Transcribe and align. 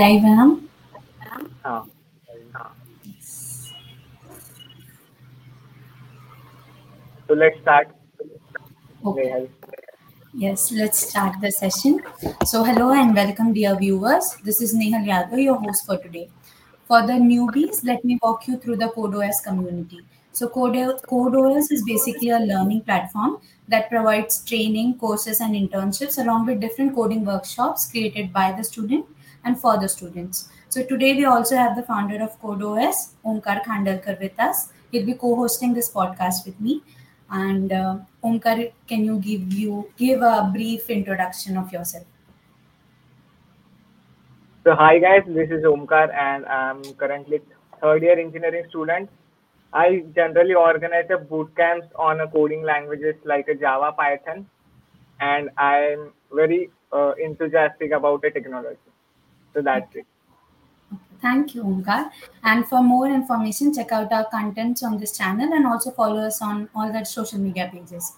live 0.00 0.22
Yes. 3.04 3.72
So 7.28 7.34
let's 7.34 7.60
start. 7.60 7.88
Okay. 9.04 9.48
Yes, 10.32 10.72
let's 10.72 10.98
start 11.08 11.40
the 11.42 11.50
session. 11.50 12.00
So, 12.46 12.62
hello 12.64 12.92
and 12.92 13.14
welcome, 13.14 13.52
dear 13.52 13.76
viewers. 13.76 14.36
This 14.44 14.62
is 14.62 14.74
Nehal 14.74 15.04
Yadav, 15.10 15.42
your 15.42 15.56
host 15.56 15.84
for 15.84 15.98
today. 15.98 16.30
For 16.86 17.02
the 17.06 17.18
newbies, 17.28 17.84
let 17.84 18.04
me 18.04 18.18
walk 18.22 18.48
you 18.48 18.56
through 18.56 18.76
the 18.76 18.90
CodeOS 18.96 19.44
community. 19.44 20.00
So, 20.32 20.48
CodeOS 20.48 21.72
is 21.72 21.84
basically 21.84 22.30
a 22.30 22.38
learning 22.38 22.82
platform 22.82 23.38
that 23.68 23.90
provides 23.90 24.42
training, 24.44 24.98
courses, 24.98 25.40
and 25.40 25.54
internships 25.54 26.18
along 26.18 26.46
with 26.46 26.60
different 26.60 26.94
coding 26.94 27.24
workshops 27.24 27.90
created 27.90 28.32
by 28.32 28.52
the 28.52 28.64
student 28.64 29.06
and 29.44 29.58
for 29.58 29.78
the 29.78 29.88
students. 29.88 30.48
So, 30.68 30.84
today 30.84 31.14
we 31.14 31.24
also 31.24 31.56
have 31.56 31.76
the 31.76 31.82
founder 31.82 32.22
of 32.22 32.40
CodeOS, 32.40 33.14
Omkar 33.24 33.64
Khandalkar, 33.64 34.20
with 34.20 34.38
us. 34.38 34.72
He'll 34.90 35.06
be 35.06 35.14
co-hosting 35.14 35.74
this 35.74 35.90
podcast 35.90 36.46
with 36.46 36.60
me. 36.60 36.82
And 37.30 37.72
uh, 37.72 37.98
Omkar, 38.24 38.72
can 38.88 39.04
you 39.04 39.18
give 39.18 39.52
you 39.52 39.90
give 39.96 40.20
a 40.20 40.50
brief 40.52 40.90
introduction 40.90 41.56
of 41.56 41.72
yourself? 41.72 42.04
So 44.64 44.74
hi 44.74 44.98
guys, 44.98 45.22
this 45.26 45.50
is 45.50 45.64
Omkar 45.64 46.12
and 46.12 46.44
I'm 46.44 46.82
currently 46.94 47.40
third 47.80 48.02
year 48.02 48.18
engineering 48.18 48.66
student. 48.68 49.08
I 49.72 50.04
generally 50.14 50.54
organize 50.54 51.06
a 51.10 51.16
boot 51.16 51.56
camps 51.56 51.86
on 51.96 52.20
a 52.20 52.28
coding 52.28 52.62
languages 52.62 53.14
like 53.24 53.48
a 53.48 53.54
Java, 53.54 53.92
Python, 53.92 54.46
and 55.20 55.48
I'm 55.56 56.12
very 56.32 56.70
uh, 56.92 57.12
enthusiastic 57.12 57.92
about 57.92 58.22
the 58.22 58.30
technology. 58.30 58.89
So 59.54 59.62
that's 59.62 59.94
it. 59.96 60.06
Thank 61.20 61.54
you, 61.54 61.64
Omkar. 61.64 62.10
And 62.42 62.66
for 62.66 62.82
more 62.82 63.06
information, 63.06 63.74
check 63.74 63.92
out 63.92 64.12
our 64.12 64.24
contents 64.30 64.82
on 64.82 64.98
this 64.98 65.16
channel 65.16 65.52
and 65.52 65.66
also 65.66 65.90
follow 65.90 66.22
us 66.22 66.40
on 66.40 66.68
all 66.74 66.90
the 66.90 67.04
social 67.04 67.38
media 67.38 67.68
pages. 67.72 68.12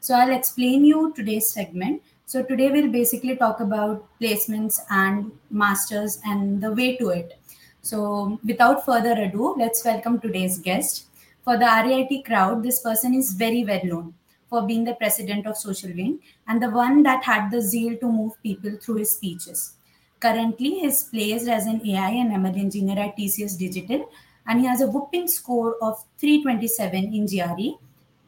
So 0.00 0.14
I'll 0.14 0.34
explain 0.34 0.84
you 0.84 1.12
today's 1.14 1.48
segment. 1.48 2.02
So 2.26 2.42
today 2.42 2.70
we'll 2.70 2.90
basically 2.90 3.36
talk 3.36 3.60
about 3.60 4.06
placements 4.20 4.80
and 4.90 5.30
masters 5.50 6.20
and 6.24 6.60
the 6.60 6.72
way 6.72 6.96
to 6.96 7.10
it. 7.10 7.38
So 7.82 8.38
without 8.44 8.84
further 8.84 9.12
ado, 9.12 9.54
let's 9.56 9.84
welcome 9.84 10.20
today's 10.20 10.58
guest. 10.58 11.06
For 11.42 11.56
the 11.56 11.66
RIT 11.86 12.26
crowd, 12.26 12.62
this 12.62 12.80
person 12.80 13.14
is 13.14 13.32
very 13.32 13.64
well 13.64 13.80
known 13.84 14.14
for 14.50 14.66
being 14.66 14.84
the 14.84 14.94
president 14.94 15.46
of 15.46 15.56
Social 15.56 15.90
Wing 15.90 16.18
and 16.46 16.62
the 16.62 16.70
one 16.70 17.02
that 17.04 17.24
had 17.24 17.50
the 17.50 17.62
zeal 17.62 17.96
to 17.98 18.12
move 18.12 18.32
people 18.42 18.72
through 18.80 18.96
his 18.96 19.12
speeches. 19.12 19.77
Currently, 20.20 20.80
he's 20.80 21.04
placed 21.04 21.48
as 21.48 21.66
an 21.66 21.86
AI 21.86 22.10
and 22.10 22.32
ML 22.32 22.58
engineer 22.58 22.98
at 22.98 23.16
TCS 23.16 23.56
Digital, 23.58 24.10
and 24.46 24.60
he 24.60 24.66
has 24.66 24.80
a 24.80 24.86
whooping 24.86 25.28
score 25.28 25.76
of 25.82 26.04
327 26.18 27.14
in 27.14 27.26
GRE. 27.26 27.78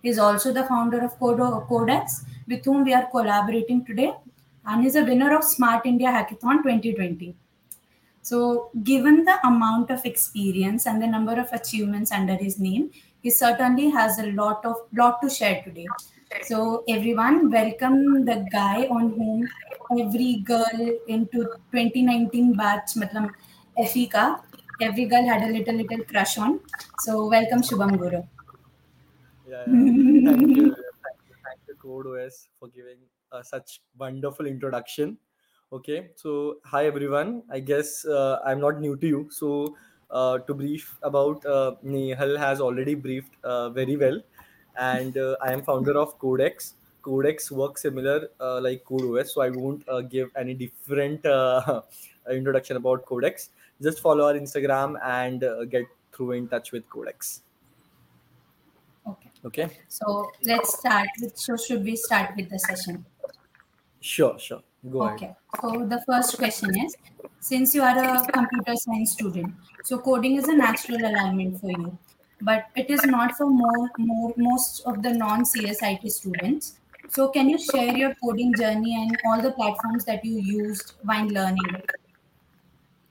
He's 0.02 0.18
also 0.18 0.52
the 0.52 0.64
founder 0.64 1.00
of 1.00 1.18
Codex, 1.18 2.24
with 2.46 2.64
whom 2.64 2.84
we 2.84 2.94
are 2.94 3.06
collaborating 3.10 3.84
today, 3.84 4.14
and 4.66 4.84
he's 4.84 4.96
a 4.96 5.04
winner 5.04 5.36
of 5.36 5.44
Smart 5.44 5.84
India 5.84 6.08
Hackathon 6.08 6.62
2020. 6.62 7.34
So, 8.22 8.70
given 8.84 9.24
the 9.24 9.44
amount 9.46 9.90
of 9.90 10.04
experience 10.04 10.86
and 10.86 11.02
the 11.02 11.06
number 11.06 11.40
of 11.40 11.52
achievements 11.52 12.12
under 12.12 12.36
his 12.36 12.58
name, 12.58 12.90
he 13.22 13.30
certainly 13.30 13.90
has 13.90 14.18
a 14.18 14.30
lot 14.32 14.64
of 14.64 14.76
lot 14.94 15.20
to 15.22 15.30
share 15.30 15.62
today. 15.62 15.86
So, 16.38 16.84
everyone, 16.88 17.50
welcome 17.50 18.24
the 18.24 18.46
guy 18.52 18.86
on 18.86 19.10
whom 19.10 19.48
every 20.00 20.36
girl 20.50 20.80
into 21.08 21.44
2019 21.72 22.54
batch, 22.54 22.94
matlab 22.94 23.34
FE 23.88 24.06
ka, 24.06 24.40
every 24.80 25.06
girl 25.06 25.26
had 25.26 25.42
a 25.42 25.52
little 25.52 25.74
little 25.74 26.04
crush 26.04 26.38
on. 26.38 26.60
So, 27.00 27.26
welcome 27.28 27.62
Shubham 27.62 27.98
Guru. 27.98 28.22
Yeah, 29.48 29.64
yeah. 29.66 29.82
thank 30.30 30.56
you, 30.56 30.74
thank 31.04 31.20
you, 31.28 31.36
thank 31.44 31.60
you, 31.66 31.74
CodeOS, 31.84 32.46
for 32.60 32.68
giving 32.68 32.98
uh, 33.32 33.42
such 33.42 33.80
wonderful 33.98 34.46
introduction. 34.46 35.18
Okay, 35.72 36.10
so 36.14 36.58
hi 36.64 36.86
everyone. 36.86 37.42
I 37.50 37.58
guess 37.60 38.04
uh, 38.04 38.38
I'm 38.44 38.60
not 38.60 38.80
new 38.80 38.96
to 38.96 39.06
you, 39.06 39.28
so 39.30 39.76
uh, 40.10 40.38
to 40.38 40.54
brief 40.54 40.98
about 41.02 41.44
uh, 41.44 41.74
Nehal 41.84 42.38
has 42.38 42.60
already 42.60 42.94
briefed 42.94 43.34
uh, 43.44 43.70
very 43.70 43.96
well, 43.96 44.20
and 44.80 45.16
uh, 45.18 45.36
I 45.42 45.52
am 45.52 45.62
founder 45.62 45.96
of 45.98 46.18
Codex. 46.18 46.74
Codex 47.02 47.50
works 47.50 47.82
similar 47.82 48.28
uh, 48.40 48.60
like 48.60 48.84
CodeOS, 48.84 49.28
so 49.28 49.42
I 49.42 49.50
won't 49.50 49.88
uh, 49.88 50.00
give 50.00 50.30
any 50.36 50.54
different 50.54 51.24
uh, 51.24 51.82
introduction 52.30 52.76
about 52.76 53.04
Codex. 53.06 53.50
Just 53.80 54.00
follow 54.00 54.26
our 54.26 54.34
Instagram 54.34 54.98
and 55.02 55.44
uh, 55.44 55.64
get 55.64 55.86
through 56.12 56.32
in 56.32 56.48
touch 56.48 56.72
with 56.72 56.88
Codex. 56.90 57.42
Okay. 59.06 59.30
Okay. 59.44 59.70
So, 59.88 60.30
let's 60.44 60.78
start 60.78 61.08
with. 61.20 61.36
So, 61.36 61.56
should 61.56 61.84
we 61.84 61.96
start 61.96 62.36
with 62.36 62.50
the 62.50 62.58
session? 62.58 63.04
Sure, 64.00 64.38
sure. 64.38 64.62
Go 64.88 65.02
ahead. 65.02 65.16
Okay. 65.16 65.34
So 65.60 65.86
the 65.86 66.02
first 66.06 66.38
question 66.38 66.70
is, 66.78 66.96
since 67.40 67.74
you 67.74 67.82
are 67.82 67.98
a 67.98 68.26
computer 68.32 68.74
science 68.76 69.12
student, 69.12 69.52
so 69.84 69.98
coding 69.98 70.36
is 70.36 70.48
a 70.48 70.54
natural 70.54 71.00
alignment 71.00 71.60
for 71.60 71.70
you, 71.70 71.98
but 72.42 72.66
it 72.76 72.90
is 72.90 73.04
not 73.04 73.36
for 73.36 73.48
more, 73.48 73.90
more 73.98 74.32
most 74.36 74.82
of 74.86 75.02
the 75.02 75.12
non-CSIT 75.12 76.10
students. 76.10 76.78
So 77.08 77.28
can 77.28 77.48
you 77.48 77.58
share 77.58 77.96
your 77.96 78.14
coding 78.22 78.54
journey 78.54 78.94
and 78.94 79.16
all 79.26 79.42
the 79.42 79.52
platforms 79.52 80.04
that 80.04 80.24
you 80.24 80.38
used 80.40 80.94
while 81.02 81.26
learning? 81.26 81.82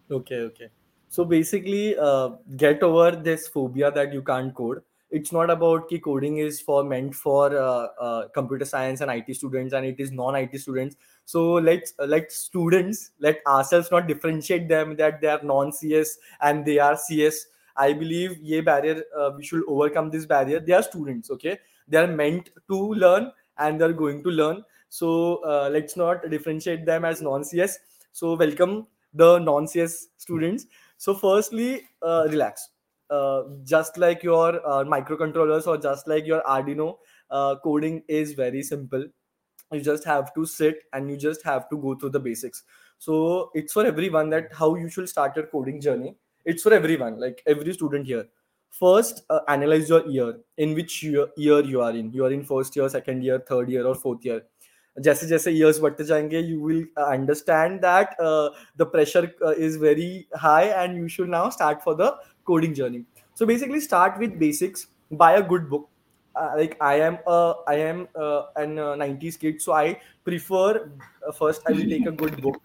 Okay, 0.10 0.38
okay. 0.42 0.70
So 1.10 1.26
basically, 1.26 1.98
uh, 1.98 2.30
get 2.56 2.84
over 2.84 3.12
this 3.12 3.48
phobia 3.48 3.92
that 3.92 4.14
you 4.14 4.22
can't 4.22 4.54
code. 4.54 4.82
It's 5.12 5.32
not 5.32 5.50
about 5.50 5.90
ki 5.90 6.00
coding 6.00 6.38
is 6.38 6.62
for 6.62 6.84
meant 6.84 7.16
for 7.16 7.58
uh, 7.58 7.88
uh, 8.00 8.28
computer 8.28 8.64
science 8.64 9.02
and 9.02 9.10
IT 9.10 9.36
students, 9.36 9.74
and 9.74 9.86
it 9.86 10.00
is 10.00 10.12
non-IT 10.12 10.60
students. 10.60 10.96
So 11.26 11.54
let's 11.54 11.94
let 11.98 12.32
students 12.32 13.12
let 13.20 13.42
ourselves 13.48 13.90
not 13.92 14.08
differentiate 14.08 14.70
them 14.70 14.96
that 14.98 15.20
they 15.20 15.28
are 15.28 15.42
non-CS 15.44 16.18
and 16.42 16.64
they 16.64 16.78
are 16.78 16.96
CS. 16.96 17.48
I 17.76 17.94
believe 17.94 18.38
ye 18.38 18.62
barrier 18.62 19.04
uh, 19.18 19.32
we 19.36 19.44
should 19.44 19.64
overcome 19.68 20.10
this 20.10 20.26
barrier. 20.26 20.60
They 20.60 20.74
are 20.74 20.84
students, 20.84 21.30
okay? 21.32 21.60
They 21.88 21.98
are 21.98 22.08
meant 22.08 22.50
to 22.70 22.94
learn 22.94 23.32
and 23.58 23.80
they're 23.80 23.94
going 23.94 24.24
to 24.24 24.30
learn. 24.30 24.64
So 24.90 25.44
uh, 25.44 25.70
let's 25.72 25.96
not 25.96 26.30
differentiate 26.30 26.86
them 26.86 27.06
as 27.06 27.22
non-CS. 27.22 27.78
So 28.12 28.36
welcome 28.36 28.88
the 29.14 29.40
non-CS 29.40 30.08
students. 30.18 30.66
So 30.98 31.14
firstly, 31.14 31.84
uh, 32.02 32.28
relax. 32.30 32.70
Uh, 33.10 33.44
just 33.64 33.98
like 33.98 34.22
your 34.22 34.56
uh, 34.68 34.84
microcontrollers 34.84 35.66
or 35.66 35.78
just 35.78 36.08
like 36.08 36.28
your 36.28 36.44
Arduino, 36.44 36.98
uh, 37.32 37.56
coding 37.64 38.04
is 38.08 38.34
very 38.34 38.62
simple. 38.62 39.04
You 39.72 39.82
just 39.82 40.04
have 40.06 40.34
to 40.36 40.46
sit 40.46 40.84
and 40.94 41.10
you 41.10 41.18
just 41.18 41.44
have 41.44 41.70
to 41.70 41.78
go 41.78 41.96
through 41.96 42.10
the 42.10 42.20
basics. 42.20 42.64
So 43.00 43.50
it's 43.54 43.74
for 43.74 43.86
everyone 43.86 44.30
that 44.32 44.54
how 44.54 44.76
you 44.76 44.90
should 44.90 45.10
start 45.10 45.36
your 45.36 45.48
coding 45.48 45.80
journey 45.82 46.16
It's 46.49 46.63
for 46.63 46.73
everyone, 46.73 47.19
like 47.21 47.43
every 47.47 47.73
student 47.73 48.07
here. 48.07 48.27
First, 48.71 49.25
uh, 49.31 49.41
analyze 49.49 49.89
your 49.89 50.07
year. 50.07 50.41
In 50.57 50.75
which 50.75 51.03
year, 51.03 51.29
year 51.37 51.61
you 51.65 51.81
are 51.81 51.93
in? 51.93 52.13
You 52.13 52.25
are 52.25 52.33
in 52.33 52.45
first 52.45 52.77
year, 52.77 52.89
second 52.89 53.23
year, 53.23 53.39
third 53.49 53.71
year, 53.71 53.87
or 53.87 53.95
fourth 53.95 54.25
year. 54.25 54.43
जैसे 55.01 55.27
जैसे 55.27 55.53
years 55.53 55.79
बढ़ते 55.83 56.05
जाएंगे 56.05 56.41
you 56.49 56.61
will 56.61 56.83
uh, 56.99 57.07
understand 57.13 57.81
that 57.85 58.13
uh, 58.21 58.51
the 58.77 58.87
pressure 58.87 59.25
uh, 59.47 59.55
is 59.69 59.77
very 59.77 60.29
high 60.43 60.67
and 60.83 60.97
you 60.97 61.09
should 61.09 61.29
now 61.29 61.49
start 61.57 61.83
for 61.87 61.95
the 62.01 62.11
coding 62.51 62.75
journey 62.81 63.01
so 63.35 63.47
basically 63.47 63.81
start 63.81 64.21
with 64.21 64.39
basics 64.39 64.87
buy 65.23 65.33
a 65.39 65.43
good 65.43 65.69
book 65.73 65.89
uh, 66.37 66.53
like 66.57 66.77
i 66.81 66.95
am 67.09 67.19
uh, 67.27 67.55
i 67.67 67.75
am 67.89 68.07
uh, 68.15 68.43
an 68.65 68.79
uh, 68.79 68.95
90s 69.03 69.41
kid 69.47 69.61
so 69.67 69.73
i 69.73 69.99
prefer 70.31 70.69
uh, 71.27 71.33
first 71.33 71.69
i 71.69 71.73
will 71.73 71.91
take 71.95 72.07
a 72.07 72.17
good 72.23 72.41
book 72.47 72.63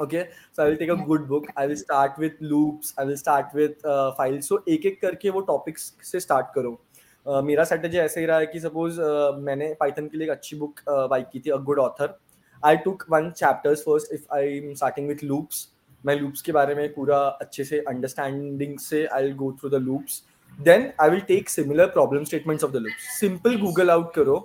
Okay 0.00 0.22
so 0.52 0.62
i 0.62 0.68
will 0.68 0.76
take 0.76 0.90
a 0.90 0.96
good 1.08 1.26
book. 1.28 1.46
I 1.56 1.66
will 1.66 1.76
start 1.76 2.18
with 2.18 2.40
loops. 2.42 2.94
I 2.98 3.04
will 3.04 3.16
start 3.16 3.54
with 3.54 3.84
uh, 3.86 4.12
files. 4.14 4.48
So 4.48 4.58
एक 4.68 4.86
एक 4.86 5.00
करके 5.00 5.30
वो 5.30 5.46
topics 5.50 5.90
से 6.10 6.20
start 6.20 6.54
करो। 6.54 6.78
Uh, 7.26 7.42
मेरा 7.44 7.64
strategy 7.64 7.98
ऐसे 7.98 8.20
ही 8.20 8.26
रहा 8.26 8.38
है 8.38 8.46
कि 8.46 8.60
सपोज़ 8.60 9.00
uh, 9.00 9.38
मैंने 9.46 9.74
पाइथन 9.80 10.06
के 10.06 10.18
लिए 10.18 10.26
एक 10.26 10.32
अच्छी 10.32 10.56
बुक 10.56 10.80
बाई 11.10 11.22
की 11.32 11.40
थी 11.40 11.50
a 11.50 11.56
good 11.68 11.78
author 11.78 12.18
I 12.62 12.76
took 12.84 13.04
one 13.10 13.30
chapters 13.30 13.82
first 13.82 14.12
if 14.14 14.34
I 14.34 14.56
am 14.56 14.72
starting 14.74 15.08
with 15.08 15.24
loops 15.24 15.68
मैं 16.04 16.14
लूप्स 16.20 16.42
के 16.42 16.52
बारे 16.52 16.74
में 16.74 16.88
पूरा 16.94 17.18
अच्छे 17.42 17.64
से 17.64 17.78
अंडरस्टैंडिंग 17.88 18.78
से 18.78 19.04
I 19.06 19.22
will 19.22 19.34
go 19.36 19.52
through 19.60 19.70
the 19.70 19.82
loops 19.82 20.22
then 20.58 20.90
I 21.00 21.10
will 21.10 21.20
take 21.28 21.48
similar 21.50 21.86
problem 21.90 22.24
statements 22.24 22.64
of 22.64 22.72
the 22.72 22.76
loops 22.76 23.20
simple 23.20 23.56
Google 23.60 23.90
out 23.90 24.14
करो 24.14 24.38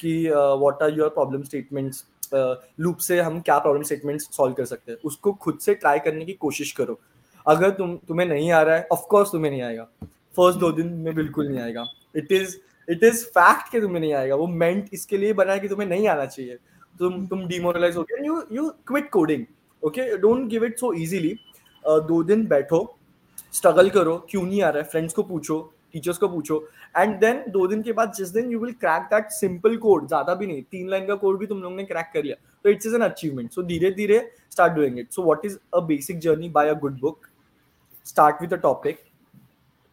कि 0.00 0.14
what 0.28 0.82
are 0.82 0.98
your 0.98 1.08
problem 1.10 1.42
statements 1.42 2.04
loop 2.34 2.98
से 2.98 3.20
हम 3.20 3.40
क्या 3.40 3.58
प्रॉब्लम 3.58 3.82
स्टेटमेंट 3.82 4.20
सॉल्व 4.20 4.54
कर 4.54 4.64
सकते 4.64 4.92
हैं? 4.92 4.98
उसको 5.04 5.32
खुद 5.34 5.58
से 5.60 5.74
ट्राई 5.74 5.98
करने 5.98 6.24
की 6.24 6.32
कोशिश 6.34 6.72
करो। 6.72 6.98
अगर 7.46 7.70
तुम, 7.70 7.96
तुम्हें 7.98 8.26
नहीं 8.28 8.50
आ 8.52 8.62
रहा 8.62 8.76
है 8.76 8.86
ऑफकोर्स 8.92 9.30
तुम्हें 9.32 9.50
नहीं 9.50 9.62
आएगा। 9.62 9.88
फ़र्स्ट 10.36 10.58
दो 10.58 10.70
दिन 10.72 10.92
में 10.94 11.14
बिल्कुल 11.14 11.48
नहीं 11.48 11.60
आएगा। 11.60 11.84
It 12.16 12.32
is 12.32 12.56
it 12.88 13.04
is 13.04 13.24
fact 13.28 13.70
कि 13.72 13.80
तुम्हें 13.80 14.00
नहीं 14.00 14.12
आएगा। 14.14 14.34
वो 14.34 14.46
मेंट 14.46 14.88
इसके 14.92 15.18
लिए 15.18 15.32
बना 15.32 15.52
है 15.52 15.60
कि 15.60 15.68
तुम्हें 15.68 15.88
नहीं 15.88 16.08
आना 16.08 16.26
चाहिए। 16.26 16.58
तुम 16.98 17.26
तुम 17.26 17.46
डिमोरलाइज 17.48 17.96
हो 17.96 18.06
you 18.20 18.42
you 18.52 18.68
quit 18.86 19.10
coding 19.10 19.44
okay 19.82 20.16
don't 20.18 20.46
give 20.48 20.64
it 20.64 20.78
so 20.78 20.92
easily 20.94 21.34
दो 21.84 22.22
दिन 22.22 22.46
बैठो 22.46 22.96
स्ट्रगल 23.52 23.88
करो, 23.90 24.16
क्यों 24.30 24.42
नहीं 24.42 24.62
आ 24.62 24.68
रहा 24.68 24.82
है? 24.82 24.88
फ्रेंड्स 24.88 25.14
को 25.14 25.22
पूछो 25.22 25.58
टीचर्स 25.92 26.18
को 26.18 26.28
पूछो। 26.28 26.58
एंड 26.94 27.18
देन 27.20 27.42
दो 27.50 27.66
दिन 27.66 27.82
के 27.82 27.92
बाद 27.92 28.12
जिस 28.16 28.28
दिन 28.30 28.50
you 28.52 28.58
will 28.60 28.72
crack 28.80 29.02
that 29.10 29.30
simple 29.32 29.76
code 29.84 30.06
ज़्यादा 30.08 30.34
भी 30.34 30.46
नहीं 30.46 30.62
तीन 30.72 30.88
लाइन 30.90 31.06
का 31.06 31.14
कोड 31.16 31.38
भी 31.38 31.46
तुम 31.46 31.62
लोगों 31.62 31.76
ने 31.76 31.84
क्रैक 31.84 32.10
कर 32.14 32.22
लिया 32.22 32.36
तो 32.64 32.70
it's 32.70 32.86
is 32.86 32.94
an 32.94 33.02
achievement 33.02 33.50
so 33.52 33.62
धीरे 33.62 33.90
धीरे 33.92 34.18
start 34.52 34.72
doing 34.72 34.98
it 34.98 35.12
so 35.12 35.22
what 35.24 35.44
is 35.46 35.58
a 35.74 35.80
basic 35.86 36.18
journey 36.20 36.48
by 36.50 36.68
a 36.68 36.74
good 36.80 37.00
book 37.00 37.26
start 38.06 38.52
a 38.52 38.58
topic. 38.58 39.04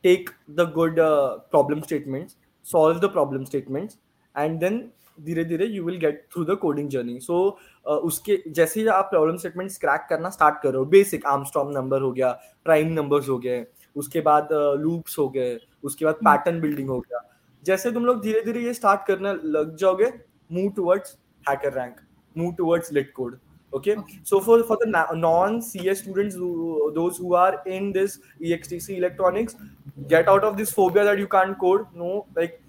Take 0.04 0.30
the 0.50 0.66
good 0.68 1.00
uh, 1.00 1.40
problem 1.50 1.84
statements. 1.84 2.36
Solve 2.66 3.02
the 3.02 3.10
problem 3.10 3.46
statements. 3.46 3.98
And 4.36 4.60
then 4.60 4.82
धीरे 5.18 5.44
धीरे 5.44 5.66
you 5.66 5.84
will 5.84 5.98
get 6.00 6.22
through 6.34 6.44
the 6.46 6.56
coding 6.58 6.90
journey 6.90 7.20
so 7.20 7.38
उसके 7.86 8.38
जैसे 8.50 8.80
ही 8.80 8.86
आप 8.88 9.08
problem 9.10 9.38
statements 9.38 9.78
crack 9.78 10.06
करना 10.10 10.30
start 10.30 10.62
करो 10.64 10.84
basic 10.94 11.26
Armstrong 11.26 11.72
number 11.72 12.02
हो 12.02 12.12
गया 12.12 12.32
प्राइम 12.66 12.92
नंबर्स 12.94 13.28
हो 13.30 13.38
गए 13.38 13.60
उसके 13.96 14.22
बाद 14.22 14.50
लूप्स 14.80 15.18
हो 15.20 15.28
गए 15.30 15.60
उसके 15.84 16.06
बाद 16.06 16.16
हम्म। 16.16 16.30
पैटर्न 16.30 16.62
बिल्डिंग 16.62 16.90
हो 16.90 17.00
गया। 17.00 17.22
जैसे 17.64 17.92
तुम 17.92 18.06
लोग 18.06 18.22
धीरे 18.22 18.42
धीरे 18.42 18.64
ये 18.64 18.74
स्टार्ट 18.74 19.06
करना 19.08 19.34
लग 19.46 19.76
जाओगे 19.76 20.12
move 20.52 20.72
towards 20.72 21.18
HackerRank 21.74 21.96
move 22.36 22.54
towards 22.54 22.94
LeetCode 23.14 23.38
okay 23.74 23.96
so 24.26 24.40
for 24.40 24.62
for 24.62 24.78
the 24.86 25.08
non 25.16 25.60
C 25.62 25.88
S 25.90 26.00
student 26.00 26.34
though 26.94 27.34
are 27.36 27.64
in 27.68 27.92
this 27.92 28.20
C 28.86 28.96
electronics 28.96 29.56
get 30.00 30.30
out 30.30 30.44
of 30.44 30.56
this 30.56 30.74
phobia 30.74 31.04
that 31.06 31.20
you 31.20 31.26
can 31.28 31.54
code 31.54 31.86
no 31.96 32.18
like 32.38 32.60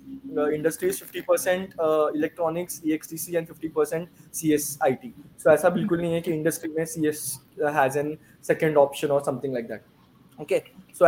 industries 0.54 0.98
fifty 0.98 1.20
percent 1.20 1.74
electronics 2.16 2.80
E 2.86 2.92
X 2.92 3.10
T 3.10 3.16
C 3.16 3.36
and 3.36 3.46
fifty 3.46 3.68
percent 3.68 4.08
C 4.34 4.52
S 4.54 4.78
I 4.84 4.92
T 4.92 5.12
so 5.38 5.50
ऐसा 5.50 5.68
बिल्कुल 5.70 6.00
नहीं 6.00 6.12
है 6.14 6.20
कि 6.20 6.32
industry 6.32 6.70
में 6.72 6.84
C 6.84 7.06
S 7.08 7.22
has 7.76 7.98
an 7.98 8.16
second 8.44 8.76
option 8.76 9.08
और 9.08 9.22
something 9.24 9.54
like 9.54 9.68
that 9.68 9.82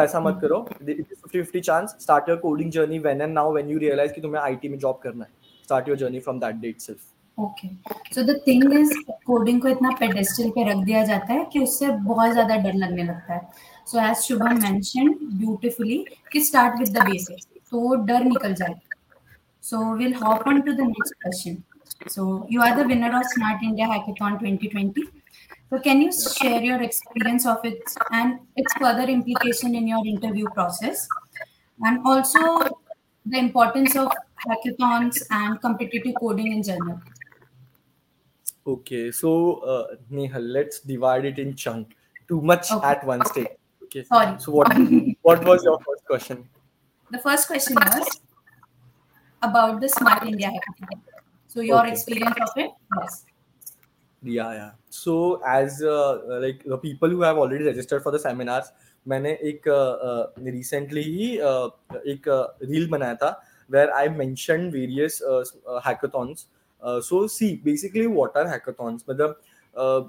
aisa 0.02 0.22
mat 0.26 0.40
karo 0.44 0.58
it 0.82 1.00
is 1.00 1.18
50 1.22 1.42
50 1.42 1.60
chance 1.70 1.96
start 1.98 2.28
your 2.32 2.38
coding 2.44 2.70
journey 2.76 3.00
when 3.00 3.20
and 3.20 3.40
now 3.40 3.46
when 3.56 3.72
you 3.74 3.80
realize 3.86 4.12
ki 4.12 4.22
tumhe 4.26 4.38
it 4.50 4.68
mein 4.74 4.84
job 4.84 5.00
karna 5.06 5.28
hai 5.28 5.58
start 5.68 5.90
your 5.92 5.98
journey 6.04 6.22
from 6.28 6.44
that 6.46 6.62
day 6.66 6.76
itself 6.76 7.10
okay 7.38 7.68
so 8.14 8.22
the 8.22 8.34
thing 8.46 8.72
is 8.78 8.92
coding 9.26 9.60
को 9.60 9.68
इतना 9.68 9.90
pedestal 10.00 10.48
पे 10.56 10.64
रख 10.70 10.82
दिया 10.86 11.04
जाता 11.04 11.32
है 11.32 11.44
कि 11.52 11.62
उससे 11.62 11.88
बहुत 12.08 12.32
ज़्यादा 12.32 12.56
डर 12.64 12.74
लगने 12.82 13.04
लगता 13.04 13.34
है 13.34 13.40
so 13.92 13.98
as 14.00 14.16
Shubham 14.24 14.60
mention 14.62 15.08
beautifully 15.38 15.96
कि 16.32 16.40
स्टार्ट 16.48 16.78
विद 16.80 16.92
द 16.96 17.04
बेसिक्स 17.06 17.46
तो 17.70 17.80
वो 17.80 17.94
डर 18.10 18.24
निकल 18.24 18.54
जाए 18.54 18.74
so 19.64 19.80
will 20.02 20.14
hop 20.24 20.46
on 20.48 20.60
to 20.60 20.72
the 20.72 20.90
next 20.90 21.14
question 21.22 21.56
so 22.08 22.46
you 22.48 22.60
are 22.60 22.76
the 22.76 22.84
winner 22.84 23.10
of 23.16 23.24
smart 23.32 23.62
india 23.62 23.86
hackathon 23.86 24.38
2020 24.38 25.04
so 25.72 25.78
can 25.80 26.02
you 26.02 26.12
share 26.12 26.60
your 26.62 26.82
experience 26.82 27.46
of 27.46 27.64
it 27.64 27.82
and 28.10 28.38
its 28.56 28.74
further 28.74 29.04
implication 29.04 29.74
in 29.74 29.88
your 29.88 30.04
interview 30.06 30.48
process 30.50 31.08
and 31.80 32.00
also 32.04 32.42
the 33.24 33.38
importance 33.38 33.96
of 33.96 34.12
hackathons 34.46 35.22
and 35.30 35.60
competitive 35.62 36.14
coding 36.20 36.52
in 36.52 36.62
general 36.62 37.00
Okay, 38.64 39.10
so 39.10 39.56
uh, 39.58 39.96
Nehal, 40.08 40.40
let's 40.40 40.78
divide 40.80 41.24
it 41.24 41.38
in 41.38 41.56
chunk. 41.56 41.96
Too 42.28 42.40
much 42.40 42.70
okay. 42.70 42.86
at 42.86 43.04
one 43.04 43.24
stage. 43.26 43.48
Okay. 43.84 44.04
Sorry. 44.04 44.38
So 44.38 44.52
what 44.52 44.72
what 45.22 45.44
was 45.44 45.64
your 45.64 45.80
first 45.80 46.04
question? 46.06 46.48
The 47.10 47.18
first 47.18 47.48
question 47.48 47.74
was 47.74 48.20
about 49.42 49.80
the 49.80 49.88
Smart 49.88 50.22
India 50.24 50.46
Hackathon. 50.48 51.00
So 51.48 51.60
your 51.60 51.80
okay. 51.80 51.90
experience 51.90 52.36
of 52.40 52.56
it, 52.56 52.70
yes 53.00 53.24
Yeah, 54.23 54.53
yeah. 54.53 54.71
So 54.89 55.41
as 55.45 55.81
uh, 55.83 56.19
like 56.41 56.63
the 56.63 56.77
people 56.77 57.09
who 57.09 57.21
have 57.21 57.37
already 57.37 57.63
registered 57.65 58.03
for 58.03 58.11
the 58.11 58.19
seminars, 58.19 58.71
मैंने 59.07 59.31
एक 59.49 59.63
recently 60.43 61.01
ही 61.01 61.27
एक 62.13 62.25
reel 62.69 62.89
बनाया 62.89 63.15
था 63.21 63.35
where 63.69 63.93
I 63.95 64.07
mentioned 64.09 64.73
various 64.73 65.21
uh, 65.21 65.43
hackathons 65.85 66.47
uh, 66.81 67.01
so 67.01 67.27
see, 67.27 67.55
basically, 67.55 68.07
what 68.07 68.35
are 68.35 68.45
hackathons? 68.45 69.03
But 69.05 69.39
uh, 69.75 70.03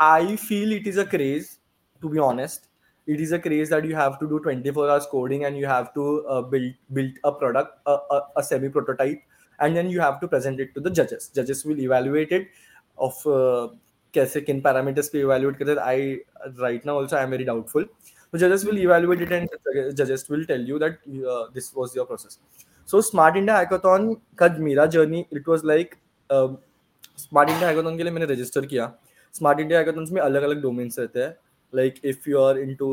I 0.00 0.36
feel 0.36 0.72
it 0.72 0.86
is 0.86 0.96
a 0.96 1.04
craze. 1.04 1.58
To 2.00 2.08
be 2.08 2.18
honest, 2.18 2.68
it 3.06 3.20
is 3.20 3.32
a 3.32 3.38
craze 3.38 3.68
that 3.70 3.84
you 3.84 3.94
have 3.96 4.18
to 4.20 4.28
do 4.28 4.38
24 4.38 4.88
hours 4.88 5.06
coding 5.10 5.44
and 5.44 5.56
you 5.58 5.66
have 5.66 5.92
to 5.94 6.26
uh, 6.28 6.42
build 6.42 6.72
build 6.92 7.12
a 7.24 7.32
product, 7.32 7.78
a, 7.86 7.98
a, 8.10 8.22
a 8.36 8.42
semi 8.42 8.68
prototype, 8.68 9.20
and 9.58 9.76
then 9.76 9.90
you 9.90 10.00
have 10.00 10.20
to 10.20 10.28
present 10.28 10.60
it 10.60 10.74
to 10.74 10.80
the 10.80 10.90
judges. 10.90 11.28
Judges 11.34 11.64
will 11.64 11.80
evaluate 11.80 12.30
it 12.30 12.48
of 12.97 13.21
कैसे 14.13 14.41
किन 14.41 14.61
parameters 14.61 15.09
पे 15.09 15.19
evaluate 15.19 15.57
करते 15.57 15.79
I 15.81 16.13
right 16.59 16.85
now 16.85 17.01
also 17.01 17.15
I 17.17 17.23
am 17.23 17.31
very 17.31 17.43
doubtful 17.43 17.89
so 18.33 18.39
judges 18.41 18.63
will 18.65 18.77
evaluate 18.83 19.19
it 19.23 19.31
and 19.37 19.51
judges 19.97 20.23
will 20.29 20.43
tell 20.51 20.61
you 20.69 20.77
that 20.83 20.95
uh, 21.31 21.41
this 21.55 21.65
was 21.79 21.91
your 21.97 22.05
process. 22.05 22.39
So 22.89 23.01
smart 23.07 23.35
india 23.41 23.57
hackathon 23.57 24.07
ka 24.41 24.47
mera 24.67 24.85
journey 24.95 25.19
it 25.39 25.51
was 25.53 25.65
like 25.71 25.95
Smart 27.17 27.49
India 27.49 27.67
Hackathon 27.69 27.97
के 27.97 28.03
लिए 28.03 28.11
मैंने 28.11 28.25
register 28.25 28.65
किया। 28.65 28.85
Smart 29.33 29.59
India 29.59 29.79
hackathon 29.79 30.05
में 30.13 30.21
अलग 30.21 30.43
अलग 30.43 30.61
domains 30.61 30.99
रहते 30.99 31.19
हैं। 31.19 31.35
Like 31.73 31.99
if 32.05 32.29
you 32.29 32.39
are 32.41 32.57
in 32.59 32.73
to 32.75 32.89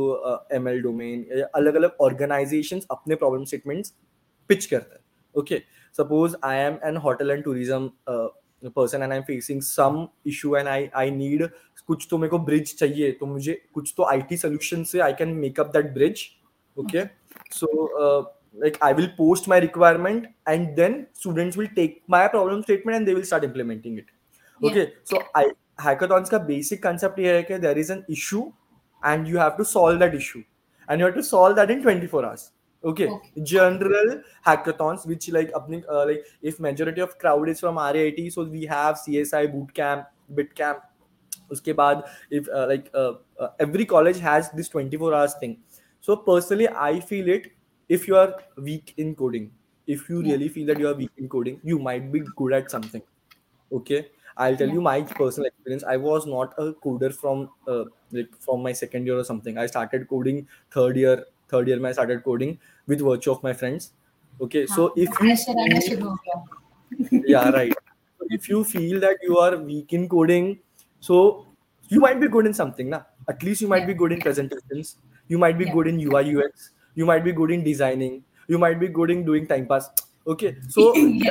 M 0.55 0.69
L 0.69 0.81
domain 0.83 1.25
अलग 1.55 1.75
अलग 1.75 1.97
ऑर्गेनाइजेशन 2.01 2.81
अपने 2.91 3.15
प्रॉब्लम 3.15 3.45
स्टेटमेंट्स 3.45 3.93
पिच 4.51 4.67
करते 4.67 4.95
हैं। 4.95 5.03
Okay 5.35 5.61
suppose 5.97 6.37
I 6.45 6.59
am 6.59 6.79
an 6.89 6.97
hotel 7.07 7.31
and 7.31 7.45
tourism 7.45 7.89
person 8.67 9.03
and 9.03 9.13
I 9.13 9.21
facing 9.23 9.63
some 9.63 10.07
issue 10.27 10.57
and 10.57 10.69
I 10.69 10.89
I 10.95 11.11
need 11.13 11.49
कुछ 11.89 12.07
तो 12.11 12.19
मेरे 12.19 12.31
को 12.31 12.39
bridge 12.41 12.75
चाहिए 12.79 13.13
तो 13.13 13.27
मुझे 13.27 13.61
कुछ 13.75 13.93
तो 13.97 14.05
आई 14.05 14.21
टी 14.23 14.37
सोल्यूशन 14.37 14.85
से 14.85 15.01
I 15.01 15.13
can 15.13 15.29
make up 15.37 15.73
that 15.73 15.93
bridge 15.95 16.27
okay 16.77 17.05
so 17.53 17.69
like 18.57 18.79
I 18.83 18.93
will 18.93 19.07
post 19.19 19.49
my 19.49 19.61
requirement 19.61 20.29
and 20.49 20.69
then 20.77 21.05
students 21.15 21.59
will 21.59 21.67
take 21.77 22.01
my 22.11 22.29
problem 22.29 22.63
statement 22.63 22.97
and 22.97 23.07
they 23.07 23.15
will 23.15 23.25
start 23.25 23.45
implementing 23.45 23.99
it 23.99 24.11
okay 24.61 24.85
so 25.05 25.23
I 25.37 25.51
hackathons 25.81 26.31
का 26.31 26.39
basic 26.47 26.83
concept 26.83 27.19
ये 27.19 27.35
है 27.37 27.43
कि 27.43 27.59
there 27.59 27.79
is 27.79 27.93
an 27.93 28.05
issue 28.11 28.53
and 29.03 29.29
you 29.29 29.39
have 29.39 29.51
to 29.59 29.65
solve 29.67 29.99
that 29.99 30.15
issue 30.15 30.39
and 30.39 31.01
you 31.01 31.07
have 31.07 31.15
to 31.15 31.23
solve 31.25 31.57
that 31.57 31.71
in 31.71 31.83
twenty 31.83 32.07
four 32.07 32.25
hours 32.25 32.51
okay, 32.85 33.09
okay. 33.09 33.43
general 33.43 34.23
hackathons 34.47 35.07
which 35.07 35.29
like 35.31 35.51
uh, 35.55 36.05
like 36.07 36.25
if 36.43 36.61
majority 36.61 37.01
of 37.01 37.19
crowd 37.19 37.49
is 37.49 37.61
from 37.61 37.79
RIT 37.79 38.33
so 38.33 38.45
we 38.45 38.65
have 38.65 38.97
CSI 38.97 39.47
bootcamp 39.55 40.07
bitcamp. 40.35 40.87
uske 41.55 41.73
baad 41.79 42.03
if 42.39 42.49
uh, 42.57 42.67
like 42.71 42.91
uh, 42.95 43.13
uh, 43.45 43.49
every 43.65 43.85
college 43.93 44.19
has 44.27 44.51
this 44.59 44.69
24 44.69 45.15
hours 45.15 45.35
thing. 45.41 45.57
So 46.09 46.17
personally 46.27 46.69
i 46.89 47.01
feel 47.09 47.29
it 47.29 47.49
if 47.97 48.07
you 48.11 48.17
are 48.21 48.29
weak 48.69 48.93
in 49.05 49.15
coding 49.23 49.51
if 49.95 50.09
you 50.09 50.23
really 50.23 50.49
feel 50.57 50.67
that 50.73 50.79
you 50.85 50.89
are 50.91 50.95
weak 51.01 51.11
in 51.25 51.29
coding 51.35 51.59
you 51.71 51.79
might 51.79 52.11
be 52.13 52.23
good 52.37 52.53
at 52.53 52.71
something. 52.71 53.03
Okay? 53.73 54.07
I'll 54.37 54.57
tell 54.57 54.69
yeah. 54.69 54.75
you 54.75 54.81
my 54.81 55.03
personal 55.03 55.49
experience. 55.49 55.85
I 55.85 55.97
was 55.97 56.27
not 56.27 56.55
a 56.59 56.73
coder 56.85 57.13
from 57.15 57.51
uh, 57.67 57.85
like 58.13 58.31
from 58.39 58.63
my 58.63 58.73
second 58.73 59.07
year 59.07 59.19
or 59.19 59.25
something. 59.25 59.59
I 59.59 59.67
started 59.67 60.09
coding 60.09 60.47
third 60.71 60.97
year 60.97 61.25
third 61.50 61.68
year 61.68 61.86
i 61.88 61.92
started 61.92 62.24
coding 62.24 62.58
with 62.88 63.02
virtue 63.08 63.32
of 63.32 63.42
my 63.44 63.54
friends 63.54 63.92
okay 64.42 64.66
so 64.66 64.92
if 64.96 65.10
you 65.22 66.16
yeah 67.28 67.50
right 67.50 67.74
if 68.38 68.50
you 68.50 68.64
feel 68.64 69.00
that 69.00 69.18
you 69.22 69.38
are 69.38 69.58
weak 69.58 69.94
in 69.94 70.08
coding 70.10 70.60
so 71.00 71.46
you 71.90 72.00
might 72.00 72.20
be 72.20 72.28
good 72.28 72.46
in 72.46 72.54
something 72.54 72.90
na 72.90 73.02
at 73.30 73.44
least 73.44 73.62
you 73.62 73.68
might 73.68 73.86
yeah. 73.86 73.94
be 73.94 73.98
good 74.04 74.12
in 74.12 74.20
presentations 74.20 74.98
you 75.28 75.38
might 75.38 75.58
be 75.58 75.66
yeah. 75.66 75.74
good 75.74 75.88
in 75.88 76.02
ui 76.08 76.24
ux 76.36 76.70
you 76.96 77.06
might 77.06 77.24
be 77.24 77.32
good 77.32 77.52
in 77.52 77.64
designing 77.64 78.24
you 78.48 78.58
might 78.58 78.80
be 78.80 78.88
good 78.88 79.12
in 79.12 79.26
doing 79.32 79.48
time 79.48 79.68
pass 79.74 79.90
okay 80.28 80.56
so 80.70 80.94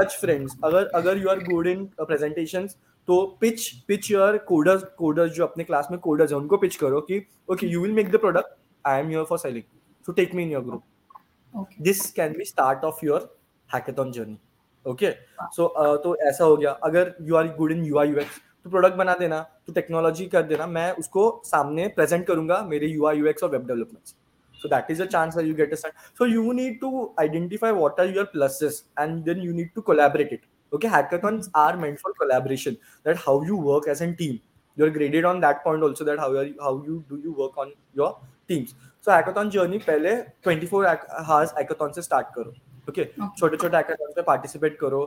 such 0.00 0.16
friends 0.22 0.56
agar 0.68 0.82
agar 1.00 1.16
you 1.24 1.30
are 1.34 1.40
good 1.52 1.70
in 1.74 1.86
uh, 1.98 2.10
presentations 2.12 2.76
तो 3.06 3.16
pitch 3.40 3.68
pitch 3.88 4.10
your 4.10 4.36
coders 4.48 4.82
coders 4.98 5.32
जो 5.32 5.44
अपने 5.44 5.64
class 5.64 5.88
में 5.90 5.98
coders 6.00 6.30
है 6.30 6.36
उनको 6.36 6.56
pitch 6.56 6.76
करो 6.76 7.00
कि 7.08 7.20
okay 7.52 7.66
you 7.66 7.80
will 7.80 7.92
make 7.92 8.10
the 8.10 8.16
product 8.20 8.54
I 8.87 8.99
am 8.99 9.07
here 9.09 9.23
for 9.29 9.37
selling 9.39 9.63
so 10.05 10.11
take 10.19 10.35
me 10.35 10.43
in 10.43 10.51
your 10.51 10.63
group 10.63 11.67
this 11.81 12.09
can 12.11 12.37
be 12.37 12.45
start 12.45 12.83
of 12.85 13.05
your 13.05 13.29
hackathon 13.69 14.11
journey 14.11 14.37
okay 14.85 15.11
so 15.55 15.67
तो 16.03 16.15
ऐसा 16.29 16.43
हो 16.43 16.55
गया 16.57 16.71
अगर 16.83 17.15
you 17.21 17.35
are 17.35 17.55
good 17.57 17.71
in 17.71 17.83
UI 17.85 18.09
UX 18.09 18.41
तो 18.63 18.69
product 18.69 18.95
बना 18.97 19.13
देना 19.15 19.41
तो 19.67 19.73
technology 19.73 20.25
कर 20.27 20.41
देना 20.43 20.67
मैं 20.67 20.91
उसको 20.99 21.29
सामने 21.45 21.87
प्रेजेंट 21.95 22.25
करूँगा 22.27 22.61
मेरे 22.69 22.87
यूआई 22.87 23.17
यूएक्स 23.17 23.43
और 23.43 23.51
web 23.51 23.67
developments 23.67 24.15
so 24.59 24.67
that 24.67 24.89
is 24.89 24.99
a 24.99 25.07
chance 25.07 25.35
that 25.35 25.45
you 25.45 25.53
get 25.53 25.73
a 25.73 25.77
start 25.77 25.93
so 26.13 26.25
you 26.25 26.53
need 26.53 26.79
to 26.81 26.89
identify 27.19 27.71
what 27.71 27.99
are 28.03 28.07
your 28.17 28.25
pluses 28.25 28.83
and 28.97 29.25
then 29.25 29.41
you 29.41 29.53
need 29.53 29.69
to 29.75 29.81
collaborate 29.81 30.33
it 30.37 30.41
okay 30.71 30.91
hackathons 30.95 31.49
are 31.53 31.77
meant 31.77 31.99
for 31.99 32.13
collaboration 32.21 32.77
that 33.05 33.21
how 33.27 33.35
you 33.51 33.61
work 33.69 33.87
as 33.87 34.01
a 34.01 34.09
team 34.21 34.39
you're 34.77 34.91
graded 34.97 35.25
on 35.25 35.39
that 35.39 35.63
point 35.63 35.87
also 35.89 36.09
that 36.09 36.19
how 36.19 36.29
you 36.33 36.55
how 36.61 36.73
you 36.89 37.03
do 37.09 37.21
you 37.23 37.33
work 37.43 37.57
on 37.57 37.71
your 37.93 38.11
teams 38.51 38.73
so 39.05 39.11
hackathon 39.11 39.53
journey 39.57 39.79
pehle 39.85 40.11
24 40.47 40.83
hours 40.87 41.55
hackathon 41.59 41.95
se 41.99 42.05
start 42.09 42.35
karo 42.39 42.51
okay 42.89 43.03
छोटे 43.37 43.57
छोटे 43.57 43.77
hackathons 43.77 44.13
में 44.17 44.25
participate 44.25 44.77
करो 44.79 45.01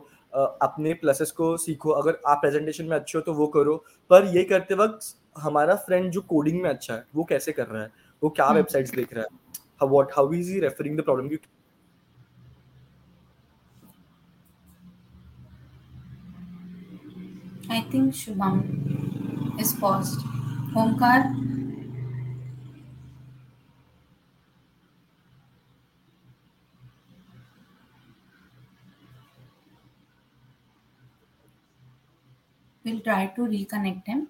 अपने 0.63 0.93
pluses 0.95 1.31
को 1.37 1.57
सीखो। 1.57 1.91
अगर 1.91 2.19
आप 2.29 2.39
presentation 2.41 2.85
में 2.85 2.97
अच्छे 2.97 3.17
हो 3.19 3.23
तो 3.23 3.33
वो 3.35 3.47
करो। 3.57 3.75
पर 4.11 4.27
ये 4.37 4.43
करते 4.51 4.75
वक्त 4.75 5.17
हमारा 5.39 5.75
फ्रेंड 5.87 6.11
जो 6.13 6.21
कोडिंग 6.29 6.61
में 6.63 6.69
अच्छा 6.71 6.95
है 6.95 7.05
वो 7.15 7.25
कैसे 7.31 7.53
कर 7.53 7.67
रहा 7.67 7.83
है? 7.83 7.91
वो 8.23 8.31
क्या। 8.31 8.49
वेबसाइट्स 8.51 8.91
देख 8.97 9.15
रहा 9.15 9.23
है? 9.23 9.89
What 9.89 10.13
how 10.17 10.33
is 10.33 10.51
he 10.53 10.61
referring 10.61 10.99
the 10.99 11.03
problem 11.03 11.29
I 17.71 17.81
think 17.91 18.15
Shubham 18.15 18.57
is 19.59 19.71
paused. 19.83 20.21
Omkar, 20.77 21.21
We'll 32.85 33.01
try 33.01 33.29
to 33.29 33.43
reconnect 33.43 34.07
him. 34.07 34.29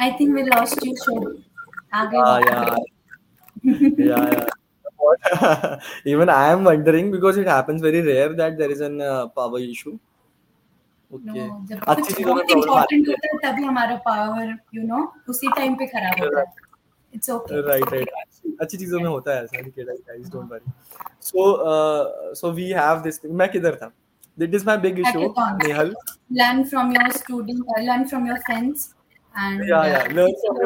I 0.00 0.10
think 0.12 0.34
we 0.34 0.42
lost 0.44 0.84
you, 0.84 0.96
so. 0.96 1.42
ah 1.92 2.38
yeah. 2.46 2.76
Yeah, 3.98 4.30
yeah. 4.32 5.80
Even 6.04 6.28
I 6.28 6.48
am 6.52 6.64
wondering 6.64 7.10
because 7.10 7.36
it 7.36 7.46
happens 7.46 7.80
very 7.82 8.00
rare 8.02 8.32
that 8.34 8.58
there 8.58 8.70
is 8.70 8.80
an 8.80 9.00
uh, 9.00 9.28
power 9.28 9.58
issue. 9.58 9.98
No, 11.10 11.32
Okay. 11.32 11.44
जब 11.68 11.80
अच्छी 11.92 12.12
कुछ 12.14 12.26
बहुत 12.26 12.50
है 12.50 12.56
होता 12.56 12.80
है 12.80 13.38
तभी 13.44 13.64
हमारा 13.64 13.94
power 14.04 14.50
you 14.74 14.82
know 14.86 14.98
उसी 15.28 15.48
टाइम 15.56 15.74
पे 15.76 15.86
खराब 15.86 16.20
होता 16.24 16.40
है 16.40 16.44
इट्स 17.14 17.30
ओके 17.30 17.60
राइट 17.68 17.92
राइट 17.92 18.10
अच्छी 18.60 18.76
चीज़ों 18.76 19.00
में 19.00 19.08
होता 19.08 19.34
है 19.34 19.44
ऐसा 19.44 19.62
ठीक 19.62 19.78
है 19.78 19.84
guys 19.84 20.28
don't 20.32 20.52
worry 20.52 20.70
so 21.30 21.46
so 22.40 22.50
we 22.60 22.68
have 22.78 23.00
this 23.08 23.20
मैं 23.40 23.48
किधर 23.52 23.74
था 23.82 23.90
this 24.38 24.54
is 24.54 24.66
my 24.66 24.76
big 24.86 24.98
issue. 24.98 25.26
Nehal 25.64 25.94
learn 26.40 26.62
from 26.74 26.92
your 26.98 27.08
student 27.18 27.74
uh, 27.76 27.82
learn 27.88 28.06
from 28.12 28.26
your 28.32 28.38
friends 28.46 28.86
and 29.34 29.64
Yeah, 29.68 29.86
yeah, 29.94 30.04
uh, 30.04 30.14
learn 30.20 30.38
from 30.44 30.62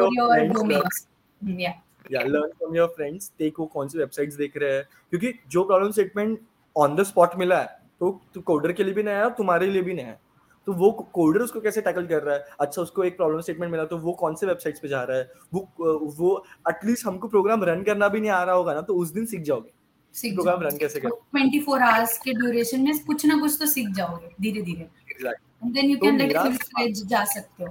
explore 0.81 1.73
या 2.11 2.21
लर्न 2.23 2.51
फ्रॉम 2.57 2.75
योर 2.75 2.87
फ्रेंड्स 2.95 3.31
देखो 3.39 3.65
कौन 3.67 3.87
सी 3.87 3.97
websites 3.97 4.35
देख 4.35 4.57
रहे 4.57 4.75
हैं? 4.75 4.83
क्योंकि 5.09 5.33
जो 5.49 5.63
problem 5.63 5.91
statement 5.91 6.39
on 6.75 6.95
the 6.95 7.03
spot 7.03 7.35
मिला 7.37 7.59
है 7.59 7.83
तो 7.99 8.41
कोडर 8.41 8.71
के 8.71 8.83
लिए 8.83 8.93
भी 8.93 9.03
नया 9.03 9.23
है 9.23 9.29
तुम्हारे 9.35 9.67
लिए 9.67 9.81
भी 9.81 9.93
नया 9.93 10.07
है। 10.07 10.19
तो 10.67 10.73
वो 10.73 10.91
कोडर 11.13 11.41
उसको 11.41 11.59
कैसे 11.61 11.81
टैकल 11.81 12.05
कर 12.07 12.23
रहा 12.23 12.35
है? 12.35 12.45
अच्छा 12.59 12.81
उसको 12.81 13.03
एक 13.03 13.17
प्रॉब्लम 13.17 13.41
स्टेटमेंट 13.41 13.71
मिला 13.71 13.85
तो 13.85 13.97
वो 13.97 14.13
कौन 14.13 14.35
से 14.35 14.45
वेबसाइट्स 14.47 14.79
पे 14.79 14.87
जा 14.87 15.03
रहा 15.03 15.17
है? 15.17 15.31
वो 15.53 16.11
वो 16.17 16.45
एटलीस्ट 16.69 17.05
हमको 17.05 17.27
प्रोग्राम 17.27 17.63
रन 17.63 17.83
करना 17.83 18.07
भी 18.07 18.19
नहीं 18.19 18.31
आ 18.31 18.43
रहा 18.43 18.55
होगा 18.55 18.73
ना 18.73 18.81
तो 18.81 18.95
उस 18.95 19.11
दिन 19.13 19.25
सीख 19.25 19.41
जाओगे। 19.43 19.71
प्रोग्राम 20.15 20.61
रन 20.61 20.77
कैसे 20.77 20.99
कर 20.99 21.09
ट्वेंटी 21.09 21.59
फोर 21.59 21.81
आवर्स 21.83 22.17
के 22.17 22.33
ड्यूरेशन 22.33 22.81
में 22.81 23.03
कुछ 23.05 23.25
ना 23.25 23.39
कुछ 23.39 23.57
तो 23.59 23.65
सीख 23.67 23.89
जाओगे 23.95 24.29
धीरे 24.41 24.61
धीरे 24.61 24.89
एग्जैक्ट 25.11 25.41
एंड 25.63 25.73
देन 25.73 25.89
यू 25.89 25.97
तो 25.97 26.05
कैन 26.05 26.93
जा 26.95 27.23
सकते 27.25 27.63
हो। 27.63 27.69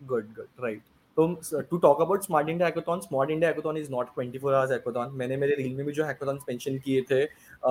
गुड 0.00 0.34
गुड 0.34 0.64
राइट 0.64 0.82
तो 1.16 1.62
to 1.70 1.76
talk 1.78 2.00
about 2.00 2.22
Smart 2.24 2.48
India 2.48 2.66
Hackathon 2.66 3.00
Smart 3.00 3.30
India 3.30 3.48
Hackathon 3.50 3.76
is 3.76 3.90
not 3.90 4.08
24 4.18 4.52
hours 4.54 4.70
hackathon 4.70 5.14
मैंने 5.14 5.36
मेरे 5.36 5.54
रील 5.54 5.74
में 5.76 5.84
भी 5.86 5.92
जो 5.92 6.04
हैकाथॉन्स 6.04 6.42
मेंशन 6.48 6.78
किए 6.78 7.02
थे 7.10 7.22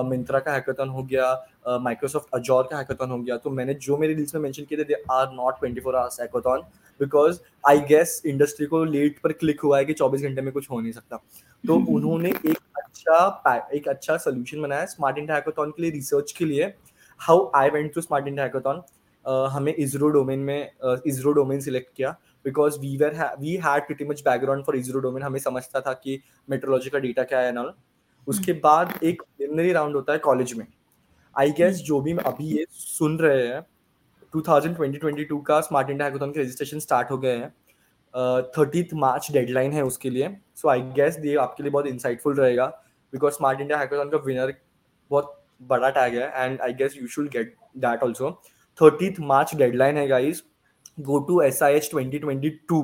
मिंत्रा 0.04 0.38
का 0.38 0.52
हैकाथॉन 0.52 0.88
हो 0.88 1.02
गया 1.02 1.78
माइक्रोसॉफ्ट 1.80 2.34
अजोर 2.34 2.68
का 2.70 2.76
हैकाथॉन 2.76 3.10
हो 3.10 3.18
गया 3.18 3.36
तो 3.36 3.50
मैंने 3.50 3.74
जो 3.82 3.96
मेरे 3.98 4.14
रील्स 4.14 4.34
में 4.34 4.42
मेंशन 4.42 4.64
किए 4.64 4.78
थे 4.78 4.84
they 4.84 5.02
are 5.12 5.32
not 5.32 5.64
24 5.64 5.94
hours 5.94 6.20
hackathon 6.20 6.62
because 7.00 7.40
I 7.68 7.78
guess 7.88 8.20
industry 8.26 8.66
को 8.66 8.84
लेट 8.84 9.18
पर 9.24 9.32
क्लिक 9.32 9.60
हुआ 9.60 9.78
है 9.78 9.84
कि 9.84 9.94
24 9.94 10.22
घंटे 10.22 10.42
में 10.42 10.52
कुछ 10.52 10.70
हो 10.70 10.80
नहीं 10.80 10.92
सकता। 10.92 11.16
तो 11.64 11.74
उन्होंने 11.94 12.30
एक 12.30 12.56
अच्छा 12.76 13.68
एक 13.74 13.88
अच्छा 13.88 14.16
सोल्यूशन 14.16 14.62
बनाया 14.62 14.84
स्मार्ट 14.86 15.18
इंडिया 15.18 15.36
हैकाथॉन 15.36 15.70
के 15.70 15.82
लिए 15.82 15.90
रिसर्च 15.90 16.32
के 16.32 16.44
लिए। 16.44 16.72
How 17.20 17.50
I 17.54 17.70
went 17.70 17.92
to 17.94 18.00
smart 18.00 18.26
India 18.28 18.44
hackathon 18.44 18.82
हमें 19.52 19.74
इसरो 19.74 20.08
डोमेन 20.08 20.38
में 20.40 20.70
इसरो 21.06 21.32
डोमेन 21.32 21.60
सिलेक्ट 21.60 21.94
किया। 21.96 22.16
Because 22.44 22.78
we 22.80 22.96
were 22.96 23.14
we 23.40 23.54
had 23.64 23.86
pretty 23.86 24.04
much 24.04 24.20
background 24.24 24.64
for 24.64 24.76
ISRO 24.76 25.00
domain 25.00 25.22
हमें 25.22 25.38
समझता 25.40 25.80
था 25.80 25.92
कि 25.94 26.20
मेट्रोलॉजी 26.48 26.90
का 26.90 26.98
डेटा 26.98 27.24
क्या 27.24 27.40
है 27.40 27.52
ना 27.52 27.72
उसके 28.26 28.52
बाद 28.64 28.92
एक 29.02 29.22
प्रिलिमिनरी 29.22 29.72
राउंड 29.72 29.96
होता 29.96 30.12
है 30.12 30.18
कॉलेज 30.18 30.52
में. 30.58 30.66
आई 31.36 31.50
गेस 31.52 31.76
जो 31.82 32.00
भी 32.00 32.12
अभी 32.26 32.46
ये 32.48 32.64
सुन 32.70 33.18
रहे 33.18 33.46
हैं 33.46 33.60
2020-22 34.34 35.42
का 35.46 35.60
स्मार्ट 35.60 35.90
इंडिया 35.90 36.06
हैकाथॉन 36.06 36.32
के 36.32 36.40
रजिस्ट्रेशन 36.40 36.78
स्टार्ट 36.80 37.10
हो 37.10 37.18
गए 37.18 37.36
हैं. 37.36 37.50
थर्टीथ 38.56 38.94
मार्च 38.94 39.30
डेडलाइन 39.32 39.72
है 39.72 39.82
उसके 39.84 40.10
लिए. 40.10 40.28
सो 40.56 40.68
आई 40.68 40.80
गेस 40.94 41.18
ये 41.24 41.34
आपके 41.38 41.62
लिए 41.62 41.72
बहुत 41.72 41.86
इंसाइटफुल 41.86 42.34
रहेगा 42.34 42.66
बिकॉज़ 43.12 43.34
स्मार्ट 43.34 43.60
इंडिया 43.60 43.78
हैकाथॉन 43.78 44.10
का 44.10 44.18
विनर 44.26 44.54
बहुत 45.10 45.36
बड़ा 45.70 45.90
टैग 45.90 46.14
है 46.14 46.44
and 46.44 46.60
I 46.60 46.72
guess 46.74 46.96
you 46.96 47.06
should 47.08 47.28
get 47.28 47.54
that 47.78 48.02
also 48.02 48.30
thirtieth 48.78 49.20
March 49.20 49.54
deadline 49.54 49.96
है 49.96 50.06
guys 50.08 50.42
go 51.02 51.18
to 51.28 51.40
S 51.42 51.62
I 51.62 51.74
H 51.74 51.90
twenty 51.90 52.18
twenty 52.18 52.50
two 52.68 52.82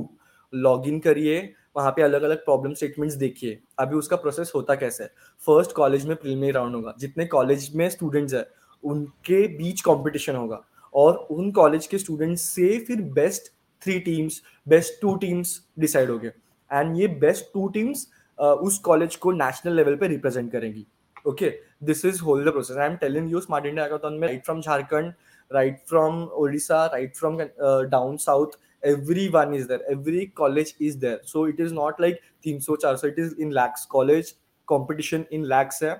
log 0.52 0.86
in 0.88 0.98
करिए, 1.00 1.38
वहाँ 1.76 1.90
पे 1.92 2.02
अलग 2.02 2.22
अलग 2.22 2.44
प्रॉब्लम 2.44 2.74
स्टेटमेंट्स 2.74 3.16
देखिए। 3.16 3.58
अभी 3.78 3.96
उसका 3.96 4.16
प्रोसेस 4.16 4.52
होता 4.54 4.74
कैसे 4.74 5.04
है? 5.04 5.10
फ़र्स्ट 5.42 5.72
कॉलेज 5.72 6.06
में 6.06 6.16
प्रिलिमिनरी 6.16 6.52
राउंड 6.52 6.74
होगा। 6.74 6.94
जितने 6.98 7.26
कॉलेज 7.26 7.70
में 7.76 7.88
स्टूडेंट्स 7.90 8.34
है, 8.34 8.46
उनके 8.84 9.46
बीच 9.56 9.80
कंपटीशन 9.80 10.36
होगा। 10.36 10.62
और 10.94 11.16
उन 11.30 11.50
कॉलेज 11.52 11.86
के 11.86 11.98
स्टूडेंट्स 11.98 12.42
से 12.44 12.78
फिर 12.86 13.00
best 13.14 13.52
three 13.82 13.98
teams 14.00 14.40
best 14.66 15.00
two 15.00 15.14
teams 15.16 15.60
decide 15.78 16.10
हो 16.10 16.18
गए 16.18 16.32
एंड 16.70 16.96
ये 16.98 17.06
बेस्ट 17.20 17.52
टू 17.54 17.68
टीम्स 17.68 18.06
उस 18.38 18.78
कॉलेज 18.84 19.16
को 19.16 19.32
नेशनल 19.32 19.76
लेवल 19.76 19.96
पे 19.96 20.08
रिप्रेजेंट 20.08 20.50
करेंगी। 20.52 20.86
Okay 21.28 21.50
this 21.84 22.04
is 22.04 22.20
whole 22.22 22.44
the 22.44 22.52
process 22.52 22.76
I 22.76 22.86
am 22.86 22.96
telling 22.96 23.30
you 23.32 23.40
smart 23.40 23.66
India 23.66 23.84
hackathon 23.84 24.14
में 24.14 24.26
right 24.28 24.44
from 24.44 24.60
Jharkhand 24.60 25.12
right 25.50 25.78
from 25.86 26.28
Odisha, 26.28 26.92
right 26.92 27.16
from 27.16 27.40
uh, 27.62 27.84
down 27.84 28.18
south, 28.18 28.56
everyone 28.82 29.54
is 29.54 29.66
there. 29.66 29.80
Every 29.90 30.26
college 30.28 30.74
is 30.80 30.96
there. 30.96 31.20
So 31.24 31.44
it 31.44 31.60
is 31.60 31.72
not 31.72 32.00
like 32.00 32.20
300, 32.42 32.80
400, 32.80 33.08
it 33.08 33.18
is 33.18 33.32
in 33.34 33.50
lakhs. 33.50 33.86
College 33.86 34.34
competition 34.68 35.26
in 35.30 35.44
lakhs 35.44 35.82
है. 35.82 35.96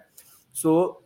So 0.55 1.03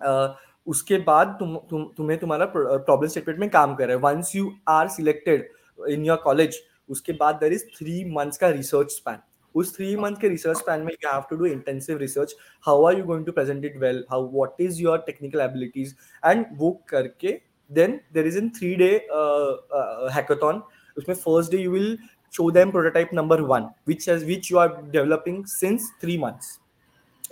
uh, 0.00 0.28
उसके 0.66 0.98
बाद 1.04 1.36
तुम 1.38 1.56
तुम 1.70 1.84
तुम्हें 1.96 2.18
तुम्हारा 2.18 2.44
problem 2.54 3.08
statement 3.08 3.38
में 3.40 3.48
काम 3.50 3.74
कर 3.74 3.88
रहा 3.88 3.96
है 3.96 4.02
once 4.02 4.34
you 4.36 4.52
are 4.68 4.88
selected 4.88 5.48
in 5.90 6.04
your 6.04 6.16
college 6.24 6.58
उसके 6.90 7.12
बाद 7.12 7.34
देर 7.40 7.52
इज़ 7.52 7.64
थ्री 7.76 8.04
मंथ्स 8.14 8.38
का 8.38 8.48
रिसर्च 8.48 8.90
स्पैन 8.92 9.18
उस 9.54 9.74
थ्री 9.76 9.94
मंथ 9.96 10.16
के 10.20 10.28
रिसर्च 10.28 10.58
स्पैन 10.58 10.80
में 10.80 10.92
you 10.92 11.10
have 11.10 11.22
to 11.30 11.36
do 11.36 11.46
intensive 11.46 11.98
research 11.98 12.34
how 12.66 12.84
are 12.86 12.98
you 12.98 13.04
going 13.04 13.26
to 13.26 13.32
present 13.32 13.64
it 13.64 13.76
well 13.80 14.04
how 14.10 14.28
what 14.34 14.60
is 14.60 14.80
your 14.82 14.98
technical 15.06 15.40
abilities 15.40 15.94
and 16.26 16.46
वो 16.58 16.70
करके 16.88 17.40
then 17.78 18.00
there 18.12 18.26
is 18.26 18.36
a 18.36 18.48
three 18.58 18.76
day 18.76 18.94
uh, 19.20 19.52
uh, 19.78 20.10
hackathon 20.16 20.62
उसमें 20.98 21.16
first 21.24 21.52
day 21.52 21.60
you 21.66 21.70
will 21.70 21.92
show 22.38 22.50
them 22.50 22.72
prototype 22.72 23.12
number 23.12 23.38
one 23.52 23.68
which 23.90 24.06
has 24.06 24.24
which 24.30 24.50
you 24.50 24.58
are 24.58 24.70
developing 24.96 25.44
since 25.46 25.88
three 26.00 26.18
months 26.24 26.58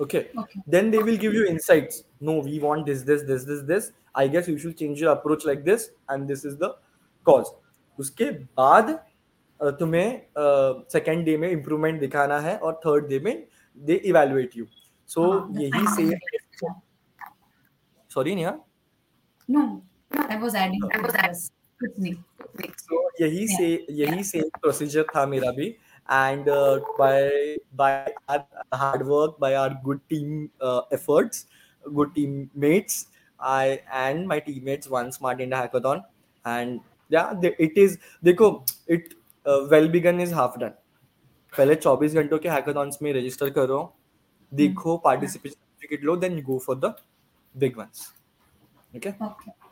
okay 0.05 0.23
okay 0.43 0.61
then 0.67 0.91
they 0.91 1.03
will 1.09 1.19
give 1.25 1.35
you 1.35 1.47
insights 1.47 2.05
no 2.21 2.39
we 2.49 2.59
want 2.67 2.87
this 2.87 3.03
this 3.11 3.25
this 3.31 3.45
this 3.51 3.63
this 3.73 3.91
i 4.15 4.27
guess 4.35 4.49
you 4.49 4.59
should 4.59 4.77
change 4.83 5.01
your 5.01 5.13
approach 5.13 5.45
like 5.51 5.65
this 5.65 5.91
and 6.09 6.35
this 6.35 6.45
is 6.45 6.59
the 6.65 6.73
cause 7.27 7.51
उसके 7.99 8.31
बाद 8.57 8.91
uh, 9.61 9.73
तुम्हें 9.79 10.21
second 10.93 11.25
day 11.25 11.37
में 11.37 11.51
improvement 11.51 12.01
दिखाना 12.01 12.39
है 12.41 12.57
और 12.59 12.81
third 12.87 13.09
day 13.09 13.19
में 13.25 13.47
दे 13.77 13.95
evaluate 13.95 14.57
you 14.57 14.67
सो 15.09 15.31
हाँ, 15.31 15.53
यही 15.59 15.71
final 15.71 15.97
से 15.97 16.07
day. 16.09 16.75
Sorry 18.15 18.35
Neha 18.35 18.59
no 19.49 19.65
i 20.29 20.37
was 20.37 20.55
adding 20.55 20.85
i 20.93 21.00
was 21.07 21.50
कुछ 21.81 21.99
नहीं 21.99 22.15
so 22.79 22.99
यही 23.21 23.47
से 23.49 23.67
यही 23.99 24.25
सेम 24.25 24.49
प्रोसीजर 24.62 25.07
था 25.15 25.27
मेरा 25.27 25.50
भी 25.61 25.77
and 26.09 26.49
uh, 26.49 26.81
by 26.99 27.57
by 27.81 27.91
our 28.29 28.79
hard 28.81 29.07
work 29.07 29.39
by 29.39 29.50
our 29.55 29.75
good 29.85 30.00
team 30.12 30.33
uh, 30.61 30.83
efforts 30.91 31.45
good 31.85 32.12
teammates 32.17 32.97
i 33.41 33.79
and 34.00 34.27
my 34.33 34.39
teammates 34.47 34.91
won 34.95 35.12
smart 35.19 35.43
india 35.47 35.61
hackathon 35.61 36.03
and 36.45 36.81
yeah 37.11 37.33
they, 37.45 37.53
it 37.69 37.79
is 37.85 37.97
देखो 38.25 38.50
it 38.89 39.15
uh, 39.47 39.61
well 39.75 39.89
begun 39.89 40.21
is 40.27 40.37
half 40.41 40.59
done 40.65 40.77
पहले 41.53 41.75
24 41.77 42.15
घंटों 42.23 42.39
के 42.39 42.49
hackathons 42.49 42.99
में 43.03 43.12
register 43.12 43.50
करो 43.50 43.79
देखो 44.53 44.97
participation 45.07 45.55
certificate 45.55 46.05
low 46.05 46.17
then 46.17 46.41
go 46.43 46.59
for 46.67 46.77
the 46.79 46.95
big 47.55 47.79
ones 47.79 48.09
Okay. 48.93 49.12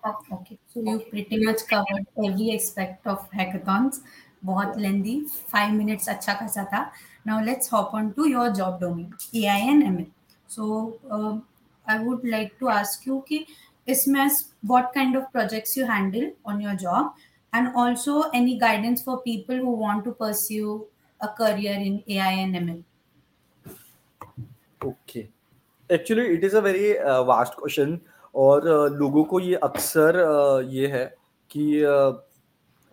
Okay. 0.05 0.35
Okay. 0.35 0.57
So 0.67 0.81
you 0.81 0.99
pretty 0.99 1.43
much 1.45 1.65
covered 1.67 2.05
every 2.17 2.51
aspect 2.55 3.07
of 3.07 3.29
hackathons. 3.31 4.03
बहुत 4.45 4.77
लेंदी 4.77 5.13
five 5.51 5.73
minutes 5.73 6.09
अच्छा 6.09 6.33
खासा 6.39 6.63
था 6.71 6.79
now 7.27 7.43
let's 7.43 7.71
hop 7.73 7.91
on 7.95 8.09
to 8.17 8.25
your 8.25 8.49
job 8.55 8.79
domain 8.79 9.13
A 9.35 9.45
I 9.49 9.61
and 9.67 9.81
M 9.83 9.99
L 9.99 10.05
so 10.49 10.65
I 11.87 12.03
would 12.05 12.25
like 12.25 12.51
to 12.59 12.67
ask 12.69 13.07
you 13.07 13.19
कि 13.29 13.45
इसमें 13.87 14.27
what 14.71 14.91
kind 14.95 15.17
of 15.19 15.23
projects 15.31 15.77
you 15.77 15.85
handle 15.85 16.27
on 16.51 16.59
your 16.61 16.73
job 16.81 17.23
and 17.53 17.73
also 17.81 18.13
any 18.39 18.57
guidance 18.59 19.03
for 19.07 19.15
people 19.23 19.57
who 19.63 19.73
want 19.79 20.05
to 20.05 20.13
pursue 20.21 20.75
a 21.19 21.29
career 21.39 21.73
in 21.87 21.97
AI 22.09 22.31
and 22.43 22.59
ML. 22.63 22.81
Okay 24.85 25.27
actually 25.89 26.25
it 26.33 26.43
is 26.43 26.55
a 26.55 26.59
very 26.61 26.91
vast 27.27 27.53
question 27.59 27.99
और 28.38 28.68
uh, 28.68 28.98
लोगों 28.98 29.24
को 29.24 29.40
ये 29.40 29.54
अक्सर 29.62 30.20
uh, 30.24 30.68
ये 30.72 30.86
है 30.86 31.04
कि 31.50 31.64
uh, 31.84 32.12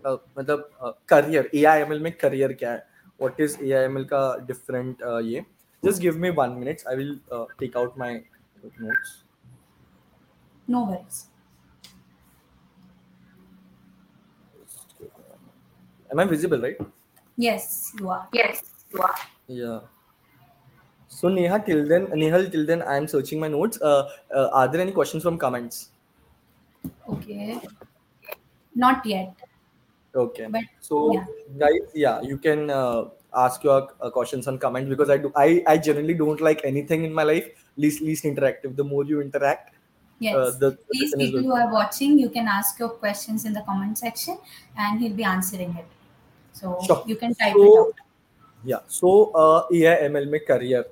uh, 0.03 0.17
मतलब 0.37 0.69
career 1.09 1.49
A 1.55 1.63
I 1.65 1.81
M 1.81 1.93
L 1.93 1.99
में 1.99 2.11
करियर 2.17 2.53
क्या 2.53 2.71
है 2.71 2.87
what 3.19 3.41
is 3.41 3.57
A 3.63 3.71
I 3.71 3.83
M 3.83 3.97
L 3.97 4.05
का 4.05 4.23
डिफरेंट 4.47 5.03
ये 5.25 5.45
just 5.83 6.01
give 6.01 6.17
me 6.17 6.29
one 6.39 6.57
minutes 6.59 6.87
I 6.87 6.95
will 6.95 7.19
take 7.31 7.77
out 7.77 7.97
my 7.99 8.19
notes 8.65 9.21
No 10.67 10.79
worries. 10.83 11.17
am 16.09 16.19
i 16.19 16.25
visible 16.25 16.59
right 16.59 16.79
Yes, 17.37 17.91
you 17.99 18.09
are. 18.09 18.27
Yes, 18.33 18.63
you 18.93 19.01
are. 19.01 19.15
yeah 19.49 19.79
so 21.19 21.29
neha 21.35 21.57
till 21.67 21.81
then 21.91 22.05
nehal 22.21 22.45
till 22.55 22.65
then 22.71 22.81
i 22.93 22.95
am 23.01 23.07
searching 23.15 23.39
my 23.45 23.49
notes 23.57 23.81
uh, 23.89 24.01
uh, 24.37 24.47
are 24.61 24.67
there 24.73 24.81
any 24.87 24.95
questions 25.01 25.23
from 25.29 25.37
comments 25.47 25.83
Okay. 27.09 27.59
Not 28.83 29.05
yet. 29.05 29.33
okay 30.23 30.47
But 30.55 30.63
so 30.87 30.97
yeah. 31.13 31.25
guys 31.61 31.93
yeah 32.01 32.21
you 32.31 32.37
can 32.45 32.69
uh, 32.69 33.05
ask 33.45 33.63
your 33.67 33.77
uh, 34.01 34.09
questions 34.17 34.47
on 34.51 34.57
comments 34.65 34.89
because 34.91 35.09
i 35.15 35.17
do 35.23 35.31
i 35.43 35.47
i 35.67 35.75
generally 35.87 36.13
don't 36.21 36.41
like 36.47 36.61
anything 36.71 37.03
in 37.07 37.13
my 37.19 37.25
life 37.31 37.47
least 37.85 38.01
least 38.09 38.23
interactive 38.31 38.75
the 38.81 38.85
more 38.91 39.03
you 39.13 39.21
interact 39.27 39.73
Yes. 40.25 40.35
uh, 40.35 40.51
the 40.61 40.69
Please, 40.93 41.13
people 41.21 41.41
who 41.43 41.53
are 41.61 41.69
watching, 41.73 42.17
you 42.17 42.29
can 42.29 42.47
ask 42.47 42.79
your 42.79 42.87
questions 43.03 43.43
in 43.43 43.51
the 43.51 43.63
comment 43.69 43.97
section 43.97 44.37
and 44.77 45.01
he'll 45.01 45.17
be 45.17 45.25
answering 45.25 45.75
it. 45.81 45.85
So 46.53 46.77
Sure. 46.87 47.03
you 47.05 47.17
can 47.23 47.35
type 47.41 47.51
So- 47.53 47.65
it 47.65 47.79
out. 47.81 47.93
yeah 48.71 48.79
so 48.99 49.09
uh 49.41 49.59
AIML 49.79 50.29
में 50.35 50.39
career 50.51 50.85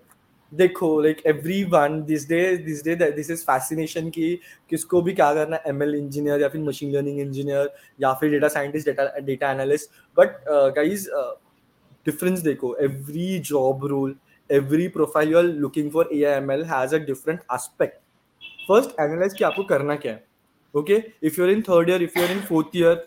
देखो 0.53 0.89
like 1.01 1.21
everyone 1.65 2.01
this 2.05 2.27
day 2.29 2.41
this 2.57 2.83
day 2.85 2.95
this 3.11 3.29
is 3.31 3.43
fascination 3.43 4.09
की 4.09 4.33
किसको 4.71 5.01
भी 5.01 5.13
क्या 5.13 5.33
करना 5.33 5.55
है 5.55 5.69
M 5.69 5.83
L 5.83 5.95
engineer 5.95 6.41
या 6.41 6.49
फिर 6.49 6.61
मशीन 6.61 6.91
लर्निंग 6.91 7.19
इंजीनियर 7.19 7.71
या 7.99 8.13
फिर 8.13 8.31
data 8.31 8.47
scientist 8.49 8.87
data 8.87 9.05
data 9.21 9.51
analyst 9.51 9.89
but 10.17 10.35
guys 10.75 11.07
difference 12.05 12.39
देखो 12.41 12.75
every 12.81 13.39
job 13.45 13.85
role 13.85 14.15
every 14.49 14.87
profile 14.89 15.31
you 15.31 15.37
are 15.37 15.43
looking 15.43 15.91
for 15.91 16.09
A 16.13 16.23
I 16.23 16.37
M 16.37 16.51
L 16.51 16.63
has 16.65 16.95
a 16.95 16.99
different 17.05 17.41
aspect 17.51 17.97
first 18.67 18.99
analyse 18.99 19.33
की 19.33 19.43
आपको 19.43 19.63
करना 19.65 19.95
क्या 19.95 20.13
है 20.13 20.23
okay 20.73 21.03
if 21.23 21.39
you're 21.39 21.49
in 21.49 21.61
third 21.61 21.89
year 21.89 22.03
if 22.03 22.19
you're 22.19 22.31
in 22.31 22.39
fourth 22.43 22.75
year 22.75 23.05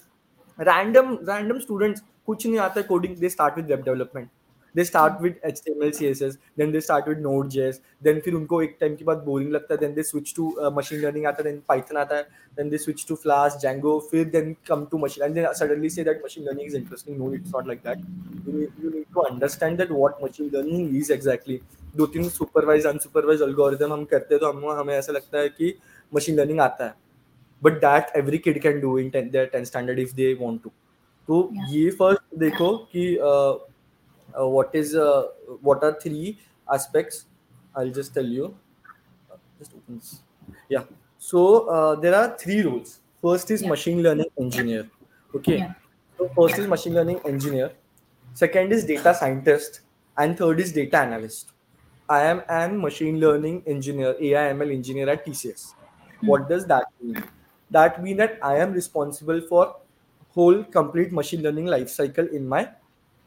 random 0.58 1.18
random 1.28 1.58
students 1.58 2.02
कुछ 2.26 2.46
नहीं 2.46 2.58
आता 2.60 2.82
coding 2.84 3.16
they 3.16 3.28
start 3.28 3.56
with 3.56 3.70
web 3.70 3.82
development 3.84 4.28
they 4.76 4.84
start 4.84 5.20
with 5.22 5.34
H 5.44 5.60
T 5.64 5.72
M 5.72 5.82
L 5.82 5.90
C 5.92 6.06
S 6.06 6.22
S 6.22 6.38
then 6.58 6.72
they 6.72 6.80
start 6.80 7.08
with 7.08 7.18
node 7.20 7.48
J 7.48 7.66
S 7.68 7.80
then 8.02 8.20
फिर 8.20 8.34
उनको 8.34 8.62
एक 8.62 8.76
time 8.80 8.94
के 8.96 9.04
बाद 9.04 9.22
boring 9.26 9.50
लगता 9.52 9.74
है 9.74 9.80
then 9.80 9.94
they 9.94 10.02
switch 10.02 10.32
to 10.36 10.48
machine 10.76 11.00
learning 11.00 11.26
आता 11.26 11.42
है 11.42 11.50
then 11.50 11.60
Python 11.68 11.96
आता 11.96 12.16
है 12.16 12.22
then 12.56 12.70
they 12.70 12.78
switch 12.78 13.04
to 13.08 13.14
flask 13.14 13.58
Django 13.62 13.98
फिर 14.10 14.28
then 14.30 14.54
come 14.68 14.84
to 14.90 14.98
machine 14.98 15.24
and 15.24 15.34
then 15.34 15.52
suddenly 15.52 15.90
से 15.90 16.04
that 16.04 16.22
machine 16.24 16.44
learning 16.44 16.66
is 16.66 16.76
interesting 16.76 17.18
no 17.18 17.32
it's 17.34 17.54
not 17.54 17.66
like 17.66 17.80
that 17.86 17.98
you 18.48 18.90
need 18.90 19.04
to 19.14 19.20
understand 19.20 19.78
that 19.78 19.90
what 19.92 20.24
machine 20.24 20.50
learning 20.54 20.96
is 20.96 21.12
exactly 21.12 21.60
दो 21.96 22.06
तीन 22.06 22.28
supervise 22.28 22.86
unsupervised 22.86 23.42
अलगोरिज्म 23.42 23.92
हम 23.92 24.04
करते 24.04 24.34
हैं 24.34 24.40
तो 24.40 24.52
हम 24.52 24.78
हमें 24.78 24.94
ऐसा 24.94 25.12
लगता 25.12 25.38
है 25.38 25.48
कि 25.48 25.74
मशीन 26.12 26.36
लर्निंग 26.36 26.60
आता 26.60 26.84
है. 26.84 26.94
But 27.62 27.72
that 27.80 28.16
every 28.16 28.38
kid 28.38 28.60
can 28.62 28.80
do 28.80 28.98
in 28.98 29.10
tenth 29.10 29.64
standard 29.64 29.98
if 29.98 30.14
they 30.14 30.32
want 30.40 30.62
to 30.62 30.70
तो 31.28 31.38
ये 31.68 31.88
फ़र्स्ट 31.90 32.38
देखो 32.38 32.76
कि 32.92 33.06
uh, 34.38 34.46
what 34.46 34.74
is 34.74 34.94
uh, 34.94 35.24
what 35.60 35.82
are 35.82 35.98
three 36.00 36.38
aspects? 36.72 37.26
I'll 37.74 37.90
just 37.90 38.14
tell 38.14 38.24
you. 38.24 38.54
Just 39.58 39.72
opens 39.74 40.20
yeah. 40.68 40.84
So 41.18 41.68
uh, 41.68 41.94
there 41.96 42.14
are 42.14 42.36
three 42.36 42.62
roles 42.62 43.00
first 43.22 43.50
is 43.50 43.62
yeah. 43.62 43.68
machine 43.68 44.02
learning 44.02 44.30
engineer. 44.40 44.88
Okay. 45.34 45.58
Yeah. 45.58 45.74
so 46.18 46.30
first 46.36 46.58
is 46.58 46.66
machine 46.66 46.94
learning 46.94 47.20
engineer. 47.24 47.72
Second 48.34 48.72
is 48.72 48.84
data 48.84 49.14
scientist. 49.14 49.80
And 50.18 50.38
third 50.38 50.60
is 50.60 50.72
data 50.72 50.98
analyst. 50.98 51.52
I 52.08 52.22
am 52.22 52.42
an 52.48 52.80
machine 52.80 53.18
learning 53.20 53.62
engineer 53.66 54.14
ai 54.20 54.52
ml 54.52 54.72
engineer 54.72 55.08
at 55.08 55.26
tcs 55.26 55.74
mm. 55.74 56.28
what 56.28 56.48
does 56.48 56.64
that 56.66 56.84
mean? 57.02 57.22
That 57.70 58.00
means 58.02 58.18
that 58.18 58.38
i 58.48 58.56
am 58.64 58.72
responsible 58.72 59.40
for 59.48 59.76
whole 60.36 60.62
complete 60.62 61.12
machine 61.12 61.42
learning 61.42 61.66
life 61.66 61.88
cycle 61.88 62.28
in 62.28 62.46
my 62.46 62.68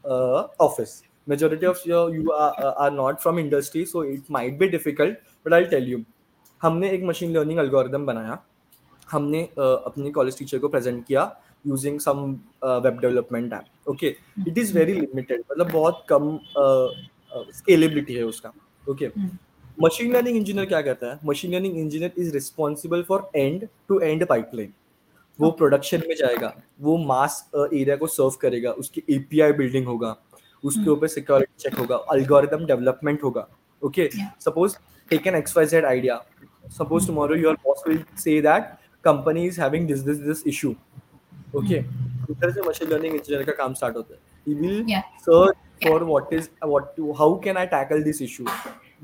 uh, 0.04 0.46
office. 0.58 1.02
Majority 1.26 1.66
of 1.66 1.84
your 1.86 2.14
you 2.14 2.32
are, 2.32 2.54
uh, 2.58 2.74
are 2.84 2.90
not 2.90 3.22
from 3.22 3.38
industry 3.38 3.84
so 3.84 4.00
it 4.02 4.28
might 4.28 4.58
be 4.58 4.68
difficult 4.68 5.14
but 5.44 5.52
i'll 5.52 5.70
tell 5.74 5.92
you. 5.92 6.04
हमने 6.62 6.90
एक 6.92 7.04
machine 7.04 7.32
learning 7.36 7.58
algorithm 7.58 8.06
बनाया। 8.06 8.38
हमने 9.12 9.42
uh, 9.58 9.76
अपने 9.86 10.10
college 10.10 10.38
teacher 10.38 10.58
को 10.58 10.68
present 10.68 11.04
किया 11.06 11.30
using 11.66 11.98
some 12.00 12.18
web 12.64 12.98
development 13.00 13.52
app 13.52 13.88
okay 13.90 14.14
it 14.48 14.58
is 14.58 14.72
very 14.78 14.92
limited 15.00 15.40
मतलब 15.50 15.70
बहुत 15.72 16.04
कम 16.12 16.38
scalability 17.56 18.14
है 18.14 18.22
उसका 18.24 18.52
ओके. 18.90 19.08
मशीन 19.82 20.12
लर्निंग 20.16 20.36
इंजीनियर 20.36 20.66
क्या 20.66 20.80
करता 20.82 21.10
है? 21.10 21.18
Machine 21.24 21.54
learning 21.54 21.76
engineer 21.78 22.20
is 22.20 22.32
responsible 22.34 23.02
for 23.08 23.30
end 23.36 23.66
to 23.88 23.98
end 24.00 24.26
pipeline 24.26 24.72
वो 25.40 25.50
प्रोडक्शन 25.58 26.02
में 26.08 26.14
जाएगा 26.16 26.52
वो 26.80 26.96
मास 27.12 27.44
एरिया 27.56 27.96
को 27.96 28.06
सर्व 28.06 28.38
करेगा 28.42 28.70
उसकी 28.82 29.02
एपीआई 29.14 29.52
बिल्डिंग 29.62 29.86
होगा 29.86 30.16
उसके 30.64 30.80
Hmm. 30.80 30.92
ऊपर 30.92 31.08
सिक्योरिटी 31.08 31.62
चेक 31.62 31.74
होगा 31.78 31.96
अल्गोरिदम 32.14 32.64
डेवलपमेंट 32.66 33.22
होगा 33.24 33.46
okay 33.82 34.08
suppose 34.44 34.76
take 35.10 35.26
an 35.26 35.34
X 35.34 35.56
Y 35.56 35.66
Z 35.66 35.84
idea 35.84 36.20
suppose 36.78 37.06
tomorrow 37.08 37.36
your 37.42 37.52
boss 37.66 37.80
will 37.86 38.00
say 38.24 38.32
that 38.46 38.66
company 39.04 39.44
is 39.52 39.56
having 39.62 39.86
this 39.90 40.02
this 40.08 40.18
this 40.26 40.42
issue 40.52 40.72
okay 41.60 41.78
इधर 42.30 42.50
से 42.56 42.62
machine 42.66 42.90
learning 42.92 43.16
engineer 43.20 43.46
का 43.46 43.52
काम 43.62 43.74
start 43.80 43.96
होता 43.96 44.14
है 44.14 44.20
he 44.46 44.58
will 44.60 44.76
Yeah. 44.92 45.08
search 45.28 45.64
for 45.86 45.96
what 46.10 46.34
is 46.40 46.50
what 46.74 46.92
to 46.98 47.14
how 47.22 47.30
can 47.46 47.62
I 47.62 47.64
tackle 47.74 48.04
this 48.10 48.20
issue 48.28 48.46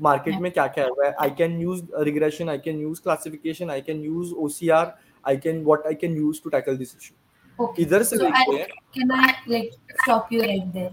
market 0.09 0.39
में 0.41 0.51
क्या 0.51 0.67
क्या 0.77 0.85
है 1.03 1.11
I 1.25 1.29
can 1.41 1.57
use 1.65 1.83
regression 2.11 2.53
I 2.55 2.57
can 2.67 2.81
use 2.85 3.03
classification 3.07 3.73
I 3.77 3.81
can 3.89 4.05
use 4.11 4.33
OCR 4.45 4.85
I 5.26 5.36
can 5.36 5.64
what 5.64 5.86
I 5.86 5.94
can 5.94 6.16
use 6.16 6.40
to 6.40 6.50
tackle 6.50 6.76
this 6.76 6.94
issue 6.96 7.14
Okay. 7.58 7.82
इधर 7.82 8.02
से 8.02 8.16
So 8.16 8.26
I, 8.26 8.44
लेके 8.48 8.66
can 8.94 9.10
I 9.12 9.34
like 9.46 9.72
stop 10.02 10.32
you 10.32 10.42
right 10.42 10.72
there, 10.72 10.90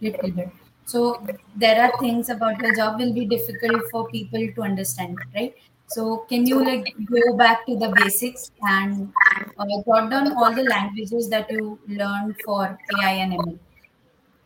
little 0.00 0.30
bit? 0.30 0.50
So 0.84 1.26
there 1.56 1.80
are 1.82 1.92
things 1.98 2.28
about 2.28 2.60
the 2.60 2.74
job 2.76 2.98
will 2.98 3.12
be 3.14 3.24
difficult 3.26 3.84
for 3.90 4.08
people 4.08 4.46
to 4.56 4.62
understand, 4.62 5.18
right? 5.34 5.54
So 5.86 6.18
can 6.28 6.46
you 6.46 6.64
like 6.64 6.94
go 7.10 7.36
back 7.36 7.66
to 7.66 7.76
the 7.76 7.88
basics 7.88 8.50
and 8.62 9.12
uh, 9.58 9.64
jot 9.86 10.10
down 10.10 10.32
all 10.36 10.52
the 10.54 10.64
languages 10.64 11.28
that 11.30 11.50
you 11.50 11.78
learned 11.86 12.36
for 12.44 12.78
AI 12.90 13.12
and 13.12 13.34
ML? 13.34 13.58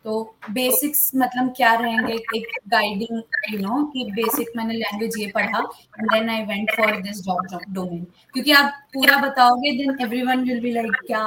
तो 0.05 0.21
basics 0.55 1.11
मतलब 1.15 1.53
क्या 1.57 1.73
रहेंगे 1.75 2.13
एक 2.37 2.47
guiding 2.71 3.21
you 3.53 3.59
know 3.59 3.83
कि 3.93 4.05
basic 4.19 4.51
मैंने 4.57 4.73
language 4.73 5.17
ये 5.19 5.31
पढ़ा 5.35 5.59
and 5.99 6.09
then 6.11 6.29
I 6.29 6.43
went 6.51 6.71
for 6.77 7.01
this 7.01 7.21
job 7.23 7.59
domain 7.73 8.03
क्योंकि 8.33 8.51
आप 8.61 8.73
पूरा 8.93 9.17
बताओगे 9.27 9.71
then 9.77 9.97
everyone 10.01 10.43
will 10.49 10.61
be 10.61 10.71
like 10.73 10.95
क्या 11.07 11.25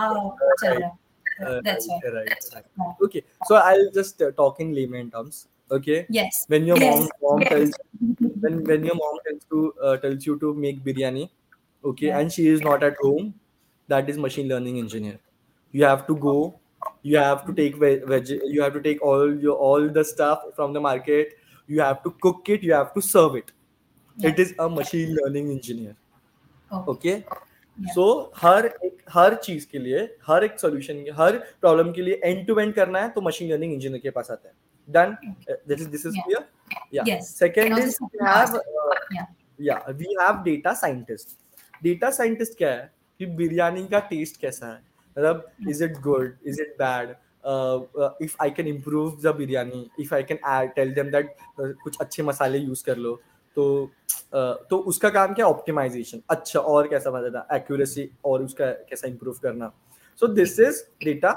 चल 0.62 0.68
रहा 0.68 0.88
है 0.88 0.98
Uh, 1.48 1.60
That's 1.66 1.86
right. 1.88 2.02
right, 2.14 2.48
right. 2.54 2.64
Yeah. 2.78 2.88
okay 3.04 3.20
so 3.48 3.54
I'll 3.56 3.90
just 3.92 4.20
uh, 4.24 4.26
talk 4.40 4.58
in 4.64 4.72
layman 4.78 5.06
terms 5.12 5.36
okay 5.76 6.00
Yes. 6.16 6.40
when 6.48 6.66
your 6.70 6.76
Yes. 6.80 6.98
mom, 6.98 7.06
mom 7.22 7.44
Yes. 7.44 7.52
tells 7.52 7.78
when 8.42 8.58
when 8.70 8.84
your 8.88 8.96
mom 8.98 9.20
tells 9.28 9.46
to 9.54 9.62
uh, 9.82 9.94
tells 10.02 10.26
you 10.26 10.34
to 10.42 10.50
make 10.64 10.82
biryani 10.88 11.22
okay 11.84 12.08
Yeah. 12.08 12.18
and 12.18 12.34
she 12.36 12.44
is 12.56 12.66
not 12.66 12.84
at 12.90 13.00
home 13.04 13.30
that 13.88 14.10
is 14.14 14.20
machine 14.26 14.50
learning 14.52 14.82
engineer 14.82 15.16
you 15.74 15.86
have 15.86 16.04
to 16.10 16.18
go 16.26 16.36
you 17.03 17.17
have 17.17 17.45
to 17.47 17.53
take 17.53 17.75
veg, 17.77 18.05
veg 18.07 18.29
you 18.29 18.61
have 18.61 18.73
to 18.73 18.81
take 18.81 19.01
all 19.01 19.35
your 19.47 19.55
all 19.67 19.89
the 19.89 20.03
stuff 20.03 20.45
from 20.55 20.73
the 20.73 20.81
market 20.81 21.35
you 21.69 21.81
have 21.81 22.01
to 22.03 22.11
cook 22.25 22.49
it 22.49 22.63
you 22.63 22.73
have 22.73 22.93
to 22.93 23.01
serve 23.01 23.35
it 23.35 23.51
Yeah. 24.17 24.29
it 24.29 24.39
is 24.39 24.53
a 24.59 24.69
machine 24.69 25.15
learning 25.19 25.51
engineer 25.57 25.95
Okay. 26.71 26.91
Okay 26.91 27.15
Yeah. 27.77 27.93
So 27.93 28.03
हर 28.37 28.65
एक 28.85 29.01
हर 29.13 29.33
चीज़ 29.43 29.65
के 29.71 29.79
लिए 29.79 30.03
हर 30.27 30.43
एक 30.43 30.59
solution 30.59 31.03
हर 31.17 31.37
problem 31.61 31.91
के 31.93 32.01
लिए 32.01 32.19
and 32.25 32.45
to 32.47 32.59
and 32.59 32.73
करना 32.73 32.99
है 33.01 33.09
तो 33.15 33.21
मशीन 33.21 33.49
लर्निंग 33.51 33.73
इंजीनियर 33.73 34.01
के 34.01 34.09
पास 34.17 34.31
आता 34.31 34.47
है 34.49 34.53
done 34.87 35.15
this 35.67 35.81
is 35.81 35.89
this 35.89 36.05
is 36.05 36.15
Yeah. 36.15 36.23
Clear 36.25 36.45
या 36.95 37.03
Yes. 37.09 37.31
Is 37.31 37.43
the 37.43 37.49
we 37.49 37.89
second 37.97 38.27
have 38.27 38.55
uh, 38.55 38.61
Yeah. 39.15 39.25
yeah 39.59 39.91
we 40.03 40.15
have 40.21 40.39
data 40.47 40.75
scientist 40.83 41.35
data 41.83 42.09
scientist 42.17 42.57
क्या 42.57 42.69
है 42.71 42.91
कि 43.19 43.25
बिरयानी 43.39 43.85
का 43.87 43.99
टेस्ट 44.11 44.39
कैसा 44.41 44.67
है 44.67 44.81
मतलब 45.17 45.69
is 45.69 45.83
it 45.83 45.99
good 46.01 46.33
is 46.47 46.61
it 46.61 46.75
bad 46.79 47.15
if 48.23 48.35
I 48.41 48.49
can 48.49 48.67
improve 48.67 49.19
the 49.23 49.35
biryani 49.35 49.89
if 49.99 50.13
I 50.15 50.23
can 50.31 50.67
tell 50.75 50.93
them 50.93 51.09
that 51.11 51.35
कुछ 51.59 51.97
अच्छे 52.01 52.23
मसाले 52.23 52.57
यूज़ 52.59 52.83
कर 52.85 52.97
लो 52.97 53.19
तो 53.57 53.65
uh, 54.35 54.55
तो 54.69 54.77
उसका 54.91 55.09
काम 55.09 55.33
क्या? 55.33 55.45
ऑप्टिमाइजेशन 55.47 56.21
अच्छा 56.29 56.59
और 56.59 56.87
कैसा 56.87 57.11
बताता 57.11 57.55
एक्यूरेसी 57.55 58.09
और 58.25 58.43
उसका 58.43 58.65
कैसा 58.89 59.07
इम्प्रूव 59.07 59.35
करना? 59.43 59.71
So 60.19 60.27
this 60.27 60.59
is 60.59 60.81
data 61.03 61.31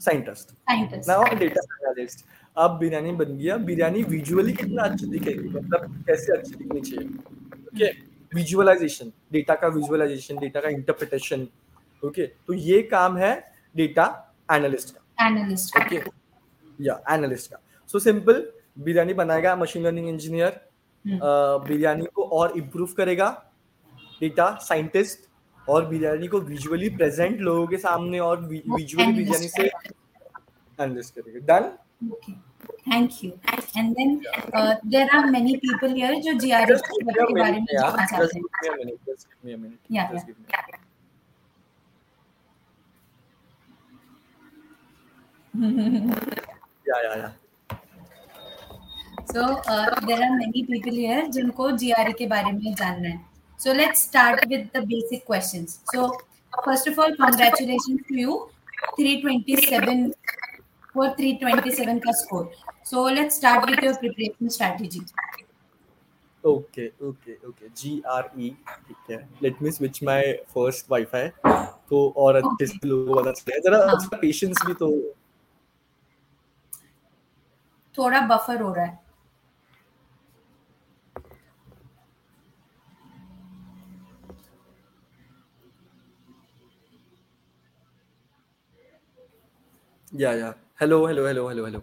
scientist 0.00 0.52
now 1.08 1.36
data 1.38 1.62
analyst 1.62 2.24
अब 2.56 2.78
बिरयानी 2.78 3.12
बन 3.12 3.36
गया। 3.38 3.56
बिरयानी 3.68 4.02
विजुअली 4.02 4.52
कितना 4.52 4.82
अच्छी 4.82 5.06
दिखेगी? 5.06 5.48
मतलब 5.48 6.04
कैसे 6.06 6.36
अच्छी 6.36 6.54
दिखनी 6.54 6.80
चाहिए? 6.80 7.08
ओके 7.68 7.90
विजुअलाइजेशन 8.34 9.12
डेटा 9.32 9.54
का 9.54 9.68
विजुअलाइजेशन 9.68 10.38
डेटा 10.38 10.60
का 10.60 10.68
इंटरप्रिटेशन 10.68 11.46
ओके 12.02 12.26
तो 12.46 12.54
ये 12.54 12.82
काम 12.92 13.16
है 13.18 13.32
डेटा 13.76 14.06
एनालिस्ट 14.52 14.94
का 14.94 15.28
Analyst. 15.28 15.76
ओके 15.80 16.00
या 16.84 17.00
एनालिस्ट 17.10 17.50
का 17.50 17.60
सो 17.88 17.98
सिंपल 17.98 18.42
बिरयानी 18.78 19.14
बनाएगा 19.14 19.56
machine 19.56 19.82
learning 19.82 20.08
engineer 20.08 20.60
Hmm. 21.04 21.20
Biryani 21.66 22.06
को 22.14 22.22
और 22.38 22.56
इम्प्रूव 22.58 22.88
करेगा 22.96 23.28
डेटा 24.20 24.48
साइंटिस्ट 24.62 25.28
और 25.68 25.86
बिरयानी 25.86 26.26
को 26.28 26.40
विजुअली 26.40 26.88
प्रेजेंट 26.96 27.40
लोगों 27.40 27.66
के 27.66 27.76
सामने 27.78 28.18
और 28.18 28.40
विजुअली. 28.46 29.12
बिरयानी 29.12 29.48
से 29.48 29.66
एनालिस्ट 29.66 31.14
करेगा 31.14 31.40
done. 31.50 31.72
Thank 32.90 33.22
you. 33.22 33.32
And 33.76 33.96
then 33.96 34.12
uh, 34.52 34.74
there 34.84 35.08
are 35.12 35.24
many 35.30 35.56
people 35.64 35.96
here 35.96 36.12
जो 36.20 36.32
a 36.32 36.66
के 36.66 37.40
बारे 37.40 37.58
में 37.60 37.66
yeah. 37.66 37.80
जानना 37.80 38.06
चाहते 38.06 38.38
हैं. 38.38 38.76
minute. 38.76 39.00
Just 39.06 39.26
give 39.28 39.44
me 39.44 39.54
a 39.54 39.58
minute. 39.58 39.78
Yeah, 39.88 40.12
Just 40.12 40.26
yeah. 40.26 40.34
give 40.34 40.38
me. 40.38 40.89
Yeah, 45.54 47.02
yeah, 47.04 47.16
yeah. 47.16 47.32
So 49.32 49.42
uh, 49.68 50.00
there 50.06 50.22
are 50.22 50.36
many 50.36 50.64
people 50.66 50.92
here 50.92 51.28
जिनको 51.30 51.70
GRE 51.78 52.12
के 52.18 52.26
बारे 52.26 52.52
में 52.52 52.74
जानना 52.74 53.08
है. 53.08 53.20
So 53.58 53.72
let's 53.72 54.02
start 54.02 54.44
with 54.48 54.72
the 54.72 54.82
basic 54.86 55.24
questions. 55.26 55.80
So 55.92 56.12
first 56.64 56.86
of 56.86 56.98
all, 56.98 57.14
congratulations 57.16 58.00
to 58.08 58.14
you, 58.14 58.50
327 58.96 60.14
for 60.94 61.14
327 61.16 62.00
का 62.00 62.14
score. 62.14 62.48
So 62.84 63.02
let's 63.02 63.36
start 63.36 63.68
with 63.70 63.82
your 63.82 63.94
preparation 63.94 64.50
strategy. 64.50 65.02
Okay, 66.44 66.90
okay, 67.02 67.36
okay. 67.44 67.68
G 67.76 68.02
R 68.06 68.24
E. 68.36 68.50
ठीक 68.88 69.10
है. 69.10 69.28
Let 69.42 69.60
me 69.60 69.70
switch 69.70 70.02
my 70.02 70.22
first 70.56 70.88
Wi-Fi. 70.88 71.30
तो 71.90 72.14
और 72.16 72.36
अच्छे 72.36 72.66
से 72.66 72.88
लोगों 72.88 73.14
को 73.14 73.20
पता 73.20 73.32
चले. 73.32 73.60
जरा 73.60 73.78
हाँ. 73.86 74.20
patience 74.20 74.66
भी 74.66 74.74
तो 74.74 74.90
थोड़ा 77.98 78.20
बफर 78.26 78.60
हो 78.62 78.72
रहा 78.74 78.84
है। 78.84 78.98
या 90.12 90.32
या। 90.34 90.52
Hello 90.80 91.06
hello 91.06 91.26
hello 91.26 91.48
hello 91.48 91.64
hello 91.64 91.80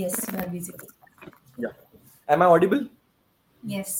yes 0.00 0.26
या। 1.58 1.70
Am 2.28 2.42
I 2.42 2.48
audible 2.48 2.86
yes 3.62 3.92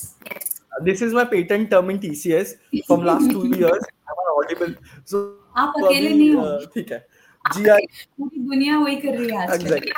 this 0.85 1.03
is 1.03 1.15
my 1.15 1.25
patent 1.25 1.69
term 1.71 1.91
in 1.91 1.99
TCS 1.99 2.55
from 2.77 3.05
last 3.05 3.33
2 3.33 3.45
years 3.47 3.87
I 4.11 4.33
audible 4.33 4.75
so 5.11 5.19
आप 5.57 5.75
अकेले 5.83 6.09
नहीं 6.09 6.33
हो। 6.35 6.59
ठीक 6.75 6.93
है। 6.93 7.07
G 7.55 7.67
R 7.69 7.81
पूरी 8.19 8.41
दुनिया 8.49 8.79
वही 8.79 8.97
कर 8.97 9.19
रही 9.19 9.31
है 9.31 9.43
आजकल. 9.43 9.67
exactly. 9.67 9.93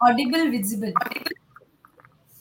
Audible, 0.00 0.50
visible. 0.50 0.92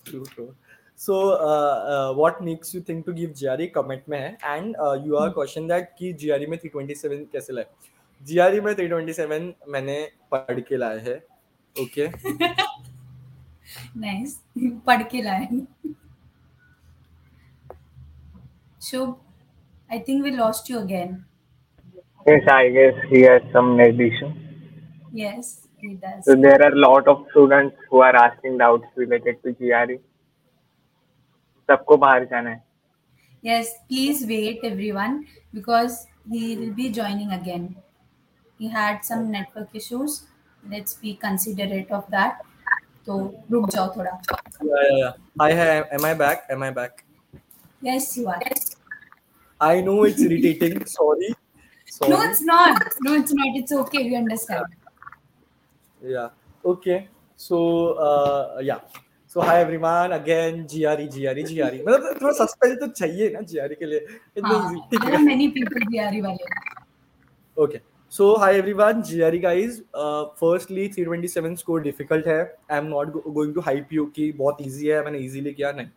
True, 0.06 0.26
true. 0.26 0.56
So, 0.96 1.16
uh, 1.30 1.78
uh, 1.94 2.14
what 2.14 2.42
makes 2.42 2.74
you 2.74 2.82
think 2.82 3.06
to 3.06 3.14
give 3.14 3.34
GRE? 3.34 3.68
Comment 3.76 4.08
में 4.10 4.18
है. 4.20 4.38
And 4.44 4.76
uh, 4.76 4.98
you 5.06 5.18
are 5.18 5.32
question 5.32 5.68
that 5.68 5.96
कि 6.00 6.14
GRE 6.24 6.48
में 6.48 6.58
327 6.58 7.26
कैसे 7.32 7.54
लाए? 7.54 7.66
GRE 8.22 8.62
में 8.66 8.74
327 8.76 9.54
मैंने 9.68 9.98
पढ़ 10.32 10.60
के 10.60 10.78
लाए 10.78 11.00
हैं. 11.08 11.22
Okay. 11.76 12.12
Nice. 13.96 14.38
पढ़ 14.86 15.04
के 15.12 15.22
लाए. 15.22 15.48
Shubh, 18.82 19.18
I 19.90 20.00
think 20.00 20.24
we 20.24 20.32
lost 20.32 20.70
you 20.70 20.80
again. 20.80 21.26
Yes, 22.28 22.48
I 22.48 22.70
guess 22.70 22.96
he 23.10 23.22
has 23.22 23.42
some 23.54 23.80
issue. 23.80 24.32
Yes, 25.13 25.69
he 25.81 25.95
does. 25.95 26.25
So 26.25 26.35
there 26.35 26.61
are 26.63 26.73
a 26.73 26.77
lot 26.77 27.09
of 27.09 27.27
students 27.31 27.77
who 27.91 28.03
are 28.03 28.15
asking 28.17 28.59
doubts 28.59 28.87
related 28.97 29.43
to 29.43 29.53
GRE. 29.53 29.99
सबको 31.71 31.97
बाहर 31.97 32.25
जाना 32.31 32.51
है. 32.51 32.63
Yes, 33.43 33.73
please 33.89 34.27
wait, 34.27 34.61
everyone, 34.65 35.27
because 35.53 36.07
he 36.31 36.57
will 36.57 36.73
be 36.75 36.91
joining 36.91 37.33
again. 37.33 37.77
He 38.59 38.69
had 38.69 39.05
some 39.05 39.31
network 39.31 39.75
issues. 39.75 40.27
Let's 40.69 40.95
be 40.95 41.15
considerate 41.15 41.91
of 41.91 42.09
that. 42.11 42.41
तो 43.07 43.17
रुक 43.51 43.69
जाओ 43.71 43.89
थोड़ा. 43.97 44.21
Yeah, 44.63 44.85
yeah, 44.91 44.97
yeah. 44.99 45.13
Hi, 45.41 45.53
hi. 45.55 45.83
Am 45.93 46.05
I 46.05 46.15
back? 46.15 46.47
Am 46.51 46.63
I 46.63 46.71
back? 46.71 47.05
Yes, 47.81 48.17
you 48.17 48.29
are. 48.29 48.41
I 49.61 49.81
know 49.81 50.03
it's 50.05 50.21
irritating. 50.21 50.85
Sorry. 50.87 51.35
Sorry. 51.87 52.11
No, 52.11 52.23
it's 52.23 52.41
not. 52.43 52.83
No, 53.03 53.15
it's 53.15 53.33
not. 53.33 53.57
It's 53.57 53.73
okay. 53.73 54.03
We 54.05 54.17
understand. 54.17 54.65
Yeah. 56.06 56.28
Okay. 56.68 57.00
So, 57.38 57.58
uh, 57.94 58.62
yeah. 58.62 58.80
So, 59.34 59.42
hi 59.42 59.66
everyone. 59.66 60.10
Again, 60.10 60.68
GRE, 60.74 61.08
GRE, 61.16 61.46
GRE. 61.52 61.88
मतलब 61.88 62.20
थोड़ा 62.22 62.46
suspense 62.46 62.80
तो 62.80 62.88
चाहिए 62.88 63.30
ना 63.30 63.40
GRE 63.40 63.76
के 63.76 63.86
लिए. 63.86 64.06
इतना 64.38 64.50
हाँ. 64.50 64.76
ठीक 64.76 65.04
है. 65.04 65.12
many 65.12 65.48
people 65.52 65.82
GRE 65.82 66.22
वाले. 66.24 67.92
So 68.20 68.36
hi 68.36 68.62
everyone, 68.62 68.96
GRE 68.96 69.42
guys. 69.42 69.72
Uh, 69.74 70.26
firstly, 70.44 70.96
327 71.00 71.56
score 71.56 71.84
difficult 71.88 72.28
है. 72.28 72.56
I'm 72.74 72.86
not 72.86 73.06
go- 73.06 73.34
going 73.38 73.54
to 73.54 73.66
hype 73.66 73.98
you 73.98 74.14
कि 74.16 74.32
बहुत 74.32 74.58
easy 74.62 74.84
है. 74.84 75.06
मैंने 75.06 75.30
easily 75.30 75.54
किया 75.54 75.72
नहीं. 75.72 75.88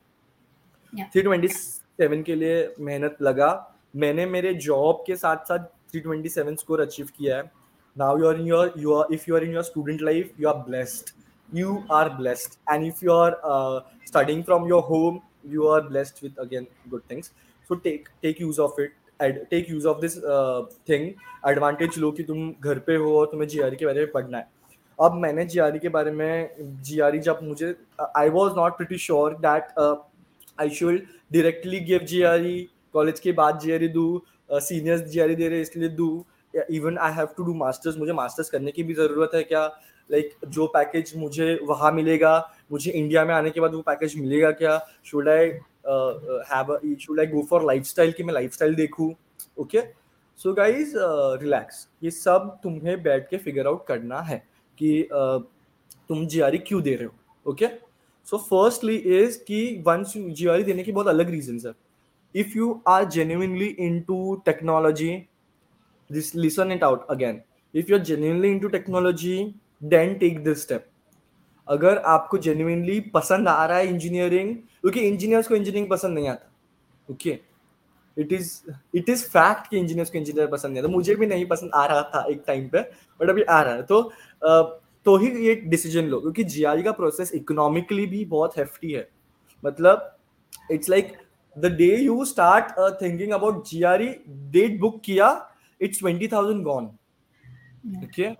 Yeah. 0.98 1.12
327 1.12 2.22
के 2.22 2.34
लिए 2.34 2.74
मेहनत 2.80 3.16
लगा. 3.22 3.74
मैंने 3.96 4.26
मेरे 4.26 4.54
जॉब 4.54 5.04
के 5.06 5.16
साथ 5.16 5.36
साथ 5.36 5.58
327 5.92 6.60
स्कोर 6.60 6.80
अचीव 6.80 7.06
किया 7.06 7.36
है. 7.36 7.63
Now 7.96 8.16
you 8.16 8.26
are 8.26 8.34
in 8.34 8.46
your 8.46 8.72
you 8.76 8.94
are 8.94 9.06
if 9.10 9.28
you 9.28 9.36
are 9.36 9.42
in 9.42 9.50
your 9.50 9.62
student 9.62 10.00
life, 10.00 10.30
you 10.36 10.48
are 10.48 10.64
blessed. 10.64 11.12
You 11.52 11.84
are 11.90 12.10
blessed. 12.10 12.58
And 12.68 12.84
if 12.84 13.02
you 13.02 13.12
are 13.12 13.38
uh, 13.44 13.80
studying 14.04 14.42
from 14.42 14.66
your 14.66 14.82
home, 14.82 15.22
you 15.44 15.68
are 15.68 15.80
blessed 15.82 16.22
with 16.22 16.38
again 16.38 16.66
good 16.90 17.06
things. 17.08 17.30
So 17.70 17.76
take 17.76 18.08
take 18.22 18.40
use 18.40 18.58
of 18.58 18.72
it. 18.78 18.92
Take 19.50 19.68
use 19.68 19.86
of 19.86 20.00
this 20.00 20.18
uh, 20.18 20.64
thing. 20.86 21.14
Advantage 21.48 21.98
लो 21.98 22.10
कि 22.12 22.22
तुम 22.22 22.50
घर 22.64 22.78
पे 22.86 22.94
हो 22.96 23.14
और 23.18 23.26
तुम्हें 23.30 23.48
GRE 23.48 23.76
के 23.76 23.86
बारे 23.86 24.00
में 24.00 24.10
पढ़ना 24.12 24.38
है 24.38 24.48
अब 24.98 25.14
मैंने 25.22 25.44
जीआरई 25.44 25.78
के 25.78 25.88
बारे 25.96 26.10
में 26.10 26.50
जीआरई 26.84 27.18
जब 27.26 27.40
मुझे 27.42 27.74
I 28.16 28.28
was 28.36 28.52
not 28.56 28.76
pretty 28.76 28.98
sure 28.98 29.34
that 29.46 29.78
I 30.60 30.70
should 30.78 31.00
directly 31.32 31.80
give 31.90 32.04
GRE 32.12 32.56
college 32.92 33.20
के 33.20 33.32
बाद 33.40 33.58
जीआरई 33.64 33.88
दू 33.98 34.06
सीनियर्स 34.52 35.02
जीआरई 35.10 35.34
दे 35.34 35.48
रहे 35.48 35.60
इसलिए 35.60 35.88
दू 36.00 36.08
even 36.70 36.98
I 36.98 37.12
have 37.12 37.28
to 37.36 37.44
do 37.44 37.54
masters 37.54 37.96
मुझे 37.98 38.12
मास्टर्स 38.12 38.50
करने 38.50 38.72
की 38.72 38.82
भी 38.82 38.94
ज़रूरत 38.94 39.30
है 39.34 39.42
क्या? 39.42 39.66
लाइक 40.10 40.30
like, 40.30 40.48
जो 40.50 40.66
पैकेज 40.66 41.12
मुझे 41.16 41.58
वहाँ 41.68 41.92
मिलेगा 41.92 42.32
मुझे 42.72 42.90
इंडिया 42.90 43.24
में 43.24 43.34
आने 43.34 43.50
के 43.50 43.60
बाद 43.60 43.74
वो 43.74 43.80
पैकेज 43.82 44.14
मिलेगा 44.20 44.50
क्या? 44.52 44.78
Should 45.04 45.28
I 45.28 45.46
have 46.50 46.78
should 47.00 47.20
I 47.20 47.26
go 47.26 47.42
for 47.50 47.64
lifestyle 47.66 48.12
कि 48.12 48.24
मैं 48.24 48.34
लाइफस्टाइल 48.34 48.74
देखूँ? 48.74 49.14
ओके 49.58 49.80
सो 50.40 50.52
गाइज़ 50.54 50.92
रिलैक्स 51.42 51.86
ये 52.02 52.10
सब 52.10 52.58
तुम्हें 52.62 53.02
बैठ 53.02 53.28
के 53.30 53.36
फिगर 53.38 53.66
आउट 53.66 53.86
करना 53.86 54.20
है 54.20 54.36
कि 54.78 55.02
uh, 55.04 55.42
तुम 56.08 56.26
जीआरई 56.26 56.58
क्यों 56.58 56.82
दे 56.82 56.94
रहे 56.94 57.04
हो? 57.04 57.12
ओके 57.46 57.66
सो 58.26 58.38
फर्स्टली 58.40 58.96
इज़ 58.96 59.38
कि 59.44 59.82
वंस 59.86 60.12
जीआरई 60.16 60.62
देने 60.62 60.82
की 60.82 60.92
बहुत 60.92 61.08
अलग 61.08 61.30
रीजन 61.30 61.68
है। 61.68 61.74
If 62.34 62.56
you 62.58 62.82
are 62.88 63.04
genuinely 63.10 63.66
into 63.66 64.42
technology 64.46 65.10
this 66.10 66.34
listen 66.34 66.70
it 66.70 66.82
out 66.82 67.04
again. 67.08 67.42
If 67.74 67.88
you're 67.88 68.02
genuinely 68.08 68.50
into 68.50 68.68
technology 68.68 69.54
then 69.80 70.18
take 70.18 70.44
this 70.44 70.62
step. 70.66 70.82
अगर 71.68 71.98
आपको 72.12 72.38
जेन्युइनली 72.38 72.98
पसंद 73.14 73.48
आ 73.48 73.64
रहा 73.66 73.78
है 73.78 73.88
इंजीनियरिंग 73.88 74.54
क्योंकि 74.54 75.00
इंजीनियर्स 75.00 75.48
को 75.48 75.54
इंजीनियरिंग 75.54 75.90
पसंद 75.90 76.14
नहीं 76.14 76.28
आता 76.28 77.12
okay 77.12 77.38
it 78.16 78.32
is 78.32 78.52
it 78.96 79.08
is 79.08 79.24
fact 79.28 79.70
कि 79.70 79.78
इंजीनियर्स 79.78 80.10
को 80.10 80.18
इंजीनियर 80.18 80.46
पसंद 80.46 80.72
नहीं 80.72 80.82
आता। 80.82 80.92
मुझे 80.92 81.14
भी 81.14 81.26
नहीं 81.26 81.46
पसंद 81.46 81.70
आ 81.74 81.86
रहा 81.86 82.02
था 82.14 82.24
एक 82.30 82.42
टाइम 82.46 82.68
पे 82.68 82.80
बट 83.20 83.30
अभी 83.30 83.42
आ 83.42 83.60
रहा 83.62 83.74
है। 83.74 83.82
तो 83.82 84.02
तो 85.04 85.16
ही 85.16 85.30
ये 85.46 85.54
डिसीज़न 85.54 86.04
लो 86.04 86.20
क्योंकि 86.20 86.44
जीआरई 86.44 86.82
का 86.82 86.92
प्रोसेस 86.92 87.32
इकोनॉमिकली 87.34 88.06
भी 88.06 88.24
बहुत 88.24 88.58
हेफ्टी 88.58 88.92
है। 88.92 89.08
मतलब 89.64 90.16
it's 90.70 90.90
like 90.90 91.12
day 91.56 91.96
you 92.02 92.24
start 92.26 92.70
uh, 92.76 92.90
thinking 93.00 93.32
about 93.32 93.58
GRE, 93.66 94.06
date 94.54 94.80
book 94.80 94.94
किया, 95.04 95.26
it's 95.84 96.00
20,000 96.00 96.64
gone. 96.64 96.90
Yeah. 97.84 98.04
Okay. 98.04 98.34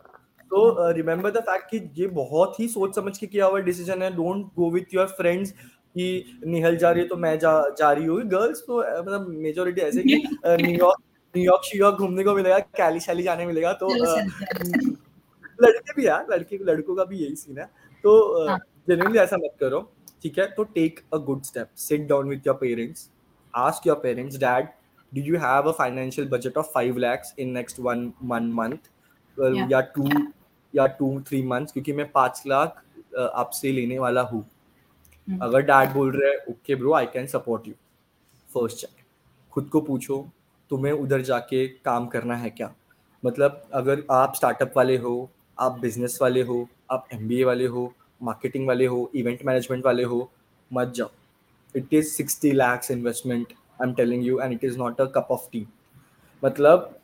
तो 0.50 0.92
रिमेंबर 0.92 1.30
द 1.30 1.40
फैक्ट 1.42 1.70
कि 1.70 1.78
ये 1.94 2.07
बहुत 2.16 2.59
ही 2.61 2.66
सोच 2.68 2.94
समझ 2.94 3.16
के 3.18 3.26
किया 3.26 3.46
हुआ 3.46 3.61
डिसीज़न 3.61 4.02
है 4.02 4.11
don't 4.16 4.44
go 4.57 4.70
with 4.70 4.94
your 4.94 5.07
friends 5.16 5.50
कि 5.50 6.04
निहल 6.46 6.76
जा 6.76 6.90
रही 6.90 7.02
है 7.02 7.09
तो 7.09 7.16
मैं 7.16 7.38
जा 7.38 7.52
जा 7.78 7.90
रही 7.92 8.04
हूँ 8.04 8.20
गर्ल्स 8.28 8.61
तो 8.66 8.78
मतलब 8.78 9.26
मेजोरिटी 9.38 9.80
ऐसे 9.80 10.02
कि 10.02 10.22
न्यूयॉर्क 10.46 11.00
न्यूयॉर्क 11.35 11.64
श्यूयॉर्क 11.64 11.98
घूमने 11.98 12.24
को 12.24 12.35
मिलेगा 12.35 12.59
कैली 12.76 13.00
शैली 13.00 13.22
जाने 13.22 13.46
मिलेगा 13.46 13.72
तो 13.83 13.88
हैं। 13.94 14.26
लड़के 15.59 15.94
भी 15.96 16.07
यार 16.07 16.26
लड़के 16.30 16.59
लड़कों 16.64 16.96
का 16.96 17.04
भी 17.04 17.18
यही 17.18 17.37
सीन 17.37 17.59
है 17.59 17.66
तो 18.04 18.46
हाँ। 18.48 18.59
जनरली 18.88 19.18
ऐसा 19.18 19.37
मत 19.37 19.57
करो 19.61 19.80
ठीक 20.22 20.38
है 20.38 20.46
तो 20.57 20.64
take 20.74 21.00
a 21.14 21.18
good 21.26 21.42
step 21.44 21.70
sit 21.78 22.07
down 22.09 22.28
with 22.28 22.46
your 22.46 22.57
parents 22.57 23.09
ask 23.54 23.87
your 23.87 23.96
parents 24.02 24.38
dad 24.38 24.68
do 25.14 25.22
you 25.22 25.38
have 25.38 25.68
a 25.68 25.72
financial 25.79 26.29
budget 26.29 26.57
of 26.59 26.70
five 26.74 26.98
lakhs 26.98 27.35
in 27.38 27.53
next 27.53 27.81
one 27.81 28.12
one 28.24 28.53
month 28.53 28.90
Yeah. 29.38 29.70
या 29.70 29.81
टू 29.94 30.09
या 30.74 30.87
टू 30.98 31.07
थ्री 31.29 31.42
मंथ्स 31.46 31.72
क्योंकि 31.72 31.92
मैं 31.92 32.11
पाँच 32.11 32.42
लाख 32.46 32.83
आपसे 33.18 33.72
लेने 33.72 33.98
वाला 33.98 34.22
हूँ। 34.22 34.40
हम्म। 35.29 35.38
अगर 35.44 35.61
डैड 35.62 35.92
बोल 35.92 36.11
रहे 36.16 36.31
हैं 36.31 36.38
okay 36.50 36.74
bro 36.74 36.92
I 36.94 37.07
can 37.14 37.27
support 37.27 37.66
you 37.68 37.74
first 38.48 38.79
check 38.81 39.03
खुद 39.53 39.68
को 39.72 39.81
पूछो 39.81 40.18
तुम्हें 40.70 40.92
उधर 40.92 41.20
जाके 41.31 41.66
काम 41.85 42.07
करना 42.14 42.37
है 42.37 42.50
क्या? 42.50 42.70
मतलब 43.22 43.62
अगर 43.74 44.03
आप 44.11 44.35
स्टार्टअप 44.37 44.72
वाले 44.77 44.96
हो 44.98 45.16
आप 45.59 45.79
बिज़नेस 45.81 46.18
वाले 46.22 46.42
हो 46.42 46.66
आप 46.90 47.09
MBA 47.14 47.44
वाले 47.46 47.66
हो 47.66 47.92
मार्केटिंग 48.20 48.66
वाले 48.68 48.87
हो 48.87 49.11
इवेंट 49.14 49.44
मैनेजमेंट 49.46 49.85
वाले 49.87 50.03
हो 50.05 50.31
मत 50.70 50.92
जाओ। 50.96 51.11
It 51.74 51.94
is 51.94 52.12
sixty 52.12 52.53
lakhs 52.53 52.90
investment 52.90 53.53
I 53.80 53.88
am 53.88 53.94
telling 53.94 54.26
you 54.26 54.40
and 54.40 54.52
it 54.52 54.64
is 54.64 54.78
not 54.78 55.00
a 55.00 55.04
cup 55.14 55.28
of 55.30 55.48
tea 55.52 55.66
मतलब 56.42 56.94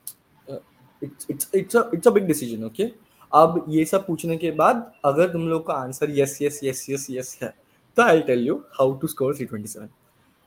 it's 1.02 2.06
a 2.06 2.10
big 2.10 2.26
decision 2.26 2.64
okay 2.64 2.90
अब 3.32 3.64
ये 3.68 3.84
सब 3.84 4.06
पूछने 4.06 4.36
के 4.36 4.50
बाद, 4.50 4.92
अगर 5.04 5.28
तुम 5.32 5.48
लोग 5.48 5.66
का 5.66 5.74
answer 5.74 6.10
yes 6.18 6.38
yes 6.42 6.60
yes 6.64 6.86
yes 6.90 7.06
yes 7.10 7.38
है 7.42 7.54
तो 7.96 8.02
I 8.02 8.20
tell 8.22 8.46
you 8.46 8.54
how 8.78 8.92
to 8.98 9.06
score 9.06 9.34
327 9.36 9.88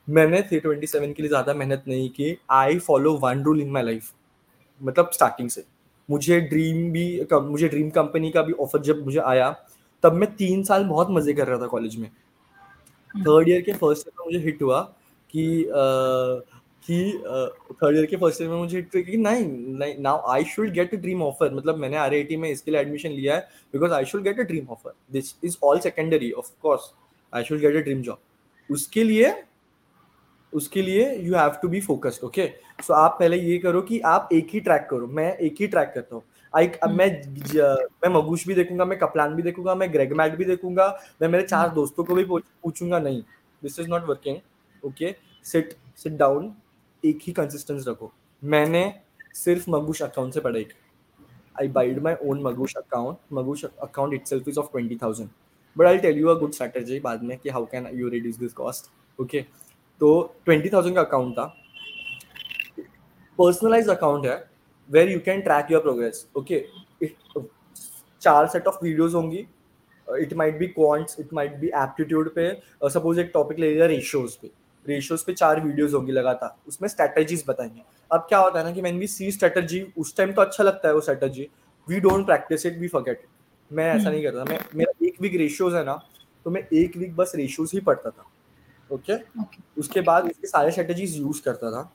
मैंने 0.08 0.40
327 0.50 1.12
के 1.14 1.22
लिए 1.22 1.28
ज़्यादा 1.28 1.54
मेहनत 1.54 1.84
नहीं 1.88 2.08
की. 2.10 2.36
I 2.50 2.78
follow 2.78 3.12
one 3.18 3.42
rule 3.44 3.60
in 3.60 3.70
my 3.70 3.82
life 3.82 4.12
मतलब 4.80 5.10
स्टार्टिंग 5.14 5.48
से. 5.50 5.64
मुझे 6.08 6.40
ड्रीम 6.40 6.90
भी 6.92 7.26
मुझे 7.32 7.68
ड्रीम 7.68 7.90
कंपनी 7.90 8.30
का 8.30 8.42
भी 8.42 8.52
ऑफ़र 8.52 8.80
जब 8.82 9.04
मुझे 9.04 9.18
आया, 9.20 9.50
तब 10.04 10.12
मैं 10.12 10.34
तीन 10.36 10.62
साल 10.64 10.84
बहुत 10.84 11.10
मज़े 11.10 11.32
कर 11.34 11.46
रहा 11.48 11.58
था 11.60 11.66
कॉलेज 11.66 11.96
में. 11.96 12.10
थर्ड 13.14 13.48
ईयर 13.48 13.60
के 13.62 13.72
फ़र्स्ट 13.72 14.06
ईयर 14.08 14.20
में 14.20 14.24
मुझे 14.26 14.44
हिट 14.46 14.62
हुआ. 14.62 14.80
कि 15.34 15.64
कि 16.86 16.96
थर्ड 17.82 17.96
ईयर 17.96 18.06
के 18.06 18.16
फ़र्स्ट 18.16 18.40
ईयर 18.40 18.50
में 18.50 18.56
मुझे 18.56 18.76
हिट 18.76 19.06
कि 19.06 19.16
नहीं 19.16 19.46
नहीं 19.78 19.98
now 19.98 20.30
I 20.30 20.44
should 20.44 20.70
get 20.70 20.94
a 20.94 20.96
dream 20.96 21.22
offer 21.22 21.54
मतलब 21.54 21.76
मैंने 21.76 21.96
आर 21.96 22.10
में 22.38 22.48
इसके 22.50 22.70
लिए 22.70 22.80
एडमिशन 22.80 23.10
लिया 23.10 23.34
है 23.34 23.48
because 23.72 23.92
I 23.92 24.04
should 24.04 24.22
get 24.22 24.40
a 24.40 24.42
dream 24.42 24.68
offer 24.68 24.92
this 25.12 25.34
is 25.44 25.56
all 25.64 25.78
secondary 25.78 26.30
of 26.32 26.50
course 26.62 26.92
I 27.32 27.44
should 27.44 27.58
get 27.58 27.76
a 27.76 27.80
dream 27.80 28.02
job 28.02 28.72
उसके 28.72 29.04
लिए 29.04 29.34
उसके 30.52 30.82
लिए 30.82 31.14
you 31.16 31.34
have 31.34 31.50
to 31.62 31.68
be 31.68 31.80
focused 31.80 32.24
okay 32.24 32.46
so 32.82 32.94
आप 32.94 33.16
पहले 33.20 33.36
ये 33.36 33.58
करो 33.58 33.82
कि 33.82 34.00
आप 34.00 34.28
एक 34.32 34.48
ही 34.52 34.60
ट्रैक 34.60 34.86
करो. 34.90 35.06
मैं 35.06 35.36
एक 35.36 35.56
ही 35.60 35.66
ट्रैक 35.66 35.92
करता 35.94 36.14
हूँ. 36.14 36.22
आई 36.56 36.66
अब 36.82 36.90
मैं 36.90 37.08
ज- 37.34 37.88
मैं 38.04 38.08
मगुश 38.08 38.46
भी 38.48 38.54
देखूँगा 38.54 38.84
मैं 38.84 38.98
कपलान 38.98 39.34
भी 39.34 39.42
देखूँगा 39.42 39.74
मैं 39.74 39.92
ग्रेग 39.92 40.12
मैट 40.12 40.34
भी 40.34 40.44
देखूँगा 40.44 40.86
मैं 41.22 41.28
मेरे 41.28 41.44
चार 41.44 41.68
दोस्तों 41.68 42.04
को 42.04 42.14
भी 42.14 42.24
पूछूँगा 42.24 42.98
नहीं 42.98 43.22
this 43.62 43.78
is 43.80 43.88
not 43.88 44.04
working 44.04 44.36
okay 44.84 45.14
sit 45.44 45.74
sit 45.98 46.12
down 46.18 46.54
एक 47.02 47.18
ही 47.22 47.32
कंसिस्टेंस 47.32 47.84
रखो। 47.88 48.12
मैंने 48.42 48.92
सिर्फ़ 49.34 49.70
मगुश 49.70 50.02
अकाउंट 50.02 50.34
से 50.34 50.40
पढ़ाई 50.40 50.64
की 50.64 50.82
I 51.56 51.64
buyed 51.74 51.98
my 52.04 52.12
own 52.28 52.40
Magush 52.44 52.72
account. 52.78 53.18
Magush 53.30 53.60
account 53.84 54.14
itself 54.14 54.48
is 54.52 54.56
of 54.58 54.70
20,000. 54.70 55.28
But 55.76 55.86
I'll 55.86 56.00
tell 56.00 56.16
you 56.20 56.30
a 56.30 56.34
good 56.38 56.54
strategy 56.56 56.98
बाद 57.02 57.22
में 57.24 57.36
कि 57.38 57.50
how 57.50 57.60
can 57.74 57.86
you 57.98 58.08
reduce 58.14 58.40
this 58.40 58.56
cost. 58.60 58.88
Okay. 59.18 59.42
तो 60.00 60.08
20,000 60.48 60.94
का 60.94 61.00
अकाउंट 61.00 61.32
था। 61.38 61.44
पर्सनलाइज 63.38 63.88
अकाउंट 63.90 64.26
है 64.26 64.36
where 64.88 65.10
you 65.10 65.20
can 65.24 65.40
track 65.42 65.70
your 65.72 65.82
progress 65.82 66.26
okay 66.36 66.64
चार 68.22 68.46
set 68.48 68.66
of 68.66 68.84
videos 68.84 69.14
होंगी। 69.16 69.46
It 70.08 70.34
might 70.42 70.58
be 70.58 70.66
quants 70.66 71.20
it 71.20 71.32
might 71.34 71.56
be 71.60 71.68
aptitude 71.84 72.34
पे। 72.34 72.50
सपोज़ 72.94 73.20
एक 73.20 73.30
टॉपिक 73.34 73.58
ले 73.58 73.72
लिया 73.74 73.86
रेशियोज 73.86 74.34
पे। 74.36 74.50
रेशियोज 74.86 75.22
पे 75.22 75.32
चार 75.32 75.60
वीडियोस 75.60 75.94
होंगी 75.94 76.12
लगातार 76.12 76.56
उसमें 76.68 76.88
स्ट्रेटजीज 76.88 77.44
बताएँगे 77.48 77.82
अब 78.10 78.26
क्या 78.28 78.38
होता 78.38 78.58
है 78.58 78.64
ना 78.64 78.72
कि 78.72 78.82
मैन 78.82 78.98
वी 78.98 79.06
सी 79.06 79.30
स्ट्रेटजी 79.32 79.86
उस 79.98 80.16
टाइम 80.16 80.32
तो 80.32 80.42
अच्छा 80.42 80.64
लगता 80.64 80.88
है 80.88 80.94
वो 80.94 81.00
strategy 81.00 81.48
we 81.88 82.00
don't 82.00 82.26
practise 82.26 82.66
it 82.66 82.78
we 82.78 82.88
forget 82.88 83.26
मैं 83.70 83.92
ऐसा 83.92 84.10
नहीं 84.10 84.22
करता 84.22 84.44
मैं 84.44 84.58
मेरा 84.74 85.06
एक 85.06 85.20
वीक 85.20 85.34
रेशियोज 85.36 85.74
है 85.74 85.84
ना 85.84 86.00
तो 86.46 86.50
मैं 86.50 86.66
एक 86.74 86.96
वीक 86.96 87.16
बस 87.16 87.32
रेशियोज 87.36 87.70
ही 87.74 87.80
पढ़ता 87.82 88.10
था 88.10 88.30
ओके 88.90 89.12
Okay. 89.12 89.42
okay. 89.42 89.62
उसके 89.78 90.00
बाद 90.00 90.24
उसके 90.24 90.46
सारे 90.46 90.70
स्ट्रेटजीज 90.70 91.16
यूज़ 91.18 91.42
करता 91.42 91.70
था 91.70 91.90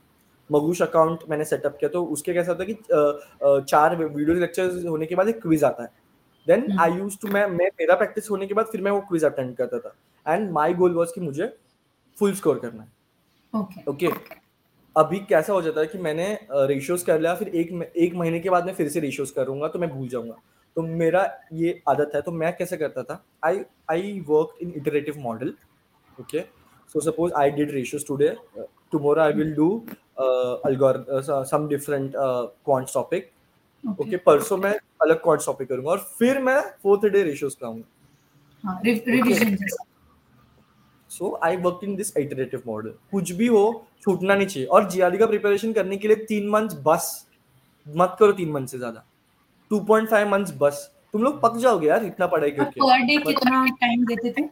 मगूश 0.50 0.82
अकाउंट 0.82 1.24
मैंने 1.30 1.46
सेटअप 1.46 1.78
किया 1.80 1.90
तो 1.90 2.04
उसके 2.08 2.34
कैसा 2.34 2.52
होता 2.52 2.64
है 2.64 2.74
कि 2.74 3.64
चार 3.66 3.96
वीडियो 3.96 4.36
लेक्चर्स 4.36 4.86
होने 4.86 5.06
के 5.06 5.16
बाद 5.16 5.30
एक 5.30 5.42
क्विज 5.42 5.64
आता 5.64 5.84
है 5.84 5.92
then 6.48 6.62
hmm. 6.62 6.80
I 6.82 6.92
use 6.92 7.18
to 7.22 7.28
मैं 7.28 7.46
मैं 7.48 7.70
मेरा 7.80 7.96
प्रैक्टिस 7.96 8.30
होने 8.30 8.48
के 8.48 8.54
बाद 8.54 8.66
फिर 8.66 8.82
मैं 8.82 8.92
वो 8.92 9.02
क्विज 9.10 9.26
अटेंड 9.26 9.56
करता 9.58 9.80
था 9.80 10.34
एंड 10.34 10.50
माय 10.52 10.74
गोल 10.74 10.94
वाज 10.94 11.12
कि 11.16 11.22
मुझे 11.22 11.54
फुल 12.20 12.34
स्कोर 12.36 12.60
करना 12.60 12.84
है। 12.84 12.90
Okay 13.54 13.82
Okay. 13.82 14.10
ओके 14.10 14.38
अभी 14.96 15.20
कैसा 15.20 15.54
हो 15.54 15.62
जाता 15.62 15.82
है 15.82 15.88
कि 15.88 15.98
मैंने 15.98 16.28
रेशियोज 16.52 17.04
कर 17.04 17.20
लिया 17.20 17.34
फिर 17.36 17.48
एक 17.48 17.92
एक 17.98 18.16
महीने 18.16 18.40
के 18.40 18.50
बाद 18.50 18.66
मैं 18.66 18.74
फिर 18.74 18.90
से 18.90 19.00
रेशियोज 19.00 19.32
करूँगा 19.32 19.68
तो 19.68 19.80
मैं 19.80 19.90
भूल 19.90 20.08
जाऊँगा। 20.08 20.36
तो 20.76 20.82
मेरा 20.82 21.24
ये 21.54 21.82
आदत 21.90 22.12
है 22.16 22.22
तो 22.22 22.32
मैं 22.32 22.56
कैसे 22.58 22.78
करता 22.78 23.04
था? 23.04 23.24
I 23.46 23.62
I 23.92 24.20
work 24.28 24.58
in 24.62 24.74
iterative 24.78 25.20
model 25.20 25.54
okay 26.20 26.40
so 26.94 27.00
suppose 27.02 27.34
I 27.34 27.52
did 27.52 27.72
ratios 27.72 28.08
today 28.08 28.36
tomorrow 28.96 29.24
i 29.24 29.34
will 29.38 29.52
do 29.58 29.66
uh, 30.18 30.54
algor 30.68 30.94
uh, 31.16 31.44
some 31.50 31.68
different 31.74 32.16
uh, 32.28 32.48
quant 32.70 32.96
topic 32.96 33.28
Okay. 33.84 34.08
Okay 34.08 34.18
परसों 34.18 34.58
मैं 34.58 34.72
अलग 35.02 35.22
क्वांट 35.24 35.42
टॉपिक 35.46 35.68
करूँगा 35.70 35.90
और 35.92 35.98
फिर 36.20 36.40
मैं 36.40 36.60
फोर्थ 36.84 37.06
डे 37.12 37.22
रेशियोज 37.24 37.56
कराऊँगा। 37.56 37.84
हाँ, 38.64 38.82
रिव- 38.86 39.08
रिविजन 39.08 39.56
जैसा। 39.56 39.84
So 41.12 41.38
I 41.44 41.58
work 41.58 41.80
in 41.84 41.96
this 41.96 42.16
iterative 42.18 42.64
model 42.68 42.94
कुछ 43.12 43.32
भी 43.32 43.48
हो 43.48 43.64
छूटना 44.04 44.36
नहीं 44.36 44.48
चाहिए। 44.48 44.68
और 44.68 44.90
जीआरडी 44.90 45.18
का 45.18 45.26
प्रिपरेशन 45.28 45.74
करने 45.74 45.98
के 45.98 46.08
लिए 46.08 46.26
तीन 46.26 46.50
मंथ्स 46.50 46.76
बस। 46.86 47.10
मत 47.88 48.16
करो 48.20 48.32
तीन 48.34 48.52
मंथ 48.52 48.68
से 48.68 48.78
ज़्यादा। 48.78 49.04
2.5 49.72 50.28
मंथ्स 50.28 50.54
बस। 50.60 50.90
तुम 51.14 51.24
लोग 51.24 51.42
पक 51.42 51.58
जाओगे 51.58 51.88
यार 51.88 52.06
इतना 52.06 52.28
पढ़ाई 52.28 52.52
करके। 52.52 52.82
पर 52.82 53.06
डे 53.08 53.18
कितना 53.24 53.66
टाइम 53.82 54.06
देते 54.06 54.32
थे? 54.32 54.48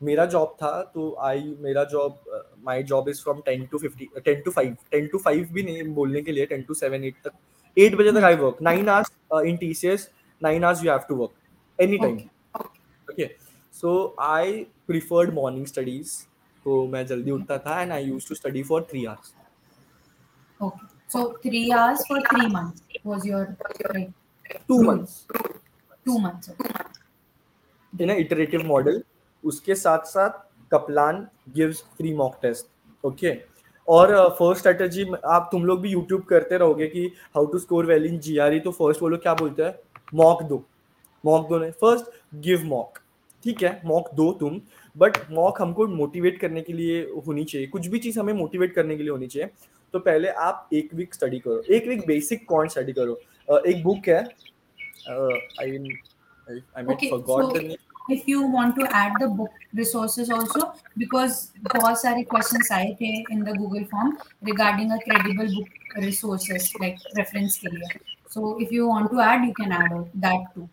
मेरा 0.00 0.24
जॉब 0.26 0.56
था 0.62 0.70
तो 0.94 1.14
आई 1.22 1.54
मेरा 1.60 1.84
job 1.90 2.18
my 2.66 2.82
job 2.82 3.08
is 3.08 3.22
from 3.22 3.42
10 3.48 3.66
to 3.70 3.78
50 3.78 4.06
10 4.18 4.44
to 4.44 4.50
5 4.52 4.72
10 4.94 5.06
to 5.12 5.18
5 5.26 5.52
भी 5.52 5.62
नहीं 5.62 5.82
बोलने 5.94 6.22
के 6.22 6.32
लिए 6.32 6.46
10 6.46 6.66
टू 6.68 6.74
7 6.74 7.04
8 7.04 7.14
तक। 7.24 7.32
8 7.76 7.94
बजे 7.96 8.12
तक 8.12 8.24
I 8.24 8.34
work 8.36 8.56
9 8.62 8.88
hours 8.88 9.46
in 9.46 9.56
TCS 9.56 10.08
9 10.42 10.64
hours 10.64 10.84
you 10.84 10.90
have 10.90 11.04
to 11.08 11.16
work 11.16 11.32
any 11.78 11.98
time 11.98 12.16
okay 13.08 13.24
so 13.74 13.94
I 14.22 14.64
preferred 14.86 15.34
morning 15.34 15.66
studies 15.66 16.16
तो 16.66 16.86
मैं 16.86 17.06
जल्दी 17.06 17.30
उठता 17.30 17.58
था 17.58 17.80
and 17.82 17.92
I 17.92 18.04
used 18.04 18.28
to 18.28 18.34
study 18.34 18.62
for 18.62 18.86
3 18.92 19.06
hours 19.06 19.34
Okay. 20.60 20.86
So 21.08 21.22
three 21.42 21.70
hours 21.72 22.02
for 22.06 22.18
three 22.22 22.48
months 22.48 22.82
was 23.04 23.24
your 23.26 23.40
like 23.94 24.12
2 24.64 24.76
Hmm. 24.76 24.86
Months 24.86 25.16
two 26.06 26.18
months. 26.18 26.50
Okay. 26.50 26.70
in 27.92 28.10
an 28.10 28.20
iterative 28.20 28.64
model 28.66 29.00
उसके 29.44 29.74
साथ 29.74 30.04
साथ 30.06 30.38
Kaplan 30.72 31.26
gives 31.56 31.82
free 31.96 32.12
mock 32.16 32.38
test 32.42 32.66
okay 33.04 33.32
और 33.88 34.12
first 34.38 34.60
strategy 34.60 35.04
आप 35.28 35.48
तुम 35.52 35.64
लोग 35.66 35.80
भी 35.80 35.90
YouTube 35.90 36.22
करते 36.28 36.58
रहोगे 36.58 36.86
कि 36.88 37.04
how 37.34 37.46
to 37.46 37.58
score 37.58 37.86
well 37.86 38.06
in 38.06 38.18
GRE 38.26 38.60
तो 38.60 38.70
फ़र्स्ट 38.72 39.02
वो 39.02 39.08
लोग 39.08 39.22
क्या 39.22 39.34
बोलते 39.34 39.62
हैं 39.62 39.74
मॉक 40.14 40.42
दो 40.50 40.64
मॉक 41.24 41.48
दो 41.48 41.58
नहीं 41.58 41.70
फ़र्स्ट 41.80 42.10
गिव 42.44 42.64
मॉक 42.66 42.98
ठीक 43.44 43.62
है 43.62 43.80
मॉक 43.86 44.10
दो 44.14 44.30
तुम 44.40 44.60
बट 44.96 45.16
मॉक 45.32 45.60
हमको 45.62 45.86
मोटिवेट 45.88 46.38
करने 46.40 46.60
के 46.62 46.72
लिए 46.72 47.00
होनी 47.26 47.44
चाहिए 47.44 47.66
कुछ 47.76 47.86
भी 47.94 47.98
चीज़ 48.06 48.18
हमें 48.20 48.32
मोटिवेट 48.42 48.74
करने 48.74 48.96
के 48.96 49.02
लिए 49.02 49.10
होनी 49.12 49.26
चाहिए 49.34 49.50
तो 49.94 49.98
पहले 49.98 50.28
आप 50.48 50.68
एक 50.74 50.94
वीक 50.94 51.14
स्टडी 51.14 51.38
करो 51.46 51.62
एक 51.76 51.86
वीक 51.88 52.06
बेसिक 52.06 52.44
कॉन्ट 52.48 52.70
स्टडी 52.70 52.92
करो 52.92 53.14
अ, 53.48 53.62
एक 53.66 53.82
बुक 53.84 54.08
है 54.08 54.22
I 55.08 55.78
I 56.76 56.82
met 56.82 57.08
forgot 57.10 57.56
the 57.56 57.62
name 57.62 57.76
if 58.12 58.22
you 58.30 58.38
want 58.52 58.72
to 58.76 58.86
add 59.00 59.12
the 59.22 59.26
book 59.40 59.58
resources 59.80 60.30
also 60.36 60.62
because 61.02 61.36
बहुत 61.66 62.00
सारे 62.00 62.22
questions 62.32 62.70
आए 62.78 62.88
थे 63.00 63.10
in 63.34 63.44
the 63.48 63.52
Google 63.58 63.84
form 63.92 64.10
regarding 64.48 64.90
a 64.96 64.98
credible 65.04 65.52
book 65.58 66.00
resources 66.06 66.66
like 66.84 67.04
reference 67.20 67.56
के 67.64 67.70
लिए 67.76 68.00
so 68.34 68.50
if 68.64 68.74
you 68.78 68.88
want 68.88 69.12
to 69.14 69.22
add 69.26 69.46
you 69.48 69.54
can 69.60 69.76
add 69.78 69.94
that 70.26 70.50
too 70.56 70.66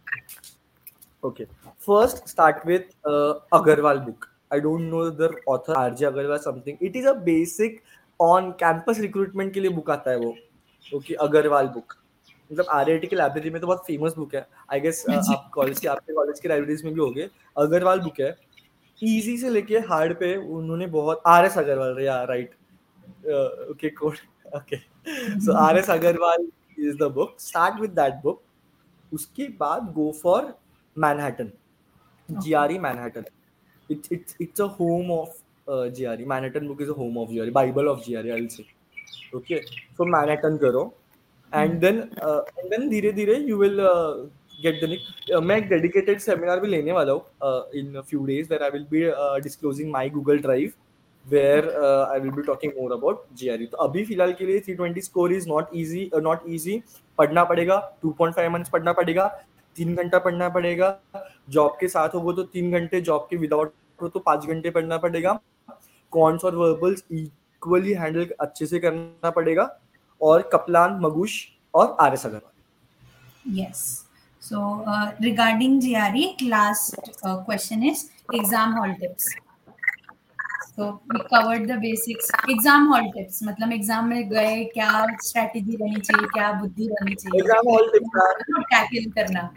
Okay. 1.24 1.48
First, 1.78 2.28
start 2.28 2.66
with 2.66 2.96
uh, 3.06 3.40
Agarwal 3.52 4.06
book. 4.06 4.26
I 4.52 4.60
don't 4.60 4.82
know 4.82 5.00
the 5.12 5.30
author 5.50 5.74
RJ 5.78 6.06
Agarwal 6.06 6.38
something 6.38 6.78
it 6.84 6.96
is 6.96 7.08
a 7.08 7.12
basic 7.24 7.82
on 8.20 8.50
campus 8.60 9.00
recruitment 9.00 9.54
के 9.54 9.60
लिए 9.60 9.72
book 9.72 9.90
आता 9.90 10.12
है 10.12 10.18
वो. 10.20 10.34
Okay 10.86 11.14
Agarwal 11.26 11.68
book 11.68 11.94
मतलब 12.52 12.66
are 12.74 12.98
की 13.00 13.16
library 13.16 13.50
में 13.50 13.60
तो 13.62 13.68
बहुत 13.68 13.84
फ़ेमस 13.88 14.16
बुक 14.18 14.34
है. 14.36 14.46
आई 14.72 14.80
गेस 14.80 15.04
आप 15.10 15.50
कॉलेज 15.54 15.80
के 15.80 15.88
आपके 15.88 16.14
कॉलेज 16.14 16.40
की 16.40 16.48
लाइब्रेरीज 16.48 16.84
में 16.84 16.94
भी 16.94 17.00
होगे. 17.00 17.30
अग्रवाल 17.58 18.00
बुक 18.00 18.20
है. 18.20 18.36
इजी 19.02 19.38
से 19.38 19.50
लेके 19.50 19.80
हार्ड 19.90 20.14
पे 20.20 20.36
उन्होंने 20.38 20.88
बहुत 20.96 21.22
आर 21.28 21.46
एस 21.46 21.58
अग्रवाल 21.58 22.00
या 22.04 22.22
right 22.32 22.56
okay 23.72 23.90
code 24.00 24.18
okay 24.56 24.78
so 25.40 25.58
R 25.58 25.78
S 25.78 25.90
Agarwal 25.90 26.48
is 26.80 26.98
the 26.98 27.12
book 27.14 27.36
start 27.42 27.80
with 27.82 27.92
that 28.00 28.22
book 28.24 28.42
उसके 29.12 29.48
बाद 29.60 29.94
go 29.94 30.12
for 30.24 30.54
Manhattan 30.98 31.52
GRE 32.32 32.78
Manhattan 32.80 33.26
it's 33.90 34.12
it's 34.12 34.36
it's 34.40 34.60
a 34.60 34.68
home 34.68 35.12
of 35.12 35.30
uh, 35.68 35.90
GRE. 35.90 36.26
Manhattan 36.26 36.68
book 36.68 36.82
is 36.82 36.90
a 36.90 36.94
home 36.94 37.18
of 37.18 37.30
GRE, 37.30 37.52
Bible 37.52 37.90
of 37.90 38.04
GRE. 38.06 38.32
I'll 38.32 38.50
say. 38.50 38.68
Okay, 39.34 39.64
so 39.98 40.06
Manhattan 40.06 40.58
करो, 40.60 40.92
and 41.54 41.82
then 41.82 42.10
uh, 42.22 42.42
and 42.58 42.72
then 42.72 42.90
धीरे 42.90 43.14
धीरे 43.14 43.48
you 43.48 43.58
will 43.58 43.82
uh, 43.82 44.28
get 44.64 44.80
the 44.82 45.00
uh, 45.36 45.42
मैं 45.42 45.58
एक 45.58 45.70
dedicated 45.70 46.22
seminar 46.22 46.60
भी 46.62 46.68
लेने 46.68 46.92
वाला 46.92 47.14
हूँ 47.14 47.24
uh, 47.42 47.64
in 47.82 47.96
a 47.96 48.04
few 48.04 48.26
days 48.28 48.50
where 48.50 48.64
I 48.64 48.70
will 48.70 48.86
be 48.94 49.10
uh, 49.10 49.40
disclosing 49.40 49.92
my 49.92 50.08
Google 50.08 50.38
Drive 50.38 50.78
where 51.26 51.66
uh, 51.80 52.06
I 52.14 52.18
will 52.18 52.32
be 52.32 52.44
talking 52.44 52.74
more 52.78 52.92
about 52.94 53.26
GRE. 53.42 53.66
तो 53.72 53.78
अभी 53.88 54.04
फ़िलहाल 54.06 54.34
के 54.34 54.46
लिए 54.46 54.60
320 54.70 55.02
score 55.02 55.32
is 55.32 55.48
not 55.48 55.74
easy, 55.74 56.10
uh, 56.14 56.22
not 56.30 56.48
easy. 56.48 56.82
पढ़ना 57.18 57.44
पड़ेगा 57.44 57.78
2.5 58.06 58.50
months 58.52 58.70
पढ़ना 58.70 58.94
पड़ेगा 59.00 59.26
तीन 59.76 59.96
घंटा 59.96 60.20
पढ़ना 60.20 60.50
पड़ेगा। 60.50 60.98
जॉब 61.50 61.78
के 61.80 61.88
साथ 61.88 62.16
हो 62.16 62.20
वो 62.20 62.34
तो 62.34 62.44
तीन 62.46 62.72
घंटे, 62.72 63.02
जॉब 63.02 63.28
के 63.30 63.38
विदाउट 63.38 63.74
हो 64.00 64.08
तो 64.10 64.20
पाँच 64.22 64.46
घंटे 64.46 64.70
पढ़ना 64.70 64.98
पड़ेगा। 64.98 65.40
कॉन्स 66.14 66.46
और 66.46 66.56
वर्बल्स 66.56 67.04
इक्वली 67.12 67.94
हैंडल 67.94 68.28
अच्छे 68.42 68.66
से 68.66 68.80
करना 68.80 69.30
पड़ेगा। 69.32 69.70
और 70.22 70.50
कपलान, 70.54 71.00
मगुश 71.02 71.46
और 71.74 71.96
R 72.02 72.14
S 72.14 72.26
Agarwal. 72.26 73.60
Yes 73.60 73.84
so 74.42 74.86
regarding 75.24 75.80
G 75.82 75.94
R 75.96 76.18
last 76.44 77.12
question 77.20 77.84
is 77.84 78.06
exam 78.36 78.74
hall 78.74 78.94
exam 78.94 79.49
So 80.76 81.02
we 81.10 81.20
covered 81.30 81.68
the 81.68 81.78
basics. 81.78 82.30
Exam 82.48 82.88
hall 82.92 83.08
tips 83.16 83.42
मतलब 83.44 83.74
एग्ज़ाम 83.74 84.08
में 84.10 84.30
गए 84.30 84.64
क्या 84.74 84.92
स्ट्रेटेजी 85.28 85.76
रहनी 85.82 86.02
चाहिए 86.02 86.28
क्या 86.34 86.52
बुद्धि 86.62 86.88
रहनी 86.88 87.16
चाहिए 87.16 87.40
एग्ज़ाम 87.42 87.70
हॉल 87.70 87.90
टिप्स 87.94 88.18
टैकल 88.74 89.10
करना 89.18 89.50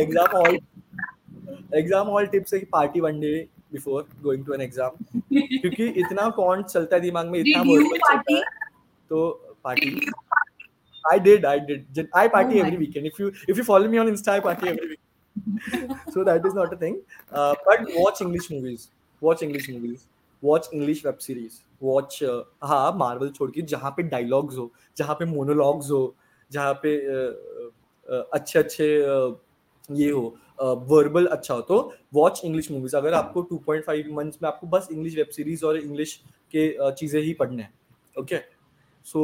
exam 0.00 0.36
hall 0.36 0.58
exam 1.78 2.06
hall 2.16 2.26
tips 2.34 2.54
है 2.54 2.60
कि 2.60 2.66
party 2.72 3.00
one 3.00 3.20
day 3.20 3.32
before 3.72 4.08
going 4.22 4.44
to 4.46 4.54
an 4.54 4.60
exam 4.60 5.04
क्योंकि 5.32 5.88
इतना 6.04 6.28
कौन 6.40 6.62
चलता 6.62 6.96
है 6.96 7.02
दिमाग 7.02 7.30
में 7.30 7.38
इतना 7.40 7.62
verbal 7.62 7.98
चलता 7.98 8.14
party? 8.14 8.36
है 8.36 8.42
तो 9.10 9.28
party 9.64 10.10
I 11.04 11.18
did, 11.24 11.44
I 11.44 11.58
did. 11.58 12.08
I 12.12 12.26
party 12.28 12.60
Oh 12.60 12.62
every 12.62 12.78
weekend. 12.78 13.06
If 13.06 13.18
you 13.20 13.32
if 13.46 13.56
you 13.56 13.64
follow 13.64 13.90
me 13.90 13.98
on 13.98 14.08
Insta, 14.08 14.30
I 14.30 14.40
party 14.40 14.68
every 14.70 14.88
weekend. 14.88 15.02
so 16.12 16.24
that 16.24 16.44
is 16.44 16.54
not 16.54 16.72
a 16.72 16.76
thing. 16.76 17.00
Uh, 17.32 17.54
but 17.64 17.84
watch 17.96 18.20
English 18.20 18.50
movies. 18.50 18.88
English 19.22 19.68
movies. 19.68 20.06
Watch 20.42 20.66
English 20.72 21.04
web 21.04 21.20
series. 21.20 21.62
Watch 21.80 22.22
uh, 22.22 22.42
हाँ 22.64 22.92
Marvel 22.96 23.30
छोड़ 23.30 23.50
के 23.50 23.62
जहाँ 23.62 23.90
पे 23.90 24.02
dialogues 24.02 24.56
हो 24.56 24.70
जहाँ 24.96 25.14
पे 25.14 25.24
monologues 25.24 25.90
हो 25.90 26.14
जहाँ 26.50 26.72
पे 26.82 26.96
uh, 27.06 27.32
uh, 28.08 28.22
अच्छे 28.34 28.58
अच्छे 28.58 28.86
uh, 29.04 29.34
ये 29.90 30.10
हो 30.10 30.36
वर्बल 30.58 31.26
अच्छा 31.26 31.54
हो 31.54 31.60
तो 31.60 31.94
वॉच 32.14 32.40
इंग्लिश 32.44 32.70
मूवीज़ 32.70 32.96
अगर 32.96 33.14
आपको 33.14 33.42
2.5 33.52 34.10
मंथ्स 34.12 34.38
में 34.42 34.48
आपको 34.48 34.66
बस 34.66 34.88
इंग्लिश 34.92 35.16
वेब 35.16 35.28
सीरीज़ 35.32 35.64
और 35.64 35.76
इंग्लिश 35.76 36.14
के 36.54 36.68
uh, 36.78 36.92
चीज़ें 36.92 37.20
ही 37.22 37.32
पढ़ने 37.34 37.62
हैं 37.62 37.72
ओके 38.16 38.38
सो 39.06 39.20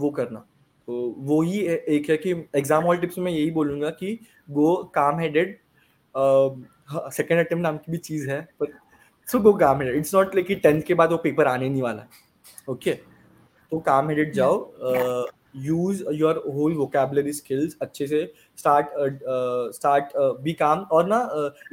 वो 0.00 0.10
करना 0.10 0.44
तो 0.88 0.94
वो 1.18 1.40
ही 1.42 1.60
एक 1.68 2.10
है 2.10 2.16
कि 2.16 2.30
एग्ज़ाम 2.56 2.84
हॉल 2.84 2.96
टिप्स 2.96 3.18
में 3.18 3.30
यही 3.32 3.50
बोलूँगा 3.50 3.90
कि 3.90 4.18
गो 4.50 4.74
काम 4.94 5.18
हेडेड 5.20 5.56
सेकेंड 6.14 7.40
अटेम्प्ट 7.40 7.62
नाम 7.62 7.76
की 7.76 7.92
भी 7.92 7.98
चीज़ 7.98 8.28
है 8.30 8.40
पर 8.60 8.72
so 9.32 9.38
go 9.40 9.52
calm 9.62 9.80
headed 9.80 9.96
it's 9.96 10.14
not 10.14 10.34
like 10.34 10.60
tenth 10.62 10.82
के 10.86 10.94
बाद 11.00 11.10
वो 11.12 11.16
पेपर 11.24 11.46
आने 11.46 11.68
नहीं 11.68 11.82
वाला 11.82 12.02
है 12.02 12.72
ओके 12.72 12.92
तो 13.72 13.78
काम 13.86 14.08
हेडेड 14.08 14.32
जाओ 14.34 15.26
use 15.64 16.02
your 16.14 16.42
whole 16.54 16.74
vocabulary 16.74 17.32
skills 17.32 17.76
अच्छे 17.82 18.06
से 18.06 18.24
स्टार्ट 18.58 18.88
स्टार्ट 19.74 20.12
बी 20.42 20.52
काम 20.62 20.86
और 20.92 21.06
ना 21.08 21.20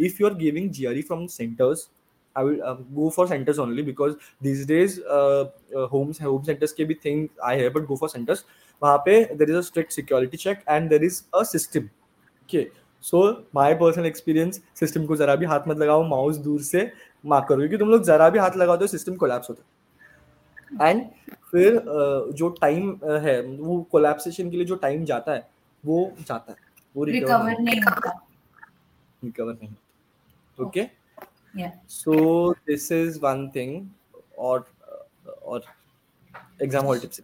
if 0.06 0.22
you 0.22 0.28
are 0.28 0.34
giving 0.46 0.70
GRE 0.72 1.02
from 1.12 1.28
centres 1.36 1.89
I 2.36 2.44
will 2.44 2.63
um, 2.63 2.86
go 2.96 3.10
for 3.10 3.28
centers 3.28 3.60
only 3.60 3.82
because 3.82 4.15
these 4.41 4.65
days 4.65 5.00
uh, 5.10 5.46
uh, 5.76 5.88
homes 5.88 6.18
home 6.20 6.44
centers 6.44 6.74
के 6.80 6.86
भी 6.86 6.96
thing 7.04 7.30
I 7.50 7.56
have 7.56 7.74
but 7.74 7.88
go 7.91 7.98
for 8.02 8.10
centers 8.13 8.41
वहाँ 8.82 8.98
पे 9.06 9.38
there 9.38 9.50
is 9.50 9.60
a 9.60 9.63
strict 9.63 9.94
security 9.94 10.38
check 10.38 10.65
and 10.68 10.89
there 10.89 11.06
is 11.10 11.20
a 11.41 11.46
system 11.46 11.89
okay 12.41 12.65
so 13.06 13.22
my 13.56 13.72
personal 13.80 14.06
experience 14.06 14.62
system 14.80 15.06
को 15.06 15.15
जरा 15.15 15.36
भी 15.36 15.46
हाथ 15.46 15.68
मत 15.68 15.78
लगाओ 15.78 16.04
माउस 16.08 16.38
दूर 16.48 16.62
से 16.63 16.91
मार्क 17.24 17.48
करो 17.50 17.58
क्योंकि 17.58 17.78
तुम 17.78 17.89
लोग 17.89 18.04
जरा 18.04 18.30
भी 18.30 18.39
हाथ 18.39 18.58
लगाओ 18.58 18.78
तो 18.78 18.88
सिस्टम 18.88 19.15
कोलैप्स 19.24 19.50
होता 19.50 19.62
है। 19.62 20.89
एंड 20.89 21.02
फिर 21.52 21.76
uh, 21.76 22.34
जो 22.34 22.50
टाइम 22.62 22.89
है 23.24 23.41
वो 23.41 23.82
कोलैप्सेशन 23.91 24.50
के 24.50 24.58
लिए 24.58 24.65
जो 24.65 24.76
टाइम 24.78 25.06
जाता 25.06 25.34
है 25.34 25.48
वो 25.84 26.12
जाता 26.28 26.52
है 26.52 26.58
वो 26.96 27.04
रिकवर 27.06 27.60
नहीं 27.60 27.82
होता। 27.82 28.12
रिकवर 29.24 29.54
नहीं 29.54 29.70
होता। 29.70 30.63
Okay 30.65 30.88
So 31.88 32.15
this 32.68 32.86
is 32.91 33.18
one 33.22 33.44
thing, 33.52 33.72
और 34.38 34.65
और 35.44 35.63
एग्ज़ाम 36.62 36.86
हॉल 36.86 37.00
टिप्स 37.00 37.22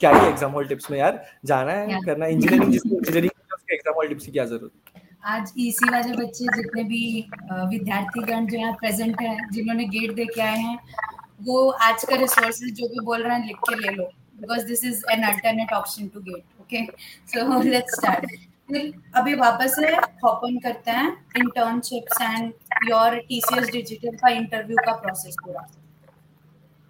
क्या 0.00 0.10
ही 0.10 0.26
एग्ज़ाम 0.28 0.52
हॉल 0.52 0.66
टिप्स 0.66 0.90
में 0.90 0.98
यार 0.98 1.24
जाना 1.46 1.72
है 1.72 2.00
करना 2.04 2.26
इंजीनियरिंग 2.26 2.72
जिसको 2.72 2.96
इंजीनियरिंग 2.96 3.30
एग्ज़ाम 3.72 3.94
हॉल 3.94 4.08
टिप्स 4.08 4.26
की 4.26 4.32
क्या 4.32 4.44
ज़रूरत 4.44 4.72
है? 4.74 4.79
आज 5.22 5.52
ईसी 5.58 5.88
वाले 5.90 6.12
बच्चे 6.14 6.44
जितने 6.54 6.82
भी 6.84 7.00
विद्यार्थीगण 7.70 8.46
जो 8.46 8.58
यहाँ 8.58 8.72
प्रेजेंट 8.74 9.20
हैं 9.20 9.50
जिन्होंने 9.52 9.84
गेट 9.86 10.14
दे 10.14 10.24
के 10.26 10.40
आए 10.40 10.58
हैं 10.58 10.78
वो 11.40 11.68
आज 11.82 12.04
का 12.04 12.16
रिसोर्सेज 12.16 12.72
जो 12.74 12.88
भी 12.88 13.04
बोल 13.04 13.22
रहे 13.22 13.34
हैं 13.34 13.46
लिख 13.46 13.56
के 13.68 13.74
ले 13.76 13.94
लो 13.96 14.04
because 14.40 14.64
this 14.66 14.84
is 14.84 15.02
an 15.12 15.22
alternate 15.24 15.72
option 15.72 16.08
to 16.08 16.20
get 16.22 16.60
okay 16.60 16.84
so 17.28 17.60
let's 17.62 17.96
start 17.96 18.26
अभी 19.14 19.34
वापस 19.36 19.76
से 19.76 19.94
हॉप 20.24 20.44
ऑन 20.44 20.58
करते 20.58 20.90
हैं 20.90 21.12
internships 21.36 22.20
and 22.22 22.52
your 22.88 23.18
TCS 23.20 23.70
digital 23.70 24.16
का 24.16 24.28
इंटरव्यू 24.34 24.76
का 24.86 24.96
प्रोसेस 24.96 25.36
पूरा 25.44 25.66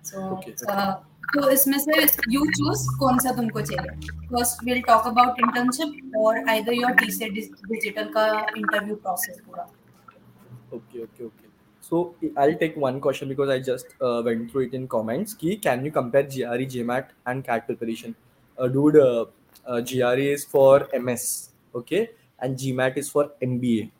सो 0.05 0.29
Okay. 0.33 1.10
तो 1.35 1.51
इसमें 1.51 1.79
से 1.79 2.01
यू 2.33 2.45
चूज़ 2.57 2.87
कौन 3.01 3.19
सा 3.25 3.33
तुमको 3.37 3.61
चाहिए 3.61 4.12
first 4.31 4.64
will 4.64 4.81
talk 4.87 5.07
about 5.07 5.40
internship 5.40 6.16
और 6.19 6.49
आइदर 6.49 6.73
योर 6.73 6.93
टीसीएस 7.03 7.51
डिजिटल 7.69 8.09
का 8.16 8.27
इंटरव्यू 8.57 8.95
प्रोसेस 9.05 9.40
पूरा 9.47 9.69
okay 10.73 11.03
okay 11.03 11.25
okay 11.25 11.49
so 11.83 12.01
i'll 12.37 12.57
take 12.59 12.77
one 12.77 13.01
question 13.01 13.29
because 13.29 13.51
i 13.51 13.59
just 13.69 13.95
uh, 14.01 14.23
went 14.25 14.51
through 14.51 14.64
it 14.66 14.75
in 14.79 14.87
comments 14.88 15.35
ki 15.35 15.55
can 15.66 15.85
you 15.85 15.93
compare 15.97 16.29
gre 16.35 16.66
gmat 16.75 17.14
and 17.27 17.45
cat 17.49 17.66
preparation 17.66 18.14
uh, 18.59 18.69
dude 18.69 18.99
uh, 18.99 19.25
uh, 19.66 19.81
gre 19.83 20.29
is 20.35 20.45
for 20.45 20.88
ms 21.00 21.25
okay 21.75 22.02
and 22.38 22.61
gmat 22.65 23.00
is 23.04 23.11
for 23.17 23.25
mba 23.42 23.90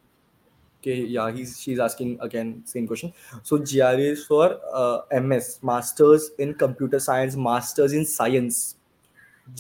okay 0.80 1.04
yeah 1.04 1.30
he's 1.30 1.60
she's 1.60 1.78
asking 1.78 2.18
again 2.20 2.62
same 2.64 2.86
question 2.86 3.12
so 3.42 3.58
gre 3.60 4.04
is 4.08 4.24
for 4.24 4.58
uh, 4.72 5.20
ms 5.22 5.48
masters 5.62 6.30
in 6.38 6.54
computer 6.54 6.98
science 6.98 7.36
masters 7.36 7.92
in 7.92 8.06
science 8.06 8.76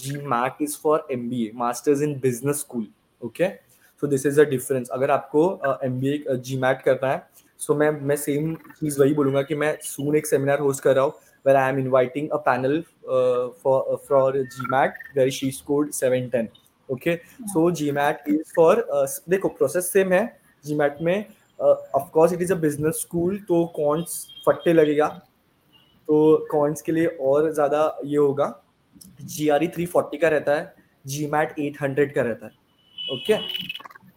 gmat 0.02 0.54
is 0.60 0.76
for 0.76 1.02
mba 1.10 1.52
masters 1.54 2.00
in 2.00 2.18
business 2.18 2.60
school 2.60 2.86
okay 3.20 3.58
so 4.02 4.06
this 4.06 4.24
is 4.24 4.38
a 4.38 4.46
difference 4.46 4.90
अगर 4.90 5.10
आपको 5.10 5.44
M 5.84 6.00
B 6.00 6.10
A 6.10 6.36
ji 6.38 6.56
mat 6.58 6.82
करना 6.82 7.10
है 7.12 7.22
सो 7.60 7.74
मैं 7.74 7.90
मैं 8.02 8.16
same 8.16 8.54
चीज़ 8.80 9.00
वही 9.00 9.14
बोलूँगा 9.14 9.42
कि 9.42 9.54
मैं 9.54 9.76
सून 9.84 10.16
एक 10.16 10.26
सेमिनार 10.26 10.60
होस्ट 10.60 10.82
कर 10.82 10.94
रहा 10.96 11.04
हूँ 11.04 11.12
where 11.46 11.56
I 11.56 11.70
am 11.70 11.78
inviting 11.78 12.30
a 12.30 12.36
panel 12.48 12.82
for 13.64 14.38
GMAT 14.72 14.94
where 15.16 15.30
she 15.30 15.50
scored 15.52 15.90
seven 15.92 16.28
ten 16.28 16.48
okay 16.88 17.16
so 17.52 17.70
GMAT 17.92 18.28
is 18.28 18.52
for 18.56 18.86
देखो 19.28 19.48
प्रोसेस 19.48 19.92
सेम 19.92 20.12
है 20.12 20.39
जी 20.64 20.74
मैट 20.74 21.00
में 21.02 21.24
of course 21.60 22.32
it 22.32 22.42
is 22.42 22.52
a 22.52 22.56
business 22.58 23.00
school 23.00 23.38
तो 23.48 23.64
कौनस 23.76 24.26
फट्टे 24.46 24.72
लगेगा। 24.72 25.08
तो 26.08 26.46
कॉन्स 26.50 26.82
के 26.82 26.92
लिए 26.92 27.06
और 27.06 27.52
ज़्यादा 27.54 27.98
ये 28.04 28.16
होगा। 28.16 28.54
G 29.22 29.48
R 29.48 29.64
E 29.64 29.68
three 29.68 29.86
forty 29.86 30.18
का 30.18 30.28
रहता 30.28 30.54
है 30.54 30.74
जी 31.04 31.26
मैट 31.32 31.58
एट 31.58 31.76
हंड्रेड 31.82 32.14
का 32.14 32.22
रहता 32.22 32.46
है। 32.46 32.52
ओके 33.12 33.36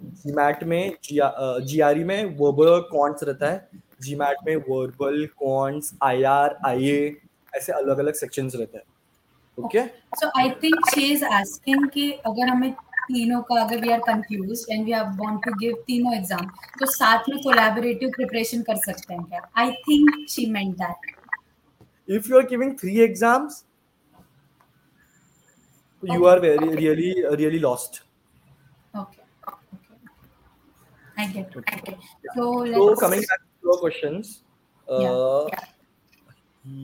जी 0.01 0.31
मैट 0.33 0.63
में 0.63 0.93
जी 1.03 1.79
आर 1.79 1.99
ई 1.99 2.03
में 2.03 2.23
वर्बल 2.37 2.79
कॉन्स 2.91 3.23
रहता 3.23 3.51
है। 3.51 3.67
जी 4.01 4.15
मैट 4.15 4.37
में 4.47 4.55
verbal 4.69 5.25
quants 5.37 5.93
I 6.03 6.23
R 6.29 6.57
I 6.65 6.87
A 6.87 7.15
ऐसे 7.53 7.73
अलग 7.73 7.97
अलग 7.99 8.13
सेक्शंस 8.15 8.55
रहते 8.55 8.77
हैं। 8.77 8.85
Okay 9.57 9.85
so 10.19 10.29
I 10.39 10.49
think 10.63 10.89
she 10.89 11.11
is 11.13 11.25
asking 11.25 11.87
कि 11.89 12.11
अगर 12.11 12.49
हमें 12.49 12.73
तीनों 13.07 13.41
का 13.41 13.61
अगर 13.61 13.81
we 13.81 13.91
are 13.91 13.99
confused 14.07 14.65
and 14.69 14.85
we 14.85 14.91
are 14.99 15.09
want 15.17 15.43
to 15.45 15.53
give 15.59 15.83
तीनों 15.87 16.15
एग्ज़ाम 16.15 16.47
तो 16.79 16.91
साथ 16.91 17.29
में 17.29 17.41
कोलैबोरेटिव 17.43 18.09
प्रिपरेशन 18.15 18.61
कर 18.69 18.77
सकते 18.85 19.13
हैं 19.13 19.23
क्या 19.23 19.49
I 19.61 19.71
think 19.87 20.25
she 20.29 20.45
meant 20.51 20.75
that 20.77 21.11
if 22.07 22.27
you 22.27 22.37
are 22.37 22.43
giving 22.43 22.77
three 22.77 23.01
exams 23.01 23.63
you 26.03 26.25
are 26.25 26.39
very 26.39 26.69
really 26.75 27.11
really 27.33 27.59
lost 27.59 28.01
okay 28.93 29.21
okay 29.47 29.79
i 31.17 31.27
get 31.27 31.55
it 31.55 31.57
okay 31.57 31.97
so 32.25 32.33
so 32.35 32.49
let's 32.63 32.99
coming 32.99 33.21
back 33.21 33.39
to 33.41 33.69
your 33.69 33.77
questions 33.79 34.43
uh, 34.87 34.99
yeah 34.99 35.61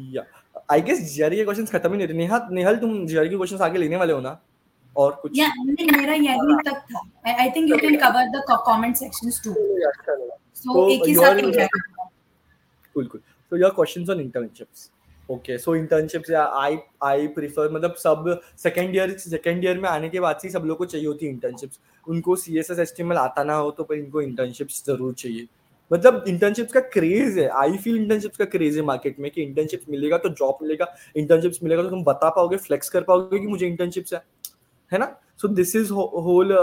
yeah. 0.09 0.23
i 0.69 0.79
guess 0.81 1.01
GRE 1.05 1.35
के 1.35 1.43
questions 1.43 1.71
खत्म 1.71 1.93
ही 1.93 1.97
नहीं 1.97 2.17
नेहा 2.17 2.47
नेहल 2.51 2.77
तुम 2.77 3.05
GRE 3.07 3.29
के 3.29 3.35
questions 3.35 3.61
आगे 3.61 3.79
लेने 3.79 3.97
वाले 3.97 4.13
हो 4.13 4.19
ना 4.21 4.39
और 4.99 5.11
कुछ 5.21 5.37
yeah 5.39 5.49
मेरा 5.97 6.13
यही 6.13 6.55
तक 6.65 6.77
था। 6.91 7.01
I, 7.27 7.33
I 7.45 7.49
think 7.55 7.73
you 7.73 7.79
can 7.81 7.97
cover 8.03 8.23
the 8.35 8.41
co- 8.49 8.61
comment 8.69 9.01
sections 9.01 9.41
too 9.43 9.55
so 10.53 10.71
So 10.75 10.89
एक 10.91 11.07
ही 11.07 11.15
साथ 11.15 11.33
cool 12.95 13.11
cool 13.11 13.21
so 13.51 13.59
your 13.63 13.71
questions 13.75 14.09
on 14.13 14.23
internships 14.23 14.89
okay 15.29 15.57
so 15.65 15.75
internships 15.79 16.29
yeah 16.33 16.47
i 16.61 16.71
i 17.09 17.17
मतलब 17.27 17.93
सब 17.97 18.41
सेकंड 18.63 18.95
ईयर 18.95 19.17
सेकंड 19.17 19.65
ईयर 19.65 19.79
में 19.79 19.89
आने 19.89 20.09
के 20.09 20.19
बाद 20.19 20.39
से 20.41 20.49
सब 20.49 20.63
लोग 20.65 20.77
को 20.77 20.85
चाहिए 20.85 21.07
होती 21.07 21.25
है 21.25 21.31
इंटर्नशिप्स 21.31 21.79
उनको 22.07 22.35
सी 22.35 22.57
एस 22.59 22.71
एस 22.71 22.79
एस 22.79 22.93
आता 23.17 23.43
ना 23.43 23.55
हो 23.55 23.71
तो 23.71 23.83
पर 23.83 23.95
इनको 23.95 24.21
इंटर्नशिप्स 24.21 24.83
ज़रूर 24.87 25.13
चाहिए। 25.13 25.47
मतलब 25.91 26.23
इंटर्नशिप्स 26.27 26.73
का 26.73 26.79
क्रेज 26.93 27.37
है। 27.39 27.47
आई 27.61 27.77
फील 27.77 27.95
इंटर्नशिप्स 27.97 28.37
का 28.37 28.45
क्रेज 28.45 28.75
है 28.77 28.83
मार्केट 28.85 29.19
में 29.19 29.29
कि 29.31 29.41
इंटर्नशिप्स 29.43 29.89
मिलेगा 29.89 30.17
तो 30.17 30.29
जॉब 30.29 30.57
मिलेगा। 30.61 30.87
इंटर्नशिप्स 31.17 31.59
मिलेगा 31.63 31.83
तो 31.83 31.89
तुम 31.89 32.03
बता 32.03 32.29
पाओगे 32.29 32.57
फ्लेक्स 32.57 32.89
कर 32.89 33.01
पाओगे 33.03 33.39
कि 33.39 33.47
मुझे 33.47 33.67
इंटर्नशिप्स 33.67 34.13
है। 34.13 34.21
है 34.91 34.99
ना? 34.99 35.15
So 35.41 35.47
this 35.47 35.75
is 35.75 35.91
whole 35.91 36.53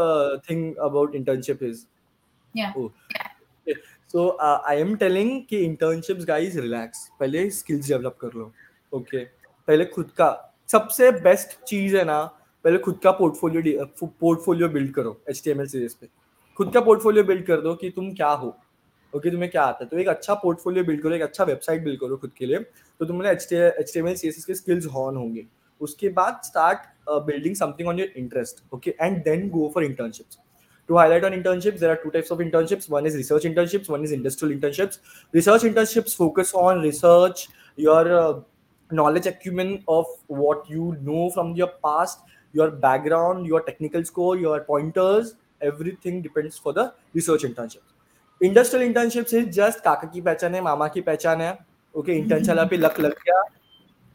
thing 0.50 0.74
about 0.84 1.14
internship 1.14 1.62
is 1.62 1.84
so 4.12 4.28
I 4.40 4.80
am 4.80 4.94
telling 4.96 5.40
कि 5.50 5.58
इंटर्नशिप्स 5.64 6.24
गाइस 6.24 6.56
रिलैक्स 6.56 7.08
पहले 7.20 7.48
स्किल्स 7.50 7.88
डेवलप 7.88 8.16
कर 8.20 8.30
लो 8.34 8.52
ओके 8.92 9.16
okay. 9.16 9.26
पहले 9.68 9.84
खुद 9.86 10.10
का 10.18 10.28
सबसे 10.68 11.10
बेस्ट 11.22 11.58
चीज़ 11.64 11.96
है 11.96 12.04
ना 12.04 12.22
पहले 12.64 12.78
खुद 12.84 12.98
का 13.02 13.10
पोर्टफोलियो 13.12 13.84
पोर्टफोलियो 14.20 14.68
बिल्ड 14.68 14.92
करो 14.94 15.16
H 15.30 15.42
T 15.44 15.50
M 15.50 15.60
L 15.60 15.66
series 15.68 15.94
पे। 16.00 16.08
खुद 16.58 16.72
का 16.74 16.80
पोर्टफोलियो 16.80 17.24
बिल्ड 17.24 17.44
कर 17.46 17.60
दो 17.60 17.74
कि 17.74 17.90
तुम 17.90 18.12
क्या 18.14 18.28
हो 18.30 18.48
ओके 18.48 19.18
okay, 19.18 19.32
तुम्हें 19.32 19.50
क्या 19.50 19.62
आता 19.62 19.84
है? 19.84 19.88
तो 19.88 19.98
एक 19.98 20.08
अच्छा 20.08 20.34
पोर्टफोलियो 20.34 20.84
बिल्ड 20.84 21.02
करो 21.02 21.14
एक 21.14 21.22
अच्छा 21.22 21.44
वेबसाइट 21.44 21.84
बिल्ड 21.84 22.00
करो 22.00 22.16
खुद 22.16 22.30
के 22.38 22.46
लिए 22.46 22.58
तो 23.00 23.06
तुम्हारे 23.06 23.34
H 23.34 23.46
T 23.50 23.98
M 23.98 24.08
L 24.08 24.14
C 24.14 24.28
S 24.28 24.38
S 24.38 24.44
के 24.44 24.54
स्किल्स 24.54 24.86
हॉन 24.94 25.16
होंगे। 25.16 25.46
उसके 25.81 26.09
बाद 26.19 26.41
start 26.45 26.87
building 27.25 27.55
something 27.55 27.89
on 27.89 27.99
your 27.99 28.13
interest 28.17 28.63
okay 28.73 28.95
and 29.01 29.23
then 29.23 29.49
go 29.49 29.71
for 29.73 29.83
internships 29.83 30.37
to 30.89 30.97
highlight 30.97 31.23
on 31.23 31.33
internships 31.33 31.79
there 31.79 31.91
are 31.91 31.99
two 32.03 32.11
types 32.13 32.31
of 32.35 32.39
internships 32.39 32.89
one 32.89 33.05
is 33.09 33.15
research 33.15 33.43
internships 33.49 33.89
one 33.89 34.03
is 34.07 34.13
industrial 34.15 34.53
internships 34.55 34.97
research 35.33 35.63
internships 35.69 36.15
focus 36.15 36.53
on 36.53 36.81
research 36.81 37.47
your 37.77 38.01
uh, 38.21 38.39
knowledge 38.91 39.29
acumen 39.31 39.71
of 39.87 40.05
what 40.27 40.69
you 40.69 40.97
know 41.01 41.29
from 41.29 41.53
your 41.61 41.69
past 41.85 42.19
your 42.53 42.69
background 42.87 43.45
your 43.45 43.61
technical 43.69 44.03
score 44.03 44.37
your 44.37 44.59
pointers 44.71 45.33
everything 45.61 46.21
depends 46.21 46.57
for 46.57 46.73
the 46.73 46.85
research 47.13 47.43
internships 47.43 48.45
industrial 48.49 48.85
internships 48.89 49.33
is 49.41 49.49
just 49.61 49.83
काका 49.87 50.11
की 50.13 50.21
पहचान 50.21 50.55
है 50.55 50.61
मामा 50.61 50.87
की 50.97 51.01
पहचान 51.09 51.41
है 51.41 51.57
okay 51.95 52.13
Internshala 52.17 52.63
पे 52.65 52.77
luck 52.77 52.99
लग 52.99 53.13
गया 53.25 53.41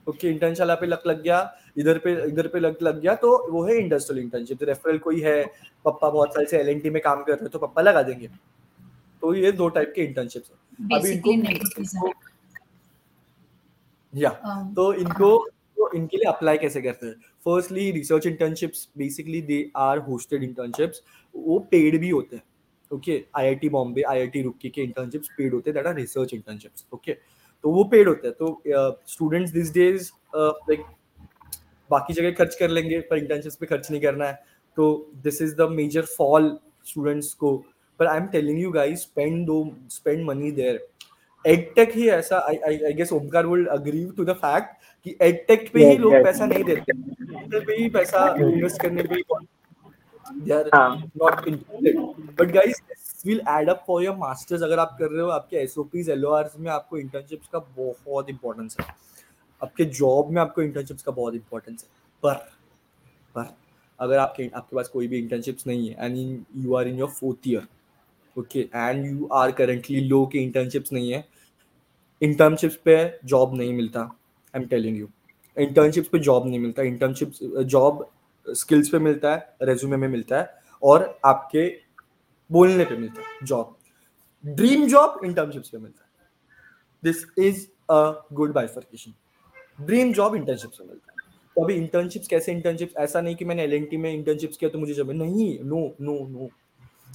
ओके 0.08 0.30
इंटर्नशाला 0.30 0.76
पे 0.76 0.88
लक 0.88 1.04
लग 1.08 1.22
गया 1.24 1.40
इधर 1.78 1.98
पे 1.98 2.14
इधर 2.28 2.48
पे 2.48 2.60
लग 2.60 2.78
लग 2.84 3.02
गया 3.02 3.16
तो 3.16 3.30
वो 3.52 3.64
है 3.66 3.78
इंडस्ट्रियल 3.78 4.24
इंटर्नशिप 4.24 4.60
तो 4.60 4.66
रेफरल 4.66 4.98
कोई 4.98 5.22
है 5.22 5.44
पप्पा 5.86 6.10
बहुत 6.10 6.34
साल 6.34 6.46
से 6.46 6.58
एलएनटी 6.60 6.90
में 6.90 7.02
काम 7.02 7.24
कर 7.24 7.34
रहे 7.34 7.44
हैं 7.44 7.52
तो 7.52 7.60
पप्पा 7.60 7.82
लगा 7.82 8.02
देंगे। 8.02 8.28
तो 9.22 9.34
ये 9.36 9.52
दो 9.52 9.68
टाइप 9.70 9.94
के 9.96 10.04
इंटर्नशिप 10.04 10.44
है। 10.44 10.98
अभी 10.98 11.12
इनको 11.12 12.12
या 14.14 14.30
um, 14.32 14.76
तो 14.76 14.94
इनको 14.94 15.38
तो 15.78 15.92
इनके 15.96 16.18
लिए 16.18 16.30
अप्लाई 16.30 16.58
कैसे 16.58 16.82
करते 16.82 17.06
हैं? 17.06 17.14
Firstly 17.46 17.92
research 17.92 18.26
internships 18.28 18.88
basically 18.98 19.42
they 19.42 19.60
are 19.76 19.98
hosted 20.08 20.44
internships 20.44 21.02
वो 21.36 21.60
पेड 21.72 22.00
भी 22.00 22.10
होते 22.10 22.36
हैं 22.36 22.44
okay 22.92 23.24
IIT 23.38 23.70
Bombay 23.70 24.02
IIT 24.10 24.42
Roorkee 24.42 24.70
के 24.70 24.82
इंटर्नशिप्स 24.82 25.30
पेड 25.38 25.54
होते 25.54 25.70
हैं 25.70 25.76
that 25.76 25.88
are 25.88 25.96
research 25.96 26.34
internships 26.34 26.86
okay 26.94 27.18
तो 27.64 27.72
वो 27.72 27.84
पेड 27.92 28.08
होता 28.08 28.28
है। 28.28 28.34
तो 28.34 28.62
स्टूडेंट्स 29.08 29.52
दिस 29.52 29.74
डेज़ 29.74 30.10
लाइक 30.36 30.86
बाकी 31.90 32.14
जगह 32.14 32.32
खर्च 32.34 32.56
कर 32.56 32.70
लेंगे 32.70 33.00
पर 33.10 33.18
इंटर्नशिप्स 33.18 33.56
पे 33.56 33.66
खर्च 33.66 33.92
नहीं 33.92 34.02
करना 34.02 34.26
है। 34.26 34.44
तो 34.78 35.12
this 35.24 35.42
is 35.42 35.56
the 35.56 35.68
major 35.72 36.06
fall 36.18 36.58
students 36.88 37.34
को। 37.34 37.56
पर 38.00 38.08
I 38.08 38.18
am 38.18 38.26
telling 38.28 38.62
you 38.62 38.72
guys 38.72 39.02
spend 39.02 39.46
दो 39.48 39.64
स्पेंड 39.92 40.26
मनी 40.26 40.52
देयर 40.52 40.88
एडटेक 41.46 41.92
ही 41.96 42.08
ऐसा 42.10 42.38
I 42.40 42.58
I 42.58 42.94
guess 42.94 43.12
Omkar 43.14 43.46
will 43.48 43.66
agree 43.72 44.06
to 44.18 44.26
the 44.26 44.34
fact 44.36 44.76
कि 45.06 45.16
एडटेक 45.22 45.70
पे 45.74 45.86
ही 45.86 45.98
लोग. 45.98 46.14
पैसा 46.24 46.46
नहीं 46.46 46.64
देते। 46.64 47.60
पे 47.60 47.76
ही 47.76 47.90
पैसा 47.90 48.26
इन्वेस्ट 48.40 48.82
करने 48.82 49.04
पे 49.04 49.22
they 50.26 50.54
are 50.54 50.70
not 50.74 51.48
interested 51.48 52.00
but 52.40 52.52
guys 52.52 52.82
will 53.26 53.42
add 53.50 53.70
up 53.70 53.84
for 53.88 54.04
your 54.04 54.16
masters 54.18 54.62
अगर 54.64 54.80
आप 54.80 54.96
कर 55.00 55.10
रहे 55.12 55.22
हो, 55.22 55.30
आपके 55.30 55.58
एसओपीज 55.58 56.10
एलओआरस 56.10 56.54
में 56.60 56.72
आपको 56.72 56.98
इंटर्नशिप्स 56.98 57.48
का 57.48 57.60
बहुत 57.78 58.30
इंपॉर्टेंस 58.30 58.78
है। 58.80 58.86
आपके 59.62 59.86
जॉब 59.86 60.32
में 60.32 60.42
आपको 60.42 60.62
इंटर्नशिप्स 60.62 61.04
का 61.04 61.12
बहुत 61.12 61.36
इंपॉर्टेंस 61.36 61.84
है। 61.84 61.90
पर 62.24 62.34
पर 63.36 63.54
अगर 64.00 64.18
आपके 64.18 64.50
आपके 64.56 64.76
पास 64.76 64.88
कोई 64.88 65.08
भी 65.08 65.18
इंटर्नशिप्स 65.20 65.68
नहीं 65.68 65.90
है 65.90 66.06
and 66.06 66.18
in 66.18 66.46
you 66.58 66.76
are 66.76 66.88
in 66.88 67.00
your 67.00 67.10
fourth 67.10 67.48
year 67.48 67.68
okay 68.36 68.60
and 68.76 69.06
you 69.06 69.28
are 69.34 69.52
currently 69.52 70.00
low 70.02 70.26
के 70.34 70.40
इंटर्नशिप्स 70.40 70.94
नहीं 70.94 71.12
है 71.14 71.26
इंटर्नशिप्स 72.22 72.76
पे 72.86 72.96
जॉब 73.26 73.56
नहीं 73.56 73.74
मिलता 73.74 74.02
I 74.02 74.62
am 74.62 74.68
telling 74.68 74.98
you 74.98 75.08
internships 75.58 76.10
पे 76.10 76.20
जॉब 76.20 76.48
नहीं 76.48 76.60
मिलता 76.60 76.84
इंटर्नशिप्स 76.84 77.40
जॉब 77.66 78.06
स्किल्स 78.48 78.90
पे 78.90 79.00
मिलता 79.00 79.34
है 79.36 79.56
रेज्यूमे 79.62 79.98
में 79.98 80.08
मिलता 80.08 80.40
है, 80.40 80.54
और 80.84 81.20
आपके 81.26 81.66
बोलने 82.52 82.86
पे 82.86 82.98
मिलता 82.98 83.22
है 83.22 83.28
जॉब 83.44 83.78
ड्रीम 84.46 84.88
जॉब 84.88 85.20
इंटर्नशिप्स 85.26 85.70
पे 85.70 85.78
मिलता 85.78 86.04
है. 86.04 86.10
This 87.04 87.26
is 87.38 87.68
a 87.92 88.28
good 88.34 88.54
bifurcation 88.54 89.14
dream 89.86 90.14
job 90.14 90.36
internship 90.36 90.72
से 90.72 90.84
मिलता 90.84 91.12
है. 91.12 91.16
तो 91.56 91.64
अभी 91.64 91.74
इंटर्नशिप्स 91.74 92.28
कैसे 92.28 92.52
इंटर्नशिप्स 92.52 92.96
ऐसा 92.96 93.22
नहीं 93.22 93.36
कि 93.36 93.46
मैंने 93.46 93.64
एलएनटी 93.64 93.98
में 93.98 94.14
इंटर्नशिप्स 94.14 94.58
किया 94.58 94.70
तो 94.70 94.80
मुझे 94.80 94.94
जब 94.94 95.12
नहीं 95.12 95.60
no 95.60 95.96
no 96.02 96.28
no 96.28 96.50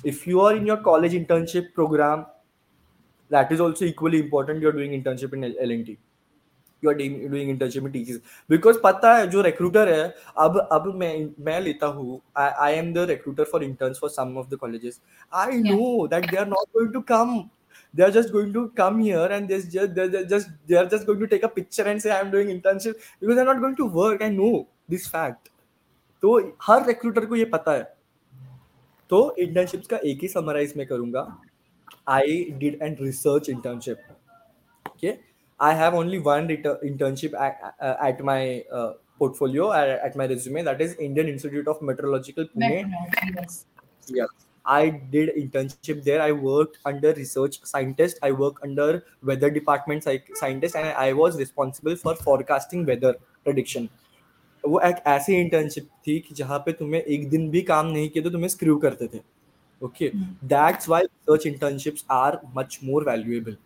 if 0.06 0.30
you 0.30 0.40
are 0.40 0.56
in 0.56 0.68
your 0.68 0.76
college 0.76 1.14
internship 1.14 1.72
program 1.74 2.26
that 3.30 3.52
is 3.52 3.60
also 3.60 3.84
equally 3.84 4.18
important 4.22 4.60
you're 4.62 4.72
doing 4.72 4.92
internship 4.92 5.32
in 5.32 5.44
L- 5.44 5.56
L&T 5.60 5.94
you're 6.86 6.94
doing, 6.94 7.30
doing 7.30 7.50
internship 7.56 7.86
in 7.86 7.92
TCS 7.92 8.20
because 8.48 8.80
पता 8.84 9.16
है 9.16 9.26
जो 9.34 9.42
recruiter 9.42 9.86
है 9.88 10.04
अब 10.46 10.58
अब 10.72 10.86
मैं 11.02 11.12
मैं 11.48 11.60
लेता 11.60 11.86
हूँ 11.86 12.20
am 12.36 12.92
the 12.94 13.06
recruiter 13.06 13.46
for 13.52 13.62
interns 13.62 13.98
for 13.98 14.10
some 14.16 14.36
of 14.36 14.48
the 14.50 14.56
colleges 14.56 15.00
I 15.32 15.50
Yeah. 15.62 15.72
know 15.72 16.06
that 16.06 16.30
they 16.30 16.38
are 16.38 16.46
not 16.46 16.72
going 16.72 16.92
to 16.92 17.02
come 17.02 17.50
they 17.94 18.04
are 18.04 18.10
just 18.10 18.32
going 18.32 18.52
to 18.52 18.68
come 18.76 18.98
here 19.00 19.26
and 19.26 19.48
they're 19.48 19.60
just 19.60 19.94
they're, 19.94 20.08
they're 20.08 20.24
just 20.24 20.48
they 20.66 20.76
are 20.76 20.86
just 20.86 21.06
going 21.06 21.20
to 21.20 21.26
take 21.26 21.42
a 21.42 21.48
picture 21.48 21.82
and 21.82 22.00
say 22.00 22.10
I'm 22.10 22.30
doing 22.30 22.48
internship 22.48 22.94
because 23.20 23.36
they're 23.36 23.44
not 23.44 23.60
going 23.60 23.76
to 23.76 23.86
work 23.86 24.22
I 24.22 24.28
know 24.28 24.68
this 24.88 25.06
fact 25.06 25.50
तो 26.22 26.38
हर 26.62 26.84
recruiter 26.86 27.26
को 27.26 27.36
ये 27.36 27.44
पता 27.56 27.72
है 27.72 27.82
तो 29.10 29.20
internships 29.40 29.86
का 29.86 29.96
एक 29.96 30.22
ही 30.22 30.28
summarize 30.28 30.76
मैं 30.76 30.86
करूँगा 30.86 31.26
I 32.06 32.52
did 32.60 32.80
an 32.80 32.96
research 33.00 33.48
internship. 33.48 33.96
Okay, 34.86 35.18
I 35.60 35.74
have 35.74 35.94
only 35.94 36.18
one 36.18 36.48
ret- 36.48 36.82
internship 36.82 37.34
at, 37.34 37.74
uh, 37.80 37.96
at 38.00 38.22
my 38.22 38.64
uh, 38.72 38.92
portfolio 39.18 39.72
at, 39.72 39.88
at 39.88 40.16
my 40.16 40.26
resume. 40.26 40.62
That 40.62 40.80
is 40.80 40.94
Indian 40.94 41.28
Institute 41.28 41.66
of 41.68 41.82
Meteorological 41.82 42.44
Pune. 42.44 42.90
Yes. 43.34 43.66
Yeah, 44.08 44.26
I 44.64 44.90
did 44.90 45.34
internship 45.36 46.04
there. 46.04 46.20
I 46.22 46.32
worked 46.32 46.78
under 46.84 47.12
research 47.14 47.60
scientist. 47.64 48.18
I 48.22 48.32
worked 48.32 48.62
under 48.62 49.04
weather 49.22 49.50
department 49.50 50.04
psych- 50.04 50.36
scientist, 50.36 50.76
and 50.76 50.88
I 50.88 51.12
was 51.12 51.38
responsible 51.38 51.96
for 51.96 52.14
forecasting 52.14 52.84
weather 52.86 53.14
prediction. 53.44 53.88
वो 54.68 54.80
एक 54.80 54.96
ऐसी 55.06 55.34
internship 55.40 55.88
थी 56.06 56.18
कि 56.20 56.34
जहाँ 56.34 56.58
पे 56.58 56.72
तुम्हें 56.72 57.00
एक 57.02 57.28
दिन 57.30 57.50
भी 57.50 57.62
काम 57.62 57.86
नहीं 57.86 58.08
किया 58.10 58.24
तो 58.24 58.30
तुम्हें 58.30 58.48
स्क्रू 58.48 58.76
करते 58.84 59.08
थे 59.14 59.20
okay 59.82 60.08
that's 60.52 60.88
why 60.88 61.02
research 61.02 61.44
internships 61.50 62.04
are 62.08 62.40
much 62.54 62.82
more 62.82 63.04
valuable 63.04 63.56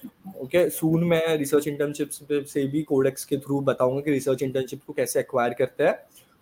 okay 0.00 0.40
okay 0.44 0.60
soon 0.70 1.02
मैं 1.08 1.22
research 1.38 1.66
internships 1.68 2.20
पे 2.28 2.42
से 2.44 2.66
भी 2.66 2.82
कोडेक्स 2.82 3.24
के 3.24 3.36
थ्रू 3.38 3.60
बताऊँगा 3.60 4.00
कि 4.00 4.10
रिसर्च 4.10 4.42
इंटर्नशिप 4.42 4.80
को 4.86 4.92
कैसे 4.92 5.22
acquire 5.22 5.54
करते 5.58 5.84
हैं 5.84 5.94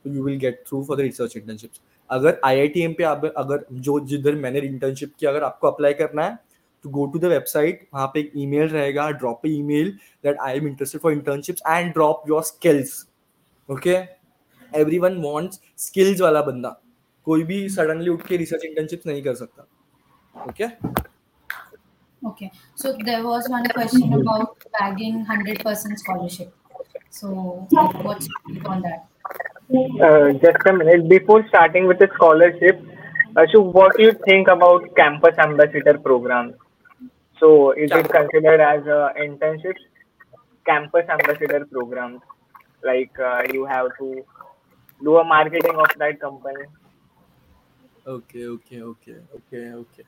तो 0.05 0.11
you 0.11 0.25
will 0.27 0.39
get 0.45 0.61
through 0.69 0.83
for 0.89 0.97
the 0.97 1.07
research 1.07 1.37
internships. 1.37 1.81
अगर 2.11 2.41
IITM 2.47 2.95
पे 2.99 3.05
आप, 3.05 3.25
अगर 3.37 3.65
जो 3.73 3.99
जिधर 4.01 4.35
मैंने 4.35 4.61
इंटर्नशिप 4.61 5.13
किया, 5.19 5.31
अगर 5.31 5.43
आपको 5.45 5.71
अप्लाई 5.71 5.95
करना 5.95 6.25
है 6.25 6.39
तो 6.85 6.91
गो 6.91 7.07
टू 7.07 7.19
द 7.19 7.25
वेबसाइट 7.25 7.87
वहाँ 7.95 8.07
पे 8.15 8.21
एक 8.21 8.33
ईमेल 8.37 8.69
रहेगा 8.69 9.11
drop 9.11 9.47
a 9.47 9.51
email 9.51 9.91
that 10.25 10.37
I 10.43 10.57
am 10.57 10.67
interested 10.69 11.01
for 11.03 11.13
internships 11.13 11.63
and 11.69 11.93
drop 11.93 12.23
your 12.29 12.43
skills 12.43 13.05
okay 13.69 13.97
everyone 14.73 15.23
wants 15.25 15.61
skills 15.79 16.21
वाला 16.21 16.43
बंदा। 16.43 16.69
कोई 17.27 17.43
भी 17.43 17.69
सडनली 17.69 18.11
उठ 18.11 18.27
के 18.27 18.37
रिसर्च 18.37 18.65
इंटर्नशिप 18.65 19.07
नहीं 19.07 19.23
कर 19.23 19.35
सकता। 19.35 19.69
Okay 20.49 20.65
Okay. 20.65 21.08
So 22.75 22.97
there 23.05 23.25
was 23.25 23.49
one 23.49 23.65
question 23.69 24.13
about 24.13 24.57
bagging 24.79 25.25
100% 25.27 25.99
scholarship. 25.99 26.55
So 27.11 27.67
what's 27.71 28.29
on 28.65 28.83
that? 28.83 29.07
Uh, 29.71 30.33
just 30.33 30.67
a 30.67 30.73
minute. 30.73 31.09
Before 31.09 31.47
starting 31.49 31.87
with 31.87 31.99
the 31.99 32.09
scholarship, 32.15 32.81
Ashu, 33.35 33.73
what 33.73 33.97
do 33.97 34.03
you 34.05 34.13
think 34.25 34.49
about 34.49 34.97
campus 34.97 35.37
ambassador 35.39 35.99
program? 35.99 36.55
So 37.39 37.73
is 37.73 37.91
it 37.93 38.09
considered 38.09 38.61
as 38.61 38.85
a 38.87 39.13
internship? 39.21 39.77
Campus 40.67 41.05
ambassador 41.09 41.67
program. 41.67 42.21
like 42.83 43.19
uh, 43.19 43.43
you 43.53 43.65
have 43.65 43.89
to 43.99 44.25
do 45.03 45.17
a 45.19 45.25
marketing 45.25 45.77
of 45.77 45.91
that 45.99 46.21
company. 46.21 46.65
Okay, 48.07 48.47
okay, 48.47 48.83
okay, 48.83 49.17
okay, 49.37 49.73
okay. 49.73 50.05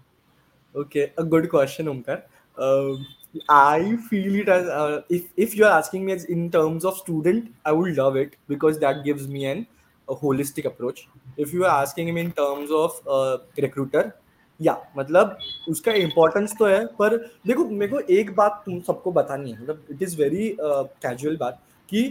Okay, 0.75 1.13
a 1.19 1.25
good 1.25 1.49
question, 1.51 1.87
Omkar. 1.87 2.23
Um, 2.57 3.07
I 3.49 3.97
feel 4.09 4.35
it 4.37 4.49
as 4.49 4.67
uh, 4.67 5.03
if 5.09 5.25
if 5.37 5.57
you 5.57 5.65
are 5.65 5.79
asking 5.79 6.05
me 6.05 6.13
as 6.13 6.25
in 6.27 6.51
terms 6.51 6.85
of 6.85 6.97
student, 6.97 7.53
I 7.65 7.73
would 7.73 7.97
love 7.97 8.17
it 8.17 8.37
because 8.49 8.79
that 8.79 9.05
gives 9.05 9.27
me 9.29 9.47
an 9.47 9.67
a 10.09 10.15
holistic 10.15 10.65
approach. 10.65 11.09
If 11.37 11.53
you 11.53 11.65
are 11.65 11.83
asking 11.83 12.15
me 12.15 12.21
in 12.21 12.33
terms 12.33 12.71
of 12.71 13.01
uh, 13.09 13.39
recruiter, 13.59 14.13
या 14.61 14.75
मतलब 14.97 15.39
उसका 15.69 15.93
importance 15.99 16.55
तो 16.59 16.65
है 16.67 16.85
पर 16.99 17.17
देखो 17.47 17.65
मेरे 17.65 17.91
को 17.93 18.01
एक 18.15 18.35
बात 18.37 18.63
तुम 18.65 18.81
सबको 18.87 19.13
बतानी 19.13 19.51
है 19.51 19.63
मतलब 19.63 19.87
इट 19.91 20.03
इज़ 20.03 20.17
वेरी 20.17 20.49
कैजुअल 20.63 21.37
बात 21.37 21.61
कि 21.89 22.03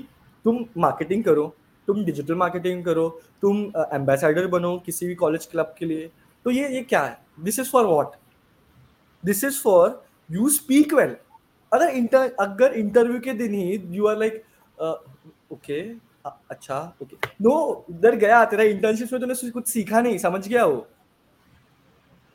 तुम 0.46 0.64
मार्केटिंग 0.82 1.24
करो 1.24 1.46
तुम 1.88 2.04
डिजिटल 2.06 2.36
मार्केटिंग 2.36 2.84
करो 2.86 3.08
तुम 3.42 3.62
एम्बेसडर 3.94 4.48
बनो 4.56 4.78
किसी 4.86 5.08
भी 5.08 5.16
कॉलेज 5.16 5.46
क्लब 5.52 5.76
के 5.80 5.86
लिए 5.86 6.10
तो 6.46 6.52
ये 6.52 6.70
ये 6.76 6.82
क्या 6.90 7.04
है 7.04 7.18
this 7.44 7.60
is 7.60 7.70
for 7.72 7.86
what 7.86 8.16
this 9.24 9.44
is 9.44 9.62
for 9.64 10.02
you 10.30 10.50
speak 10.50 10.94
well 10.94 11.16
अगर 11.72 11.90
इंटर 11.98 12.36
अगर 12.40 12.74
इंटरव्यू 12.80 13.20
के 13.28 13.34
दिन 13.42 13.54
ही 13.54 13.82
यू 13.98 14.08
आर 14.08 14.18
लाइक 14.18 14.44
ओके 15.54 15.82
अच्छा 16.52 16.78
ओके 17.02 17.16
नो 17.44 17.56
इधर 17.90 18.16
गया 18.24 18.44
तेरा 18.54 18.64
इंटर्नशिप 18.76 19.12
में 19.14 19.22
तूने 19.22 19.50
कुछ 19.52 19.68
सीखा 19.70 20.02
नहीं 20.02 20.18
समझ 20.28 20.48
गया 20.48 20.66
वो 20.66 20.88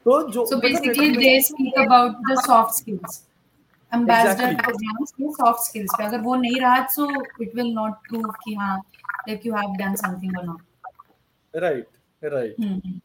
तो 0.07 0.23
जो 0.33 0.45
So 0.47 0.57
मतलब 0.57 0.63
मेरे 0.63 0.79
को- 0.79 0.95
basically 0.95 1.25
they 1.25 1.37
speak 1.45 1.77
about 1.83 2.17
the 2.31 2.35
soft 2.47 2.75
skills. 2.79 3.21
Ambassador 3.93 4.47
Exactly. 4.47 4.65
programs 4.67 5.13
के 5.19 5.29
soft 5.37 5.63
skills 5.67 5.95
पे 5.99 6.05
अगर 6.05 6.21
वो 6.21 6.35
नहीं 6.43 6.61
रहा 6.61 6.87
so 6.97 7.07
it 7.45 7.55
will 7.59 7.71
not 7.79 8.01
prove 8.09 8.35
कि 8.45 8.55
हाँ 8.61 8.77
like 9.29 9.47
you 9.49 9.55
have 9.59 9.77
done 9.83 9.97
something 10.03 10.37
or 10.41 10.45
not. 10.49 10.61
Right 11.55 11.87
right 12.23 12.57
hmm 12.61 12.99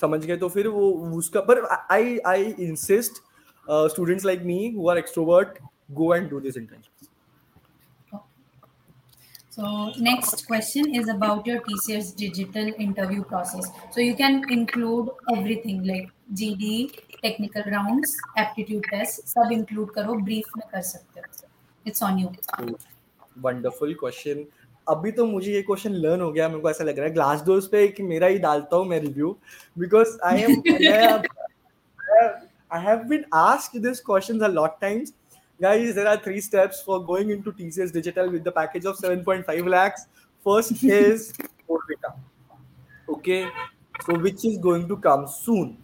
समझ 0.00 0.24
गए 0.24 0.36
तो 0.36 0.48
फिर 0.48 0.68
वो 0.68 0.90
उसका 1.18 1.40
पर 1.50 1.64
I 1.90 2.18
I 2.26 2.44
insist 2.60 3.22
students 3.66 4.24
like 4.24 4.42
me 4.42 4.58
who 4.76 4.88
are 4.90 4.98
extrovert 4.98 5.58
go 6.00 6.14
and 6.14 6.30
do 6.30 6.40
this 6.40 6.56
internship 6.56 6.98
So 9.52 9.92
next 9.98 10.42
question 10.46 10.94
is 10.94 11.08
about 11.12 11.48
your 11.48 11.60
TCS 11.62 12.10
digital 12.18 12.68
interview 12.78 13.24
process. 13.24 13.70
So 13.94 14.00
you 14.00 14.14
can 14.14 14.36
include 14.56 15.08
everything 15.32 15.80
like 15.82 16.12
GD, 16.40 16.68
technical 17.24 17.64
rounds, 17.72 18.12
aptitude 18.42 18.86
tests, 18.92 19.32
सब 19.32 19.54
include 19.56 19.90
करो 19.96 20.14
brief 20.28 20.52
में 20.56 20.64
कर 20.74 20.82
सकते 20.90 21.20
हो. 21.20 21.48
It's 21.86 22.06
on 22.08 22.20
you. 22.22 22.30
Wonderful 23.38 23.94
question 23.94 24.46
अभी 24.88 25.10
तो 25.12 25.26
मुझे 25.26 25.52
ये 25.52 25.62
क्वेश्चन 25.62 25.92
लर्न 25.94 26.20
हो 26.20 26.30
गया 26.32 26.48
मेरे 26.48 26.60
को 26.60 26.70
ऐसा 26.70 26.84
लग 26.84 26.98
रहा 26.98 27.06
है। 27.06 27.12
ग्लास 27.14 27.42
डोर्स 27.46 27.66
पे 27.66 27.86
कि 27.88 28.02
मेरा 28.02 28.26
ही 28.26 28.38
डालता 28.38 28.76
हूँ 28.76 28.86
मैं 28.88 29.00
review 29.00 29.36
because 29.78 30.18
I 30.24 30.42
am 30.42 30.62
I 32.72 32.84
have 32.84 32.98
been 33.08 33.24
ask 33.34 33.76
this 33.82 34.00
question 34.00 34.40
a 34.40 34.48
lot 34.48 34.80
times 34.80 35.12
guys 35.60 35.94
there 35.94 36.06
are 36.06 36.16
three 36.24 36.40
steps 36.40 36.82
for 36.86 37.00
going 37.04 37.30
into 37.30 37.50
TCS 37.50 37.92
digital 37.92 38.28
with 38.28 38.42
the 38.42 38.52
package 38.56 38.86
of 38.86 38.96
7.5 39.04 39.66
lakh 39.68 39.98
first 40.46 40.84
is 40.84 41.32
ओरिटा 41.70 42.14
okay 43.10 43.42
so 44.00 44.16
which 44.16 44.44
is 44.46 44.58
going 44.60 44.88
to 44.88 44.96
come 45.06 45.24
soon 45.30 45.76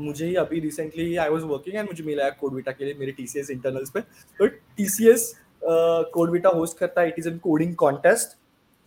मुझे 0.00 0.26
ही 0.26 0.34
अभी 0.34 0.60
recently 0.60 1.16
I 1.16 1.30
was 1.30 1.42
working 1.42 1.76
and 1.76 1.88
मुझे 1.88 2.04
मिला 2.04 2.24
है 2.24 2.30
CodeVita 2.40 2.72
के 2.72 2.84
लिए 2.84 2.94
मेरे 2.98 3.12
TCS 3.12 3.50
internals 3.50 3.90
पे। 3.90 4.00
बट 4.40 4.58
टीसीएस 4.76 5.32
कोडविटा 5.64 6.48
होस्ट 6.48 6.78
करता 6.78 7.00
है 7.00 7.08
it 7.08 7.14
is 7.18 7.28
an 7.28 7.38
coding 7.38 7.74
contest 7.74 8.36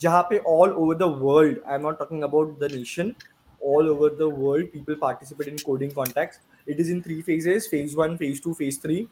जहाँ 0.01 0.21
पे 0.29 0.37
all 0.47 0.71
over 0.71 0.95
the 0.95 1.13
world 1.17 1.57
I 1.67 1.75
am 1.75 1.81
not 1.81 1.99
talking 1.99 2.23
about 2.23 2.59
the 2.59 2.71
nation 2.73 3.13
all 3.61 3.89
over 3.89 4.15
the 4.15 4.31
world 4.37 4.67
people 4.67 4.95
participate 5.01 5.47
in 5.47 5.57
coding 5.65 5.91
contact 5.91 6.69
it 6.69 6.79
is 6.79 6.91
in 6.91 7.01
three 7.01 7.21
phases 7.21 7.67
phase 7.71 7.95
one 7.97 8.15
phase 8.17 8.41
two 8.43 8.53
phase 8.53 8.79
three 8.81 9.07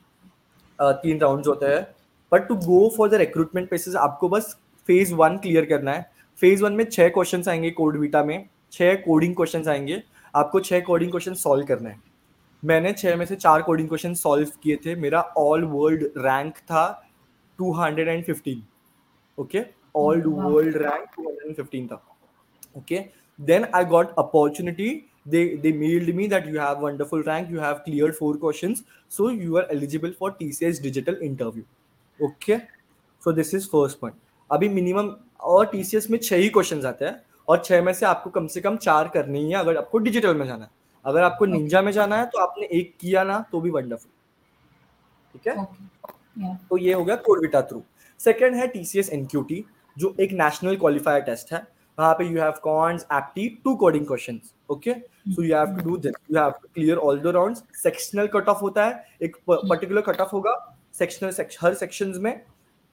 तीन 0.79 1.19
round 1.19 1.47
होते 1.47 1.65
हैं। 1.65 1.81
But 2.31 2.47
to 2.47 2.55
go 2.55 2.87
for 2.97 3.09
the 3.09 3.13
recruitment 3.15 3.67
process 3.69 3.95
आपको 3.95 4.29
बस 4.29 4.55
phase 4.89 5.13
one 5.13 5.37
clear 5.37 5.65
करना 5.65 5.91
है। 5.91 6.09
Phase 6.39 6.63
one 6.63 6.73
में 6.73 6.83
छह 6.85 7.09
question 7.09 7.43
आएँगे 7.49 7.71
कोडविटा 7.71 8.23
में। 8.23 8.49
छह 8.73 8.95
कोडिंग 8.95 9.35
क्वेश्चन 9.35 9.67
आएँगे। 9.69 10.01
आपको 10.33 10.59
छह 10.59 10.79
कोडिंग 10.79 11.11
क्वेश्चन 11.11 11.33
सॉल्व 11.33 11.65
करना 11.65 11.89
है। 11.89 11.99
मैंने 12.63 12.91
छह 12.93 13.15
में 13.15 13.25
से 13.25 13.35
चार 13.35 13.61
कोडिंग 13.61 13.87
क्वेश्चन 13.87 14.13
सॉल्व 14.13 14.49
किए 14.63 14.75
थे। 14.85 14.95
मेरा 14.95 15.21
ऑल 15.37 15.63
वर्ल्ड 15.65 16.03
रैंक 16.17 16.57
था 16.57 16.83
215 17.59 18.61
ओके 19.37 19.59
ऑल. 19.97 20.21
वर्ल्ड 20.27 20.77
रैंक 20.77 21.19
215 21.19 21.87
था 21.91 22.03
okay 22.79 22.97
then 23.39 23.63
i 23.77 23.83
got 23.91 24.11
opportunity 24.21 24.87
they 25.33 25.41
they 25.63 25.71
mailed 25.77 26.09
me 26.17 26.25
that 26.33 26.47
you 26.49 26.59
have 26.63 26.83
wonderful 26.85 27.23
rank 27.29 27.49
you 27.53 27.61
have 27.63 27.79
cleared 27.85 28.15
four 28.17 28.31
questions 28.43 28.81
so 29.11 29.29
you 29.45 29.57
are 29.61 29.65
eligible 29.75 30.13
for 30.19 30.29
tcs 30.41 30.81
digital 30.83 31.17
interview 31.27 31.63
okay 32.19 32.57
so 33.21 33.33
this 33.39 33.53
is 33.59 33.69
first 33.75 33.99
point 34.03 34.23
अभी 34.49 34.69
minimum 34.69 35.09
और 35.53 35.65
TCS 35.71 36.09
में 36.09 36.17
छह 36.19 36.35
ही 36.35 36.49
questions 36.49 36.85
आते 36.85 37.05
हैं 37.05 37.15
और 37.47 37.61
छह 37.65 37.81
में 37.83 37.91
से 37.93 38.05
आपको 38.05 38.29
कम 38.29 38.47
से 38.53 38.61
कम 38.61 38.77
चार 38.85 39.07
करनी 39.15 39.39
ही 39.39 39.51
है 39.51 39.57
अगर 39.59 39.77
आपको 39.77 39.97
डिजिटल 40.07 40.35
में 40.37 40.45
जाना 40.47 40.63
है 40.65 40.69
अगर 41.05 41.23
आपको 41.23 41.45
निंजा 41.45 41.81
में 41.81 41.91
जाना 41.91 42.17
है 42.17 42.25
तो 42.35 42.39
आपने 42.41 42.67
एक 42.79 42.93
किया 43.01 43.23
ना 43.23 43.39
तो 43.51 43.61
भी 43.61 43.69
वंडरफुल 43.69 44.11
ठीक 45.33 45.47
है 45.47 45.55
Okay. 45.57 46.43
Yeah. 46.43 46.55
तो 46.69 46.77
ये 46.77 46.93
हो 46.93 47.03
गया 47.03 47.15
कोरविटा 47.27 47.61
थ्रू 47.69 47.81
सेकंड 48.19 48.55
है 48.55 48.67
टीसीएस 48.67 49.09
एनक्यूटी 49.13 49.63
जो 49.97 50.15
एक 50.19 50.31
नेशनल 50.33 50.75
क्वालिफायर 50.75 51.21
टेस्ट 51.21 51.53
है 51.53 51.67
वहाँ 51.99 52.13
पे 52.13 52.25
you 52.25 52.41
have 52.41 52.53
quants 52.63 53.05
apti 53.13 53.47
two 53.63 53.75
coding 53.75 54.05
questions 54.05 54.53
okay 54.69 54.93
so 55.27 55.43
you 55.43 55.55
have 55.55 55.77
to 55.77 55.89
do 55.89 55.97
this 55.97 56.13
you 56.31 56.39
have 56.39 56.51
to 56.51 56.67
clear 56.75 56.97
all 56.97 57.19
the 57.19 57.27
rounds 57.27 57.63
sectional 57.83 58.27
cut 58.27 58.49
off 58.49 58.59
होता 58.59 58.85
है 58.85 59.05
एक 59.21 59.37
particular 59.49 60.01
cut 60.01 60.21
off 60.21 60.29
होगा 60.33 60.77
sectional 60.97 61.45
हर 61.61 61.73
sections 61.73 62.17
में 62.17 62.41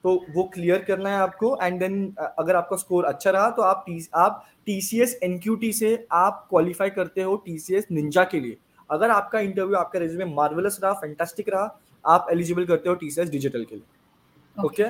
तो 0.03 0.25
वो 0.35 0.43
क्लियर 0.43 0.83
करना 0.83 1.09
है 1.09 1.17
आपको 1.17 1.57
एंड 1.61 1.79
देन 1.79 2.15
अगर 2.39 2.55
आपका 2.55 2.75
स्कोर 2.77 3.05
अच्छा 3.05 3.31
रहा 3.31 3.49
तो 3.49 3.61
आप 3.61 3.85
T- 3.89 4.07
आप 4.15 4.45
टीसीएस 4.65 5.19
एनक्यूटी 5.23 5.71
से 5.73 6.07
आप 6.11 6.45
क्वालिफाई 6.49 6.89
करते 6.89 7.21
हो 7.21 7.35
टीसीएस 7.35 7.87
निंजा 7.91 8.23
के 8.23 8.39
लिए। 8.39 8.57
अगर 8.91 9.09
आपका 9.09 9.39
इंटरव्यू 9.39 9.75
आपका 9.75 9.99
रेज्यूमे 9.99 10.25
मार्वलस 10.25 10.79
रहा 10.83 10.93
फैंटास्टिक 10.93 11.49
रहा 11.49 11.79
आप 12.05 12.27
एलिजिबल 12.31 12.65
करते 12.65 12.89
हो 12.89 12.95
टीसीएस 12.95 13.29
डिजिटल 13.29 13.63
के 13.63 13.75
लिए 13.75 14.63
okay 14.65 14.83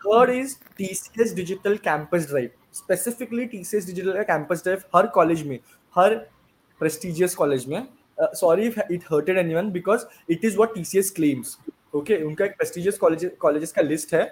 third 0.00 0.30
is 0.30 0.56
TCS 0.78 1.34
digital 1.34 1.76
campus 1.84 2.26
drive 2.28 2.50
specifically 2.74 3.44
TCS 3.46 3.86
digital 3.86 4.12
का 4.12 4.22
कैंपस 4.22 4.62
ड्राइव 4.64 4.82
हर 4.96 5.06
कॉलेज 5.14 5.46
में, 5.46 5.58
हर 5.96 6.14
प्रेस्टिजियस 6.80 7.34
कॉलेज 7.34 7.66
में 7.68 7.86
sorry 8.18 8.66
if 8.66 8.80
it 8.92 9.04
hurted 9.12 9.38
anyone 9.38 9.70
because 9.72 10.04
it 10.30 10.44
is 10.44 10.56
what 10.56 10.74
TCS 10.74 11.10
claims 11.16 11.56
okay 11.96 12.22
उनका 12.24 12.44
एक 12.44 12.56
प्रेस्टिजियस 12.56 12.98
कॉलेज 12.98 13.30
कॉलेजेस 13.40 13.72
का 13.72 13.82
लिस्ट 13.82 14.14
है। 14.14 14.22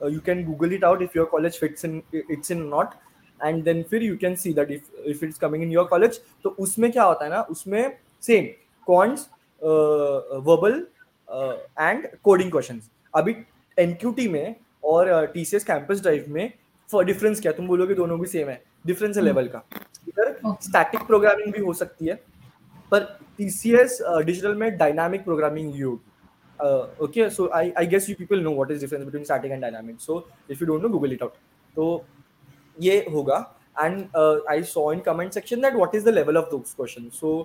You 0.00 0.20
can 0.26 0.44
Google 0.44 0.72
it 0.74 0.84
out 0.84 1.02
if 1.02 1.16
your 1.16 1.26
college 1.26 1.58
fits 1.60 1.84
in 1.84 2.02
it's 2.14 2.50
in 2.50 2.62
not 2.66 2.94
and 3.40 3.62
then 3.64 3.82
फिर 3.90 4.02
you 4.02 4.16
can 4.16 4.34
see 4.36 4.52
that 4.54 4.70
if 4.70 5.08
if 5.10 5.24
it's 5.24 5.38
coming 5.38 5.62
in 5.62 5.72
your 5.72 5.84
college 5.84 6.20
तो 6.44 6.50
उसमें 6.58 6.90
क्या 6.92 7.04
होता 7.04 7.24
है 7.24 7.30
ना, 7.30 7.40
उसमें 7.42 7.96
same 8.22 8.46
quants 8.86 9.28
verbal 9.62 10.86
and 11.80 12.06
coding 12.24 12.50
question 12.50 12.80
अभी 13.14 13.36
NQT 13.78 14.28
में 14.28 14.54
और 14.82 15.26
टीसीएस 15.26 15.64
कैंपस 15.64 16.02
ड्राइव 16.02 16.24
में 16.28 16.52
डिफरेंस 16.88 17.40
क्या? 17.40 17.52
तुम 17.52 17.66
बोलोगे 17.66 17.94
दोनों 17.94 18.18
भी 18.20 18.26
सेम 18.26 18.48
है। 18.48 18.62
डिफरेंस 18.86 19.16
है 19.16 19.22
लेवल 19.22 19.46
का। 19.48 19.62
इधर 20.08 20.32
स्टैटिक 20.62 21.06
प्रोग्रामिंग 21.06 21.52
भी 21.52 21.60
हो 21.60 21.72
सकती 21.74 22.06
है 22.06 22.14
पर 22.92 23.00
टीसीएस 23.38 23.98
डिजिटल 24.02 24.54
में 24.54 24.76
डायनामिक 24.78 25.24
प्रोग्रामिंग 25.24 25.74
ही 25.74 25.80
होगी। 25.80 27.04
Okay 27.04 27.28
so 27.30 27.48
I 27.54 27.72
I 27.78 27.86
guess 27.86 28.08
you 28.10 28.14
people 28.18 28.40
know 28.40 28.52
what 28.54 28.70
is 28.70 28.80
difference 28.80 29.04
between 29.04 29.24
static 29.24 29.52
and 29.52 29.62
dynamic 29.62 30.00
so 30.00 30.18
if 30.50 30.58
you 30.60 30.66
don't 30.66 30.82
know 30.82 30.88
Google 30.88 31.12
it 31.12 31.22
out 31.22 31.32
तो 31.76 32.04
ये 32.78 32.98
होगा। 33.12 33.38
And 33.76 34.16
I 34.50 34.62
saw 34.64 34.92
in 34.92 35.00
comment 35.00 35.32
section 35.32 35.60
that 35.60 35.74
what 35.74 35.94
is 35.94 36.04
the 36.04 36.14
level 36.14 36.36
of 36.36 36.50
those 36.50 36.74
question 36.76 37.08
so 37.14 37.36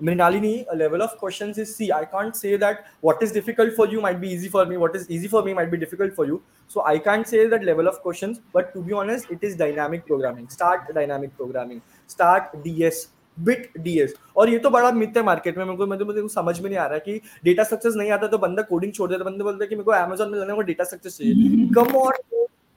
Mrinalini, 0.00 0.64
a 0.70 0.76
level 0.76 1.02
of 1.02 1.16
questions 1.18 1.58
is 1.58 1.74
see. 1.74 1.92
I 1.92 2.04
can't 2.04 2.34
say 2.34 2.56
that 2.56 2.86
what 3.00 3.22
is 3.22 3.32
difficult 3.32 3.74
for 3.74 3.86
you 3.86 4.00
might 4.00 4.20
be 4.20 4.28
easy 4.28 4.48
for 4.48 4.64
me. 4.64 4.76
What 4.76 4.96
is 4.96 5.10
easy 5.10 5.28
for 5.28 5.42
me 5.42 5.54
might 5.54 5.70
be 5.70 5.76
difficult 5.76 6.14
for 6.14 6.26
you. 6.26 6.42
So 6.68 6.84
I 6.84 6.98
can't 6.98 7.26
say 7.26 7.46
that 7.46 7.64
level 7.64 7.88
of 7.88 8.00
questions. 8.00 8.40
But 8.52 8.72
to 8.74 8.82
be 8.82 8.92
honest, 8.92 9.30
it 9.30 9.42
is 9.42 9.56
dynamic 9.56 10.06
programming. 10.06 10.48
Start 10.48 10.92
dynamic 10.94 11.36
programming. 11.36 11.80
Start 12.10 12.56
DS 12.62 13.08
bit 13.38 13.70
DS 13.78 14.14
और 14.36 14.50
ये 14.50 14.58
तो 14.58 14.70
बड़ा 14.70 14.90
myth 14.92 15.16
है 15.16 15.22
market 15.24 15.58
में 15.58 15.64
मेरे 15.64 15.76
को 15.76 15.86
मतलब 15.86 16.06
मुझे 16.06 16.26
समझ 16.28 16.58
में 16.60 16.68
नहीं 16.68 16.78
आ 16.78 16.86
रहा 16.86 16.98
कि 16.98 17.20
डेटा 17.44 17.64
स्ट्रक्चर्स 17.64 17.96
नहीं 17.96 18.10
आता 18.12 18.26
तो 18.28 18.38
बंदा 18.38 18.62
कोडिंग 18.70 18.92
छोड़ 18.92 19.10
देता 19.10 19.24
बंदा 19.24 19.44
बोलता 19.44 19.64
है 19.64 19.68
कि 19.68 19.76
मेरे 19.76 19.84
को 19.84 19.92
अमेजोन 19.92 20.30
में 20.30 20.38
लेने 20.38 20.62
डेटा 20.62 20.84
स्ट्रक्चर 20.84 21.10
चाहिए 21.10 21.68
come 21.76 21.96
on 21.96 22.12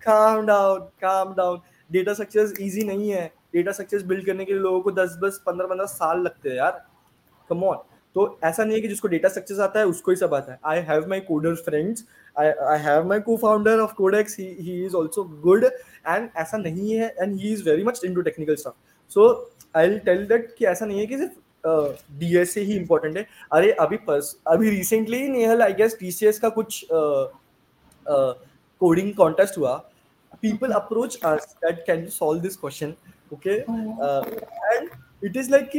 calm 0.01 0.45
down 0.45 0.79
calm 1.01 1.33
down 1.35 1.59
data 1.89 2.13
structures 2.13 2.53
easy 2.61 2.83
नहीं 2.87 3.11
है 3.11 3.25
डेटा 3.53 3.71
स्ट्रक्चर्स 3.71 4.03
बिल्ड 4.11 4.25
करने 4.25 4.45
के 4.45 4.53
लिए 4.53 4.61
लोगों 4.61 4.81
को 4.81 4.91
दस 4.91 5.17
दस 5.23 5.41
पंद्रह 5.45 5.67
पंद्रह 5.67 5.85
साल 5.85 6.21
लगते 6.21 6.49
हैं 6.49 6.55
यार 6.57 6.81
कम 7.49 7.63
ऑन 7.63 7.77
तो 8.15 8.39
ऐसा 8.43 8.63
नहीं 8.63 8.75
है 8.75 8.81
कि 8.81 8.87
जिसको 8.87 9.07
डेटा 9.07 9.29
स्ट्रक्चर्स 9.29 9.59
आता 9.59 9.79
है 9.79 9.85
उसको 9.87 10.11
ही 10.11 10.17
सब 10.17 10.33
आता 10.33 10.51
है। 10.51 10.59
I 10.65 10.79
have 10.87 11.07
my 11.09 11.19
coder 11.19 11.55
friends 11.65 12.05
I 12.37 12.79
have 12.79 13.07
my 13.09 13.19
co 13.19 13.37
founder 13.37 13.79
of 13.79 13.93
Codex 13.93 14.37
he 14.39 14.85
is 14.85 14.95
also 14.95 15.23
good 15.43 15.63
and 15.63 16.29
ऐसा 16.37 16.57
नहीं 16.57 16.91
है 16.91 17.13
and 17.19 17.35
he 17.39 17.53
is 17.53 17.63
very 17.69 17.83
much 17.83 18.01
into 18.15 18.21
technical 18.21 18.55
stuff 18.55 18.73
so 19.13 19.29
I 19.77 19.97
tell 19.99 20.25
that 20.27 20.53
कि 20.57 20.65
ऐसा 20.65 20.85
नहीं 20.85 20.99
है 20.99 21.05
कि 21.05 21.17
सिर्फ़ 21.17 22.19
डी 22.19 22.35
एस 22.37 22.57
ही 22.57 22.75
important 22.75 23.17
है। 23.17 23.25
अरे 23.53 23.71
अभी 23.71 23.97
पर्स 24.07 24.35
अभी 24.47 24.69
recently 24.69 25.27
Nehal 25.29 25.61
I 25.61 25.73
guess 25.73 25.97
T 25.99 26.11
C 26.11 26.25
S 26.27 26.39
का 26.39 26.49
कुछ 26.49 26.85
कोडिंग 28.09 29.13
कॉन्टेस्ट 29.15 29.57
हुआ। 29.57 29.83
People 30.43 30.73
approach 30.77 31.13
us 31.27 31.43
that 31.63 31.77
can 31.87 32.01
you 32.05 32.09
solve 32.13 32.39
this 32.45 32.55
question 32.61 32.89
okay? 33.35 33.53
uh, 34.05 34.23
and 34.69 34.89
it 35.27 35.37
is 35.41 35.51
like 35.53 35.75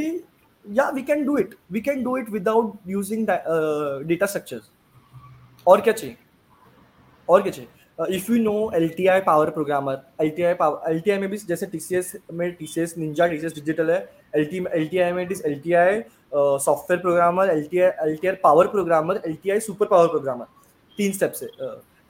yeah 0.64 0.90
we 0.92 1.02
can 1.02 1.24
do 1.24 1.36
it. 1.36 1.54
We 1.70 1.80
can 1.80 2.02
do 2.02 2.16
it 2.16 2.28
without 2.30 2.76
using 2.86 3.24
that, 3.26 3.46
uh, 3.46 4.02
data 4.02 4.26
structures. 4.26 4.70
और 5.66 5.80
क्या 5.80 5.92
चाहिए? 5.92 6.16
और 7.28 7.42
क्या 7.42 7.52
चाहिए? 7.52 7.70
If 8.16 8.30
you 8.32 8.38
know 8.42 8.70
L 8.74 8.88
T 8.96 9.06
I 9.06 9.20
power 9.26 9.50
programmer 9.50 10.00
L 10.20 10.30
T 10.36 10.42
I 10.42 10.54
power 10.54 10.90
L 10.90 11.00
T 11.00 11.10
I 11.10 11.18
में 11.18 11.28
भी 11.30 11.36
जैसे 11.36 11.66
T 11.66 11.78
C 11.80 11.96
S 11.96 12.12
में 12.32 12.50
T 12.56 12.66
C 12.66 12.80
S 12.80 12.96
ninja 12.98 13.26
T 13.26 13.38
C 13.38 13.46
S 13.46 13.54
digital 13.54 13.90
है 13.90 13.98
L 14.36 14.44
T 14.44 14.64
L 14.78 14.86
T 14.88 14.98
I 14.98 15.12
में 15.12 15.22
it 15.22 15.32
L 15.46 15.58
T 15.64 15.72
I 15.72 16.00
software 16.32 17.00
programmer 17.02 17.50
L 17.50 17.62
T 17.70 17.78
I 17.80 18.08
L 18.08 18.16
T 18.16 18.28
I 18.28 18.34
power 18.42 18.66
programmer 18.68 19.20
L 19.26 19.36
T 19.42 19.50
I 19.50 19.60
super 19.60 19.86
power 19.86 20.08
programmer 20.08 20.46
तीन 20.98 21.12
step 21.12 21.32
से 21.32 21.46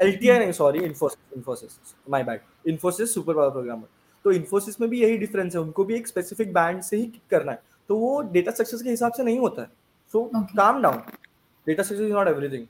L 0.01 0.17
T 0.17 0.29
I 0.29 0.39
नहीं 0.39 0.53
sorry 0.53 0.85
Infosys 0.85 1.37
Infosys 1.37 1.95
my 2.11 2.23
bad 2.23 2.69
Infosys 2.71 3.15
super 3.15 3.35
power 3.35 3.51
programmer 3.51 3.89
तो 4.25 4.33
इन्फोसिस 4.33 4.81
में 4.81 4.89
भी 4.91 5.03
यही 5.03 5.17
difference 5.19 5.55
है। 5.55 5.61
उनको 5.61 5.85
भी 5.85 5.95
एक 5.95 6.07
स्पेसिफिक 6.09 6.53
बैंड 6.55 6.81
से 6.83 6.97
ही 6.97 7.13
करना 7.31 7.53
है। 7.53 7.63
तो 7.91 7.97
वो 7.99 8.21
डेटा 8.33 8.51
स्ट्रक्चर्स 8.53 8.83
के 8.83 8.91
हिसाब 8.91 9.13
से 9.13 9.23
नहीं 9.25 9.39
होता 9.39 9.63
है। 9.63 9.69
So 10.15 10.31
calm 10.35 10.83
down 10.83 11.03
data 11.67 11.83
structure 11.83 12.05
is 12.05 12.13
not 12.13 12.29
everything 12.29 12.67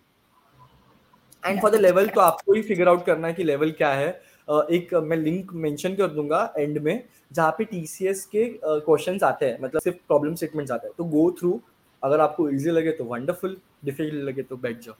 and 1.43 1.61
for 1.63 1.71
the 1.71 1.81
level 1.81 2.09
तो 2.09 2.21
आपको 2.21 2.55
ही 2.55 2.63
फिगर 2.63 2.89
आउट 2.89 3.05
करना 3.07 3.29
है 3.29 3.35
कि 3.35 3.45
लेवल 3.45 3.71
क्या 3.73 3.93
है। 3.93 4.09
एक 4.49 4.95
मैं 5.05 5.17
लिंक 5.17 5.53
मेंशन 5.55 5.95
कर 5.97 6.09
दूँगा 6.11 6.53
एंड 6.59 6.79
में 6.79 7.05
जहाँ 7.33 7.51
पे 7.59 7.65
टीसीएस 7.65 8.25
के 8.27 8.45
क्वेश्चंस 8.65 9.23
आते 9.23 9.47
हैं। 9.47 9.59
मतलब 9.63 9.81
सिर्फ़ 9.81 9.97
प्रॉब्लम 10.09 10.35
स्टेटमेंट्स 10.35 10.73
आते 10.73 10.87
हैं। 10.87 10.95
तो 10.99 11.05
गो 11.07 11.31
थ्रू 11.39 11.61
अगर 12.03 12.21
आपको 12.21 12.49
इजी 12.51 12.71
लगे 12.71 12.93
तो 12.93 13.05
वंडरफुल 13.05 13.57
डिफ़िकल्ट 13.85 14.25
लगे 14.25 14.43
तो 14.43 14.57
बैठ 14.59 14.81
जाओ। 14.81 14.95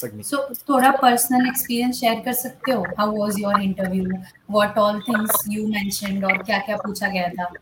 सो 0.00 0.36
थोड़ा 0.68 0.90
पर्सनल 0.92 1.46
एक्सपीरियंस 1.48 2.00
शेयर 2.00 2.20
कर 2.24 2.32
सकते 2.32 2.72
हो? 2.72 2.84
How 2.98 3.16
was 3.16 3.38
your 3.38 3.60
interview 3.62 4.04
what 4.50 4.78
all 4.78 5.00
things 5.08 5.44
you 5.48 5.66
mentioned 5.68 6.24
और 6.24 6.42
क्या 6.42 6.58
क्या 6.66 6.76
पूछा 6.76 7.08
गया 7.08 7.28
था? 7.30 7.52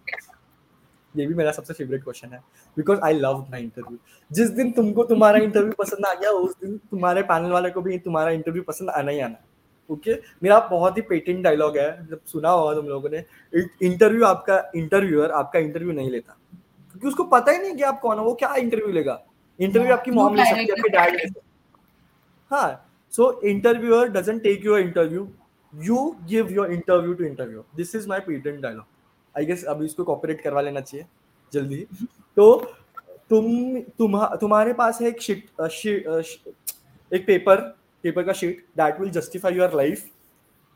ये 1.21 1.27
भी 1.27 1.35
मेरा 1.35 1.53
सबसे 1.53 1.75
फेवरेट 1.75 2.03
क्वेश्चन 2.05 2.29
है 2.29 2.39
because 2.77 3.01
I 3.05 3.12
love 3.12 3.41
my 3.51 3.62
interview 3.62 3.99
जिस 4.33 4.51
दिन 4.51 4.71
तुमको 4.73 5.05
तुम्हारा 5.05 5.39
इंटरव्यू 5.39 5.73
पसंद 5.79 6.07
आ 6.07 6.12
गया 6.14 6.31
उस 6.31 6.55
दिन 6.61 6.77
तुम्हारे 6.91 7.23
पैनल 7.23 7.51
वाले 7.51 7.71
को 7.71 7.81
भी 7.83 7.99
तुम्हारा 7.99 8.31
इंटरव्यू 8.31 8.62
पसंद 8.62 8.91
आना 8.91 9.11
ही 9.11 9.21
आना। 9.21 9.37
Okay 9.91 10.11
okay? 10.11 10.25
मेरा 10.43 10.59
बहुत 10.71 10.97
ही 10.97 11.03
पेटेंट 11.03 11.43
डायलॉग 11.45 11.79
है 11.79 12.07
जब 12.07 12.21
सुना 12.27 12.51
होगा 12.51 12.75
तुम 12.75 12.87
लोगों 12.87 13.11
ने 13.11 13.25
इंटरव्यू 13.83 14.25
आपका 14.25 14.61
इंटरव्यूअर 14.77 15.31
आपका 15.31 15.59
इंटरव्यू 15.59 15.93
नहीं 15.93 16.11
लेता। 16.11 16.37
क्योंकि 16.91 17.09
उसको 17.09 17.25
पता 17.25 17.53
ही 17.53 17.59
नहीं 17.59 17.75
कि 17.77 17.83
आप 17.83 18.01
कौन 18.01 18.19
हो 18.19 18.25
वो 18.25 18.35
क्या 18.35 18.55
इंटरव्यू 18.55 18.93
लेगा? 18.93 19.21
इंटरव्यू 19.61 19.93
आपकी 19.93 20.11
मॉम 20.11 20.35
ले 20.35 20.45
सकती 20.45 20.61
है 20.61 20.73
आपके 20.73 20.89
डैड 20.89 21.14
ले 21.14 21.29
सकते 21.29 21.47
हाँ 22.51 22.85
so 23.12 23.27
interviewer 23.51 24.05
doesn't 24.14 24.43
take 24.45 24.64
your 24.64 24.79
interview 24.81 25.27
you 25.73 26.16
give 26.29 26.51
your 26.51 26.71
interview 26.73 27.14
to 27.16 27.25
interviewer. 27.27 27.64
This 27.77 27.95
is 27.95 28.07
my 28.07 28.21
patent 28.21 28.62
dialogue. 28.62 28.87
I 29.39 29.45
guess 29.47 29.64
अभी 29.66 29.84
इसको 29.86 30.05
कॉपरेट 30.05 30.41
करवा 30.43 30.61
लेना 30.61 30.80
चाहिए 30.80 31.07
जल्दी। 31.53 31.86
तो 32.36 32.55
तुम 33.30 33.80
तुम 33.99 34.18
तुम्हारे 34.41 34.72
पास 34.72 35.01
है 35.03 35.09
एक 35.09 35.20
शीट 35.22 35.49
एक 37.12 37.26
पेपर 37.26 37.61
पेपर 38.05 38.22
का 38.22 38.32
sheet 38.32 38.64
that 38.76 39.01
will 39.01 39.11
justify 39.12 39.55
your 39.55 39.76
life 39.76 40.05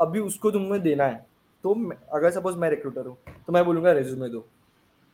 अभी 0.00 0.20
उसको 0.20 0.50
तुम्हें 0.50 0.80
देना 0.82 1.04
है। 1.04 1.26
तो 1.64 1.74
अगर 2.12 2.30
सपोज़ 2.30 2.56
मैं 2.58 2.70
रिक्रूटर 2.70 3.06
हूँ 3.06 3.16
तो 3.46 3.52
मैं 3.52 3.64
बोलूँगा 3.64 3.92
रेज्यूमे 3.92 4.28
दो। 4.28 4.44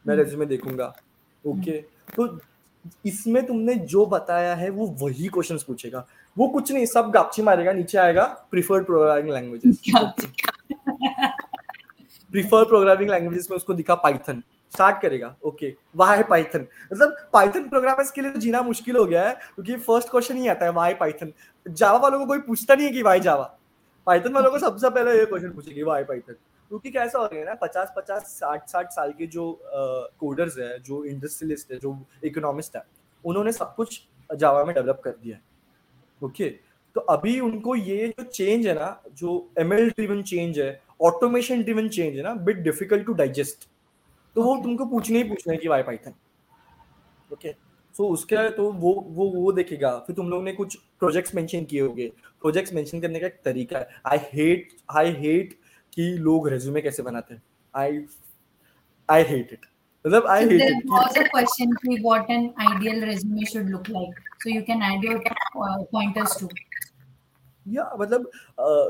मैं 0.05 0.17
रेज्यूमे 0.17 0.47
देखूँगा। 0.47 0.93
ओके 1.45 1.73
तो 2.15 2.39
इसमें 3.07 3.45
तुमने 3.47 3.75
जो 3.75 4.05
बताया 4.07 4.55
है 4.55 4.71
वो 4.71 4.87
वही 5.01 5.29
क्वेश्चंस 5.29 5.63
पूछेगा। 5.63 6.07
वो 6.37 6.49
कुछ 6.49 6.73
नहीं 6.73 6.87
सब 6.87 7.11
गापची 7.11 7.43
मारेगा 7.43 7.73
नीचे 7.73 7.99
आएगा 7.99 8.25
preferred 8.51 8.87
programming 8.87 9.35
languages 9.35 9.81
prefer 12.33 12.65
programming 12.65 13.11
languages 13.11 13.49
में 13.51 13.57
उसको 13.57 13.75
दिखा 13.75 13.95
पाइथन 13.95 14.43
स्टार्ट 14.73 15.01
करेगा। 15.03 15.35
ओके 15.45 15.73
वाई 15.97 16.23
पाइथन 16.23 16.67
मतलब 16.93 17.17
पाइथन 17.33 17.69
प्रोग्रामर्स 17.69 18.11
के 18.11 18.21
लिए 18.21 18.31
तो 18.31 18.41
जीना 18.41 18.63
मुश्किल 18.63 18.97
हो 18.97 19.05
गया 19.05 19.29
है 19.29 19.35
क्योंकि 19.35 19.77
फ़र्स्ट 19.77 20.11
क्वेश्चन 20.11 20.37
ही 20.37 20.49
आता 20.49 20.65
है 20.65 20.73
वाई 20.73 20.95
पाइथन 20.95 21.33
जावा 21.67 21.99
वालों 21.99 22.19
को 22.19 22.27
कोई 22.27 22.39
पूछता 22.41 22.75
नहीं 22.75 22.87
है 22.87 22.93
कि 22.93 23.03
वाई 23.03 23.21
जावा 23.21 23.45
पाइथन 24.07 24.33
वालों 24.33 24.51
को 24.51 24.59
सबसे 24.59 24.91
पहले 24.91 25.19
ये 25.19 25.25
क्वेश्चन 25.27 25.51
पूछेगी 25.51 25.83
वाई 25.83 26.05
पाइथन 26.05 26.33
क्योंकि 26.71 26.91
कैसा 26.91 27.19
हो 27.19 27.29
गया 27.33 27.45
ना 27.45 27.55
पचास 27.63 27.93
पचास 27.97 28.23
साठ 28.41 28.69
साठ 28.69 28.91
साल 28.93 29.13
के 29.13 29.27
जो 29.27 29.61
कोडर्स 30.21 30.55
uh, 30.55 30.61
है 30.61 30.79
जो 30.79 31.05
इंडस्ट्रियलिस्ट 31.05 31.73
है 31.73 31.79
जो 31.79 31.99
इकोनॉमिस्ट 32.25 32.77
है 32.77 32.83
उन्होंने 33.25 33.53
सब 33.53 33.75
कुछ 33.75 34.01
जावा 34.31 34.65
में 34.65 34.75
डेवलप 34.75 35.01
कर 35.05 35.11
दिया 35.11 35.37
है। 35.37 35.43
ओके 36.23 36.49
तो 36.97 37.01
अभी 37.01 37.39
उनको 37.41 37.75
ये 37.77 38.09
जो 38.09 38.25
चेंज 38.25 38.67
है 38.67 38.75
ना 38.75 39.01
जो 39.15 39.51
एम 39.59 39.73
एल 39.73 39.89
ड्रिवन 39.91 40.23
चेंज 40.23 40.59
है 40.59 40.71
ऑटोमेशन 41.03 41.63
ड्रिवन 41.63 41.89
चेंज 41.89 42.17
है 42.17 42.23
ना 42.23 42.35
बिट 42.35 42.57
डिफ़िकल्ट 42.57 43.07
टू 43.07 43.13
डाइजेस्ट 43.13 43.69
तो 44.37 44.43
वो 44.43 44.57
तुमको 44.63 44.85
पूछने 44.87 45.19
ही 45.19 45.25
पूछना 45.29 45.53
है 45.53 45.59
कि 45.59 45.69
वाई 45.69 45.83
पाइथन 45.83 46.15
ओके 47.33 47.53
सो 47.97 48.09
उसके 48.09 48.49
तो 48.57 48.71
वो 48.73 48.93
वो 49.09 49.29
वो 49.31 49.53
देखेगा। 49.53 49.91
फिर 50.07 50.17
तुम 50.17 50.29
लोग 50.31 50.43
ने 50.45 50.53
कुछ 50.53 50.77
प्रोजेक्ट्स 50.99 51.35
मेंशन 51.35 51.65
किए 51.65 51.81
होंगे। 51.81 52.07
प्रोजेक्ट्स 52.41 52.73
मेंशन 52.75 53.01
करने 53.01 53.21
का 53.21 53.27
एक 53.27 53.41
तरीका 53.45 53.79
है। 53.79 54.01
आई 54.07 54.19
हेट 54.33 54.69
आई 54.97 55.13
हेट 55.19 55.59
कि 55.95 56.03
लोग 56.19 56.49
रेज्यूमे 56.49 56.81
कैसे 56.81 57.03
बनाते 57.03 57.35
हैं। 57.35 57.43
आई 57.75 58.05
आई 59.11 59.23
हेट 59.23 59.53
इट 59.53 59.67
मतलब 60.07 60.27
I 60.27 60.45
hate 60.45 60.63
it 60.63 60.87
was 60.91 61.17
a 61.17 61.25
question 61.35 61.75
कि 61.85 61.97
an 62.35 62.45
ideal 62.69 63.01
resume 63.09 63.47
should 63.53 63.69
look 63.75 63.89
like? 63.89 64.21
So 64.43 64.51
you 64.51 64.63
can 64.63 64.83
add 64.83 65.03
your 65.03 65.21
uh, 65.27 65.85
pointers 65.93 66.37
too. 66.37 66.49
या 67.75 67.85
मतलब 68.01 68.31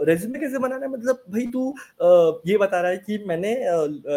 रेज्यूमे 0.08 0.38
कैसे 0.38 0.58
बनाना 0.58 0.86
है? 0.86 0.90
मतलब 0.92 1.22
भाई 1.30 1.46
तू 1.52 1.74
ये 2.46 2.56
बता 2.58 2.80
रहा 2.80 2.90
है 2.90 2.96
कि 2.98 3.18
मैंने 3.28 3.54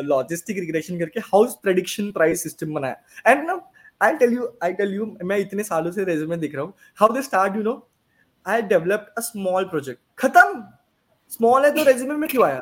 लॉजिस्टिक 0.03 0.57
रिग्रेशन 0.59 0.99
करके 0.99 1.19
हाउस 1.25 1.55
प्रेडिक्शन 1.63 2.11
प्राइस 2.11 2.43
सिस्टम 2.43 2.73
बनाया। 2.73 3.31
एंड 3.31 3.45
ना 3.47 3.59
I 4.01 4.17
tell 4.17 4.33
you 4.33 4.47
I 4.63 4.73
tell 4.73 4.93
you 4.95 5.05
मैं 5.23 5.37
इतने 5.37 5.63
सालों 5.63 5.91
से 5.91 6.03
रेज्यूमे 6.03 6.37
देख 6.37 6.55
रहा 6.55 6.63
हूँ। 6.63 6.73
How 6.99 7.13
they 7.13 7.21
start 7.21 7.55
you 7.55 7.63
know 7.63 7.75
I 8.45 8.61
developed 8.73 9.17
a 9.17 9.21
small 9.21 9.65
project 9.69 9.99
खत्म! 10.19 10.63
स्मॉल 11.31 11.65
है 11.65 11.71
तो 11.75 11.83
रेज्यूमे 11.83 12.15
में 12.15 12.29
क्यों 12.29 12.45
आया? 12.45 12.59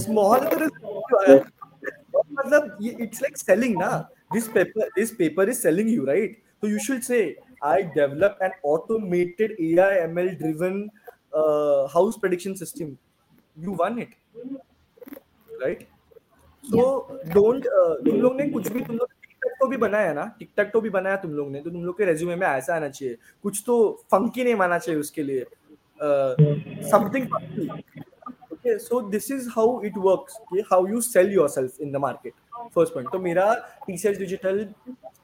स्मॉल 0.00 0.38
है 0.38 0.50
तो 0.50 0.58
रेज्यूमे 0.58 1.38
मतलब 2.34 2.76
ये 2.82 2.96
इट्स 3.00 3.22
लाइक 3.22 3.36
सेलिंग 3.36 3.78
ना। 3.78 3.90
This 4.32 4.48
paper 4.48 4.88
this 4.96 5.10
paper 5.14 5.48
is 5.48 5.58
selling 5.58 5.88
you 5.90 6.04
right 6.06 6.42
so 6.62 6.68
you 6.70 6.80
should 6.84 7.04
say 7.04 7.18
i 7.62 7.82
developed 7.94 8.40
an 8.40 8.52
automated 8.62 9.52
ai 9.58 9.92
ml 10.06 10.36
driven 10.38 10.90
uh, 11.32 11.86
house 11.88 12.16
prediction 12.16 12.56
system 12.56 12.98
you 13.56 13.72
won 13.72 13.98
it 13.98 14.12
right 15.64 15.86
so 16.64 16.84
don't 17.34 17.66
uh, 17.66 17.94
तुम 18.04 18.20
लोग 18.20 18.36
ने 18.40 18.48
कुछ 18.50 18.68
भी 18.72 18.80
तुम 18.84 18.96
लोग 18.96 19.08
TikTok 19.10 19.52
तो 19.60 19.66
भी 19.68 19.76
बनाया 19.76 20.12
ना 20.12 20.24
टिकटॉक 20.38 20.70
तो 20.72 20.80
भी 20.80 20.90
बनाया 20.90 21.16
तुम 21.24 21.32
लोग 21.34 21.50
ने 21.52 21.60
तो 21.60 21.70
तुम 21.70 21.84
लोग 21.84 21.98
के 21.98 22.04
रेज्यूमे 22.04 22.36
में 22.36 22.46
ऐसा 22.46 22.74
आना 22.76 22.88
चाहिए 22.88 23.16
कुछ 23.42 23.62
तो 23.66 23.80
फंकी 24.10 24.44
नहीं 24.44 24.54
माना 24.62 24.78
चाहिए 24.78 25.00
उसके 25.00 25.22
लिए 25.22 25.46
something 26.90 27.26
funky 27.34 27.68
okay 28.60 28.78
so 28.78 29.00
this 29.12 29.30
is 29.30 29.48
how 29.52 29.80
it 29.80 29.94
works 29.96 30.34
okay? 30.42 30.62
how 30.70 30.84
you 30.86 31.00
sell 31.00 31.26
yourself 31.26 31.78
in 31.80 31.92
the 31.92 31.98
market 31.98 32.34
first 32.76 32.94
point. 32.94 33.12
तो 33.12 33.18
मेरा 33.18 33.46
TCS 33.88 34.18
digital 34.18 34.60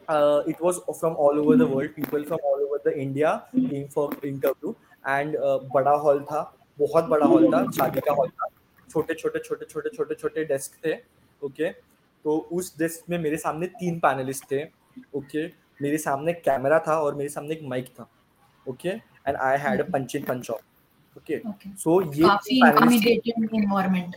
uh, 0.09 0.43
it 0.47 0.61
was 0.61 0.81
from 1.01 1.17
all 1.17 1.39
over 1.41 1.57
the 1.57 1.67
world. 1.67 1.95
People 1.97 2.25
from 2.25 2.39
all 2.43 2.61
over 2.67 2.81
the 2.85 2.99
India 2.99 3.43
came 3.55 3.89
for 3.89 4.07
interview 4.25 4.75
and 5.17 5.37
uh, 5.37 5.59
बड़ा 5.75 5.97
hall 6.05 6.21
था 6.31 6.43
बहुत 6.79 7.05
बड़ा 7.09 7.27
hall 7.27 7.53
था 7.53 7.65
शादी 7.79 8.01
का 8.09 8.13
hall 8.13 8.29
था। 8.29 8.49
छोटे 8.91 9.15
छोटे 9.15 9.39
छोटे 9.39 9.67
छोटे 9.71 9.91
छोटे 9.97 10.15
छोटे 10.15 10.45
डेस्क 10.45 10.85
थे 10.85 10.95
ओके 11.43 11.71
तो 12.25 12.37
उस 12.53 12.79
डेस्क 12.79 13.11
में 13.11 13.19
मेरे 13.19 13.37
सामने 13.37 13.67
तीन 13.81 13.99
पैनलिस्ट 14.01 14.45
थे 14.53 14.63
ओके 15.17 15.47
मेरे 15.83 15.99
सामने 15.99 16.33
कैमरा 16.33 16.79
था 16.89 17.01
और 17.01 17.15
मेरे 17.15 17.29
सामने 17.29 17.55
एक 17.55 17.63
माइक 17.69 17.89
था 17.99 18.09
okay 18.69 18.89
and 18.89 19.37
I 19.37 19.59
had 19.59 19.81
a 19.81 19.91
punch 19.93 20.17
in 20.17 20.25
punch 20.25 20.51
of 20.51 21.19
okay 21.19 21.41
so 21.83 22.01
ये 22.15 22.23
काफ़ी 22.23 22.57
intimidating 22.59 23.49
environment 23.55 24.17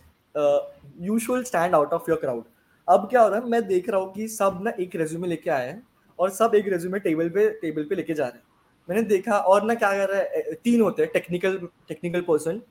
should 0.35 1.47
stand 1.47 1.75
out 1.75 1.93
of 1.93 2.07
your 2.07 2.17
crowd. 2.23 2.43
अब 2.87 3.07
क्या 3.09 3.21
हो 3.21 3.29
रहा 3.29 3.39
है 3.39 3.49
मैं 3.49 3.65
देख 3.67 3.89
रहा 3.89 3.99
हूँ 4.01 4.13
कि 4.13 4.27
सब 4.27 4.59
ना 4.63 4.71
एक 4.79 4.95
रेज्यूमे 4.95 5.27
लेके 5.27 5.49
आए 5.49 5.67
हैं 5.67 5.81
और 6.19 6.29
सब 6.29 6.55
एक 6.55 6.67
रेज्यूमे 6.67 6.99
टेबल 6.99 7.29
पे 7.29 7.49
टेबल 7.61 7.83
पे 7.89 7.95
लेके 7.95 8.13
जा 8.13 8.27
रहे 8.27 8.37
हैं। 8.37 8.43
मैंने 8.89 9.03
देखा 9.07 9.37
और 9.37 9.63
ना 9.65 9.73
क्या 9.75 9.91
कर 9.97 10.09
रहा 10.09 10.19
है 10.19 10.53
तीन 10.63 10.81
होते 10.81 11.03
हैं 11.03 11.11
technical 11.13 11.57
technical 11.87 12.21
person 12.27 12.61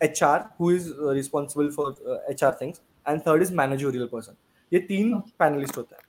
H 0.00 0.22
R 0.22 0.44
who 0.60 0.70
is 0.70 0.92
responsible 1.14 1.70
for 1.70 2.24
H 2.30 2.44
R 2.44 2.56
things 2.60 2.80
and 3.08 3.20
third 3.26 3.42
is 3.42 3.54
managerial 3.56 4.08
person 4.12 4.36
ये 4.72 4.80
तीन 4.88 5.18
पैनलिस्ट 5.38 5.76
होता 5.78 5.96
है। 5.96 6.02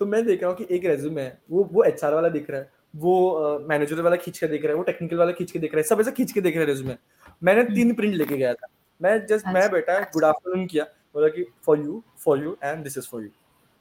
तो 0.00 0.06
मैं 0.06 0.24
देख 0.26 0.42
रहा 0.42 0.50
हूँ 0.50 0.58
कि 0.58 0.74
एक 0.74 0.84
रेज्यूमे 0.86 1.22
है 1.22 1.38
वो 1.50 1.68
वो 1.72 1.82
एच 1.84 2.04
आर 2.04 2.14
वाला 2.14 2.28
दिख 2.28 2.50
रहा 2.50 2.60
है 2.60 2.70
वो 2.96 3.58
मैनेजर 3.68 3.96
uh, 3.96 4.02
वाला 4.02 4.16
खींच 4.16 4.38
के 4.38 4.46
देख 4.46 4.62
रहा 4.64 4.72
है 4.72 4.76
वो 4.76 4.82
टेक्निकल 4.82 5.16
वाला 5.16 5.32
खींच 5.32 5.50
के 5.50 5.58
देख 5.58 5.74
रहा 5.74 5.80
है 5.80 5.88
सब 5.88 6.00
ऐसे 6.00 6.12
खींच 6.12 6.32
के 6.32 6.40
देख 6.40 6.56
रहे 6.56 6.64
हैं 6.64 6.72
रेज्यूमे 6.72 6.96
मैंने 7.42 7.64
तीन 7.64 7.94
प्रिंट 7.94 8.14
लेके 8.14 8.36
गया 8.36 8.54
था। 8.54 8.66
मैं 9.00 9.26
जस्ट 9.26 9.46
मैं 9.46 9.54
अच्छा। 9.54 9.72
बेटा 9.72 9.98
गुड 10.14 10.24
आफ्टरनून 10.24 10.66
किया। 10.66 10.84
बोला 11.14 11.28
कि 11.28 11.44
for 11.66 11.78
you 11.78 12.02
for 12.24 12.42
you 12.42 12.56
and 12.64 12.82
this 12.84 12.98
is 12.98 13.06
for 13.10 13.22
you 13.22 13.28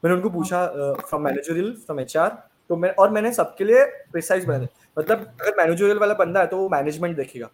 मैंने 0.03 0.15
उनको 0.15 0.29
पूछा 0.29 0.65
फ्रॉम 0.99 1.23
मैनेजरियल 1.23 1.73
फ्रॉम 1.85 1.99
एचआर 1.99 2.29
तो 2.69 2.75
मैं 2.77 2.89
और 2.93 3.09
मैंने 3.11 3.31
सबके 3.33 3.63
लिए 3.63 3.83
प्रिसाइज 4.11 4.45
बना 4.45 4.57
दिया 4.57 4.87
मतलब 4.97 5.25
अगर 5.41 5.55
मैनेजरियल 5.57 5.97
वाला 5.99 6.13
बंदा 6.15 6.39
है 6.39 6.47
तो 6.47 6.57
वो 6.57 6.69
मैनेजमेंट 6.69 7.15
देखेगा। 7.17 7.49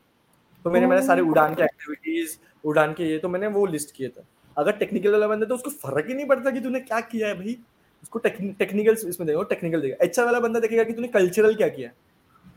तो 0.66 0.72
मैंने 0.72 0.88
मैंने 0.88 1.06
सारे 1.06 1.22
उड़ान 1.24 1.54
के 1.56 1.64
एक्टिविटीज़ 1.64 2.38
उड़ान 2.64 2.94
के 2.94 3.04
ये 3.04 3.18
तो 3.20 3.30
मैंने 3.30 3.48
वो 3.50 3.66
लिस्ट 3.68 3.96
किए 3.96 4.08
थे। 4.10 4.22
अगर 4.58 4.72
टेक्निकल 4.74 5.12
वाला 5.12 5.28
बंदा 5.28 5.46
तो 5.46 5.56
उसको 5.56 5.70
फ़र्क 5.72 6.08
ही 6.08 6.14
नहीं 6.14 6.26
पड़ता 6.28 6.52
कि 6.52 6.60
तूने 6.62 6.80
क्या 6.82 7.00
किया 7.02 7.28
है 7.28 7.36
भाई। 7.36 7.58
उसको 8.04 8.20
टेक्निकल 8.20 8.98
इसमें 9.08 9.28
देगा 9.28 9.44
टेक्निकल 9.50 9.82
देगा 9.82 9.96
अच्छा 10.02 10.24
वाला 10.24 10.40
बंदा 10.40 10.60
देखेगा 10.60 10.84
कि 10.84 10.94
तूने 10.94 11.08
कल्चरल 11.10 11.56
क्या 11.56 11.68
किया 11.70 11.90
है। 11.90 11.96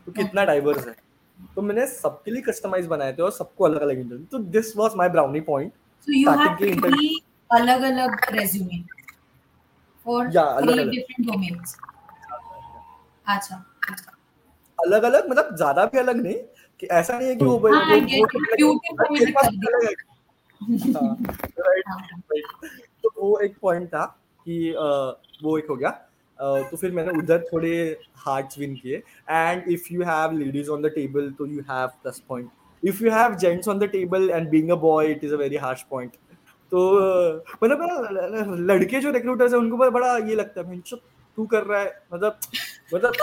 तो 0.05 0.11
कितना 0.11 0.45
डाइवर्स 0.45 0.87
है। 0.87 0.95
तो 1.55 1.61
मैंने 1.61 1.87
सबके 1.87 2.31
लिए 2.31 2.41
कस्टमाइज 2.41 2.85
बनाए 2.87 3.13
थे 3.13 3.21
और 3.21 3.31
सबको 3.31 3.63
अलग 3.63 3.81
अलग 3.81 3.99
इंटरव्यू 3.99 4.25
तो 4.25 4.39
this 4.39 4.77
was 4.77 4.91
my 4.95 5.09
brownie 5.09 5.39
point 5.41 5.71
अलग 6.27 7.81
अलग 7.81 7.93
Yeah, 10.33 10.43
अलग 10.57 10.77
अलग। 10.77 10.93
अच्छा 13.27 13.65
अलग 14.79 15.03
अलग 15.03 15.29
मतलब 15.29 15.55
ज़्यादा 15.55 15.85
भी 15.85 15.97
अलग 15.99 16.15
नहीं 16.15 16.35
कि 16.79 16.87
ऐसा 16.87 17.17
नहीं 17.19 17.27
है 17.27 17.35
कि 17.35 17.45
वो 17.45 17.57
वो- 17.59 17.71
है। 19.85 19.93
हाँ, 20.97 21.17
हाँ। 21.87 22.07
तो 23.03 23.09
वो 23.21 23.39
एक 23.39 23.57
पॉइंट 23.61 23.87
था 23.87 24.05
कि 24.45 24.73
वो 25.43 25.57
एक 25.57 25.65
हो 25.69 25.75
गया। 25.75 26.08
तो 26.41 26.77
फिर 26.77 26.91
मैंने 26.91 27.19
उधर 27.19 27.43
थोड़े 27.53 27.99
हार्ट्स 28.15 28.59
विन 28.59 28.75
किए। 28.75 29.03
And 29.29 29.63
if 29.67 29.81
you 29.91 30.03
have 30.03 30.31
ladies 30.31 30.69
on 30.69 30.81
the 30.81 30.85
table 30.85 31.31
तो 31.31 31.45
you 31.45 31.61
have 31.61 31.87
plus 31.87 32.23
point 32.29 32.49
if 32.83 33.03
you 33.03 33.11
have 33.11 33.35
gents 33.35 33.67
on 33.67 33.79
the 33.79 33.83
table 33.83 34.29
and 34.29 34.49
being 34.49 34.69
a 34.69 34.75
boy 34.75 35.07
it 35.07 35.23
is 35.23 35.33
a 35.33 35.37
very 35.37 35.55
harsh 35.55 35.81
point 35.81 36.11
तो 36.71 36.99
मतलब 37.37 37.79
लड़के 38.59 38.99
जो 38.99 39.11
recruiters 39.11 39.51
है 39.53 39.59
उनको 39.59 39.77
बड़ा- 39.77 40.29
ये 40.29 40.35
लगता 40.35 40.61
है 40.61 40.67
"भाई, 40.67 40.81
तू 41.35 41.45
कर 41.45 41.63
रहा 41.63 41.81
है। 41.81 41.99
मतलब 42.13 42.37
मतलब 42.93 43.13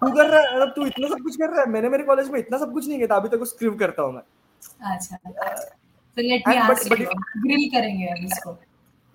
तू 0.00 0.10
कर 0.10 0.26
रहा 0.26 0.40
है? 0.40 0.56
मतलब 0.56 0.72
तू 0.76 0.86
इतना 0.86 1.08
सब 1.08 1.18
कुछ 1.22 1.36
कर 1.36 1.50
रहा 1.50 1.60
है? 1.60 1.66
मैंने 1.66 1.88
मेरे 1.88 2.04
कॉलेज 2.04 2.30
में 2.30 2.38
इतना 2.38 2.58
सब 2.58 2.72
कुछ 2.72 2.88
नहीं 2.88 2.98
किया 2.98 3.06
था 3.06 3.16
अभी 3.16 3.28
तक 3.28 3.44
स्क्रिप्ट 3.44 3.78
करता 3.78 4.02
हूँ 4.02 4.14
मैं। 4.14 4.22
अच्छा 4.94 5.16
but- 5.16 5.34
ask 6.60 6.70
but 6.72 6.92
you 6.92 7.06
grill 7.46 7.72
करेंगे 7.72 8.06
अब 8.06 8.24
इसको। 8.24 8.58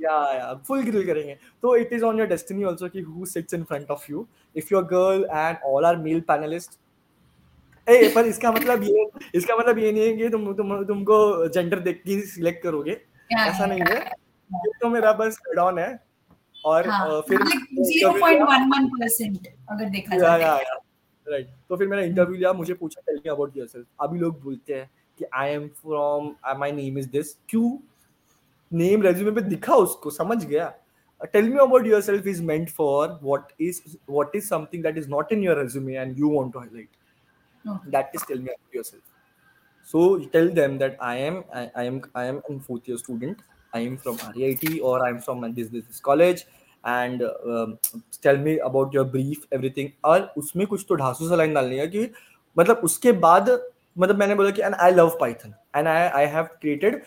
या 0.01 0.15
या 0.33 0.53
फुल 0.67 0.83
ग्रिल 0.83 1.05
करेंगे। 1.05 1.37
तो 1.61 1.75
it 1.75 1.93
is 1.93 2.03
on 2.05 2.19
your 2.19 2.27
destiny 2.27 2.63
also 2.63 2.89
कि 2.89 3.01
who 3.01 3.25
sits 3.27 3.53
in 3.53 3.63
front 3.63 3.91
of 3.91 4.05
you 4.11 4.25
if 4.55 4.67
you 4.71 4.79
are 4.79 4.85
girl 4.87 5.25
and 5.25 5.57
all 5.65 5.85
are 5.85 5.97
male 5.99 6.19
panellist 6.27 6.79
ए 7.87 8.11
पर 8.15 8.25
इसका 8.25 8.51
मतलब 8.51 8.83
ये 8.83 9.09
इसका 9.35 9.55
मतलब 9.57 9.77
ये 9.79 9.91
नहीं 9.91 10.03
है 10.03 10.15
कि 10.17 10.29
तुम 10.29 10.53
तुम 10.53 10.83
तुमको 10.85 11.47
जेंडर 11.47 11.79
देख 11.81 12.01
के 12.05 12.19
सिलेक्ट 12.27 12.63
करोगे। 12.63 12.97
ऐसा 13.29 13.65
नहीं 13.65 13.81
है। 13.81 13.97
ये 13.97 14.71
तो 14.81 14.89
मेरा 14.89 15.13
बस 15.13 15.39
ऑन 15.59 15.79
है। 15.79 15.97
और 16.65 16.87
हाँ 16.89 17.21
फिर 17.27 17.43
zero 17.43 18.11
point 18.19 18.41
one 18.41 18.69
one 18.69 18.87
percent 18.89 19.47
अगर 19.71 19.89
देखा 19.89 20.17
जाए। 20.17 20.63
राइट 21.27 21.47
तो 21.69 21.75
फिर 21.75 21.87
मैंने 21.87 22.05
इंटरव्यू 22.05 22.35
लिया 22.35 22.51
मुझे 22.53 22.73
पूछा 22.73 23.01
टेल 23.01 23.15
मी 23.15 23.29
अबाउट 23.29 23.57
योरसेल्फ 23.57 23.85
अभी 24.01 24.19
लोग 24.19 24.41
बोलते 24.43 24.73
हैं 24.73 24.89
कि 25.19 25.25
I 25.35 25.49
am 25.51 25.67
from 25.81 26.27
my 26.59 26.71
name 26.71 26.97
is 26.97 27.09
this 27.09 27.33
क्यों? 27.49 27.69
नेम 28.72 29.01
रेज्यूमे 29.01 29.32
पे 29.32 29.41
दिखा 29.41 29.76
उसको 29.76 30.09
समझ 30.09 30.43
गया? 30.45 30.74
Tell 31.24 31.49
me 31.49 31.57
about 31.59 31.88
yourself 32.01 32.28
is 32.28 32.43
meant 32.43 32.70
for 32.70 33.20
what 33.24 33.51
is 33.61 33.82
what 34.09 34.36
is 34.36 34.47
something 34.47 34.84
that 34.84 34.97
is 34.97 35.09
not 35.09 35.32
in 35.34 35.43
your 35.43 35.57
resume 35.59 35.95
and 35.95 36.20
you 36.20 36.30
want 36.30 36.53
to 36.53 36.59
highlight 36.59 37.89
that 37.91 38.11
is 38.15 38.26
tell 38.28 38.39
me 38.39 38.47
about 38.47 38.76
yourself 38.84 39.03
so 39.88 40.18
tell 40.34 40.49
them 40.51 40.78
that 40.78 40.97
I 41.01 41.20
am 41.20 41.41
I 41.55 41.86
am 41.88 42.01
I 42.15 42.28
am 42.28 42.41
an 42.51 42.59
fourth 42.59 42.89
year 42.89 42.97
student 42.97 43.41
I 43.74 43.86
am 43.86 43.95
from 43.97 44.18
R 44.26 44.41
I 44.43 44.53
T 44.55 44.78
और 44.80 45.05
I 45.05 45.11
am 45.11 45.18
from 45.20 45.51
this 45.53 45.72
business 45.72 45.99
college 45.99 46.45
and 46.84 47.22
tell 48.24 48.38
me 48.38 48.57
about 48.57 48.95
your 48.95 49.05
brief 49.07 49.53
everything 49.53 49.89
और 50.05 50.34
उसमें 50.38 50.65
कुछ 50.68 50.86
तो 50.89 50.95
ढांसू 50.95 51.30
सा 51.30 51.36
line 51.36 51.53
डालनी 51.53 51.78
है 51.78 51.88
कि 51.88 52.09
मतलब 52.57 52.82
उसके 52.84 53.11
बाद 53.22 53.49
मतलब 53.97 54.19
मैंने 54.19 54.35
बोला 54.35 54.49
कि 54.51 54.61
and 54.61 54.75
I 54.75 54.91
love 54.91 55.17
Python 55.19 55.53
and 55.75 55.87
I 55.87 56.07
I 56.09 56.25
have 56.33 56.43
created 56.61 57.01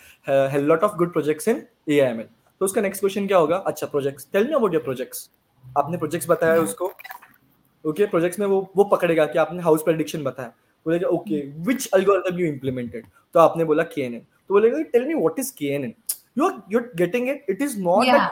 lot 0.66 0.84
of 0.84 0.96
good 0.98 1.12
projects 1.12 1.48
in 1.48 1.62
AIML 1.90 2.26
तो 2.60 2.64
उसका 2.64 2.80
नेक्स्ट 2.80 3.00
क्वेश्चन 3.00 3.26
क्या 3.26 3.38
होगा? 3.38 3.56
अच्छा 3.56 3.86
projects 3.86 4.26
tell 4.32 4.46
me 4.46 4.54
about 4.54 4.74
your 4.74 4.82
projects 4.82 5.28
आपने 5.64 5.96
प्रोजेक्ट्स 5.98 6.28
बताया 6.30 6.60
उसको। 6.60 6.86
ओके 6.86 7.90
okay, 7.90 8.10
प्रोजेक्ट्स 8.10 8.38
में 8.38 8.46
वो 8.46 8.60
वो 8.76 8.84
पकड़ेगा 8.86 9.26
कि 9.26 9.38
आपने 9.38 9.62
हाउस 9.62 9.82
प्रेडिक्शन 9.82 10.22
बताया। 10.24 10.52
बोलेगा 10.86 11.08
okay 11.08 11.40
which 11.64 11.88
algorithm 11.94 12.38
you 12.38 12.46
implemented 12.46 13.06
तो 13.34 13.40
आपने 13.40 13.64
बोला 13.64 13.82
केएनएन 13.94 14.20
तो 14.20 14.54
बोलेगा 14.54 14.82
tell 14.92 15.06
me 15.06 15.14
what 15.14 15.38
is 15.38 15.52
KNN 15.58 15.94
you 16.38 16.48
are 16.48 16.60
you 16.72 16.78
are 16.78 16.90
getting 16.96 17.28
it 17.28 17.46
it 17.50 17.62
is 17.62 17.78
not 17.80 18.06
yeah 18.06 18.28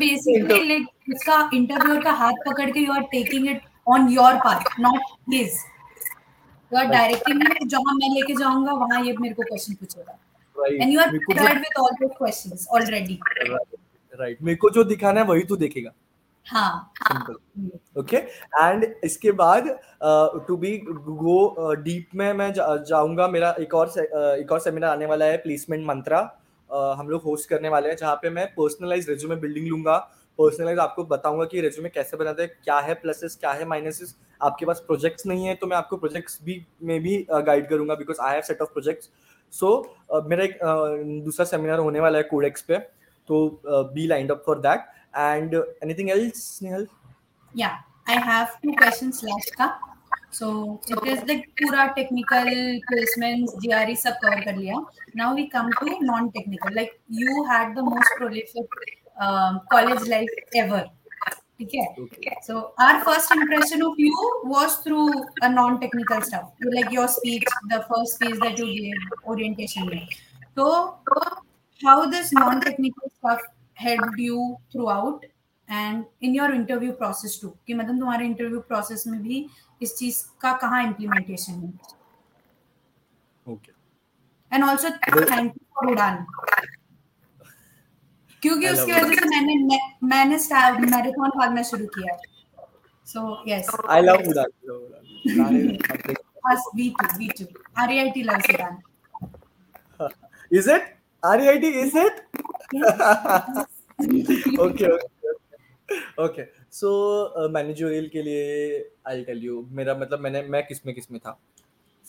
basically 0.00 0.60
like 0.70 1.14
उसका 1.14 1.38
इंटरव्यूअर 1.54 2.02
का 2.02 2.12
हाथ 2.20 2.44
पकड़ 2.46 2.70
के 2.70 2.80
you 2.80 2.92
are 2.92 3.02
taking 3.12 3.48
it 3.50 3.62
on 3.88 4.08
your 4.12 4.34
part 4.44 4.80
not 4.80 5.00
his 5.32 5.58
you 6.72 6.78
are 6.78 6.86
directing 6.88 7.42
me 7.42 7.66
जहाँ 7.66 7.94
मैं 7.96 8.14
लेके 8.14 8.34
जाऊँगा 8.34 8.72
वहाँ 8.74 9.02
ये 9.04 9.16
मेरे 9.20 9.34
को 9.34 9.42
क्वेश्चन 9.42 9.74
पूछेगा। 9.74 10.18
And 10.56 10.92
you 10.92 11.00
are 11.00 11.10
prepared 11.10 11.58
with 11.58 11.80
all 11.80 11.92
those 12.00 12.10
questions 12.18 12.66
already 12.74 13.18
right 14.14 14.42
मेरे 14.42 14.56
को 14.56 14.70
जो 14.70 14.84
दिखाना 14.84 15.20
है 15.20 15.26
वही 15.26 15.42
तू 15.44 15.56
देखेगा। 15.56 15.90
हाँ 16.46 16.92
ओके 17.98 18.16
एंड 18.16 18.84
इसके 19.04 19.32
बाद 19.38 19.68
टू 20.48 20.56
बी 20.56 20.76
गो 20.86 21.74
डीप 21.76 22.08
में 22.14 22.32
मैं 22.32 22.52
जाऊँगा। 22.52 23.28
मेरा 23.28 23.54
एक 23.60 23.74
और 23.74 23.92
एक 23.98 24.52
और 24.52 24.60
सेमिनार 24.60 24.90
आने 24.90 25.06
वाला 25.06 25.24
है 25.24 25.36
प्लेसमेंट 25.38 25.86
मंत्रा 25.86 26.20
हम 26.70 27.08
लोग 27.08 27.22
होस्ट 27.22 27.48
करने 27.48 27.68
वाले 27.68 27.88
हैं 27.88 27.96
जहाँ 27.96 28.14
पे 28.22 28.30
मैं 28.30 28.46
पर्सनलाइज 28.54 29.08
रेज्यूमे 29.10 29.36
बिल्डिंग 29.36 29.66
लूँगा। 29.68 29.96
पर्सनलाइज 30.38 30.78
आपको 30.78 31.04
बताऊँगा 31.04 31.44
कि 31.52 31.60
रेज्यूमे 31.60 31.88
कैसे 31.88 32.16
बनाते 32.16 32.42
हैं 32.42 32.50
क्या 32.64 32.78
है 32.88 32.94
प्लसेस 33.04 33.36
क्या 33.40 33.52
है 33.52 33.64
माइनसेस 33.68 34.14
आपके 34.40 34.66
पास 34.66 34.82
प्रोजेक्ट्स 34.86 35.26
नहीं 35.26 35.46
है 35.46 35.54
तो 35.54 35.66
मैं 35.66 35.76
आपको 35.76 35.96
प्रोजेक्ट्स 35.96 36.38
भी 36.44 36.64
में 36.82 37.00
भी 37.02 37.16
गाइड 37.30 37.68
करूँगा 37.68 37.94
because 37.94 38.20
I 38.22 38.34
have 38.34 38.42
set 38.50 38.60
of 38.62 38.72
projects 38.72 39.10
so 39.52 39.70
मेरा 40.28 40.44
एक 40.44 40.54
uh, 40.54 41.24
दूसरा 41.24 41.46
सेमिनार 41.46 41.78
होने 41.78 42.00
वाला 42.00 42.18
है 42.18 42.24
कोडेक्स 42.30 42.62
पे 42.62 42.78
तो 43.28 43.48
be 43.94 44.06
lined 44.06 44.30
up 44.30 44.42
for 44.46 44.58
that 44.58 44.94
and 45.16 45.54
uh, 45.54 45.64
anything 45.82 46.10
else 46.10 46.60
nihal 46.62 46.86
yeah 47.54 47.76
i 48.06 48.16
have 48.30 48.56
two 48.62 48.74
questions 48.80 49.22
last 49.28 49.54
ka 49.60 49.68
so 50.38 50.48
it 50.94 51.06
is 51.12 51.22
like 51.30 51.46
pura 51.60 51.86
technical 51.98 52.50
placements 52.90 53.56
gre 53.64 53.96
sab 54.04 54.20
cover 54.24 54.42
kar 54.48 54.56
liya 54.60 54.82
now 55.22 55.30
we 55.40 55.48
come 55.56 55.72
to 55.80 55.96
non 56.10 56.30
technical 56.38 56.78
like 56.80 56.94
you 57.22 57.42
had 57.52 57.74
the 57.80 57.86
most 57.90 58.22
college 59.16 60.08
life 60.08 60.56
ever 60.56 60.88
ठीक 61.58 61.74
है 61.74 62.34
so 62.42 62.58
our 62.80 63.00
first 63.04 63.32
impression 63.32 63.82
of 63.82 64.00
you 64.00 64.30
was 64.46 64.76
through 64.84 65.06
a 65.42 65.48
non 65.48 65.76
technical 65.78 66.20
stuff 66.20 66.64
like 66.64 66.92
your 66.92 67.06
speech 67.08 67.44
the 67.66 67.80
first 67.82 68.14
speech 68.14 68.40
that 68.40 68.60
you 68.60 68.66
give 68.66 69.30
orientation 69.32 69.88
में 69.88 70.06
तो 70.56 70.68
how 71.80 72.04
this 72.10 72.32
non 72.34 72.60
technical 72.60 73.08
stuff 73.08 73.46
help 73.80 74.18
you 74.18 74.54
throughout 74.88 75.24
and 75.68 76.04
in 76.22 76.34
your 76.34 76.54
interview 76.54 76.92
process 76.92 77.38
too 77.42 77.48
कि 77.66 77.74
मतलब 77.74 77.98
तुम्हारे 77.98 78.26
interview 78.26 78.60
process 78.68 79.06
में 79.06 79.20
भी 79.22 79.46
इस 79.80 79.96
चीज़ 79.98 80.22
का 80.40 80.52
कहाँ 80.56 80.82
इंप्लीमेंटेशन 80.84 81.52
है 81.52 81.72
okay 83.46 83.72
and 84.52 84.64
also 84.64 84.90
thank 84.90 85.52
you 85.52 85.66
for 85.74 85.90
Udaan. 85.90 86.24
क्योंकि 88.42 88.68
उसकी 88.68 88.92
वजह 88.92 89.14
से 89.14 89.28
मैंने 89.28 89.78
मैंने 90.04 90.36
मैराथन 90.86 91.38
भागना 91.38 91.62
शुरू 91.62 91.86
किया 91.96 92.16
so 93.06 93.22
yes 93.48 93.70
I 93.90 94.02
love 94.02 94.22
you 94.26 94.32
that 94.32 94.50
I 96.46 96.56
we 96.76 96.88
too 96.90 97.18
we 97.18 97.28
too 97.38 97.44
RIT 97.78 98.22
love 98.22 98.40
Sudan 98.40 98.78
is 100.52 100.70
it 100.70 100.94
RIT 101.22 101.68
is 101.80 101.98
it 101.98 102.14
okay 104.60 104.92
okay 106.24 106.44
so 106.72 106.88
managerial 107.48 108.08
के 108.12 108.22
लिए 108.22 108.78
आई 109.08 109.24
टेल 109.24 109.44
यू 109.44 109.66
मेरा 109.70 109.94
मतलब 109.94 110.20
मैंने 110.20 110.42
मैं 110.42 110.66
किसमें 110.66 110.94
किसमें 110.94 111.20
था? 111.20 111.38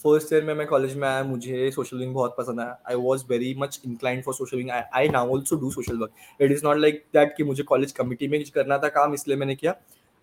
फ़र्स्ट 0.04 0.34
ईयर 0.34 0.44
में 0.44 0.54
मैं 0.54 0.66
कॉलेज 0.68 0.96
में 0.96 1.08
आया, 1.08 1.24
मुझे 1.24 1.70
सोशल 1.72 1.98
विंग 1.98 2.14
बहुत 2.14 2.36
पसंद 2.38 2.60
आया। 2.60 2.78
I 2.90 2.96
was 2.96 3.24
very 3.30 3.54
much 3.60 3.80
inclined 3.86 4.24
for 4.24 4.34
social 4.34 4.58
wing 4.58 4.70
I 4.70 5.10
now 5.10 5.30
also 5.34 5.56
do 5.56 5.72
social 5.72 5.98
work 5.98 6.42
it 6.42 6.52
is 6.52 6.66
not 6.66 6.78
like 6.78 7.04
that 7.14 7.34
कि 7.38 7.44
मुझे 7.44 7.64
कॉलेज 7.64 7.92
कमिटी 7.92 8.28
में 8.28 8.44
करना 8.46 8.78
था 8.78 8.90
काम, 8.90 9.14
इसलिए 9.14 9.38
मैंने 9.38 9.56
किया। 9.56 9.76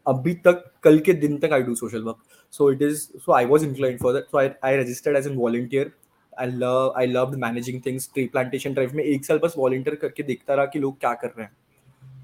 अभी 0.07 0.35
तक, 0.37 0.65
कल 0.83 0.99
के 0.99 1.13
दिन 1.15 1.37
तक 1.39 1.53
I 1.53 1.63
do 1.63 1.75
social 1.75 2.03
work 2.03 2.17
so 2.53 2.71
it 2.73 2.83
is 2.83 3.01
so 3.17 3.33
I 3.33 3.45
was 3.47 3.65
inclined 3.67 3.99
for 4.01 4.13
that 4.13 4.25
so 4.25 4.39
I 4.39 4.49
I 4.65 4.77
registered 4.77 5.17
as 5.17 5.27
an 5.27 5.37
volunteer 5.37 5.91
I 6.33 6.47
love 6.49 6.93
I 6.99 7.07
love 7.07 7.37
managing 7.39 7.81
things 7.87 8.09
tree 8.15 8.27
plantation 8.27 8.75
drive 8.75 8.95
में 8.95 9.03
एक 9.05 9.25
साल 9.25 9.39
बस 9.39 9.55
वॉलंटियर 9.59 9.97
करके 9.97 10.23
देखता 10.23 10.55
रहा 10.55 10.67
कि 10.67 10.79
लोग 10.79 10.99
क्या 11.01 11.13
कर 11.15 11.29
रहे 11.29 11.43
हैं। 11.43 11.53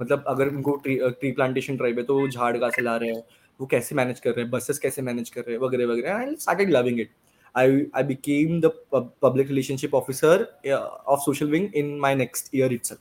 मतलब 0.01 0.25
अगर 0.29 0.49
उनको 0.49 0.75
ट्री 0.77 0.99
ट्री 1.11 1.31
प्लांटेशन 1.33 1.77
ड्राइव 1.77 1.99
है 1.99 2.03
तो 2.05 2.27
झाड़ 2.29 2.57
कहाँ 2.57 2.71
से 2.71 2.83
ला 2.83 2.97
रहे 2.97 3.11
हैं, 3.11 3.23
वो 3.61 3.67
कैसे 3.67 3.95
मैनेज 3.95 4.21
कर 4.21 4.31
रहे 4.31 4.43
हैं 4.43 4.51
बसेस 4.51 4.79
कैसे 4.79 5.03
मैनेज 5.03 5.31
कर 5.31 5.41
रहे 5.41 5.55
हैं, 5.55 5.63
वगैरह 5.63 5.87
वगैरह। 5.87 6.15
I 6.49 6.67
loving 6.67 7.01
it 7.01 7.11
I 7.55 7.87
I 7.95 8.03
became 8.03 8.61
the 8.61 8.71
pub- 8.71 9.13
public 9.21 9.49
relationship 9.49 9.95
officer 9.95 10.49
uh, 10.67 10.89
of 11.07 11.23
social 11.23 11.49
wing 11.49 11.71
in 11.73 11.99
my 11.99 12.15
next 12.15 12.53
year 12.55 12.73
itself. 12.73 13.01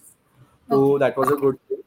So 0.69 0.97
Okay. 0.97 0.99
that 0.99 1.17
was 1.17 1.31
a 1.31 1.35
good 1.35 1.59
thing. 1.67 1.83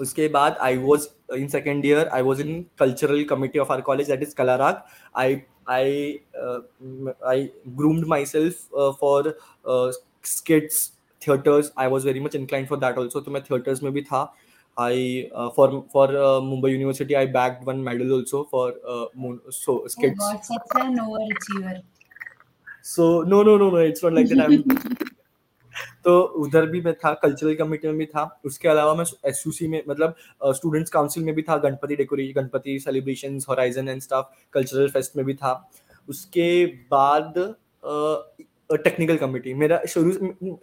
उसके 0.00 0.28
बाद 0.32 0.58
I 0.60 0.76
was 0.76 1.08
in 1.38 1.48
second 1.48 1.84
year 1.84 2.08
I 2.12 2.22
was 2.22 2.40
in 2.40 2.54
cultural 2.82 3.24
committee 3.32 3.58
of 3.64 3.70
our 3.70 3.82
college 3.82 4.08
that 4.08 4.22
is 4.22 4.34
Kalarag. 4.34 4.82
I 5.14 5.44
I 5.66 6.20
uh, 6.44 6.60
m- 6.80 7.14
I 7.34 7.52
groomed 7.76 8.06
myself 8.06 8.64
uh, 8.76 8.92
for 8.92 9.34
uh, 9.64 9.92
skits 10.22 10.92
theaters. 11.20 11.70
I 11.76 11.88
was 11.88 12.04
very 12.04 12.20
much 12.20 12.34
inclined 12.34 12.68
for 12.68 12.76
that 12.78 12.98
also. 12.98 13.20
तो 13.20 13.30
मैं 13.30 13.42
theaters 13.50 13.82
में 13.82 13.92
भी 13.92 14.02
था. 14.12 14.22
I 14.76 15.30
uh, 15.34 15.50
for 15.50 15.84
for 15.92 16.08
uh, 16.08 16.40
Mumbai 16.40 16.72
University 16.72 17.16
I 17.16 17.26
bagged 17.26 17.64
one 17.66 17.82
medal 17.84 18.12
also 18.14 18.44
for 18.44 18.74
uh, 18.86 19.06
moon, 19.14 19.40
so 19.50 19.84
oh. 19.86 20.12
God 20.18 20.44
such 20.44 20.62
an 20.76 20.98
overachiever 20.98 21.82
So 22.82 23.22
no 23.22 23.42
no 23.42 23.56
no 23.58 23.70
no 23.70 23.76
it's 23.76 24.02
not 24.02 24.14
like 24.14 24.28
that. 24.28 24.40
I'm 24.40 25.12
तो 26.04 26.20
उधर 26.20 26.66
भी 26.66 26.80
मैं 26.82 26.92
था 26.94 27.12
cultural 27.22 27.54
committee 27.56 27.88
में 27.88 27.96
भी 27.98 28.06
था 28.06 28.24
उसके 28.44 28.68
अलावा 28.68 28.94
मैं 28.94 29.04
एस 29.28 29.44
में 29.62 29.82
मतलब 29.88 30.14
स्टूडेंट्स 30.56 30.88
uh, 30.88 30.94
काउंसिल 30.94 31.24
में 31.24 31.34
भी 31.34 31.42
था 31.42 31.56
Ganpati 31.58 31.96
decoration 31.96 32.40
Ganpati 32.40 32.78
celebration 32.80 33.38
Horizon 33.48 33.88
and 33.88 34.00
staff 34.02 34.32
cultural 34.52 34.88
fest 34.90 35.16
में 35.16 35.24
भी 35.26 35.34
था 35.34 35.52
उसके 36.08 36.66
बाद 36.90 37.38
टेक्निकल 38.76 39.16
कमेटी 39.16 39.54
मेरा 39.54 39.80
शुरू 39.88 40.10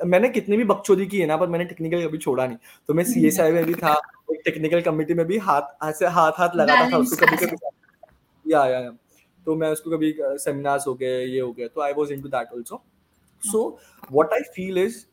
मैंने 0.05 0.29
कितनी 0.29 0.57
भी 0.57 0.63
बकचोदी 0.63 1.05
की 1.07 1.19
है 1.19 1.25
ना 1.27 1.37
पर 1.37 1.47
मैंने 1.47 1.65
टेक्निकल 1.65 2.07
कभी 2.07 2.17
छोड़ा 2.17 2.45
नहीं। 2.45 2.57
तो 2.87 2.93
मैं 2.93 3.03
सी 3.03 3.25
एस 3.27 3.39
आई 3.39 3.51
में 3.51 3.63
भी 3.65 3.73
था 3.73 3.93
टेक्निकल 4.45 4.81
कमेटी 4.81 5.13
में 5.13 5.25
भी 5.27 5.37
हाथ 5.47 5.85
ऐसे 5.89 6.07
हाथ 6.17 6.31
हाथ 6.37 6.55
लगाता 6.55 6.89
था 6.91 6.97
उसको 6.97 7.25
कभी 7.25 7.45
कभी। 7.45 8.51
या 8.53 8.65
या 8.65 8.79
या। 8.79 8.89
तो 9.45 9.55
मैं 9.55 9.69
उसको 9.69 9.91
कभी 9.91 10.13
सेमिनार्स 10.19 10.87
हो 10.87 10.93
गए 10.95 11.23
ये 11.25 11.39
हो 11.39 11.51
गए 11.53 11.67
तो 11.67 11.81
I 11.81 11.93
was 11.97 12.11
into 12.11 12.29
that 12.29 12.47
also 12.55 12.81
so 13.43 13.67
what 14.11 14.33
I 14.33 14.41
feel 14.55 14.77
is 14.77 15.05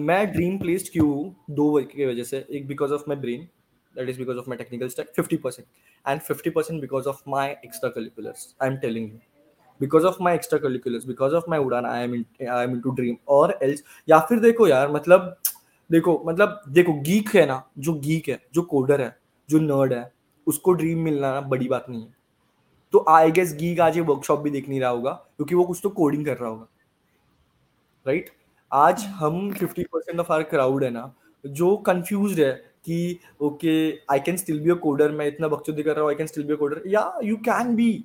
मैं 0.00 0.26
ड्रीम 0.32 0.58
प्लेस्ड 0.58 0.92
क्यों 0.92 1.08
हूँ? 1.08 1.34
दो 1.50 1.80
की 1.82 2.06
वजह 2.06 2.24
से। 2.24 2.46
एक 2.50 2.66
because 2.66 2.92
of 2.92 3.04
my 3.08 3.16
brain 3.16 3.48
that 3.94 4.10
is 4.10 4.18
because 4.18 4.38
of 4.40 4.46
my 4.50 4.56
technical 4.58 4.90
stack 4.92 5.08
50% 5.16 5.64
and 6.04 6.22
50% 6.26 6.84
because 6.84 7.08
of 7.10 7.18
my 7.32 7.42
extracurriculars 7.66 8.44
i'm 8.66 8.76
telling 8.84 9.08
you 9.08 9.18
because 9.82 10.04
of 10.04 10.18
my 10.20 10.32
extracurriculars 10.38 11.06
because 11.06 11.36
of 11.38 11.46
my 11.48 11.58
udan 11.58 11.86
i 11.86 11.98
am 12.04 12.14
in, 12.14 12.24
i 12.48 12.62
am 12.64 12.74
into 12.74 12.94
dream 12.94 13.16
or 13.26 13.46
else 13.62 13.82
या 14.08 14.18
फिर 14.18 14.40
देखो 14.40 14.66
यार 14.68 14.92
मतलब 14.92 15.36
देखो 15.90 16.22
मतलब 16.26 16.62
देखो 16.68 16.92
geek 16.92 17.34
है 17.34 17.46
ना 17.46 17.62
जो 17.78 17.92
गीक 17.92 18.28
है 18.28 18.40
जो 18.54 18.62
कोडर 18.62 19.00
है 19.00 19.16
जो 19.50 19.58
नर्ड 19.58 19.92
है 19.92 20.12
उसको 20.46 20.72
ड्रीम 20.72 20.98
मिलना 20.98 21.32
ना 21.34 21.40
बड़ी 21.40 21.68
बात 21.68 21.86
नहीं 21.88 22.02
है। 22.02 22.14
तो 22.92 23.04
आई 23.08 23.30
गेस 23.30 23.54
गीक 23.54 23.80
आज 23.80 23.96
ये 23.96 24.02
वर्कशॉप 24.02 24.40
भी 24.40 24.50
देख 24.50 24.68
नहीं 24.68 24.80
रहा 24.80 24.90
होगा 24.90 25.12
क्योंकि 25.12 25.54
वो 25.54 25.64
कुछ 25.64 25.80
तो 25.82 25.90
कोडिंग 25.90 26.24
कर 26.26 26.36
रहा 26.36 26.50
होगा। 26.50 26.66
Right 28.06 28.24
right? 28.24 28.36
आज 28.72 29.04
हम 29.04 29.52
50% 29.52 30.20
ऑफ़ 30.20 30.32
आर 30.32 30.42
क्राउड 30.42 30.84
है 30.84 30.90
ना 30.90 31.14
जो 31.46 31.76
कंफ्यूज 31.76 32.40
है 32.40 32.52
कि 32.84 33.18
okay 33.40 33.74
I 34.10 34.20
can 34.20 34.36
still 34.36 34.60
be 34.60 34.70
a 34.70 34.74
coder 34.74 35.10
मैं 35.10 35.26
इतना 35.26 35.48
बकचोदी 35.48 35.82
कर 35.82 35.92
रहा 35.92 36.02
हूँ 36.02 36.10
I 36.10 36.14
can 36.14 36.26
still 36.26 36.44
be 36.44 36.52
a 36.52 36.56
coder 36.56 36.82
या 36.86 37.18
you 37.24 37.36
can 37.36 37.74
be 37.76 38.04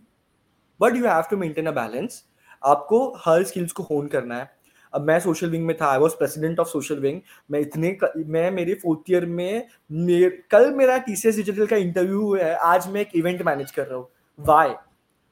but 0.79 0.95
you 0.95 1.05
have 1.05 1.23
to 1.31 1.37
maintain 1.37 1.65
a 1.65 1.71
balance 1.73 2.23
आपको 2.63 3.07
हर 3.25 3.43
स्किल्स 3.43 3.71
को 3.71 3.83
होन 3.83 4.07
करना 4.07 4.35
है। 4.35 4.55
अब 4.93 5.01
मैं 5.07 5.19
सोशल 5.19 5.49
विंग 5.49 5.65
में 5.65 5.75
था 5.77 5.91
I 5.91 5.97
was 5.99 6.13
president 6.17 6.59
of 6.59 6.67
social 6.67 6.99
wing 6.99 7.19
मैं 7.51 7.59
इतने 7.59 7.97
मैं 8.17 8.49
मेरे 8.51 8.73
फोर्थ 8.73 9.11
ईयर 9.11 9.25
में 9.25 9.67
मेर, 9.91 10.43
कल 10.51 10.73
मेरा 10.73 10.97
टी 10.97 11.15
सी 11.15 11.29
एस 11.29 11.35
डिजिटल 11.35 11.65
का 11.65 11.75
इंटरव्यू 11.75 12.33
है। 12.35 12.53
आज 12.55 12.87
मैं 12.91 13.01
एक 13.01 13.15
इवेंट 13.15 13.41
मैनेज 13.45 13.71
कर 13.71 13.87
रहा 13.87 13.97
हूँ। 13.97 14.07
Why 14.39 14.69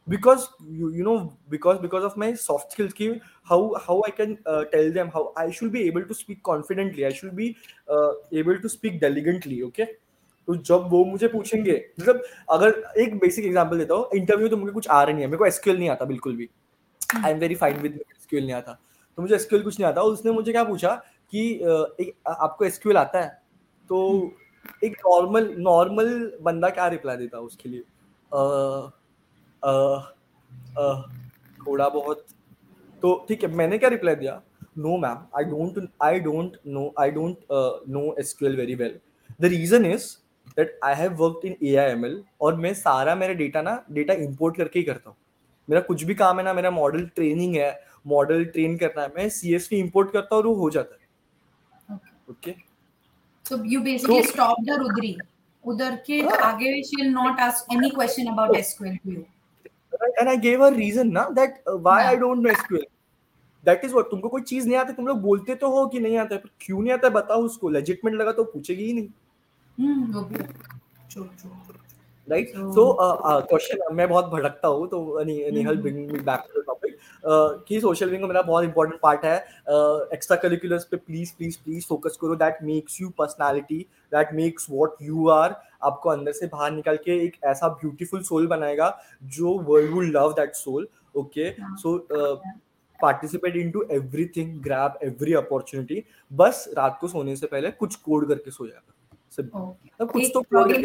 because 0.08 0.46
you 0.72 1.04
know 1.04 1.18
because 1.50 1.78
because 1.82 2.04
of 2.04 2.20
my 2.20 2.36
soft 2.38 2.72
skills 2.72 2.94
की 2.94 3.08
how 3.50 3.74
how 3.84 4.02
I 4.02 4.12
can 4.18 4.38
tell 4.72 4.92
them 4.94 5.08
how 5.14 5.34
I 5.38 5.52
should 5.52 5.72
be 5.72 5.88
able 5.88 6.02
to 6.02 6.14
speak 6.14 6.42
confidently 6.46 7.04
I 7.04 7.12
should 7.12 7.32
be 7.34 7.48
able 8.40 8.56
to 8.56 8.68
speak 8.68 9.00
diligently 9.00 9.62
okay 9.62 9.84
तो 10.48 10.56
जब 10.56 10.88
वो 10.90 11.04
मुझे 11.06 11.28
पूछेंगे 11.28 11.74
मतलब 12.00 12.22
अगर 12.52 12.84
एक 13.02 13.18
basic 13.20 13.46
example 13.46 13.78
देता 13.78 13.94
हूँ 13.94 14.10
इंटरव्यू 14.16 14.48
तो 14.48 14.58
मुझे 14.58 14.72
कुछ 14.74 14.88
आ 14.88 15.02
रहा 15.04 15.12
नहीं 15.12 15.22
है 15.22 15.28
मेरे 15.28 15.38
को 15.38 15.46
एसक्यूएल 15.46 15.80
नहीं 15.80 15.90
आता 15.90 16.06
बिल्कुल 16.06 16.36
भी। 16.36 16.50
I 17.26 17.32
am 17.32 17.40
very 17.40 17.56
fine 17.56 17.78
with 17.82 17.94
SQL 17.94 18.46
नहीं 18.46 18.56
आता। 18.56 18.78
तो 19.18 19.22
मुझे 19.22 19.36
एसक्यूएल 19.36 19.64
कुछ 19.64 19.80
नहीं 19.80 19.88
आता। 19.90 20.02
उसने 20.04 20.32
मुझे 20.32 20.52
क्या 20.52 20.64
पूछा 20.64 20.94
कि 21.32 21.50
एक, 21.54 22.14
आपको 22.28 22.66
एसक्यूएल 22.66 22.98
आता 22.98 23.22
है? 23.22 23.30
तो 23.90 24.32
एक 24.84 24.98
नॉर्मल 25.06 25.54
नॉर्मल 25.60 26.32
बंदा 26.42 26.70
क्या 26.70 26.88
रिप्लाई 26.88 27.18
देता 27.18 27.40
उसके 27.40 27.70
लिए? 27.70 27.84
uh, 28.32 28.92
थोड़ा 31.60 31.88
बहुत। 31.90 32.26
तो 33.04 33.26
ठीक 33.30 33.44
है 33.44 33.50
मैंने 33.56 33.78
क्या 33.78 33.90
रिप्लाई 33.90 34.16
दिया? 34.16 34.42
No 34.78 34.98
ma'am 34.98 35.18
I 35.38 35.44
don't 35.46 35.88
I 36.04 36.20
don't 36.20 36.58
know 36.68 36.94
I 37.00 37.12
don't 37.12 37.38
know 37.90 38.16
SQL 38.20 38.56
very 38.58 38.76
well 38.76 39.00
the 39.42 39.46
reason 39.46 39.86
is 39.86 40.06
that 40.58 40.80
I 40.84 40.96
have 40.96 41.14
worked 41.22 41.46
in 41.48 41.56
A 41.64 41.76
I 41.76 41.92
M 41.92 42.06
L 42.06 42.24
और 42.42 42.56
मैं 42.56 42.74
सारा 42.74 43.16
मेरा 43.16 43.34
डेटा 43.34 43.62
ना 43.62 43.84
डेटा 43.92 44.14
इंपोर्ट 44.14 44.58
करके 44.58 44.80
ही 44.80 44.86
करता 44.86 45.10
हूँ। 45.10 45.18
मेरा 45.68 45.82
कुछ 45.82 46.04
भी 46.04 46.16
काम 46.16 46.38
है 46.40 46.44
ना 46.46 46.54
मेरा 46.54 46.72
मॉडल 46.72 47.06
ट्रेनिंग 47.16 47.56
है 47.56 47.70
मॉडल 48.08 48.46
ट्रेन 48.46 48.78
करना 48.78 49.02
है 49.02 49.12
मैं 49.18 49.30
सी 49.30 49.54
एस 49.56 49.70
इंपोर्ट 49.74 50.12
करता 50.14 50.36
हूँ 50.36 50.44
और 50.44 50.48
वो 50.48 50.56
हो 50.56 50.70
जाता 50.70 50.96
है। 50.96 52.00
Okay 52.32 52.56
so 53.46 53.64
you 53.66 53.82
basically 53.82 54.24
stop 54.24 54.64
the 54.68 54.80
Rudri 54.80 55.16
उधर 55.66 55.96
के 56.08 56.22
आगे 56.36 56.82
she 56.84 57.02
will 57.02 57.12
not 57.14 57.40
ask 57.42 57.74
any 57.74 57.90
question 57.90 58.32
about 58.34 58.56
SQL 58.58 58.98
to 58.98 59.12
you 59.12 59.24
and 60.22 60.30
I 60.30 60.34
gave 60.42 60.62
her 60.62 60.68
reason 60.72 61.12
ना 61.14 61.22
that 61.36 61.56
why 61.86 61.94
yeah. 62.00 62.10
I 62.10 62.16
don't 62.20 62.44
know 62.44 62.52
SQL. 62.54 62.84
That 63.66 63.84
is 63.86 63.94
what 63.96 64.10
तुमको 64.10 64.30
कोई 64.30 64.42
चीज़ 64.42 64.68
नहीं 64.68 64.78
आती 64.78 64.94
तुम 64.94 65.08
लोग 65.08 65.22
बोलते 65.22 65.56
तो 65.56 65.70
हो 65.72 65.86
कि 65.94 66.00
नहीं 66.00 66.18
आता 66.18 66.36
है 66.36 66.42
पर 66.42 66.50
क्यों 66.62 66.82
नहीं 66.82 66.94
आता 66.94 67.08
है 67.08 67.14
बताओ 67.14 67.42
उसको। 67.44 67.70
लेजिटमेंट 67.70 68.18
लगा 68.18 68.32
तो 68.32 68.44
पूछेगी 68.44 68.86
ही 68.86 68.94
नहीं। 68.94 69.08
हम्म 69.78 70.14
वो 70.14 70.22
भी 70.22 70.38
true 70.38 71.24
true 71.24 71.50
right 72.28 72.50
so 72.50 72.84
question 73.00 73.94
मैं 73.96 74.08
बहुत 74.10 74.26
भटकता 74.26 74.68
हूँ 74.68 74.88
तो 74.90 75.24
Nihal 75.24 75.78
bring 75.78 75.98
me 75.98 76.20
back 76.20 76.48
to 76.54 76.62
the 76.62 76.64
topic 76.68 76.98
कि 77.68 77.80
सोशल 77.82 78.10
विंग 78.10 78.24
मेरा 78.24 78.42
बहुत 78.42 78.64
इंपॉर्टेंट 78.64 79.00
पार्ट 79.02 79.26
है। 79.26 79.36
एक्स्ट्रा 80.14 80.38
करिकुलर्स 80.38 80.86
पे 80.92 80.98
प्लीज़ 80.98 81.34
प्लीज़ 81.38 81.58
प्लीज़ 81.66 81.86
फोकस 81.90 82.18
करो। 82.22 82.36
That 82.36 82.58
makes 82.64 83.00
you 83.02 83.10
personality 83.18 83.80
that 84.12 84.34
makes 84.34 84.68
what 84.70 85.02
you 85.02 85.28
are 85.30 85.56
आपको 85.84 86.10
अंदर 86.10 86.32
से 86.32 86.48
बाहर 86.48 86.72
निकाल 86.72 86.98
के 87.06 87.18
एक 87.26 87.38
ऐसा 87.46 87.68
ब्यूटीफुल 87.82 88.22
सोल 88.24 88.48
बनाएगा 88.48 88.90
जो 89.38 89.58
world 89.70 89.92
would 89.94 90.06
love 90.16 90.34
that 90.40 90.56
soul 90.56 90.88
okay 91.18 91.52
so 91.62 91.98
participate 93.00 93.56
in 93.56 93.72
to 93.72 93.86
everything 94.36 94.60
grab 94.64 95.00
every 95.04 95.34
opportunity 95.36 96.04
बस 96.32 96.66
रात 96.78 96.98
को 97.02 97.08
सोने 97.08 97.36
से 97.36 97.48
पहले 97.48 97.72
कुछ 97.74 97.96
कोड 97.98 98.28
करके 98.28 98.52
सो 98.52 98.68
जाएगा। 98.68 98.94
Simple 99.40 100.76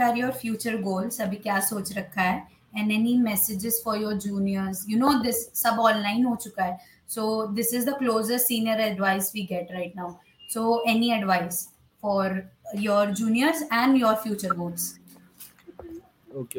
are 0.00 0.16
your 0.16 0.30
future 0.30 0.76
goals 0.82 1.20
अभी 1.20 1.36
क्या 1.36 1.60
सोच 1.60 1.96
रखा 1.98 2.22
है? 2.22 2.46
And 2.76 2.92
any 2.92 3.16
messages 3.18 3.82
for 3.84 3.98
your 3.98 4.14
juniors 4.14 4.84
you 4.88 4.98
know 4.98 5.12
this 5.22 5.62
सब 5.62 5.78
ऑनलाइन 5.80 6.24
हो 6.24 6.36
चुका 6.36 6.64
है। 6.64 6.78
So 7.08 7.46
this 7.46 7.74
is 7.74 7.90
the 7.90 7.94
closest 7.98 8.46
senior 8.46 8.80
advice 8.80 9.32
we 9.34 9.42
get 9.42 9.72
right 9.72 9.96
now 9.96 10.12
so 10.54 10.84
any 10.88 11.12
advice 11.12 11.68
for 12.02 12.50
your 12.76 13.10
juniors 13.10 13.62
and 13.62 13.96
your 13.96 14.14
future 14.14 14.52
goals 14.52 14.98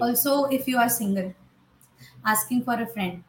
also 0.02 0.50
if 0.50 0.64
you 0.70 0.78
are 0.78 0.90
single 0.90 1.32
asking 2.26 2.62
for 2.62 2.82
a 2.82 2.86
friend 2.86 3.22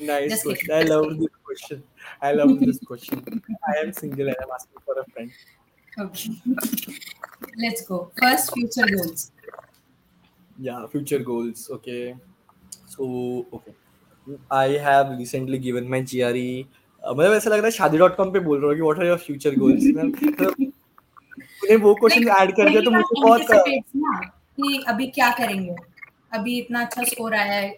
Nice 0.00 0.30
Just 0.30 0.44
question. 0.44 0.74
I 0.74 0.82
love 0.82 1.18
this 1.18 1.28
question. 1.44 1.82
I 2.22 2.32
love 2.32 2.60
this 2.60 2.78
question. 2.78 3.42
I 3.68 3.78
am 3.80 3.92
single 3.92 4.28
and 4.28 4.36
I'm 4.42 4.50
asking 4.54 4.80
for 4.84 5.00
a 5.00 5.04
friend. 5.10 5.30
Okay. 5.98 6.30
Let's 7.58 7.82
go. 7.82 8.12
First, 8.16 8.52
future 8.54 8.86
goals. 8.86 9.32
Yeah, 10.58 10.86
future 10.86 11.18
goals. 11.18 11.68
Okay. 11.70 12.14
So, 12.86 13.46
okay. 13.52 13.72
I 14.50 14.68
have 14.68 15.10
recently 15.18 15.58
given 15.58 15.88
my 15.88 16.00
GRE. 16.00 16.66
Uh, 17.02 17.14
मतलब 17.14 17.32
ऐसा 17.32 17.50
लग 17.50 17.56
रहा 17.56 17.64
है 17.64 17.70
शादी 17.70 17.98
dot 17.98 18.16
com 18.16 18.30
पे 18.32 18.40
बोल 18.40 18.58
रहा 18.60 18.68
हूँ 18.68 18.76
कि 18.76 18.82
what 18.82 18.98
are 18.98 19.06
your 19.06 19.18
future 19.18 19.54
goals 19.58 19.84
तूने 21.60 21.76
वो 21.76 21.94
क्वेश्चन 21.94 22.28
ऐड 22.28 22.50
कर 22.56 22.68
दिया 22.70 22.80
तो 22.82 22.90
मुझे 22.90 23.20
बहुत 23.22 23.40
कि 24.60 24.84
अभी 24.88 25.06
क्या 25.06 25.30
करेंगे 25.30 25.74
अभी 26.32 26.58
इतना 26.58 26.80
अच्छा 26.84 27.02
स्कोर 27.04 27.34
आया 27.34 27.52
है 27.52 27.70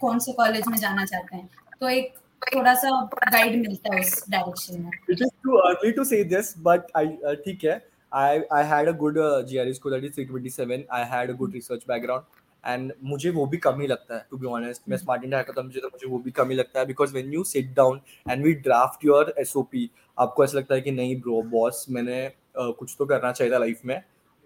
कौन 0.00 0.18
से 0.18 0.32
कॉलेज 0.32 0.68
में 0.68 0.76
जाना 0.78 1.04
चाहते 1.04 1.36
हैं 1.36 1.48
तो 1.80 1.88
एक 1.88 2.14
थोड़ा 2.54 2.74
सा 2.74 2.90
गाइड 3.32 3.56
मिलता 3.60 3.94
है 3.94 4.00
उस 4.00 4.24
डायरेक्शन 4.30 4.80
में 4.82 4.90
is 5.14 5.30
too 5.46 5.60
early 5.68 5.92
to 5.92 6.04
say 6.04 6.22
this, 6.32 6.54
but 6.68 6.90
I 6.96 7.06
uh, 7.30 7.34
ठीक 7.44 7.64
है. 7.64 7.80
I 8.12 8.62
had 8.64 8.88
a 8.88 8.92
good 8.92 9.18
uh, 9.18 9.42
GRE 9.42 9.72
score 9.74 9.90
that 9.90 10.04
is 10.04 10.14
327. 10.14 10.84
I 10.90 11.04
had 11.04 11.30
a 11.30 11.34
good 11.34 11.52
research 11.52 11.86
background 11.86 12.22
and 12.64 12.92
मुझे 13.04 13.30
वो 13.30 13.46
भी 13.46 13.58
कम 13.58 13.80
ही 13.80 13.86
लगता 13.86 14.14
है 14.16 14.26
to 14.32 14.40
be 14.40 14.50
honest. 14.52 14.88
मैं 14.88 14.96
स्मार्ट 14.96 15.24
इंडिया 15.24 15.38
हैकर 15.38 15.62
मुझे 15.62 15.80
तो 15.80 15.88
मुझे 15.88 16.06
वो 16.06 16.18
भी 16.18 16.30
कम 16.30 16.50
ही 16.50 16.56
लगता 16.56 16.80
है 16.80 16.86
because 16.86 17.12
when 17.12 17.32
you 17.36 17.44
sit 17.44 17.74
down 17.80 18.00
and 18.26 18.48
we 18.48 18.54
draft 18.68 19.08
your 19.10 19.24
SOP 19.46 19.88
आपको 20.18 20.44
ऐसा 20.44 20.58
लगता 20.58 20.74
है 20.74 20.80
कि 20.80 20.90
नहीं 20.90 21.20
ब्रो 21.20 21.42
बॉस 21.50 21.84
मैंने 21.90 22.26
uh, 22.28 22.72
कुछ 22.78 22.94
तो 22.98 23.06
करना 23.06 23.32
चाहिए 23.32 23.52
था 23.54 23.58
लाइफ 23.58 23.80
में 23.84 23.96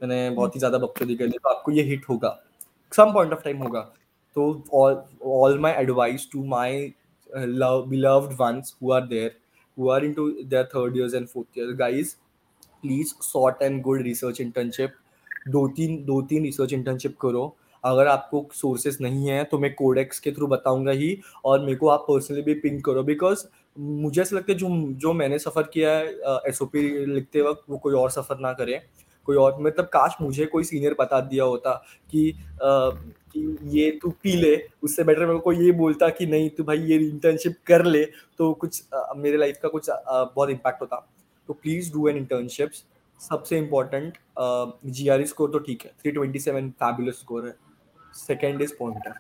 मैंने 0.00 0.30
बहुत 0.30 0.54
ही 0.54 0.58
ज़्यादा 0.58 0.78
बकचोदी 0.78 1.16
कर 1.16 1.26
ली 1.26 1.38
तो 1.42 1.50
आपको 1.50 1.72
ये 1.72 1.82
हिट 1.82 2.08
होगा 2.08 2.38
some 2.96 3.12
point 3.12 3.36
of 3.36 3.44
time 3.46 3.62
होगा। 3.64 3.80
तो 4.36 4.48
all 4.80 4.96
all 5.36 5.58
my 5.66 5.72
advice 5.84 6.26
to 6.34 6.44
my 6.54 6.68
uh, 7.30 7.46
love 7.62 7.88
beloved 7.90 8.38
ones 8.40 8.74
who 8.80 8.92
are 8.98 9.06
there 9.08 9.30
who 9.78 9.90
are 9.90 10.02
into 10.10 10.26
their 10.54 10.66
third 10.74 11.00
years 11.00 11.18
and 11.20 11.34
fourth 11.34 11.62
years 11.62 11.78
guys 11.78 12.16
please 12.82 13.12
sort 13.22 13.62
and 13.62 13.80
good 13.82 14.00
research 14.02 14.40
internship 14.40 14.94
दो 15.48 15.66
तीन 15.76 15.96
दो 16.04 16.20
तीन 16.30 16.42
research 16.44 16.72
internship 16.72 17.16
करो। 17.20 17.44
अगर 17.84 18.06
आपको 18.06 18.48
sources 18.54 18.98
नहीं 19.00 19.28
है 19.28 19.42
तो 19.50 19.58
मैं 19.58 19.72
कोडेक्स 19.74 20.18
के 20.20 20.32
थ्रू 20.32 20.46
बताऊँगा 20.46 20.92
ही 20.92 21.18
और 21.44 21.60
मेरे 21.60 21.76
को 21.76 21.88
आप 21.88 22.04
पर्सनली 22.08 22.42
भी 22.42 22.54
पिंक 22.60 22.84
करो। 22.84 23.02
बिकॉज़ 23.02 23.44
मुझे 23.78 24.20
ऐसा 24.22 24.36
लगता 24.36 24.52
है 24.52 24.58
जो 24.58 24.68
जो 25.02 25.12
मैंने 25.12 25.38
सफ़र 25.38 25.70
किया 25.74 25.90
है 25.90 26.50
SOP 26.50 26.74
लिखते 26.74 27.42
वक्त 27.42 27.62
वो 27.70 27.78
कोई 27.78 27.94
और 27.94 28.10
सफ़र 28.10 28.38
ना 28.40 28.52
करे। 28.52 28.80
कोई 29.26 29.36
और 29.36 29.60
मतलब 29.62 29.84
काश 29.92 30.16
मुझे 30.20 30.46
कोई 30.46 30.64
सीनियर 30.64 30.96
बता 31.00 31.20
दिया 31.22 31.44
होता 31.44 31.72
कि 32.10 32.30
आ, 32.30 32.90
कि 33.34 33.56
ये 33.70 33.90
तू 34.02 34.10
पी 34.22 34.32
ले 34.36 34.56
उससे 34.82 35.04
बेटर 35.04 35.26
मेरे 35.26 35.38
को 35.38 35.52
ये 35.52 35.70
बोलता 35.72 36.08
कि 36.10 36.26
नहीं 36.26 36.48
तू 36.50 36.64
भाई 36.64 36.78
ये 36.80 36.96
इंटर्नशिप 36.98 37.56
कर 37.66 37.84
ले 37.84 38.04
तो 38.38 38.52
कुछ 38.54 38.82
आ, 38.94 39.12
मेरे 39.16 39.36
लाइफ 39.36 39.58
का 39.62 39.68
कुछ 39.68 39.90
आ, 39.90 40.24
बहुत 40.24 40.50
इम्पैक्ट 40.50 40.80
होता। 40.80 40.96
तो 41.48 41.52
प्लीज़ 41.52 41.92
डू 41.92 42.08
एन 42.08 42.16
इंटर्नशिप्स 42.16 42.84
सबसे 43.20 43.58
इम्पोर्टेंट 43.58 44.18
जी 44.86 45.08
आर 45.08 45.24
स्कोर 45.26 45.50
तो 45.50 45.58
ठीक 45.60 45.82
है 45.84 45.90
three 46.02 46.10
twenty 46.12 46.38
seven 46.38 46.70
fabulous 46.72 47.18
score 47.20 47.46
है। 47.46 47.54
सेकेंड 48.16 48.62
इज़ 48.62 48.72
पॉइंटर 48.78 49.14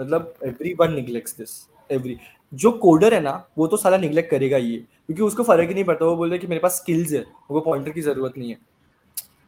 मतलब 0.00 0.34
every 0.44 0.74
one 0.80 0.92
neglects 0.94 1.36
this 1.38 1.50
every 1.90 2.16
जो 2.52 2.70
कोडर 2.78 3.14
है 3.14 3.20
ना 3.20 3.32
वो 3.58 3.66
तो 3.66 3.76
सारा 3.76 3.96
निगलेक्ट 3.98 4.30
करेगा 4.30 4.56
ये 4.56 4.76
क्योंकि 4.76 5.22
उसको 5.22 5.42
फ़र्क 5.42 5.68
ही 5.68 5.74
नहीं 5.74 5.84
पड़ता 5.84 6.04
वो 6.04 6.16
बोल 6.16 6.28
रहा 6.30 6.38
कि 6.38 6.46
मेरे 6.46 6.60
पास 6.60 6.76
स्किल्स 6.76 7.12
है 7.12 7.24
वो 7.50 7.60
पॉइंटर 7.60 7.90
की 7.90 8.00
ज़रूरत 8.02 8.38
नहीं 8.38 8.50
है। 8.50 8.58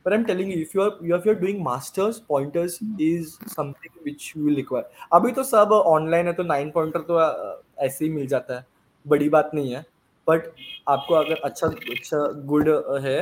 But 0.04 0.14
i'm 0.14 0.24
telling 0.26 0.48
you 0.50 0.58
if 0.64 0.74
you're 0.76 0.90
if 1.16 1.26
you're 1.28 1.40
doing 1.40 1.58
masters 1.64 2.18
pointers 2.30 2.76
is 3.06 3.36
something 3.54 3.92
which 4.06 4.24
you 4.34 4.44
will 4.44 4.56
require. 4.60 4.84
अभी 5.12 5.32
तो 5.32 5.42
सब 5.44 5.72
ऑनलाइन 5.72 6.26
है 6.26 6.32
तो 6.32 6.42
नाइन 6.42 6.70
पॉइंटर 6.70 7.00
तो 7.10 7.20
ऐसे 7.78 8.04
ही 8.04 8.10
मिल 8.10 8.26
जाता 8.26 8.58
है। 8.58 8.66
बड़ी 9.06 9.28
बात 9.28 9.50
नहीं 9.54 9.72
है। 9.74 9.84
बट 10.26 10.52
आपको 10.88 11.14
अगर 11.14 11.40
अच्छा 11.44 11.66
अच्छा 11.66 12.18
गुड 12.46 12.68
है 13.04 13.18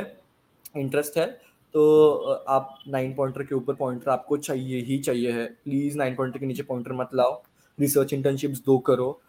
इंटरेस्ट 0.75 1.17
है 1.17 1.25
तो 1.73 2.43
आप 2.49 2.77
नाइन 2.87 3.13
पॉइंटर 3.15 3.43
के 3.43 3.55
ऊपर 3.55 3.73
पॉइंटर 3.73 4.11
आपको 4.11 4.37
चाहिए 4.37 4.81
ही 4.85 4.97
चाहिए 4.99 5.31
है। 5.31 5.45
प्लीज़ 5.63 5.97
नाइन 5.97 6.15
पॉइंटर 6.15 6.39
के 6.39 6.45
नीचे 6.45 6.63
पॉइंटर 6.63 6.93
मत 6.93 7.09
लाओ। 7.15 7.41
रिसर्च 7.79 8.13
इंटर्नशिप्स 8.13 8.61
दो 8.65 8.77
करो। 8.89 9.19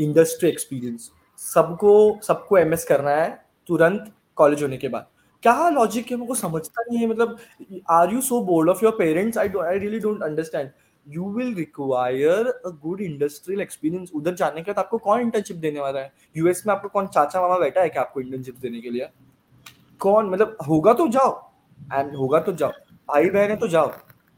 इंडस्ट्री 0.00 0.48
एक्सपीरियंस 0.48 1.10
सबको 1.38 2.18
सबको 2.22 2.58
एमएस 2.58 2.84
करना 2.84 3.10
है 3.10 3.30
तुरंत 3.68 4.12
कॉलेज 4.36 4.62
होने 4.62 4.76
के 4.76 4.88
बाद। 4.88 5.06
क्या 5.44 5.68
लॉजिक 5.70 6.10
है? 6.10 6.16
मेरे 6.16 6.34
समझता 6.34 6.82
नहीं 6.82 6.98
है 6.98 7.06
मतलब 7.06 7.36
are 7.90 8.12
you 8.12 8.20
so 8.22 8.40
bored 8.44 8.68
of 8.70 8.84
your 8.84 8.92
parents 8.98 9.38
I 9.38 9.48
I 9.62 9.78
really 9.78 9.98
don't 10.00 10.22
understand 10.22 10.70
you 11.06 11.32
will 11.32 11.54
require 11.54 12.46
a 12.46 12.70
good 12.82 13.00
industrial 13.02 13.60
experience 13.60 14.10
उधर 14.14 14.34
जाने 14.34 14.62
के 14.62 14.70
बाद 14.70 14.84
आपको 14.84 14.98
कौन 14.98 15.20
इंटर्नशिप 15.20 15.56
देने 15.56 15.80
वाला 15.80 16.00
है? 16.00 16.12
यूएस 16.36 16.62
में 16.66 16.74
आपको 16.74 16.88
कौन 16.88 17.06
चाचा 17.06 17.40
मामा 17.40 17.58
बैठा 17.58 17.80
है 17.80 17.88
कि 17.88 17.98
आपको 17.98 18.20
इंटर्नशिप 18.20 18.56
देने 18.62 18.80
के 18.80 18.90
लिए? 18.90 19.08
कौन 20.00 20.30
मतलब 20.30 20.56
होगा 20.68 20.92
तो 20.94 21.08
जाओ 21.08 21.38
एंड 21.92 22.16
होगा 22.16 22.40
तो 22.40 22.52
जाओ। 22.54 22.70
भाई 23.08 23.30
बहन 23.30 23.50
है 23.50 23.56
तो 23.56 23.68
जाओ। 23.68 23.88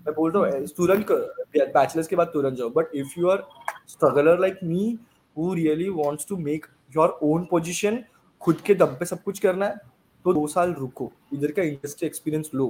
मैं 0.07 0.14
बोल 0.14 0.30
रहा 0.32 0.42
हूँ, 0.42 0.66
तुरंत 0.66 1.11
बैचलर्स 1.57 2.07
के 2.09 2.16
बाद 2.16 2.26
तुरंत 2.32 2.59
जाओ। 2.59 2.68
But 2.70 2.94
if 2.94 3.18
you 3.18 3.28
are 3.28 3.48
struggler 3.88 4.40
like 4.40 4.59
me 4.64 4.98
who 5.36 5.54
really 5.54 5.88
wants 5.94 6.26
to 6.28 6.36
make 6.38 6.66
your 6.96 7.18
own 7.22 7.46
position 7.50 8.04
खुद 8.42 8.61
के 8.66 8.74
दम 8.74 8.96
पे 8.98 9.04
सब 9.04 9.22
कुछ 9.22 9.38
करना 9.38 9.66
है 9.66 9.94
तो 10.26 10.34
दो 10.34 10.46
साल 10.46 10.72
रुको 10.72 11.12
इधर 11.34 11.52
का 11.52 11.62
इंडस्ट्री 11.62 12.06
एक्सपीरियंस 12.06 12.50
लो 12.54 12.64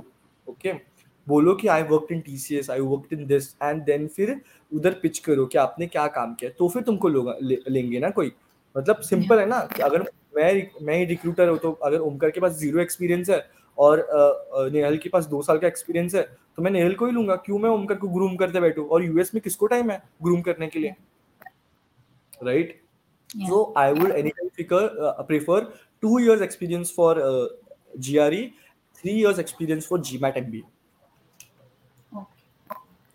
ओके 0.48 0.72
बोलो 1.28 1.54
कि 1.54 1.68
I 1.68 1.82
work 1.82 2.12
in 2.12 2.20
TCS 2.20 2.70
I 2.70 2.80
work 2.80 3.12
in 3.12 3.26
this 3.26 3.48
and 3.62 3.82
then 3.84 4.06
फिर 4.06 4.40
उधर 4.74 4.92
पिच 5.02 5.18
करो 5.18 5.46
कि 5.46 5.58
आपने 5.58 5.86
क्या 5.86 6.06
काम 6.06 6.34
किया 6.34 6.50
तो 6.58 6.68
फिर 6.68 6.82
तुमको 6.82 7.08
लोग 7.08 7.32
ले, 7.42 7.58
लेंगे 7.68 7.98
ना 7.98 8.10
कोई? 8.10 8.32
मतलब 8.76 9.00
सिंपल 9.00 9.40
है 9.40 9.46
ना? 9.46 9.60
कि 9.76 9.82
अगर 9.82 10.02
मैं 10.36 10.70
मैं 10.82 11.06
रिक्रूटर 11.08 11.48
हूँ 11.48 11.58
तो 11.58 11.72
अगर 11.72 11.98
ओमकर 11.98 12.30
के 12.30 12.40
पास 12.40 12.52
ज़ीरो 12.52 12.80
एक्सपीरियंस 12.80 13.30
है 13.30 13.44
और 13.78 14.06
नेहल 14.72 14.96
के 14.96 15.08
पास 15.08 15.26
दो 15.26 15.42
साल 15.42 15.58
का 15.58 15.66
एक्सपीरियंस 15.66 16.14
है 16.14 16.22
तो 16.56 16.62
मैं 16.62 16.70
नेहल 16.70 16.94
को 16.94 17.06
ही 17.06 17.12
लूँगा 17.12 17.36
क्यों 17.36 17.58
मैं 17.58 17.70
ओमकर 17.70 17.94
को 17.94 18.08
ग्रूम 18.08 18.36
करते 18.36 18.60
बैठू? 18.60 18.84
और 18.84 19.04
यूएस 19.04 19.34
में 19.34 19.40
किसको 19.44 19.66
टाइम 19.66 19.90
है 19.90 20.02
ग्रूम 20.22 20.42
करने 20.42 20.68
के 20.68 20.78
लिए? 20.78 20.94
Right 22.42 22.80
would 23.36 24.12
anytime 24.16 24.50
prefer, 24.56 24.82
uh, 25.04 25.22
prefer 25.30 25.56
two 26.01 26.19
years 26.19 26.41
experience 26.41 26.91
for 26.91 27.11
uh, 27.21 27.47
gre 28.07 28.43
three 28.95 29.17
years 29.23 29.39
experience 29.39 29.85
for 29.85 29.97
gmat 29.97 30.37
mba 30.45 30.63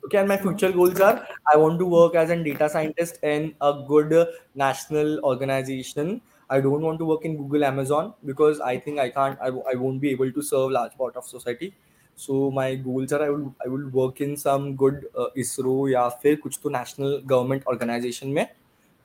okay 0.07 0.19
and 0.19 0.29
my 0.29 0.37
future 0.37 0.71
goals 0.73 1.01
are 1.01 1.27
i 1.53 1.57
want 1.57 1.79
to 1.79 1.87
work 1.93 2.15
as 2.15 2.31
a 2.31 2.37
data 2.43 2.69
scientist 2.69 3.19
in 3.23 3.55
a 3.61 3.73
good 3.89 4.13
uh, 4.13 4.27
national 4.55 5.19
organization 5.31 6.21
i 6.51 6.61
don't 6.61 6.83
want 6.89 6.99
to 6.99 7.05
work 7.05 7.25
in 7.25 7.37
google 7.37 7.65
amazon 7.65 8.13
because 8.25 8.61
i 8.61 8.77
think 8.79 8.99
i 8.99 9.09
can't 9.11 9.41
I, 9.41 9.49
I 9.73 9.75
won't 9.75 10.01
be 10.01 10.11
able 10.11 10.31
to 10.31 10.43
serve 10.43 10.71
large 10.71 10.97
part 10.97 11.17
of 11.17 11.25
society 11.25 11.75
so 12.15 12.51
my 12.51 12.75
goals 12.77 13.13
are 13.13 13.23
i 13.23 13.31
will 13.31 13.55
i 13.65 13.69
will 13.69 13.89
work 13.89 14.21
in 14.21 14.37
some 14.37 14.77
good 14.77 15.07
uh, 15.19 15.29
isro 15.37 15.89
या 15.91 16.09
फिर 16.23 16.37
कुछ 16.45 16.59
तो 16.63 16.71
national 16.71 17.19
government 17.33 17.67
organization 17.75 18.33
में 18.39 18.47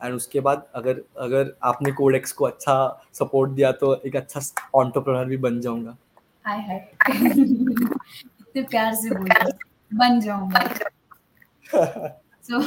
and 0.02 0.14
उसके 0.14 0.40
बाद 0.40 0.66
अगर 0.74 1.00
अगर 1.20 1.54
आपने 1.70 1.92
कोडेक्स 1.92 2.32
को 2.32 2.44
अच्छा 2.44 2.74
सपोर्ट 3.18 3.50
दिया 3.50 3.72
तो 3.82 3.94
एक 4.06 4.16
अच्छा 4.16 4.40
ऑन्टरप्रनर 4.80 5.24
भी 5.24 5.36
बन 5.46 5.60
जाऊँगा 5.60 5.96
हाय 6.46 6.60
हाय 6.66 6.88
इतने 7.10 8.62
प्यार 8.62 8.94
से 8.94 9.14
बोल 9.14 9.28
रहे 9.28 9.52
बन 9.92 10.20
जाऊँगा 10.20 10.60
सो 12.48 12.60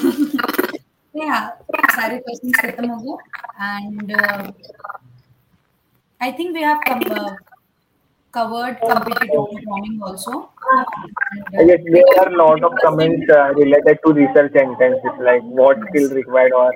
या 1.15 1.45
सारे 1.91 2.17
क्वेश्चंस 2.17 2.59
खत्म 2.61 2.89
हो 2.89 2.99
गए 3.03 3.85
and 3.85 4.15
I 6.21 6.31
think 6.39 6.53
we 6.55 6.63
have 6.63 7.37
covered 8.33 8.79
competitive 8.79 9.29
programming 9.29 10.01
also 10.01 10.49
and, 10.61 11.55
uh, 11.57 11.63
Yes, 11.63 11.81
there 11.85 12.03
are 12.19 12.29
a 12.29 12.37
lot 12.37 12.63
of 12.63 12.73
comments 12.81 13.29
uh, 13.29 13.53
related 13.55 13.99
to 14.05 14.13
research 14.13 14.53
internship, 14.53 15.19
like 15.19 15.41
what 15.43 15.79
skill 15.89 16.11
required 16.11 16.53
or 16.53 16.71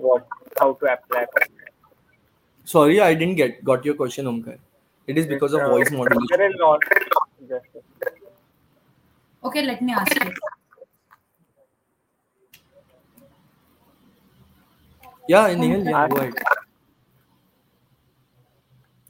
what 0.00 0.26
how 0.58 0.72
to 0.74 0.92
apply. 0.92 1.26
sorry 2.64 3.00
i 3.00 3.14
didn't 3.14 3.36
get 3.36 3.62
got 3.64 3.84
your 3.84 3.94
question 3.94 4.26
omkar. 4.26 4.58
It 5.06 5.18
is 5.18 5.26
because 5.26 5.52
of 5.52 5.60
Uh, 5.60 5.68
voice 5.68 5.90
modulation 5.90 6.38
There 6.38 6.50
is 6.50 6.54
lot. 6.60 6.80
Okay 9.44 9.62
let 9.62 9.82
me 9.82 9.92
ask 9.92 10.14
you. 10.24 10.30
Yeah 15.28 15.54
Nihal, 15.54 15.84
yeah, 15.90 16.08
go 16.08 16.16
ahead. 16.16 16.34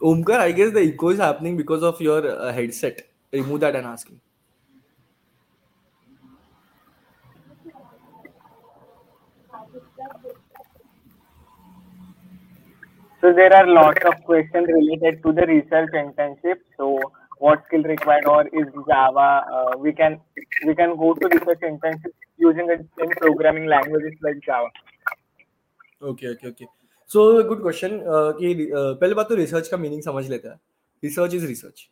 Omkar 0.02 0.40
i 0.40 0.52
guess 0.52 0.72
the 0.72 0.80
echo 0.80 1.08
is 1.10 1.18
happening 1.18 1.56
because 1.56 1.82
of 1.82 2.00
your 2.00 2.20
uh, 2.28 2.52
headset. 2.52 3.02
Remove 3.32 3.60
that 3.60 3.76
and 3.76 3.86
ask 3.86 4.10
me 4.10 4.18
so 13.23 13.33
there 13.33 13.53
are 13.53 13.67
lots 13.67 14.05
of 14.05 14.23
questions 14.23 14.67
related 14.69 15.21
to 15.23 15.33
the 15.33 15.45
research 15.47 15.89
internship. 15.93 16.59
So 16.77 16.99
what 17.37 17.65
skill 17.65 17.83
required 17.83 18.25
or 18.25 18.47
is 18.47 18.67
Java. 18.87 19.27
Uh, 19.51 19.77
we 19.77 19.93
can 19.93 20.19
we 20.65 20.75
can 20.75 20.95
go 20.97 21.13
to 21.13 21.27
research 21.27 21.61
internship 21.61 22.13
using 22.39 22.69
it 22.69 22.85
in 22.99 23.09
programming 23.11 23.67
languages 23.67 24.17
like 24.21 24.41
Java. 24.45 24.71
Okay 26.09 26.31
okay 26.31 26.47
okay 26.47 26.65
so 27.09 27.21
good 27.43 27.61
question 27.61 27.99
कि 28.39 28.49
uh, 28.55 28.99
पहले 28.99 29.13
बात 29.15 29.29
तो 29.29 29.35
research 29.35 29.67
का 29.67 29.77
meaning 29.77 30.01
समझ 30.01 30.29
लेते 30.29 30.47
हैं 30.47 30.59
research 31.03 31.33
is 31.33 31.45
research 31.45 31.87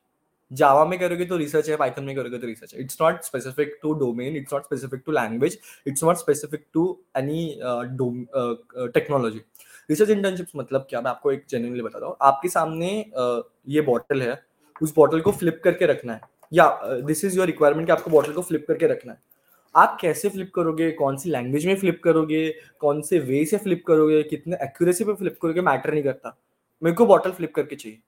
जावा 0.51 0.85
में 0.85 0.97
करोगे 0.99 1.25
तो 1.25 1.37
रिसर्च 1.37 1.69
है 1.69 1.75
पाइथन 1.77 2.03
में 2.03 2.15
करोगे 2.15 2.37
तो 2.37 2.47
रिसर्च 2.47 2.73
है 2.73 2.81
it's 2.81 3.01
not 3.01 3.21
specific 3.23 3.77
to 3.81 3.93
domain 4.03 4.35
it's 4.37 4.53
not 4.53 4.63
specific 4.63 5.01
to 5.05 5.11
language 5.11 5.57
it's 5.87 6.03
not 6.03 6.17
specific 6.17 6.65
to 6.73 6.85
any 7.17 7.43
technology 8.93 9.41
research 9.88 10.10
internships 10.10 10.52
मतलब 10.56 10.86
क्या? 10.90 11.00
मैं 11.00 11.10
आपको 11.10 11.32
एक 11.32 11.44
जेन्युइनली 11.50 11.82
बताता 11.82 12.06
हूँ। 12.06 12.16
आपके 12.22 12.48
सामने 12.48 12.88
ये 13.68 13.80
बॉटल 13.80 14.22
है। 14.22 14.40
उस 14.80 14.94
बॉटल 14.96 15.20
को 15.20 15.32
फ्लिप 15.32 15.60
करके 15.64 15.86
रखना 15.86 16.12
है। 16.12 16.20
या 16.52 16.68
दिस 17.02 17.24
इज़ 17.24 17.36
योर 17.36 17.46
रिक्वायरमेंट 17.46 17.86
कि 17.86 17.92
आपको 17.92 18.10
बॉटल 18.10 18.32
को 18.32 18.42
फ्लिप 18.42 18.64
करके 18.68 18.86
रखना 18.86 19.12
है। 19.12 19.18
आप 19.74 19.96
कैसे 20.00 20.28
फ्लिप 20.28 20.50
करोगे? 20.54 20.90
कौन 20.92 21.16
सी 21.16 21.30
लैंग्वेज 21.30 21.66
में 21.66 21.74
फ्लिप 21.76 22.00
करोगे? 22.04 22.48
कौन 22.80 23.00
से 23.02 23.18
वे 23.18 23.44
से 23.44 23.58
फ्लिप 23.58 23.84
करोगे? 23.86 24.22
कितने 24.22 24.56
एक्यूरेसी 24.62 25.04
पे 25.04 25.14
फ्लिप 25.14 25.38
करोगे? 25.42 25.60
मैटर 25.60 25.92
नहीं 25.92 26.02
करता। 26.02 26.36
मेरे 26.82 26.96
को 26.96 27.06
बॉटल 27.06 27.30
फ्लिप 27.30 27.54
करके 27.54 27.76
चाहिए। 27.76 27.98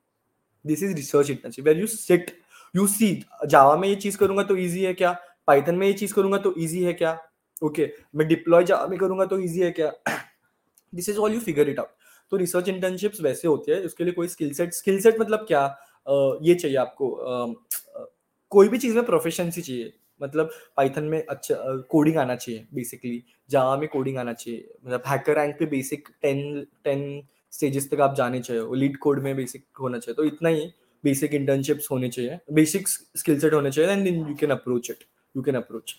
This 0.65 0.83
is 0.83 0.95
research 0.97 1.31
internship 1.31 1.65
where 1.65 1.79
you 1.79 1.87
sit 1.87 2.31
you 2.75 2.87
see 2.87 3.13
Java 3.47 3.77
में 3.77 3.89
ये 3.89 3.95
चीज़ 3.95 4.19
करूँगा 4.19 4.43
तो 4.43 4.57
ईजी 4.57 4.85
है 4.85 4.93
क्या? 4.95 5.17
पाइथन 5.47 5.75
में 5.75 5.87
ये 5.87 5.93
चीज़ 5.93 6.15
करूँगा 6.15 6.39
तो 6.39 6.55
ईजी 6.59 6.83
है 6.85 6.93
क्या? 6.93 7.19
ओके 7.63 7.83
okay, 7.83 8.05
मैं 8.15 8.27
डिप्लॉय 8.29 8.65
जावा 8.65 8.87
में 8.87 8.99
करूँगा 8.99 9.25
तो 9.25 9.39
ईजी 9.41 9.61
है 9.61 9.71
क्या? 9.71 9.93
This 10.95 11.09
is 11.09 11.19
all 11.19 11.35
you 11.35 11.41
figure 11.41 11.69
it 11.69 11.79
out 11.79 11.89
तो 12.33 12.37
रिसर्च 12.37 12.69
इंटर्नशिप्स 12.69 13.21
वैसे 13.23 13.49
होते 13.49 13.73
हैं, 13.73 13.81
उसके 13.83 14.05
लिए 14.05 14.13
कोई 14.13 14.29
स्किल 14.29 14.53
सेट 14.55 14.73
स्किल 14.75 15.01
सेट 15.01 15.21
मतलब 15.21 15.45
क्या? 15.49 15.65
ये 16.43 16.55
चाहिए 16.55 16.77
आपको 16.77 17.09
कोई 18.53 18.69
भी 18.69 18.79
चीज़ 18.79 18.95
में 18.95 19.05
प्रोफेशनसी 19.05 19.63
चाहिए। 19.63 19.93
मतलब 20.21 20.51
पाइथन 20.77 21.05
में 21.05 21.25
अच्छा 21.25 21.55
कोडिंग 21.91 22.17
आना 22.17 22.35
चाहिए 22.37 22.67
बेसिकली 22.75 23.23
जावा 23.51 23.77
में 23.77 23.89
कोडिंग 23.89 24.19
आना 24.19 24.33
चाहिए। 24.33 24.69
मतलब 24.85 25.03
हैकर 25.07 25.37
रैंक 25.39 25.57
पे 25.59 25.67
बेसिक 25.67 26.09
टेन 26.23 26.67
टेन 26.85 27.23
स्टेजेस 27.53 27.91
तक 27.91 28.01
आप 28.01 28.15
जाने 28.17 28.41
चाहिए। 28.41 28.63
लीड 28.77 28.97
कोड 28.99 29.23
में 29.23 29.35
बेसिक 29.37 29.65
होना 29.81 29.99
चाहिए। 29.99 30.15
तो 30.15 30.25
इतना 30.25 30.49
ही 30.49 30.67
बेसिक 31.05 31.35
इंटर्नशिप्स 31.35 31.89
होने 31.91 32.09
चाहिए। 32.09 32.39
बेसिक 32.53 32.89
स्किल 32.89 33.41
सेट 33.41 33.55
होने 33.55 33.71
चाहिए 33.71 33.91
and 33.91 34.07
you 34.07 34.35
can 34.41 34.51
approach 34.51 34.91
it 34.91 35.05
you 35.35 35.43
can 35.43 35.55
approach 35.55 35.97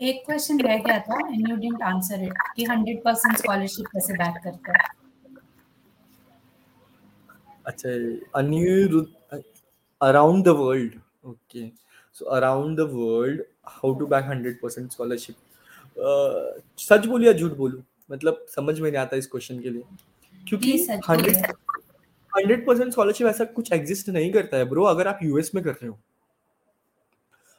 एक 0.00 0.22
क्वेश्चन 0.26 0.60
रह 0.60 0.76
गया 0.78 0.98
था 1.00 1.16
and 1.26 1.48
you 1.48 1.56
didn't 1.56 1.82
answer 1.82 2.22
it 2.24 2.32
कि 2.56 2.64
100% 2.66 3.36
स्कॉलरशिप 3.38 3.86
कैसे 3.86 4.14
बैक 4.14 4.36
करते 4.44 4.72
हैं? 4.72 4.88
अच्छा 7.66 7.88
Aniruddh 8.38 9.42
around 10.00 10.44
the 10.44 10.48
world 10.58 10.92
okay 11.24 11.66
so 12.16 12.24
around 12.36 12.78
the 12.78 12.88
world 12.92 13.42
how 13.68 13.94
to 13.94 14.06
back 14.06 14.24
hundred 14.24 14.60
percent 14.60 14.90
scholarship 14.92 15.34
सच 16.78 17.06
बोलू 17.06 17.26
या 17.26 17.32
झूठ 17.32 17.52
बोलू? 17.52 17.82
मतलब 18.10 18.46
समझ 18.50 18.78
में 18.80 18.90
नहीं 18.90 19.00
आता 19.00 19.16
इस 19.16 19.26
क्वेश्चन 19.26 19.60
के 19.60 19.70
लिए। 19.70 19.82
क्योंकि 20.48 20.86
हंड्रेड 22.32 22.66
परसेंट 22.66 22.92
स्कॉलरशिप 22.92 23.26
ऐसा 23.26 23.44
कुछ 23.44 23.72
एग्जिस्ट 23.72 24.08
नहीं 24.08 24.32
करता 24.32 24.56
है 24.56 24.64
ब्रो 24.68 24.84
अगर 24.84 25.08
आप 25.08 25.18
यूएस 25.22 25.50
में 25.54 25.62
कर 25.64 25.70
रहे 25.70 25.88
हो। 25.88 25.98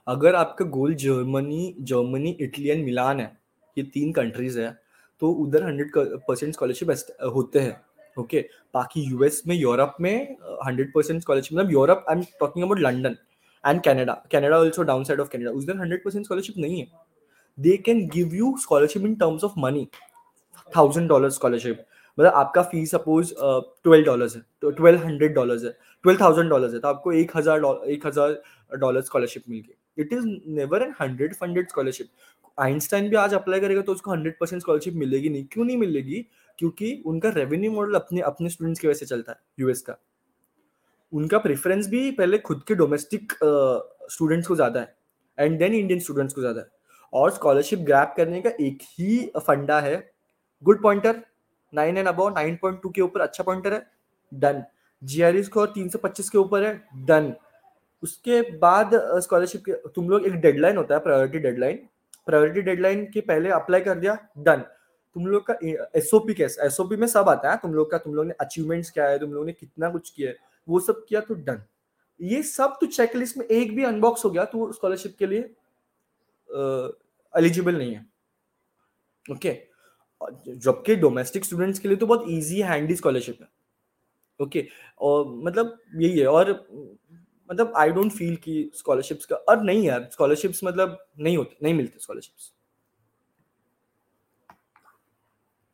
अगर 0.10 0.36
आपका 0.36 0.66
goal 0.68 0.94
Germany 0.96 1.76
Germany, 1.82 2.30
Italy 2.32 2.70
and 2.70 2.86
Milan 2.86 3.20
है, 3.20 3.32
ये 3.78 3.84
तीन 3.86 4.12
कंट्रीज़ 4.14 4.60
है 4.60 4.78
तो 5.22 5.30
उधर 5.44 5.64
हंड्रेड 5.64 5.92
परसेंट 6.28 6.54
स्कॉलरशिप 6.54 6.90
होते 7.36 7.60
हैं 7.60 7.80
ओके 8.18 8.42
बाकी 8.74 9.02
यूएस 9.02 9.42
में 9.48 9.56
यूरोप 9.56 9.96
में 10.02 10.38
हंड्रेड 10.66 10.92
परसेंट 10.94 11.22
स्कॉलरशिप 11.22 11.58
मतलब 11.58 11.72
Europe 11.72 12.06
I 12.10 12.16
am 12.16 12.24
talking 12.40 12.66
about 12.66 12.80
London 12.80 13.16
and 13.64 13.82
Canada 13.84 14.14
Canada 14.32 14.58
also 14.58 14.84
down 14.84 15.04
side 15.04 15.20
of 15.20 15.30
Canada 15.30 15.52
उधर 15.52 15.78
हंड्रेड 15.80 16.04
परसेंट 16.04 16.26
स्कॉलरशिप 16.26 16.58
नहीं 16.58 16.80
है। 16.80 16.88
They 17.58 17.76
can 17.86 18.08
give 18.14 18.36
you 18.36 18.56
scholarship 18.62 19.06
in 19.06 19.16
terms 19.16 19.44
of 19.44 19.54
money 19.60 19.88
thousand 20.72 21.08
dollar 21.10 21.30
scholarship 21.30 21.86
मतलब 22.18 22.34
आपका 22.34 22.62
fees 22.64 22.92
suppose 22.92 23.34
twelve 23.84 24.06
dollar 24.06 24.30
है 24.36 24.72
twelve 24.72 25.06
hundred 25.06 25.34
dollar 25.34 25.66
है 25.66 25.72
twelve 26.06 26.22
thousand 26.22 26.50
dollar 26.50 26.74
है 26.74 26.80
तो 26.80 26.88
आपको 26.88 27.12
एक 27.14 27.38
हज़ार 27.38 27.82
एक 27.88 28.08
हज़ार 28.08 28.42
डॉलर 28.72 29.02
स्कॉलरशिप 29.02 29.44
मिल 29.50 29.60
गई। 29.60 29.76
It 30.00 30.14
is 30.14 30.26
never 30.50 30.84
an 30.84 30.94
hundred 31.02 31.36
funded 31.36 31.70
scholarship 31.70 32.10
Einstein 32.58 33.10
भी 33.10 33.16
आज 33.16 33.34
अप्लाई 33.34 33.60
करेगा 33.60 33.82
तो 33.82 33.92
उसको 33.92 34.12
हंड्रेड 34.12 34.38
परसेंट 34.40 34.62
स्कॉलरशिप 34.62 34.94
मिलेगी 34.96 35.30
नहीं। 35.30 35.46
क्यों 35.52 35.66
नहीं 35.66 35.78
मिलेगी? 35.78 36.26
क्योंकि 36.60 37.02
उनका 37.06 37.30
रेवेन्यू 37.32 37.72
मॉडल 37.72 37.94
अपने 37.96 38.22
अपने 38.24 38.50
स्टूडेंट्स 38.50 38.80
की 38.80 38.88
वजह 38.88 38.98
से 38.98 39.06
चलता 39.06 39.32
है 39.32 39.38
यूएस 39.60 39.82
का। 39.82 39.98
उनका 41.14 41.38
प्रेफरेंस 41.40 41.88
भी 41.90 42.10
पहले 42.12 42.38
खुद 42.40 42.64
के 42.68 42.76
डोमेस्टिक 42.76 43.34
स्टूडेंट्स 44.12 44.48
को 44.48 44.56
ज़्यादा 44.56 44.80
है 44.80 44.96
एंड 45.38 45.58
देन 45.60 45.74
इंडियन 45.74 46.00
स्टूडेंट्स 46.00 46.34
को 46.34 46.42
ज़्यादा 46.42 46.62
है। 46.62 46.68
और 47.14 47.32
स्कॉलरशिप 47.32 47.80
ग्रैप 47.82 48.14
करने 48.18 48.42
का 48.42 48.50
एक 48.62 48.80
ही 48.90 49.26
फंडा 49.38 49.80
है। 49.82 49.98
Good 50.64 50.82
pointer 50.84 51.22
nine 51.74 51.98
and 51.98 52.08
about 52.08 52.30
nine 52.30 52.58
point 52.62 52.82
two 52.82 52.90
के 52.90 53.02
ऊपर 53.02 53.22
अच्छा 53.22 53.44
पॉइंटर 53.44 53.74
है 53.74 53.86
डन 54.32 54.64
जी 55.02 55.22
आर 55.22 55.42
स्कोर 55.44 55.68
तीन 55.76 55.90
सौ 55.90 56.00
पच्चीस 56.00 56.30
के 56.30 56.38
ऊपर 56.38 56.64
है 56.64 56.74
डन 57.06 57.34
उसके 58.04 58.42
बाद 58.58 58.92
स्कॉलरशिप 59.22 59.64
के, 59.66 59.72
तुम 59.90 60.10
लोग, 60.10 60.26
एक 60.26 60.34
डेडलाइन 60.36 60.78
होता 60.78 60.96
है 60.96 61.02
प्रायोरिटी 61.02 61.40
डेडलाइन 61.40 61.88
प्रायोरिटी 62.28 62.62
डेडलाइन 62.62 63.06
के 63.12 63.22
पहले 63.22 63.50
अप्लाई 63.52 63.82
कर 63.82 64.00
दिया 64.00 64.18
डन 64.40 64.64
तुम 65.16 65.28
लोग 65.28 65.46
का 65.46 65.58
एसओपी 65.98 66.34
कैसा 66.34 66.66
एसओपी 66.66 66.96
में 66.96 67.08
सब 67.08 67.30
आता 67.30 67.52
है, 67.52 67.58
तुम 67.58 67.74
लोग 67.74 67.92
का, 67.92 67.98
तुम 67.98 68.16
लोग 68.16 68.26
ने 68.26 68.34
अचीवमेंट्स 68.42 68.92
क्या 68.92 69.08
है, 69.08 69.20
तुम 69.20 69.34
लोग 69.34 69.46
ने 69.46 69.54
कितना 69.54 69.90
कुछ 69.90 70.10
किया 70.10 70.30
है, 70.30 70.38
वो 70.68 70.80
सब 70.80 71.06
किया 71.10 71.22
तो 71.22 71.36
डन 71.36 71.64
ये 72.20 72.42
सब 72.44 72.78
तो 72.82 72.88
चेकलिस्ट 72.88 73.38
में 73.38 73.46
एक 73.46 73.76
भी 73.76 73.84
अनबॉक्स 73.84 74.26
हो 74.26 74.30
गया 74.30 74.46
तो 74.46 74.72
स्कॉलरशिप 74.74 75.16
के 75.20 75.28
लिए 75.28 75.40
एलिजिबल 77.34 77.78
नहीं 77.78 77.94
है. 77.94 78.06
ओके 79.26 79.58
जबकि 80.48 80.96
डोमेस्टिक 80.98 81.46
स्टूडेंट्स 81.46 81.80
के 81.80 81.88
लिए 81.88 81.98
तो 81.98 82.08
बहुत 82.08 82.26
इजी 82.30 82.62
हैंडी 82.62 82.96
स्कॉलरशिप 82.96 83.38
है. 83.42 83.48
ओके 84.40 84.66
और 85.02 85.26
मतलब 85.46 85.78
यही 85.96 86.20
है, 86.20 86.28
और 86.28 86.52
मतलब 87.52 87.74
आई 87.78 87.90
डोंट 87.90 88.12
फील 88.12 88.36
कि 88.36 88.72
स्कॉलरशिप्स 88.76 89.26
का 89.26 89.36
और 89.36 89.64
नहीं 89.64 89.84
यार 89.84 90.10
स्कॉलरशिप्स 90.12 90.64
मतलब 90.64 91.06
नहीं 91.20 91.38
होते 91.38 91.58
नहीं 91.64 91.74
मिलते 91.74 92.00
स्कॉलरशिप्स 92.00 92.54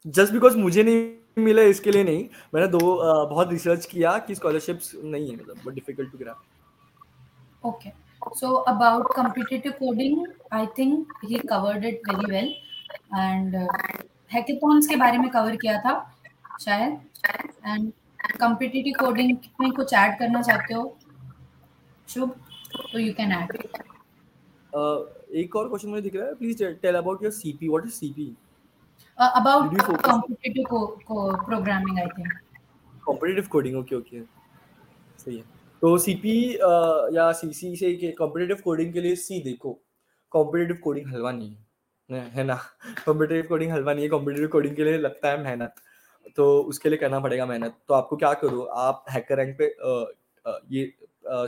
जस्ट 0.08 0.34
बिकॉज़ 0.34 0.58
मुझे 0.58 0.84
नहीं 0.84 1.44
मिला 1.44 1.62
इसके 1.62 1.92
लिए 1.92 2.04
नहीं। 2.04 2.30
मैंने 2.54 2.68
दो 2.68 2.78
uh, 2.78 3.30
बहुत 3.30 3.52
रिसर्च 3.52 3.86
किया 3.86 4.18
कि 4.18 4.36
स्कॉलरशिप्स 4.36 4.92
नहीं 5.04 5.30
है 5.30 5.36
मतलब 5.36 5.58
बहुत 5.58 5.74
difficult 5.74 6.12
to 6.12 6.18
grab 6.18 6.36
okay 7.66 8.06
about 8.68 9.04
competitive 9.04 9.74
coding 9.80 10.26
i 10.52 10.66
think 10.66 11.08
he 11.24 11.40
covered 11.40 11.86
it 11.86 12.00
very 12.08 12.26
well. 12.26 12.50
And 13.12 13.56
uh, 13.56 13.68
hackathons 14.34 14.88
के 14.88 14.96
बारे 14.96 15.18
में 15.18 15.30
कवर 15.30 15.56
किया 15.56 15.80
था 15.82 16.16
शायद। 16.62 17.00
एंड 17.66 17.92
कॉम्पिटिटिव 18.40 18.94
कोडिंग 19.00 19.38
में 19.62 19.72
कुछ 19.72 19.94
ऐड 19.94 20.20
करना 20.20 20.42
चाहते 20.42 20.74
हो? 20.74 20.98
शुभ। 22.10 22.32
तो 22.94 23.00
यू 23.00 23.14
कैन 23.14 23.32
ऐड 23.32 23.52
एक 25.36 25.56
और 25.56 25.68
क्वेश्चन 25.68 25.90
मुझे 25.90 26.02
दिख 26.02 26.16
रहा 26.16 26.26
है। 26.26 26.36
Please 26.36 26.64
tell 26.64 26.96
about 26.96 27.24
your 27.24 27.32
CP 27.32 27.68
what 27.70 27.86
is 27.86 27.94
CP 27.94 28.38
uh, 29.22 29.42
about 29.42 29.72
competitive 29.82 30.66
co- 30.74 30.94
co- 31.12 31.36
programming 31.50 31.98
i 31.98 32.08
think. 32.08 32.32
Competitive 33.10 33.48
coding 33.56 33.76
okay 33.76 33.98
okay. 34.02 34.22
सही 35.18 35.38
है। 35.38 35.44
तो 35.82 35.98
सीपी 35.98 36.56
या 37.18 37.32
सीसी 37.32 37.76
से 37.76 37.96
के 37.96 38.12
कॉम्पिटिटिव 38.12 38.58
कोडिंग 38.64 38.94
के 38.94 39.02
लिए 39.02 39.16
सी 39.16 39.40
देखो। 39.44 39.80
कॉम्पिटिटिव 40.30 40.78
कोडिंग 40.84 41.08
हलवा 41.08 41.32
नहीं 41.32 41.56
है। 41.56 42.30
है 42.30 42.44
ना? 42.44 42.56
कॉम्पिटिटिव 43.06 43.46
कोडिंग 43.50 43.72
हलवा 43.72 43.94
नहीं 43.94 44.04
है। 44.04 44.10
कॉम्पिटिटिव 44.10 44.48
कोडिंग 44.48 44.76
के 44.76 44.84
लिए 44.84 44.98
लगता 44.98 45.30
है 45.30 45.44
मेहनत। 45.44 45.76
तो 46.36 46.62
उसके 46.62 46.90
लिए 46.90 46.98
करना 46.98 47.20
पड़ेगा 47.20 47.46
मेहनत। 47.46 47.76
तो 47.88 47.94
आपको 47.94 48.16
क्या 48.16 48.34
करो? 48.34 48.62
आप 48.62 49.06
हैकर 49.10 49.38
रैंक 49.38 49.58
पे 49.62 49.66
ये 50.78 50.94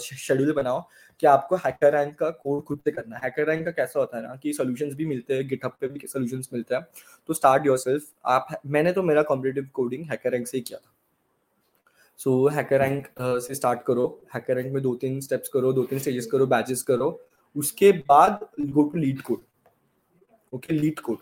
शेड्यूल 0.01 0.51
बनाओ 0.53 0.81
कि 1.19 1.27
आपको 1.27 1.55
हैकर 1.55 1.93
रैंक 1.93 2.17
का 2.19 2.29
कोड 2.31 2.63
खुद 2.63 2.79
से 2.85 2.91
करना 2.91 3.15
है। 3.15 3.21
हैकर 3.23 3.47
रैंक 3.47 3.65
का 3.65 3.71
कैसा 3.71 3.99
होता 3.99 4.17
है 4.17 4.23
ना 4.23 4.35
कि 4.35 4.53
सॉल्यूशंस 4.53 4.93
भी 4.95 5.05
मिलते 5.05 5.33
हैं 5.33 5.47
गिटहब 5.47 5.77
पे 5.81 5.87
भी 5.87 6.07
सॉल्यूशंस 6.07 6.49
मिलते 6.53 6.75
हैं। 6.75 6.85
तो 7.29 7.33
स्टार्ट 7.33 7.65
योरसेल्फ 7.65 8.11
आप 8.25 8.47
मैंने 8.65 8.91
तो 8.93 9.03
मेरा 9.03 9.23
कॉम्पिटिटिव 9.23 9.69
कोडिंग 9.73 10.05
हैकर 10.09 10.31
रैंक 10.31 10.47
से 10.47 10.57
ही 10.57 10.63
किया 10.63 10.79
था। 10.79 10.93
सो 12.19 12.47
हैकर 12.49 12.81
रैंक 12.81 13.07
से 13.19 13.55
स्टार्ट 13.55 13.81
करो। 13.87 14.05
हैकर 14.35 14.55
रैंक 14.55 14.73
में 14.73 14.81
दो 14.83 14.95
तीन 14.95 15.19
स्टेप्स 15.21 15.49
करो 15.49 15.73
दो 15.73 15.83
तीन 15.83 15.99
स्टेजेस 15.99 16.25
करो 16.31 16.45
बैचेस 16.47 16.83
करो। 16.83 17.19
उसके 17.55 17.91
बाद 18.09 18.47
go 18.59 18.83
to 18.83 18.99
LeetCode 19.21 19.45
okay 20.53 20.73
LeetCode 20.99 21.17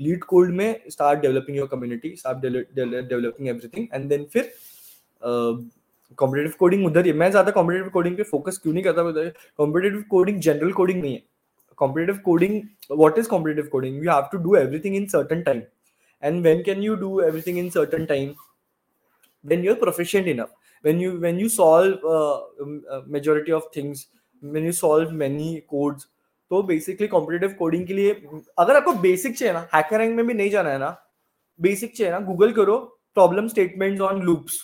LeetCode 0.24 0.50
में 0.50 0.82
start 0.90 1.20
developing 1.20 1.56
your 1.56 1.68
community 1.68 2.14
start 2.16 2.38
developing 2.38 3.48
everything 3.48 3.86
and 3.92 4.08
then 4.08 4.24
फिर 4.32 4.52
कॉम्पिटेटिव 6.18 6.52
कोडिंग 6.58 6.86
उधर 6.86 7.06
ही 7.06 7.12
मैं 7.12 7.30
ज़्यादा 7.30 7.50
कॉम्पिटेटिव 7.50 7.88
कोडिंग 7.92 8.16
पे 8.16 8.22
फोकस 8.22 8.58
क्यों 8.62 8.74
नहीं 8.74 8.84
करता 8.84 9.28
कॉम्पिटेटिव 9.58 10.02
कोडिंग 10.10 10.40
जनरल 10.40 10.72
कोडिंग 10.72 11.00
नहीं 11.02 11.14
है। 11.14 11.22
Competitive 11.78 12.20
coding 12.24 12.60
what 12.90 13.18
is 13.18 13.28
competitive 13.28 13.68
coding 13.72 14.04
you 14.04 14.10
have 14.10 14.28
to 14.32 14.38
do 14.44 14.56
everything 14.56 14.96
in 14.96 15.06
certain 15.16 15.42
time 15.42 15.62
and 16.22 16.46
when 16.46 16.62
can 16.64 16.82
you 16.82 16.94
do 16.96 17.08
everything 17.22 17.58
in 17.58 17.66
certain 17.70 18.06
time? 18.06 18.28
When 19.44 19.62
you're 19.62 19.76
proficient 19.76 20.26
enough. 20.26 20.52
When 20.84 21.00
you 21.00 21.10
when 21.20 21.38
you 21.38 21.48
solve 21.48 22.04
uh, 22.04 22.36
um, 22.64 22.72
uh, 22.90 23.00
majority 23.06 23.52
of 23.52 23.66
things 23.74 24.06
when 24.42 24.64
you 24.64 24.72
solve 24.78 25.12
many 25.24 25.48
codes 25.74 26.06
तो 26.50 26.62
basically 26.62 27.06
competitive 27.08 27.54
coding 27.58 27.86
के 27.86 27.94
लिए 27.94 28.12
अगर 28.58 28.76
आपको 28.76 28.92
basic 29.04 29.36
चाहिए 29.38 29.52
ना 29.54 29.66
hacker 29.74 29.98
rank 29.98 30.14
में 30.16 30.26
भी 30.26 30.34
नहीं 30.34 30.50
जाना 30.50 30.70
है 30.70 30.78
ना 30.78 30.90
बेसिक 31.60 31.96
चाहिए 31.96 32.12
ना 32.12 32.20
गूगल 32.26 32.52
करो 32.58 32.76
प्रॉब्लम 33.14 33.48
स्टेटमेंट्स 33.48 34.00
ऑन 34.00 34.22
लूप्स 34.22 34.58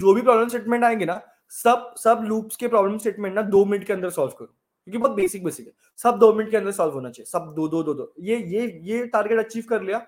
जो 0.00 0.14
भी 0.14 0.22
प्रॉब्लम 0.22 0.48
स्टेटमेंट 0.48 0.84
आएँगे 0.84 1.04
ना, 1.04 1.20
सब 1.52 1.94
सब 1.98 2.24
लूप्स 2.24 2.56
के 2.56 2.68
प्रॉब्लम 2.68 2.98
स्टेटमेंट 2.98 3.34
ना 3.34 3.42
दो 3.44 3.64
मिनट 3.64 3.84
के 3.84 3.92
अंदर 3.92 4.10
सॉल्व 4.10 4.32
करो। 4.38 4.46
क्योंकि 4.46 4.98
बहुत 4.98 5.16
बेसिक 5.16 5.44
बेसिक 5.44 5.66
है। 5.66 5.72
सब 5.98 6.18
दो 6.18 6.32
मिनट 6.32 6.50
के 6.50 6.56
अंदर 6.56 6.70
सॉल्व 6.72 6.94
होना 6.94 7.10
चाहिए। 7.10 7.26
सब 7.26 7.52
दो 7.56 7.68
दो 7.68 7.82
दो 7.82 7.94
दो। 7.94 8.12
ये 8.20 8.36
ये 8.36 8.66
ये 8.84 9.04
टारगेट 9.06 9.38
अचीव 9.38 9.64
कर 9.70 9.82
लिया 9.82 9.98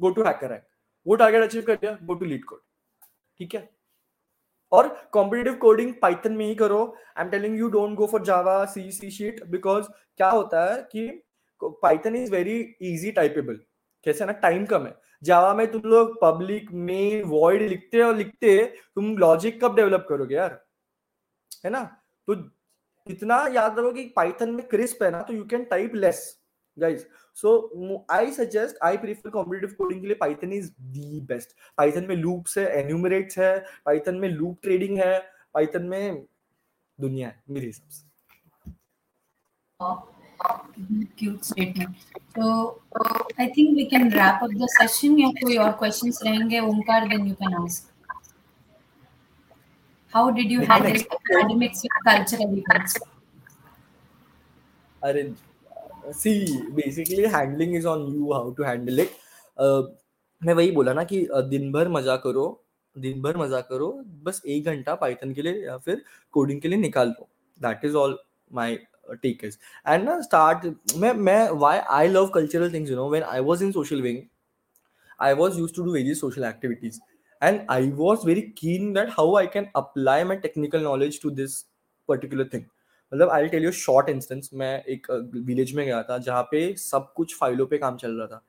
गो 0.00 0.10
टू 0.10 0.22
हैकर 0.24 0.50
रैंक 0.50 0.62
वो 1.06 1.14
टारगेट 1.16 1.42
अचीव 1.42 1.62
कर 1.62 1.74
लिया 1.74 1.96
गो 2.02 2.14
टू 2.14 2.26
लीड 2.26 2.44
कोड 2.44 2.58
ठीक 3.40 3.54
है? 3.54 3.68
और 4.72 4.88
कॉम्पिटेटिव 5.12 5.54
कोडिंग 5.60 5.92
पाइथन 6.02 6.32
में 6.32 6.44
ही 6.46 6.54
करो। 6.54 6.84
I 7.16 7.24
am 7.24 7.30
telling 7.30 7.58
you 7.58 7.68
don't 7.68 7.94
go 7.96 8.06
for 8.06 8.22
Java 8.24 8.64
C 8.64 8.90
C 8.92 9.10
sheet 9.10 9.44
because 9.46 9.86
क्या 10.16 10.28
होता 10.30 10.64
है 10.64 10.82
कि 10.92 11.08
Python 11.62 12.16
is 12.16 12.30
very 12.32 12.58
easy 12.82 13.10
typeable 13.12 13.58
कैसे 14.06 14.24
ना 14.26 14.32
टाइम 14.42 14.64
कम 14.66 14.86
है। 14.86 14.94
जावा 15.22 15.52
में 15.54 15.70
तुम 15.72 15.82
लोग 15.84 16.20
पब्लिक 16.20 16.70
मेन 16.72 17.22
वॉइड 17.28 17.62
लिखते 17.68 18.00
और 18.02 18.16
लिखते 18.16 18.56
तुम 18.94 19.16
लॉजिक 19.18 19.62
कब 19.64 19.76
डेवलप 19.76 20.06
करोगे 20.08 20.34
यार? 20.34 20.64
है 21.64 21.70
ना? 21.70 21.82
तो 22.28 22.34
इतना 23.06 23.36
याद 23.54 23.78
रखो 23.78 23.92
कि 23.92 24.04
पाइथन 24.16 24.50
में 24.50 24.66
क्रिस्प 24.68 25.02
है 25.02 25.10
ना 25.10 25.22
तो 25.22 25.34
you 25.34 25.44
can 25.44 25.64
type 25.64 25.94
less 25.94 26.20
guys 26.76 27.06
so 27.36 28.06
I 28.10 28.30
suggest 28.32 28.76
I 28.82 28.96
prefer 28.96 29.30
competitive 29.30 29.74
coding 29.78 30.00
के 30.00 30.06
लिए 30.06 30.16
Python 30.20 30.52
is 30.52 30.70
the 30.80 31.20
best 31.28 31.56
Python 31.78 32.06
में 32.08 32.14
लूप्स 32.16 32.58
है 32.58 32.66
एन्यूमरेट्स 32.80 33.38
है 33.38 33.58
पाइथन 33.84 34.16
में 34.16 34.28
लूप 34.28 34.58
ट्रेडिंग 34.62 34.98
है 34.98 35.18
पाइथन 35.54 35.82
में 35.82 36.26
दुनिया 36.98 37.28
है, 37.28 37.42
मेरे 37.50 37.66
हिसाब 37.66 37.88
से। 37.90 38.08
क्यूट 41.18 41.42
स्टेटमेंट 41.44 41.96
तो 42.36 42.48
I 43.40 43.46
think 43.46 43.74
we 43.76 43.84
can 43.90 44.10
wrap 44.12 44.42
up 44.42 44.50
the 44.54 44.66
session 44.70 45.18
या 45.18 45.28
कोई 45.40 45.56
और 45.56 45.70
क्वेश्चंस 45.78 46.20
रहेंगे 46.24 46.60
Omkar 46.60 47.08
then 47.08 47.26
you 47.26 47.34
can 47.34 47.54
ask 47.62 47.88
how 50.14 50.30
did 50.38 50.52
you 50.52 50.60
handle 50.60 50.96
academics 50.96 51.84
and 51.84 52.40
events 52.42 52.98
अरे 55.02 55.22
see 56.14 56.32
basically 56.72 57.26
handling 57.34 57.74
is 57.76 57.86
on 57.86 58.06
you 58.14 58.32
how 58.32 58.50
to 58.50 58.64
handle 58.64 59.00
it 59.00 59.10
मैं 60.42 60.54
वही 60.54 60.70
बोला 60.70 60.92
ना 60.92 61.04
कि 61.04 61.26
दिन 61.48 61.70
भर 61.72 61.88
मज़ा 61.88 62.16
करो 62.16 62.44
दिन 62.96 63.20
भर 63.22 63.36
मज़ा 63.36 63.60
करो 63.60 63.88
बस 64.24 64.40
एक 64.46 64.64
घंटा 64.64 64.94
पाइथन 64.94 65.32
के 65.34 65.42
लिए 65.42 65.64
या 65.66 65.76
फिर 65.78 66.02
कोडिंग 66.34 66.60
के 66.60 66.68
लिए 66.68 66.78
निकाल 66.78 67.10
दो. 67.10 67.28
दैट 67.60 67.84
इज़ 67.84 67.96
ऑल 67.96 68.18
माई 68.52 68.78
ठीक 69.14 69.44
है 69.44 69.50
एंड 69.86 70.04
ना 70.04 70.20
स्टार्ट 70.20 70.66
मैं 70.96 71.12
मैं 71.14 71.48
why 71.60 71.78
I 71.90 72.08
love 72.08 72.26
cultural 72.34 72.72
things 72.72 72.90
you 72.90 72.96
know 72.96 73.08
when 73.10 73.24
I 73.24 73.40
was 73.40 73.64
in 73.64 73.72
social 73.72 74.02
wing 74.02 74.18
I 75.22 75.34
was 75.34 75.58
use 75.58 75.74
to 75.76 75.82
do 75.82 75.92
very 75.92 76.14
social 76.14 76.44
activities 76.44 77.00
and 77.42 77.60
I 77.70 77.90
was 77.94 78.26
very 78.26 78.40
keen 78.58 78.92
that 78.92 79.08
how 79.10 79.36
I 79.36 79.46
can 79.46 79.66
apply 79.76 80.24
my 80.24 80.36
technical 80.38 80.82
knowledge 80.82 81.22
to 81.22 81.30
this 81.30 81.60
particular 82.08 82.48
thing 82.54 82.64
मतलब 83.12 83.30
I 83.30 83.48
tell 83.48 83.64
you 83.64 83.70
short 83.72 84.08
instance 84.08 84.50
मैं 84.54 84.82
एक 84.84 85.10
village 85.36 85.72
में 85.74 85.84
गया 85.86 86.02
था, 86.02 86.18
जहाँ 86.18 86.42
पे 86.42 86.74
सब 86.78 87.12
कुछ 87.16 87.36
फाइलों 87.38 87.66
पर 87.66 87.76
काम 87.76 87.96
चल 87.96 88.12
रहा 88.12 88.26
था। 88.26 88.42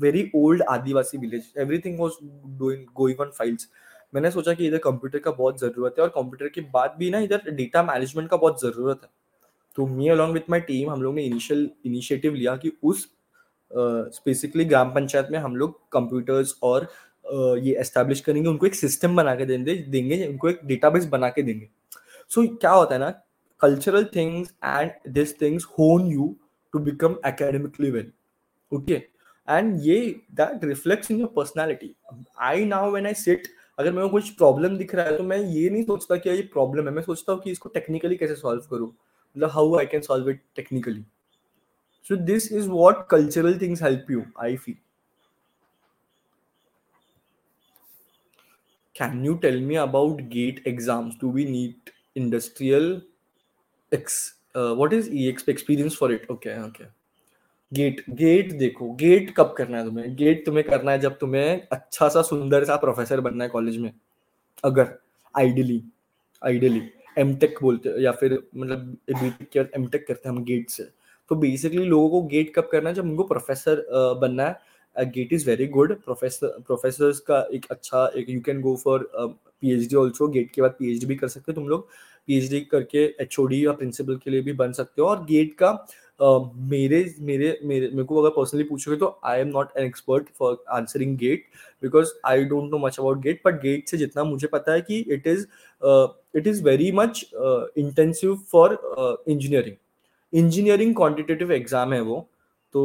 very 0.00 0.30
old 0.34 0.62
Adivasi 0.62 1.18
village 1.18 1.52
everything 1.78 1.98
was 2.00 2.14
doing 2.58 2.84
going 2.94 3.20
on 3.20 3.30
files 3.38 3.68
मैंने 4.14 4.30
सोचा 4.30 4.54
कि 4.54 4.66
इधर 4.66 4.78
कंप्यूटर 4.84 5.18
का 5.18 5.30
बहुत 5.30 5.60
ज़रूरत 5.60 5.94
है 5.98 6.02
और 6.04 6.08
कंप्यूटर 6.14 6.48
के 6.48 6.60
बाद 6.72 6.94
भी 6.98 7.10
ना 7.10 7.18
इधर 7.18 7.50
डेटा 7.50 7.82
मैनेजमेंट 7.82 8.28
का 8.30 8.36
बहुत 8.36 8.60
ज़रूरत 8.62 9.00
है। 9.02 9.08
तो 9.76 9.86
me 9.86 10.08
along 10.08 10.34
with 10.34 10.50
my 10.50 10.60
team 10.60 10.90
हम 10.90 11.02
लोग 11.02 11.14
ने 11.14 11.22
इनिशियल 11.24 11.68
इनिशिएटिव 11.86 12.34
लिया 12.34 12.56
कि 12.56 12.72
उस 12.82 13.08
स्पेसिफिकली 13.70 14.64
ग्राम 14.64 14.90
पंचायत 14.94 15.28
में 15.32 15.38
हम 15.38 15.56
लोग 15.56 15.78
कंप्यूटर्स 15.92 16.54
और 16.62 16.88
ये 17.58 17.74
एस्टेब्लिश 17.80 18.20
करेंगे, 18.20 18.48
उनको 18.48 18.66
एक 18.66 18.74
सिस्टम 18.74 19.16
बना 19.16 19.34
के 19.34 19.44
देंगे 19.46 19.74
देंगे, 19.74 20.26
उनको 20.26 20.48
एक 20.50 20.60
डेटाबेस 20.64 21.04
बना 21.08 21.28
के 21.28 21.42
देंगे। 21.42 21.68
सो 22.30 22.46
क्या 22.56 22.70
होता 22.70 22.94
है 22.94 23.00
ना 23.00 23.10
cultural 23.60 24.04
things 24.16 24.52
and 24.64 24.90
this 25.14 25.38
things 25.38 25.64
होन 25.78 26.06
you 26.12 26.34
to 26.72 26.78
become 26.80 27.14
academically 27.26 27.90
well, 27.92 28.10
okay? 28.72 29.00
And 29.48 29.80
ये, 29.80 29.96
that 30.34 30.64
reflects 30.64 31.10
in 31.10 31.18
your 31.18 31.28
personality. 31.28 31.88
I 32.40 32.64
now, 32.64 32.82
when 32.90 33.06
I 33.06 33.14
sit, 33.20 33.48
अगर 33.78 33.92
मेरे 33.92 34.06
को 34.06 34.12
कुछ 34.12 34.28
प्रॉब्लम 34.36 34.76
दिख 34.78 34.94
रहा 34.94 35.06
है 35.06 35.16
तो 35.16 35.24
मैं 35.24 35.38
ये 35.38 35.70
नहीं 35.70 35.82
सोचता 35.84 36.16
कि 36.16 36.30
ये 36.30 36.42
प्रॉब्लम 36.52 36.88
है, 36.88 36.94
मैं 36.94 37.02
सोचता 37.02 37.32
हूँ 37.32 37.40
कि 37.42 37.50
इसको 37.50 37.68
टेक्निकली 37.68 38.16
कैसे 38.16 38.34
सॉल्व 38.34 38.66
करूँ। 38.70 38.92
मतलब 39.36 39.50
how 39.50 39.76
I 39.78 39.86
can 39.86 40.00
solve 40.00 40.30
it 40.30 40.40
technically 40.56 41.02
so 42.08 42.16
this 42.16 42.52
is 42.52 42.68
what 42.70 43.06
cultural 43.10 43.58
things 43.60 43.82
help 43.82 44.10
you 44.10 44.22
I 44.44 44.56
feel 44.56 44.76
can 48.94 49.22
you 49.24 49.34
tell 49.42 49.58
me 49.68 49.76
about 49.82 50.18
gate 50.32 50.58
exams? 50.70 51.14
Do 51.20 51.28
we 51.36 51.44
need 51.44 51.90
industrial 52.16 52.88
ex 53.92 54.18
uh, 54.54 54.74
what 54.80 54.92
is 54.92 55.08
ex 55.28 55.46
experience 55.52 55.94
for 55.94 56.08
it? 56.16 56.26
Okay 56.34 56.56
okay. 56.64 56.88
GATE 57.72 58.04
GATE 58.10 58.52
देखो 58.58 58.90
GATE 58.94 59.30
कब 59.36 59.54
करना 59.58 59.78
है 59.78 59.84
तुम्हें? 59.84 60.14
Gate 60.16 60.44
तुम्हें 60.46 60.64
करना 60.66 60.92
है 60.92 60.98
जब 61.00 61.18
तुम्हें 61.18 61.68
अच्छा 61.72 62.08
सा 62.08 62.22
सुंदर 62.22 62.64
सा 62.64 62.76
प्रोफेसर 62.76 63.20
बनना 63.20 63.44
है 63.44 63.50
कॉलेज 63.50 63.78
में। 63.78 63.92
अगर 64.64 64.94
आइडियली 65.34 65.82
आइडियली 66.42 66.80
एम 67.16 67.34
टेक 67.36 67.58
बोलते 67.62 67.90
या 68.02 68.12
फिर 68.12 68.32
मतलब 68.56 68.96
बीटेक 69.10 69.48
के 69.52 69.60
बाद 69.60 69.70
एम 69.76 69.86
टेक 69.86 70.06
करते 70.06 70.28
हैं 70.28 70.36
हम 70.36 70.42
गेट 70.44 70.70
से। 70.70 70.84
तो 71.30 71.36
बेसिकली 71.36 71.84
लोगों 71.84 72.08
को 72.10 72.22
गेट 72.28 72.52
कब 72.54 72.68
करना 72.72 72.88
है? 72.88 72.94
जब 72.94 73.04
उनको 73.04 73.24
प्रोफेसर 73.24 73.86
बनना 74.20 74.46
है। 74.46 75.10
GATE 75.10 75.32
is 75.32 75.46
very 75.48 75.66
good 75.66 75.94
professor 76.04 77.12
का 77.26 77.46
एक 77.54 77.66
अच्छा 77.70 78.06
एक 78.16 78.30
you 78.30 78.40
can 78.46 78.60
go 78.60 78.74
for 78.76 79.10
P 79.16 79.26
PhD 79.62 79.96
also 79.96 80.28
get 80.28 80.50
के 80.54 80.62
बाद 80.62 80.74
पीएचडी 80.78 81.06
भी 81.06 81.16
कर 81.16 81.28
सकते 81.28 81.52
हो 81.52 81.54
तुम 81.54 81.68
लोग। 81.68 81.88
पीएचडी 82.28 82.60
करके 82.70 83.04
एचओडी 83.20 83.64
या 83.66 83.72
प्रिंसिपल 83.72 84.16
के 84.16 84.30
लिए 84.30 84.40
भी 84.40 84.52
बन 84.52 84.72
सकते 84.72 85.02
हो। 85.02 85.08
और 85.08 85.24
गेट 85.24 85.54
का 85.54 85.72
Uh, 86.20 86.50
मेरे 86.70 86.98
मेरे 87.20 87.46
मेरे 87.64 87.86
मेरे 87.88 88.02
को 88.04 88.20
अगर 88.22 88.30
पर्सनली 88.30 88.64
पूछोगे 88.64 88.96
तो 88.96 89.06
I 89.24 89.40
am 89.40 89.48
not 89.48 89.70
an 89.76 89.86
expert 89.86 90.28
for 90.38 90.62
answering 90.70 91.16
GATE 91.18 91.44
because 91.82 92.12
I 92.26 92.44
don't 92.44 92.70
know 92.70 92.78
much 92.78 92.98
about 92.98 93.20
GATE 93.20 93.40
but 93.46 93.60
GATE 93.62 93.88
से 93.88 93.96
जितना 93.98 94.24
मुझे 94.24 94.46
पता 94.46 94.72
है 94.72 94.80
कि 94.80 94.98
it 95.14 95.26
is 95.26 95.46
it 96.36 96.46
is 96.46 96.62
very 96.64 96.90
much 96.92 97.24
intensive 97.34 98.34
for 98.52 98.76
engineering 99.28 99.76
engineering 100.32 100.94
quantitative 100.94 101.52
exam 101.52 101.92
है 101.92 102.00
वो 102.02 102.20
तो 102.74 102.84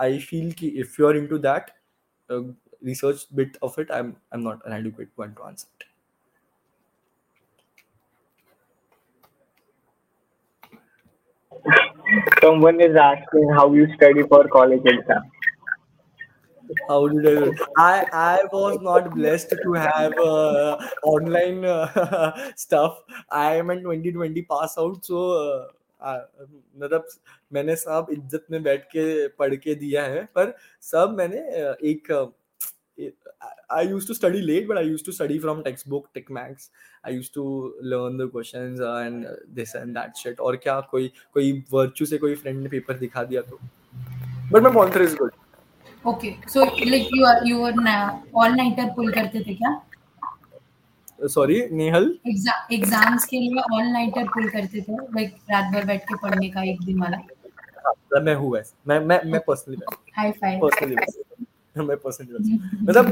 आई 0.00 0.18
फील 0.18 0.52
कि 0.52 0.68
if 0.80 0.96
you 1.00 1.08
are 1.08 1.16
into 1.26 1.38
that 1.38 1.70
research 2.30 3.26
bit 3.34 3.58
of 3.62 3.80
it 3.80 3.90
I 3.90 4.00
am 4.00 4.06
I 4.06 4.38
am 4.38 4.48
not 4.48 4.66
an 4.66 4.78
educate 4.78 5.10
one 5.18 5.32
to 5.32 5.42
answer 5.42 5.68
it 5.80 5.95
Someone 12.42 12.80
is 12.80 12.96
asking 12.96 13.48
how 13.50 13.72
you 13.74 13.86
study 13.94 14.22
for 14.22 14.46
college 14.48 14.82
exam. 14.84 15.30
How 16.88 17.06
did 17.08 17.26
I? 17.26 17.52
I 17.76 18.04
I 18.12 18.38
was 18.52 18.78
not 18.82 19.14
blessed 19.14 19.54
to 19.62 19.72
have 19.72 20.12
uh, 20.18 20.76
online 21.04 21.64
uh, 21.64 22.50
stuff. 22.56 22.98
I 23.30 23.54
am 23.56 23.70
in 23.70 23.82
2020 23.82 24.42
pass 24.42 24.76
out, 24.78 25.04
so 25.04 25.22
uh, 26.00 26.18
मतलब 26.78 27.04
मैंने 27.52 27.76
सब 27.76 28.06
इज़्ज़त 28.12 28.46
में 28.50 28.62
बैठ 28.62 28.84
के 28.94 29.06
पढ़ 29.38 29.54
के 29.54 29.74
दिया 29.74 30.02
है 30.04 30.24
पर 30.34 30.54
सब 30.82 31.14
मैंने 31.18 31.38
एक 31.90 32.10
I 33.70 33.82
used 33.82 34.06
to 34.08 34.14
study 34.14 34.42
late, 34.42 34.66
but 34.68 34.78
I 34.78 34.82
used 34.82 35.04
to 35.06 35.12
study 35.12 35.38
from 35.38 35.62
textbook, 35.62 36.08
TechMax. 36.14 36.68
I 37.04 37.10
used 37.10 37.34
to 37.34 37.74
learn 37.80 38.16
the 38.16 38.28
questions 38.28 38.80
and 38.80 39.26
this 39.52 39.74
and 39.74 39.96
that 39.96 40.16
shit. 40.16 40.38
और 40.40 40.56
क्या 40.56 40.80
कोई 40.90 41.10
कोई 41.34 41.52
virtue 41.72 42.06
से 42.06 42.18
कोई 42.18 42.36
friend 42.36 42.62
ने 42.62 42.70
paper 42.70 42.98
दिखा 43.00 43.24
दिया 43.24 43.42
तो. 43.50 43.58
But 44.50 44.62
my 44.62 44.70
monitor 44.70 45.02
is 45.02 45.14
good. 45.14 45.32
Okay, 46.04 46.38
so 46.46 46.64
like 46.64 47.10
you 47.10 47.26
are 47.26 47.40
you 47.44 47.60
were 47.60 47.74
all 48.34 48.56
nighter 48.62 48.88
pull 48.96 49.12
करते 49.14 49.44
थे 49.46 49.54
क्या? 49.54 49.80
सॉरी 51.24 51.60
नेहल 51.72 52.04
एग्ज़ाम 52.28 52.74
एग्ज़ाम्स 52.74 53.24
के 53.26 53.38
लिए 53.40 53.60
ऑल 53.74 53.86
नाइटर 53.92 54.24
पुल 54.34 54.48
करते 54.50 54.80
थे 54.80 54.92
लाइक 54.92 55.36
रात 55.50 55.72
भर 55.72 55.84
बैठ 55.86 56.02
के 56.08 56.16
पढ़ने 56.22 56.48
का 56.50 56.62
एक 56.70 56.82
दिन 56.84 57.00
वाला 57.00 58.20
मैं 58.22 58.34
हूँ 58.34 58.52
वैसे 58.52 58.74
मैं 58.88 58.98
मैं 59.06 59.20
मैं 59.30 59.40
पर्सनली 59.46 59.78
हाई 60.16 60.30
फाइव 60.32 60.60
पर्सनली 60.60 60.96
मैं 61.86 61.96
पर्सनली 61.96 62.58
मतलब 62.82 63.06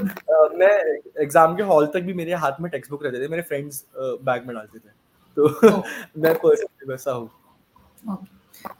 मैं 0.58 0.74
एग्ज़ाम 1.22 1.56
के 1.56 1.62
हॉल 1.62 1.86
तक 1.94 2.02
भी 2.02 2.12
मेरे 2.20 2.34
हाथ 2.44 2.60
में 2.60 2.70
टेक्स्ट 2.70 2.90
बुक 2.90 3.02
रहते 3.04 3.22
थे 3.22 3.28
मेरे 3.28 3.42
फ्रेंड्स 3.42 3.84
बैग 3.96 4.46
में 4.46 4.54
डालते 4.56 4.78
थे। 4.78 4.92
तो 5.36 5.48
मैं 6.22 6.34
पर्सनली 6.34 6.90
वैसा 6.90 7.12
हूँ। 7.12 7.30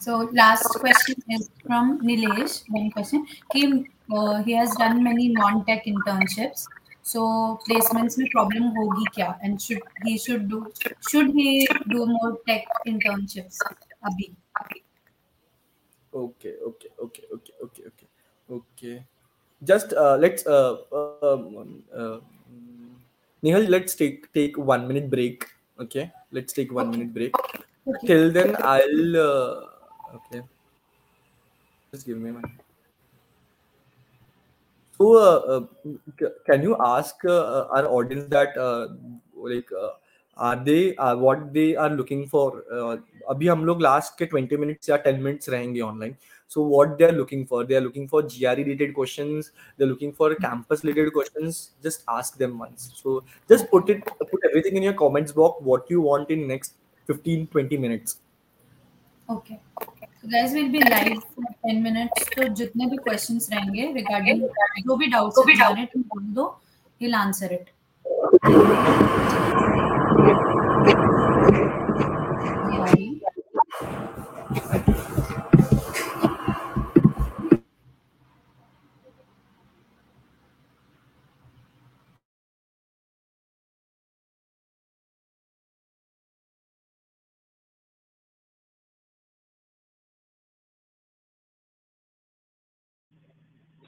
So 0.01 0.17
last 0.39 0.79
question 0.81 1.23
is 1.37 1.51
from 1.67 2.01
Nilesh. 2.01 2.63
One 2.71 2.91
question. 2.91 3.27
He, 3.53 3.63
uh, 4.13 4.43
he 4.45 4.53
has 4.53 4.75
done 4.77 5.03
many 5.03 5.29
non-tech 5.41 5.93
internships. 5.95 6.67
So 7.05 7.23
placements 7.65 8.19
में 8.19 8.27
प्रॉब्लम 8.33 8.69
होगी 8.77 9.05
क्या? 9.15 9.27
And 9.45 9.59
should 9.61 9.81
he 10.05 10.17
should 10.19 10.43
do 10.51 10.61
should 11.11 11.31
he 11.31 11.67
do 11.89 12.05
more 12.07 12.33
tech 12.47 12.69
internships 12.89 13.59
अभी। 14.05 14.35
Okay 16.13 16.51
okay 16.67 16.91
okay 17.05 17.23
okay 17.35 17.55
okay 17.65 17.85
okay 17.91 18.09
okay 18.49 18.97
just 19.65 19.93
uh, 19.93 20.17
let's 20.17 20.47
uh, 20.47 20.77
uh, 20.93 21.39
uh, 21.97 22.21
Nihal, 23.43 23.69
let's 23.69 23.95
take 23.95 24.33
take 24.33 24.57
one 24.57 24.89
minute 24.89 25.11
break 25.11 25.47
okay 25.81 26.11
let's 26.33 26.53
take 26.53 26.73
one 26.73 26.91
minute 26.91 27.13
break 27.13 27.35
okay. 27.87 28.07
till 28.07 28.31
then 28.33 28.57
i'll 28.63 29.17
uh, 29.17 30.15
okay 30.15 30.43
just 31.93 32.07
give 32.07 32.19
me 32.19 32.31
minute 32.31 32.51
so 34.99 35.17
uh, 35.19 35.57
uh, 35.57 36.29
can 36.47 36.63
you 36.63 36.77
ask 36.81 37.25
uh, 37.25 37.67
our 37.71 37.87
audience 37.87 38.27
that 38.29 38.57
uh, 38.57 38.89
like 39.35 39.69
uh, 39.73 39.91
are 40.37 40.57
they 40.57 40.95
uh, 40.97 41.17
what 41.17 41.53
they 41.53 41.75
are 41.77 41.91
looking 41.91 42.27
for 42.29 42.65
uh, 42.73 42.97
अभी 43.31 43.47
हम 43.49 43.65
लोग 43.65 43.83
last 43.83 44.19
के 44.19 44.27
20 44.33 44.59
minutes 44.61 44.89
या 44.89 44.97
10 45.05 45.19
minutes 45.23 45.49
रहेंगे 45.49 45.81
online 45.81 46.15
so 46.48 46.62
what 46.62 46.98
they 46.98 47.06
are 47.06 47.18
looking 47.18 47.46
for 47.46 47.64
they 47.64 47.76
are 47.76 47.82
looking 47.82 48.08
for 48.08 48.22
gre 48.24 48.56
related 48.62 48.94
questions 48.94 49.52
they're 49.78 49.88
looking 49.88 50.14
for 50.14 50.34
campus 50.36 50.84
related 50.84 51.12
questions 51.14 51.72
just 51.84 52.04
ask 52.08 52.38
them 52.38 52.58
once 52.58 52.92
so 53.02 53.24
just 53.48 53.70
put 53.70 53.90
it 53.90 54.04
put 54.06 54.50
everything 54.50 54.76
in 54.78 54.84
your 54.84 54.98
comments 55.04 55.32
box 55.32 55.62
what 55.74 55.90
you 55.90 56.02
want 56.02 56.30
in 56.30 56.48
next 56.48 56.74
15 57.08 57.48
20 57.48 57.78
minutes 57.78 58.20
Okay. 59.30 59.60
So 60.22 60.28
guys 60.28 60.54
will 60.54 60.72
be 60.72 60.80
live 60.80 61.24
for 61.36 61.44
10 61.68 61.84
minutes. 61.84 62.30
तो 62.36 62.48
जितने 62.62 62.86
भी 62.94 62.98
questions 63.08 63.50
रहेंगे 63.52 63.86
regarding 63.98 64.42
जो 64.88 64.96
भी 64.98 65.12
doubts 65.12 65.38
है 65.50 65.56
जाने 65.58 65.86
तुम 65.94 66.02
बोल 66.14 66.24
दो 66.40 66.46
he'll 67.02 67.16
answer 67.16 67.52
it. 67.60 67.70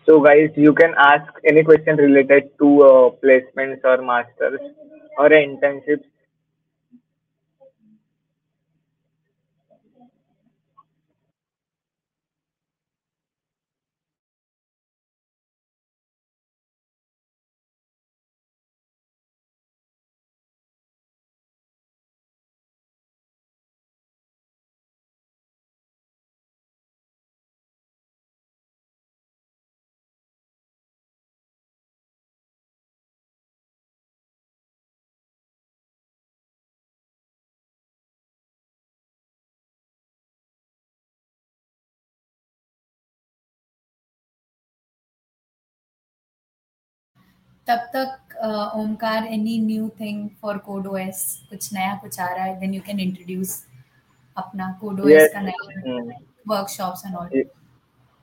So 0.07 0.21
guys, 0.23 0.51
you 0.57 0.73
can 0.73 0.95
ask 0.97 1.33
any 1.45 1.63
question 1.65 1.97
related 1.97 2.45
to 2.61 2.83
uh, 2.83 3.11
placements 3.23 3.85
or 3.85 3.99
masters 4.03 4.61
or 5.19 5.29
internships. 5.31 6.05
तब 47.67 47.79
तक 47.95 48.35
uh, 48.47 48.81
Omkar 48.81 49.27
any 49.33 49.59
new 49.67 49.89
thing 50.01 50.29
for 50.43 50.59
code 50.67 50.87
OS 50.87 51.23
कुछ 51.51 51.73
नया 51.75 51.95
कुछ 52.03 52.19
आ 52.21 52.27
रहा 52.35 52.45
है 52.45 52.59
देन 52.61 52.75
यू 52.75 52.81
कैन 52.87 53.01
इंट्रोड्यूस 53.01 53.55
अपना 54.37 54.71
कोड 54.81 55.01
ओएस 55.01 55.23
Yes. 55.23 55.33
का 55.33 55.41
नया 55.41 55.81
Hmm. 55.87 56.11
Workshops 56.49 57.03
and 57.07 57.15
all 57.17 57.29
Ye- 57.37 57.45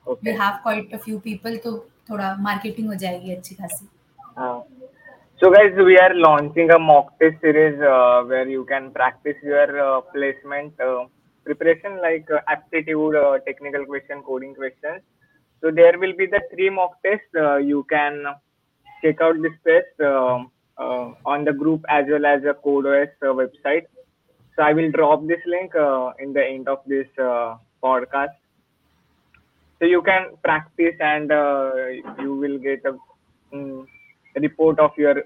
we. 0.08 0.32
Have 0.42 0.58
quite 0.64 0.94
a 0.94 0.98
few 1.06 1.18
people 1.26 1.58
तो 1.64 1.78
थोड़ा 2.10 2.36
मार्केटिंग 2.50 2.88
हो 2.88 2.96
जाएगी 3.06 3.36
अच्छी 3.36 3.56
खासी 3.56 3.88
Uh, 4.44 4.62
so 5.42 5.50
guys, 5.54 5.76
we 5.88 5.96
are 6.04 6.14
launching 6.22 6.72
a 6.76 6.78
mock 6.84 7.10
test 7.20 7.36
series 7.46 7.82
uh, 7.90 8.22
where 8.30 8.48
you 8.52 8.62
can 8.72 8.86
practice 8.96 9.44
your 9.50 9.66
uh, 9.84 10.00
placement 10.14 10.80
uh, 10.86 11.02
preparation 11.46 12.00
like 12.06 12.32
uh, 12.38 12.40
aptitude, 12.54 13.18
uh, 13.20 13.34
technical 13.50 13.86
question, 13.92 14.24
coding 14.30 14.56
questions. 14.56 15.04
So 15.64 15.74
there 15.82 16.00
will 16.04 16.16
be 16.22 16.28
the 16.32 16.42
three 16.54 16.70
mock 16.80 16.96
tests. 17.04 17.40
Uh, 17.44 17.58
you 17.74 17.84
can 17.94 18.18
check 19.04 19.22
out 19.22 19.36
this 19.42 19.58
test 19.68 20.02
um 20.10 20.52
uh, 20.78 21.14
on 21.26 21.44
the 21.46 21.54
group 21.54 21.84
as 21.90 22.06
well 22.10 22.26
as 22.26 22.42
the 22.44 22.56
CodeOS 22.66 23.12
uh, 23.22 23.34
website. 23.42 23.86
So 24.56 24.64
I 24.64 24.74
will 24.74 24.92
drop 24.92 25.26
this 25.28 25.42
link 25.46 25.76
uh, 25.76 26.12
in 26.20 26.34
the 26.34 26.44
end 26.44 26.68
of 26.68 26.80
this 26.88 27.08
uh, 27.20 27.58
podcast. 27.84 28.36
So 29.80 29.86
you 29.86 30.02
can 30.02 30.38
practice 30.44 30.96
and 31.00 31.32
uh, 31.32 31.72
you 32.20 32.36
will 32.36 32.58
get 32.60 32.82
a 32.86 32.98
mm, 33.56 33.86
report 34.36 34.80
of 34.80 34.92
your 34.98 35.24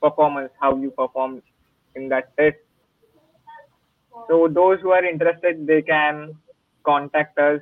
performance, 0.00 0.50
how 0.60 0.76
you 0.76 0.90
perform 0.90 1.42
in 1.94 2.08
that 2.08 2.36
test. 2.36 2.56
So 4.28 4.48
those 4.48 4.80
who 4.80 4.90
are 4.92 5.04
interested, 5.04 5.66
they 5.66 5.82
can 5.82 6.34
contact 6.84 7.38
us 7.38 7.60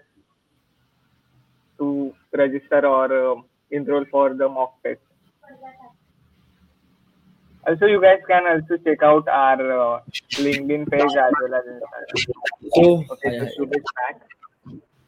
to 1.78 2.12
register 2.32 2.86
or 2.86 3.32
uh, 3.32 3.42
enroll 3.70 4.04
for 4.10 4.34
the 4.34 4.48
mock 4.48 4.82
test. 4.82 5.00
Also, 7.67 7.85
you 7.88 7.99
guys 7.99 8.19
can 8.30 8.45
also 8.45 8.77
check 8.85 9.01
out 9.01 9.27
our 9.27 9.57
uh, 9.76 9.99
LinkedIn 10.38 10.85
page 10.91 11.15
as 11.17 11.34
well 11.41 11.55
as 11.59 11.63
Instagram. 11.65 12.05
so 12.76 12.84
Okay, 13.13 13.31
yeah, 13.34 13.39
so 13.39 13.49
shoot 13.57 13.69
it 13.73 13.84
back. 13.97 14.15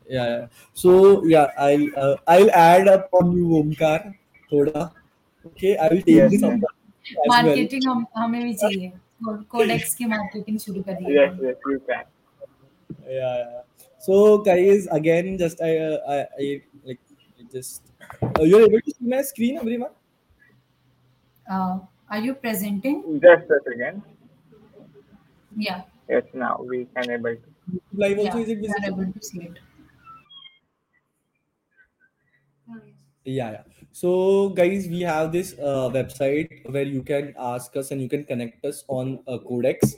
yeah, 0.10 0.26
yeah. 0.34 0.46
so 0.74 0.92
yeah 1.32 1.48
i'll 1.60 1.88
uh, 2.04 2.16
i'll 2.34 2.50
add 2.60 2.88
up 2.92 3.10
on 3.20 3.32
you 3.38 3.48
omkar 3.60 3.98
thoda 4.52 4.84
okay 5.50 5.74
i 5.86 5.90
will 5.94 6.00
take 6.08 6.16
Yes, 6.20 6.32
this 6.32 6.46
yes. 6.46 6.48
up 6.48 6.64
as 6.64 7.18
well 7.18 7.28
marketing 7.34 7.88
हम 7.90 8.06
हमें 8.18 8.40
भी 8.44 8.54
चाहिए 8.62 8.92
codex 9.56 9.94
की 10.00 10.06
marketing 10.14 10.58
शुरू 10.66 10.84
करिए 10.88 11.16
Yes, 11.18 11.36
yes, 11.48 11.68
you 11.74 11.80
can. 11.90 12.06
yeah, 13.18 13.36
yeah. 13.42 13.62
so 14.08 14.22
guys 14.48 14.88
again 15.00 15.30
just 15.44 15.62
i 15.70 15.74
uh, 15.90 16.00
I, 16.16 16.18
I 16.46 16.48
like 16.88 17.02
just 17.58 17.94
uh, 18.24 18.44
you're 18.54 18.64
able 18.70 18.82
to 18.88 18.96
see 18.98 19.14
my 19.16 19.22
uh, 21.51 21.79
are 22.11 22.19
you 22.19 22.35
presenting? 22.35 23.21
Just 23.21 23.51
a 23.51 23.59
second. 23.67 24.03
Yeah. 25.57 25.83
Yes, 26.09 26.25
now 26.35 26.61
we 26.63 26.87
can 26.95 27.11
able 27.11 27.37
to. 27.37 27.81
Live 27.93 28.19
also 28.19 28.39
yeah, 28.39 28.43
is 28.45 28.49
it 28.49 28.59
visible? 28.59 29.03
able 29.03 29.13
to 29.13 29.23
see 29.23 29.41
it. 29.43 29.59
Yeah, 33.25 33.53
yeah. 33.53 33.63
So, 33.93 34.49
guys, 34.49 34.89
we 34.89 35.01
have 35.03 35.31
this 35.31 35.55
uh, 35.59 35.91
website 35.95 36.69
where 36.71 36.83
you 36.83 37.03
can 37.03 37.35
ask 37.39 37.77
us 37.77 37.93
and 37.93 38.01
you 38.01 38.09
can 38.09 38.25
connect 38.25 38.65
us 38.65 38.85
on 38.89 39.21
uh, 39.29 39.39
Codex. 39.39 39.95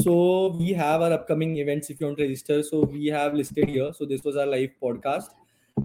So, 0.00 0.54
we 0.56 0.72
have 0.72 1.02
our 1.02 1.12
upcoming 1.12 1.56
events 1.56 1.90
if 1.90 2.00
you 2.00 2.06
want 2.06 2.18
to 2.18 2.24
register. 2.24 2.62
So, 2.62 2.82
we 2.82 3.06
have 3.06 3.34
listed 3.34 3.68
here. 3.68 3.92
So, 3.92 4.04
this 4.04 4.22
was 4.22 4.36
our 4.36 4.46
live 4.46 4.70
podcast 4.80 5.30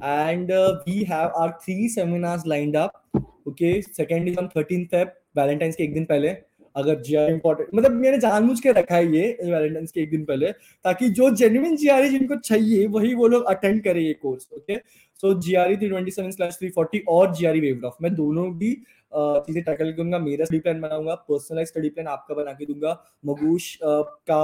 and 0.02 0.52
uh, 0.52 0.80
we 0.86 1.04
have 1.06 1.32
our 1.36 1.58
three 1.64 1.88
seminars 1.90 2.46
lined 2.46 2.76
up 2.76 3.04
okay? 3.48 3.82
Second 3.82 4.28
is 4.28 4.38
on 4.38 4.50
13th 4.50 4.90
feb 4.90 5.12
valentine's 5.36 5.76
के 5.76 5.84
एक 5.84 5.94
दिन 5.94 6.06
पहले। 6.06 6.36
अगर 6.76 7.02
GR 7.02 7.30
important 7.32 7.70
मतलब 7.76 7.92
मैंने 7.92 8.18
जानबूझ 8.18 8.60
के 8.60 8.72
रखा 8.72 8.96
है 8.96 9.06
ये 9.14 9.28
वैलेंटाइंस 9.44 9.92
के 9.92 10.02
एक 10.02 10.10
दिन 10.12 10.24
पहले 10.26 10.52
ताकि 10.86 11.10
जो 11.10 11.30
जेन्युइन 11.36 11.76
जीआर 11.78 12.08
जिनको 12.10 12.36
चाहिए 12.38 12.88
वही 12.88 13.14
वो 13.16 13.28
लोग 13.28 13.46
अटेंड 13.50 13.84
करें 13.84 14.02
ये 14.02 14.14
course 14.22 14.48
okay 14.58 14.78
so 15.22 15.34
GRE 15.42 15.78
three 15.78 15.90
twenty 15.90 16.12
seven 16.12 16.32
slash 16.32 16.58
three 16.60 16.70
forty 16.70 17.00
और 17.10 17.34
जीआरई 17.36 17.60
वेव 17.60 17.86
ऑफ़ 17.88 18.04
मैं 18.04 18.14
दोनों 18.16 18.52
भी 18.58 18.74
चीज़ें 19.14 19.64
टैकल 19.64 19.92
करूँगा। 19.92 20.20
मेरा 20.20 20.46
स्टडी 20.46 20.60
प्लान 20.60 20.82
बनाऊँगा 20.82 21.16
पर्सनलाइज 21.30 21.68
स्टडी 21.68 21.90
प्लान 21.90 22.08
आपका 22.08 22.36
बना 22.36 22.54
के 22.54 22.66
दूँगा। 22.66 22.92
मगूश 23.26 23.78
का 23.84 24.44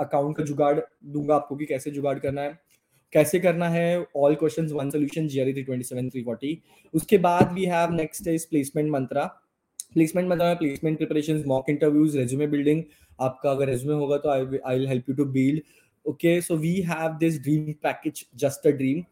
अकाउंट 0.00 0.36
का 0.36 0.44
जुगाड़ 0.44 0.78
दूँगा 1.04 1.34
आपको 1.34 1.56
कि 1.56 1.66
कैसे 1.66 1.90
जुगाड़ 1.90 2.18
करना 2.18 2.40
है। 2.40 2.58
कैसे 3.12 3.38
करना 3.38 3.68
है? 3.68 4.06
All 4.16 4.34
question 4.34 4.66
one 4.66 4.90
solution 4.90 5.28
GRE 5.28 5.52
three 5.52 5.62
twenty 5.62 5.84
seven 5.84 6.10
three 6.10 6.22
forty 6.22 6.62
उसके 6.94 7.18
बाद 7.18 7.52
we 7.52 7.64
have 7.64 7.92
next 7.92 8.28
is 8.28 8.46
placement 8.50 8.90
mantra 8.90 9.24
placement 9.94 10.28
मतलब 10.28 10.56
placement 10.56 10.96
preparation 10.98 11.42
mock 11.46 11.70
interviews 11.70 12.18
resume 12.18 12.46
building 12.46 12.82
आपका 13.20 13.50
अगर 13.50 13.68
रेज्यूमे 13.68 13.94
होगा 13.94 14.16
तो 14.16 14.30
I 14.30 14.40
I 14.66 14.78
will 14.78 14.88
help 14.88 15.08
you 15.08 15.14
to 15.14 15.24
build 15.24 15.60
okay 16.08 16.40
so 16.40 16.56
we 16.56 16.80
have 16.82 17.18
this 17.20 17.38
dream 17.38 17.76
package 17.82 18.26
just 18.34 18.64
a 18.66 18.72
dream. 18.72 19.06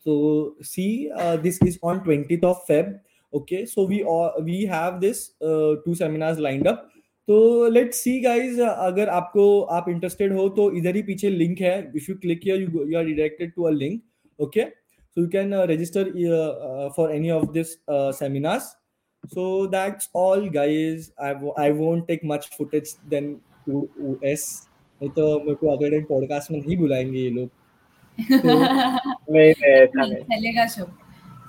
So 0.00 0.54
see 0.62 1.10
uh, 1.16 1.36
this 1.36 1.58
is 1.62 1.78
on 1.82 2.00
20th 2.04 2.44
of 2.44 2.66
feb. 2.66 3.00
Okay, 3.34 3.64
so 3.64 3.84
we 3.84 4.02
all 4.02 4.34
we 4.42 4.66
have 4.66 5.00
this 5.00 5.32
uh, 5.40 5.76
two. 5.84 5.94
तो 7.28 7.68
let 7.68 7.94
see 7.94 8.20
guys 8.20 8.60
अगर 8.62 9.08
आपको 9.08 9.62
आप 9.62 9.88
interested 9.88 10.32
हो 10.32 10.48
तो 10.48 10.70
इधर 10.76 10.96
ही 10.96 11.02
पीछे 11.02 11.30
link 11.30 11.60
है। 11.60 11.92
If 11.96 12.10
you 12.10 12.16
click 12.16 12.40
here 12.44 12.60
you 12.62 12.86
you 12.86 12.98
are 12.98 13.04
directed 13.04 13.52
to 13.56 13.62
a 13.62 13.70
link 13.70 14.02
okay 14.40 14.64
so 15.16 15.22
you 15.22 15.28
can 15.32 15.50
uh, 15.52 15.64
register 15.68 16.02
uh, 16.02 16.36
uh, 16.66 16.90
for 16.92 17.04
any 17.14 17.30
of 17.30 17.42
this 17.54 17.72
uh, 17.88 18.12
seminars. 18.12 18.68
So 19.24 19.66
that's 19.66 20.08
all 20.20 20.44
guys. 20.54 21.08
I 21.18 21.32
w- 21.34 21.52
I 21.64 21.66
won't 21.80 22.06
take 22.10 22.22
much 22.30 22.46
footage 22.54 22.92
then 23.10 23.26
to 23.66 23.82
us 24.30 24.44
नहीं 25.00 25.10
तो 25.10 25.26
मेरे 25.40 25.54
को 25.54 25.72
अगले 25.76 25.90
दिन 25.90 26.04
podcast 26.04 26.50
में 26.50 26.58
नहीं 26.58 26.76
बुलाएँगे 26.76 27.18
ये 27.18 27.30
लोग। 27.30 27.48
तो 28.32 28.48
नहीं 29.34 29.52
नहीं 29.52 29.86
चलेगा 29.86 30.64
नहीं, 30.64 30.86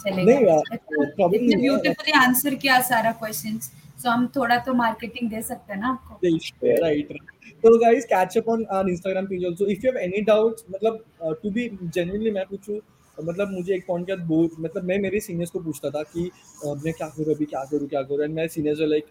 चलेगा 0.03 0.51
यार, 0.51 0.77
problem 0.97 1.35
इतने 1.35 1.47
नहीं 1.47 1.55
है। 1.55 1.61
ब्यूटीफुली 1.61 2.11
आंसर 2.11 2.55
किया 2.55 2.79
सारा 2.91 3.11
क्वेश्चंस 3.23 3.71
सो 4.03 4.09
हम 4.09 4.27
थोड़ा 4.35 4.57
तो 4.65 4.73
मार्केटिंग 4.73 5.29
दे 5.29 5.41
सकते 5.41 5.73
हैं 5.73 5.79
ना 5.81 5.89
आपको 5.89 7.21
so 7.63 7.71
guys 7.81 8.05
catch 8.07 8.33
up 8.39 8.47
on 8.53 8.63
on 8.77 8.89
instagram 8.93 9.27
page 9.27 9.43
also 9.49 9.67
if 9.73 9.83
you 9.83 9.91
have 9.91 9.99
any 9.99 10.21
doubts 10.29 10.65
मतलब 10.71 10.97
uh, 11.21 11.33
to 11.43 11.51
be 11.57 11.67
genuinely 11.97 12.33
मैं 12.33 12.45
पूछूँ 12.45 12.79
मतलब 13.17 13.51
मुझे 13.51 13.73
एक 13.75 13.85
पॉइंट 13.87 14.07
के 14.07 14.15
बाद 14.15 14.25
बोर 14.27 14.49
मतलब 14.59 14.83
मैं 14.83 14.97
मेरे 14.99 15.19
सीनियर्स 15.19 15.51
को 15.51 15.59
पूछता 15.59 15.89
था 15.89 16.03
कि 16.11 16.29
uh, 16.65 16.75
मैं 16.85 16.93
क्या 16.93 17.07
करूँ 17.09 17.35
अभी 17.35 17.45
क्या 17.45 17.63
करूँ 17.71 17.87
क्या 17.87 18.01
करूँ 18.01 18.23
एंड 18.23 18.35
मेरे 18.35 18.47
सीनियर्स 18.57 18.79
लाइक 18.93 19.05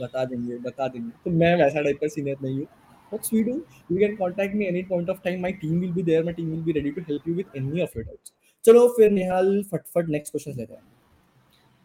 बता 0.00 0.24
देंगे 0.24 0.58
बता 0.68 0.88
देंगे 0.88 1.10
तो 1.24 1.30
मैं 1.38 1.54
वैसा 1.62 1.82
टाइप 1.82 1.98
का 2.00 2.08
सीनियर 2.08 2.36
नहीं 2.42 2.58
हूँ 2.58 2.66
What 3.12 3.28
we 3.30 3.44
do, 3.44 3.64
you 3.88 3.98
can 3.98 4.16
contact 4.16 4.54
me 4.54 4.66
any 4.66 4.82
point 4.82 5.08
of 5.08 5.22
time. 5.22 5.40
My 5.40 5.52
team 5.52 5.80
will 5.80 5.92
be 5.92 6.02
there. 6.02 6.24
My 6.24 6.32
team 6.32 6.50
will 6.50 6.62
be 6.62 6.72
ready 6.72 6.92
to 6.92 7.02
help 7.02 7.26
you 7.26 7.34
with 7.34 7.46
any 7.54 7.80
of 7.80 7.94
your 7.94 8.04
doubts. 8.04 8.32
चलो 8.64 8.86
फिर 8.96 9.10
निहाल 9.10 9.62
फटफट 9.72 10.08
next 10.08 10.32
question 10.32 10.58
लेते 10.58 10.74
हैं 10.74 10.82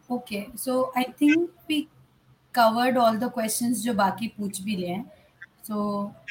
okay 0.08 0.40
so 0.58 0.80
I 0.98 1.04
think 1.20 1.50
we 1.68 1.86
covered 2.54 2.98
all 2.98 3.18
the 3.18 3.30
questions 3.34 3.82
जो 3.82 3.94
बाकी 3.94 4.28
पूछ 4.38 4.60
भी 4.62 4.76
लिए 4.76 4.88
हैं। 4.88 5.04
सो 5.64 5.76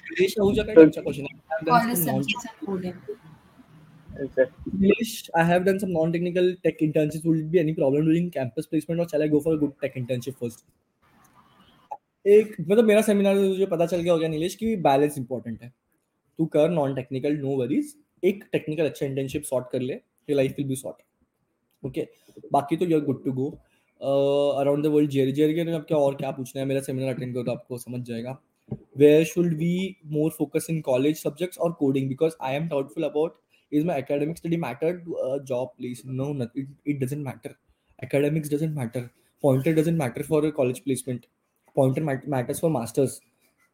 इंग्लिश 0.02 0.36
आहूजा 0.40 0.64
का 0.64 0.82
अच्छा 0.82 1.02
क्वेश्चन 1.02 1.24
है। 1.24 1.60
Call 1.66 1.92
is 1.92 2.06
something 2.06 2.66
coding 2.66 3.18
Okay. 4.24 4.44
English, 4.70 5.12
I 5.34 5.44
have 5.50 5.66
done 5.66 5.78
some 5.82 5.92
non-technical 5.94 6.48
tech 6.66 6.82
internships. 6.88 7.24
Will 7.26 7.38
it 7.42 7.46
be 7.52 7.60
any 7.60 7.74
problem 7.74 8.08
doing 8.08 8.26
campus 8.32 8.66
placement 8.72 9.02
or 9.02 9.06
shall 9.12 9.24
I 9.26 9.28
go 9.34 9.40
for 9.46 9.54
a 9.54 9.60
good 9.62 9.72
tech 9.84 9.96
internship 10.02 10.36
first? 10.42 10.60
एक 12.26 12.56
मतलब 12.62 12.86
मेरा 12.86 13.02
seminar 13.02 13.36
मुझे 13.36 13.66
पता 13.66 13.86
चल 13.86 14.02
गया 14.02 14.14
हो 14.14 14.20
गया 14.20 14.30
नीलेश 14.30 14.56
कि 14.56 14.76
बैलेंस 14.88 15.18
इंपॉर्टेंट 15.18 15.62
है। 15.64 15.72
तू 16.40 16.46
कर 16.56 16.70
नॉन 16.70 16.96
टेक्निकल 16.96 17.38
नो 17.38 17.56
वरीज 17.58 17.96
एक 18.24 18.44
टेक्निकल 18.52 18.86
अच्छा 18.86 19.06
इंटर्नशिप 19.06 19.44
सॉर्ट 19.44 19.72
कर 19.72 19.82
ले। 19.82 20.00
Life 20.30 20.56
will 20.58 20.68
be 20.68 20.76
sort 20.76 21.86
okay 21.86 22.08
बाकी 22.54 22.78
तो 22.78 22.86
your 22.86 23.04
good 23.06 23.24
to 23.24 23.32
go 23.32 23.50
around 24.02 24.84
the 24.84 24.88
world 24.88 25.10
Jerry 25.12 25.32
Jerry 25.32 25.54
के 25.54 25.72
आप 25.72 25.86
क्या 25.88 25.98
और 25.98 26.16
क्या 26.16 26.32
पूछना 26.32 26.62
है? 26.62 26.68
मेरा 26.68 26.82
सेमिनार 26.82 27.14
अटेंड 27.14 27.34
करो 27.34 27.44
तो 27.44 27.52
आपको 27.52 27.78
समझ 27.78 28.02
जाएगा। 28.06 28.38
Where 28.98 29.24
should 29.26 29.54
be 29.58 29.74
more 30.08 30.32
focus 30.38 30.68
in 30.70 30.82
college 30.82 31.18
subjects 31.18 31.58
और 31.58 31.72
coding 31.80 32.08
because 32.10 32.34
I 32.42 32.56
am 32.56 32.68
doubtful 32.68 33.04
about 33.04 33.40
is 33.72 33.86
my 33.86 34.02
academic 34.02 34.38
study 34.38 34.58
matter 34.58 34.98
job 35.48 35.74
place 35.78 36.02
no 36.06 36.34
it 36.58 37.00
doesn't 37.04 37.26
matter 37.26 37.56
academics 38.00 38.54
doesn't 38.54 38.76
matter 38.76 39.10
pointer 39.44 39.74
doesn't 39.74 39.98
matter 39.98 40.24
for 40.24 40.50
college 40.52 40.80
placement 40.80 41.26
pointer 41.76 42.04
matters 42.04 42.62
for 42.62 42.72
masters 42.72 43.20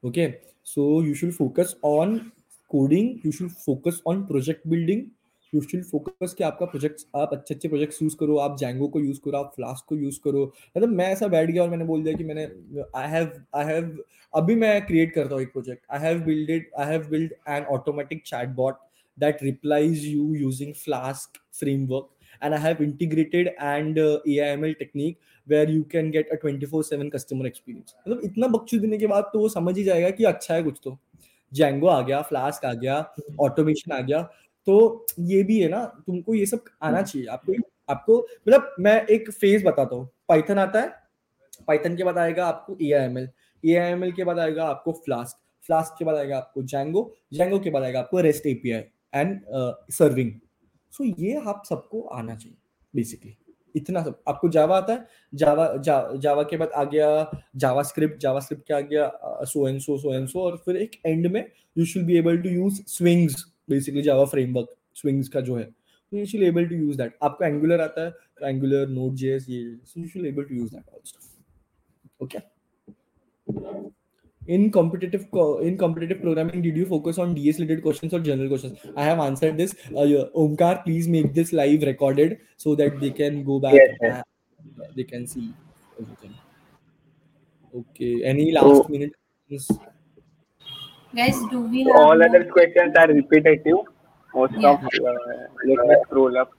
okay 0.04 0.30
so 0.66 1.04
you 1.04 1.14
should 1.14 1.32
focus 1.34 1.76
on 1.86 2.18
coding 2.72 3.26
you 3.26 3.32
should 3.32 3.50
focus 3.66 4.02
on 4.08 4.26
project 4.26 4.68
building 4.68 5.02
you 5.54 5.62
should 5.62 5.84
focus 5.84 6.34
कि 6.34 6.44
आपका 6.44 6.66
projects 6.66 7.06
आप 7.16 7.34
अच्छे 7.34 7.56
अच्छे 7.56 7.68
projects 7.68 8.02
use 8.02 8.16
करो 8.20 8.38
आप 8.38 8.58
Django 8.60 8.88
को 8.88 9.00
use 9.00 9.20
करो 9.26 9.38
आप 9.38 9.52
फ्लास्क 9.56 9.86
को 9.90 9.96
यूज़ 9.96 10.20
करो। 10.24 10.44
मतलब 10.78 10.90
मैं 10.90 11.06
ऐसा 11.06 11.28
बैठ 11.28 11.52
गया 11.52 11.64
और 11.64 11.70
मैंने 11.70 11.86
बोल 11.86 12.04
दिया 12.04 12.14
कि 12.14 12.24
मैंने 12.24 12.44
आई 12.96 13.10
हैव 13.12 13.32
आई 13.56 13.66
हैव 13.66 13.98
अभी 14.34 14.56
मैं 14.56 14.86
क्रिएट 14.86 15.14
करता 15.14 15.36
हूँ 15.36 15.42
एक 15.42 15.54
project 15.54 15.86
I 15.92 16.00
have 16.00 16.20
builded 16.20 16.70
I 16.80 16.86
have 16.86 17.08
build 17.10 17.34
an 17.50 17.64
automatic 17.64 18.24
chatbot 18.26 18.76
that 19.18 19.40
replies 19.42 20.02
you 20.06 20.24
using 20.40 20.74
flask 20.74 21.38
framework 21.52 22.10
and 22.42 22.56
i 22.56 22.58
have 22.58 22.82
integrated 22.82 23.48
and 23.60 23.98
uh, 23.98 24.20
aiml 24.28 24.76
technique 24.80 25.18
where 25.48 25.70
you 25.70 25.84
can 25.94 26.12
get 26.12 26.30
a 26.32 26.38
24 26.38 26.84
7 26.84 27.10
customer 27.16 27.48
experience 27.50 27.96
मतलब 28.08 28.22
इतना 28.24 28.48
बख्शू 28.48 28.80
देने 28.80 28.98
के 28.98 29.08
बाद 29.08 29.30
तो 29.34 29.40
वो 29.40 29.50
समझ 29.50 29.78
ही 29.78 29.84
जाएगा 29.84 30.10
कि 30.10 30.24
अच्छा 30.24 30.54
है 30.54 30.64
कुछ 30.64 30.80
तो। 30.84 30.98
जैंगो 31.54 31.88
आ 31.88 32.02
गया 32.02 32.22
फ्लास्क 32.22 32.66
आ 32.66 32.74
गया 32.74 32.96
ऑटोमेशन 33.40 33.92
आ 33.92 34.00
गया। 34.00 34.30
तो 34.68 35.06
ये 35.20 35.42
भी 35.44 35.60
है 35.60 35.70
ना 35.70 35.84
तुमको 36.08 36.34
ये 36.36 36.46
सब 36.46 36.64
आना 36.84 37.02
चाहिए। 37.02 37.28
आपको 37.28 37.54
आपको 37.90 38.18
मतलब 38.20 38.76
मैं 38.80 39.02
एक 39.06 39.30
फ़ेज़ 39.32 39.66
बताता 39.66 39.96
हूँ। 39.96 40.10
पाइथन 40.30 40.60
आता 40.60 40.82
है 40.82 40.90
पाइथन 41.68 41.96
के 41.98 42.04
बाद 42.04 42.18
आएगा 42.18 42.46
आपको 42.46 42.78
A 42.82 42.92
I 42.92 43.06
M 43.06 43.18
L 43.18 43.30
A 43.64 43.76
I 43.76 43.92
M 43.92 44.04
L 44.04 44.12
के 44.12 44.24
बाद 44.24 44.40
आएगा 44.40 44.66
आपको 44.66 44.92
फ्लास्क 45.06 45.38
फ्लास्क 45.70 45.96
के 46.00 46.06
बाद 46.06 46.16
आएगा 46.16 46.38
आपको 46.38 46.62
जैंगो 46.64 47.12
जैंगो 47.34 47.60
के 47.60 47.70
बाद 47.70 47.84
आएगा 47.84 48.00
आपको 48.00 48.20
rest 48.22 48.46
API 48.48 48.84
and 49.14 49.40
serving 49.94 50.32
so 50.94 51.04
ये 51.04 51.42
आप 51.48 51.64
सबको 51.70 52.02
आना 52.02 52.36
चाहिए 52.36 52.58
बेसिकली 52.94 53.36
इतना 53.76 54.02
सब। 54.04 54.20
आपको 54.28 54.50
जावा 54.50 54.78
आता 54.78 54.94
है 54.94 55.08
जावा 55.34 55.66
जा, 55.78 56.12
जावा 56.16 56.44
के 56.44 56.58
बाद 56.58 56.70
आ 56.70 56.84
गया 56.84 57.42
जावा 57.56 57.82
स्क्रिप्ट 57.84 58.20
जावा 58.22 58.40
स्क्रिप्ट 58.40 58.68
के 58.68 58.74
आ 58.74 58.80
गया 58.82 59.12
so 59.46 59.68
and 59.68 59.80
so 59.82 59.98
so 59.98 60.14
and 60.14 60.28
so 60.28 60.40
और 60.42 60.58
फिर 60.66 60.78
एक 60.78 61.00
एंड 61.06 61.28
में 61.28 61.44
you 61.78 61.86
should 61.86 62.04
be 62.04 62.18
able 62.18 62.38
to 62.38 62.50
use 62.50 62.82
swings 62.88 63.46
basically 63.70 64.02
Java 64.02 64.26
framework 64.36 64.76
swings 65.02 65.28
का 65.30 65.42
जो 65.50 65.58
है 65.58 65.64
तो 65.64 66.18
you 66.18 66.26
should 66.26 66.44
able 66.44 66.66
to 66.68 66.76
use 66.76 66.98
that 66.98 67.18
आपको 67.24 67.46
एंगुलर 67.46 67.82
आता 67.82 68.06
है 68.06 68.12
तो 68.40 68.48
एंगुलर 68.48 68.88
नोड 68.90 69.16
जेएस 69.24 69.46
ये 69.50 69.64
so 69.86 70.00
you 70.02 70.08
should 70.08 70.26
able 70.26 70.44
to 70.44 70.56
use 70.56 70.74
that 70.76 70.90
all 70.94 71.02
stuff 71.06 72.24
okay 72.24 72.40
in 74.56 74.62
competitive 74.76 75.24
co- 75.36 75.60
in 75.70 75.78
competitive 75.80 76.20
programming 76.22 76.62
did 76.66 76.78
you 76.80 76.86
focus 76.92 77.18
on 77.24 77.34
ds 77.38 77.58
related 77.62 77.82
questions 77.88 78.14
or 78.18 78.20
general 78.28 78.48
questions 78.52 78.86
i 78.96 79.08
have 79.08 79.20
answered 79.24 79.58
this 79.62 79.74
uh, 79.96 80.06
yeah, 80.12 80.24
omkar 80.44 80.70
please 80.86 81.10
make 81.16 81.34
this 81.40 81.52
live 81.62 81.84
recorded 81.90 82.38
so 82.66 82.76
that 82.82 83.00
they 83.02 83.10
can 83.22 83.42
go 83.50 83.60
back 83.66 83.76
Yes, 83.80 83.98
yes. 84.02 84.22
and 84.60 84.96
they 85.00 85.04
can 85.12 85.28
see 85.34 85.46
everything 86.00 86.34
okay 87.74 88.14
any 88.24 88.52
last 88.52 88.84
So- 88.84 88.88
minute 88.90 89.14
questions? 89.50 89.80
guys 91.15 91.39
do 91.51 91.61
we 91.75 91.85
So 91.85 91.93
have 91.93 92.01
all 92.03 92.17
more- 92.17 92.29
other 92.29 92.45
questions 92.57 92.97
are 93.03 93.09
repetitive. 93.13 93.81
Most 94.35 94.55
Yeah. 94.59 94.71
of 94.71 94.85
uh, 94.85 95.15
let 95.71 95.87
me 95.91 95.97
scroll 96.05 96.39
up. 96.43 96.51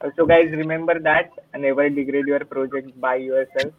Uh, 0.00 0.10
So 0.16 0.26
guys, 0.26 0.50
remember 0.52 0.98
that 1.00 1.30
never 1.58 1.88
degrade 1.88 2.26
your 2.26 2.44
project 2.44 2.98
by 3.00 3.16
yourself. 3.16 3.72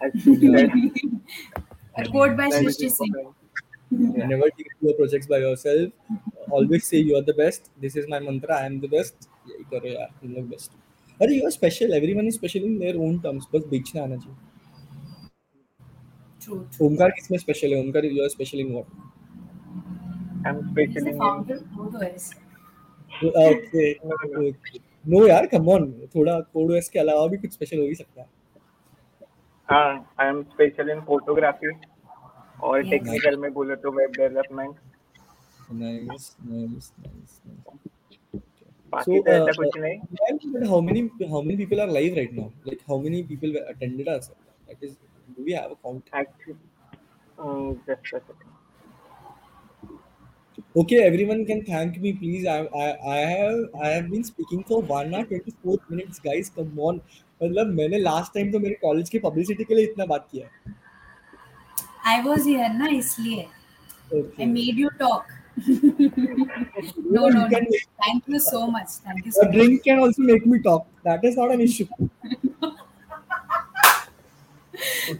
As 0.00 0.12
Shub 0.24 0.42
Yeah. 0.42 0.58
said, 0.58 2.06
a 2.06 2.08
quote 2.10 2.36
by 2.36 2.48
that 2.50 2.62
is 2.62 2.76
Srishti 2.76 2.90
Singh 2.90 3.14
important. 3.14 3.38
Yeah. 4.18 4.26
never 4.28 4.46
take 4.58 4.68
your 4.84 4.94
projects 4.98 5.26
by 5.30 5.38
yourself 5.38 5.90
always 6.58 6.84
say 6.90 7.00
you 7.08 7.16
are 7.18 7.24
the 7.26 7.34
best 7.40 7.66
this 7.82 7.96
is 8.02 8.06
my 8.12 8.20
mantra 8.26 8.54
i 8.58 8.68
am 8.68 8.78
the 8.84 8.90
best 8.94 9.26
यही 9.50 9.64
करो 9.72 9.88
यार 9.92 10.08
तुम 10.22 10.30
लोग 10.36 10.48
best 10.52 10.72
अरे 11.22 11.34
you 11.36 11.44
are 11.46 11.50
special 11.56 11.92
everyone 11.98 12.26
is 12.28 12.34
special 12.34 12.64
in 12.70 12.78
their 12.78 12.96
own 13.08 13.18
terms 13.26 13.46
बस 13.54 13.66
बेचना 13.74 14.02
आना 14.02 14.16
चाहिए 14.16 14.34
true, 14.36 14.40
true. 14.40 14.45
ओमकार 16.85 17.09
किसमें 17.09 17.37
स्पेशल 17.39 17.73
है? 17.73 17.79
Omkar 17.83 18.05
you 18.05 18.23
are 18.23 18.29
special 18.29 18.59
in 18.59 18.73
what 18.73 18.85
in 20.47 21.17
founder 21.17 21.55
of 21.55 21.63
CodeOS. 21.77 22.25
Okay 23.23 23.83
no 25.09 25.25
यार 25.27 25.45
कम 25.47 25.69
ऑन 25.69 25.91
थोड़ा 26.15 26.39
कोड 26.39 26.71
ओएस 26.71 26.89
के 26.89 26.99
अलावा 26.99 27.27
भी 27.27 27.37
कुछ 27.37 27.53
स्पेशल 27.53 27.79
हो 27.79 27.85
ही 27.85 27.95
सकता 27.95 28.21
है। 28.21 28.27
हाँ 29.69 30.13
I 30.19 30.27
am 30.27 30.41
special 30.53 30.89
in 30.89 31.01
photography 31.07 31.71
और. 32.63 32.81
टेक्निकल 32.89 33.35
में 33.41 33.51
बोले 33.53 33.75
तो 33.75 33.91
web 33.97 34.11
development 34.17 34.75
nice 35.71 36.35
nice 36.45 36.91
nice 36.99 37.41
बाकी 38.93 39.19
So, 39.19 39.23
तो 39.23 39.31
ऐसा 39.31 39.51
uh, 39.51 39.55
कुछ 39.57 39.77
नहीं। 39.77 39.97
but 40.53 40.67
how 40.67 40.79
many 40.81 41.01
how 41.31 41.41
many 41.47 41.57
people 41.61 41.79
are 41.85 41.91
live 41.99 42.13
right 42.19 42.33
now? 42.33 42.51
Like 42.65 42.81
how 42.87 42.97
many 43.07 43.23
people 43.31 43.57
attended 43.73 44.07
us? 44.07 44.29
That 44.67 44.85
is 44.89 44.93
do 45.35 45.43
we 45.43 45.53
have 45.53 45.71
a 45.71 45.75
count 45.87 46.09
actually 46.21 46.67
just 47.87 48.13
a 48.15 48.19
second 48.19 48.55
okay 50.81 50.97
everyone 51.07 51.41
can 51.49 51.61
thank 51.69 51.97
me 52.03 52.11
please 52.19 52.45
i 52.53 52.57
i, 52.83 52.87
I 53.15 53.17
have 53.31 53.59
i 53.87 53.89
have 53.95 54.09
been 54.13 54.23
speaking 54.29 54.63
for 54.69 54.81
1 54.81 55.13
hour 55.13 55.25
24 55.31 55.77
minutes 55.89 56.19
guys 56.29 56.49
come 56.59 56.79
on 56.89 57.01
मतलब 57.43 57.67
मैंने 57.79 57.97
last 57.99 58.33
time 58.33 58.51
तो 58.51 58.59
मेरे 58.59 58.75
college 58.81 59.09
की 59.09 59.19
publicity 59.25 59.63
के 59.63 59.75
लिए 59.75 59.85
इतना 59.85 60.05
बात 60.13 60.27
किया 60.31 60.45
है 60.45 60.51
I 62.11 62.21
was 62.27 62.45
here 62.45 62.69
ना 62.77 62.87
इसलिए 62.97 63.47
I 64.39 64.45
okay. 64.45 64.47
made 64.47 64.77
you 64.83 64.89
talk. 65.03 65.27
no, 67.09 67.29
You 67.29 67.29
no, 67.29 67.47
no. 67.47 67.47
can- 67.49 67.67
Thank 68.03 68.27
you 68.27 68.39
so 68.39 68.67
much. 68.67 68.89
Thank 69.07 69.25
you 69.25 69.31
so 69.31 69.47
a 69.47 69.51
drink 69.51 69.83
can 69.83 69.99
also 69.99 70.21
make 70.21 70.45
me 70.45 70.59
talk 70.61 70.87
that 71.03 71.23
is 71.23 71.35
not 71.37 71.51
an 71.51 71.61
issue 71.61 71.87
much. 71.99 72.09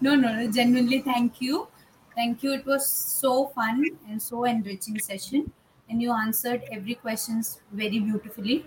No, 0.01 0.15
no, 0.15 0.33
no. 0.33 0.51
Genuinely, 0.51 0.99
thank 1.01 1.41
you. 1.41 1.67
Thank 2.15 2.43
you. 2.43 2.53
It 2.53 2.65
was 2.65 2.87
so 2.87 3.47
fun 3.55 3.83
and 4.09 4.21
so 4.21 4.43
enriching 4.45 4.99
session, 4.99 5.51
and 5.89 6.01
you 6.01 6.11
answered 6.11 6.63
every 6.71 6.95
questions 6.95 7.59
very 7.83 7.99
beautifully. 7.99 8.59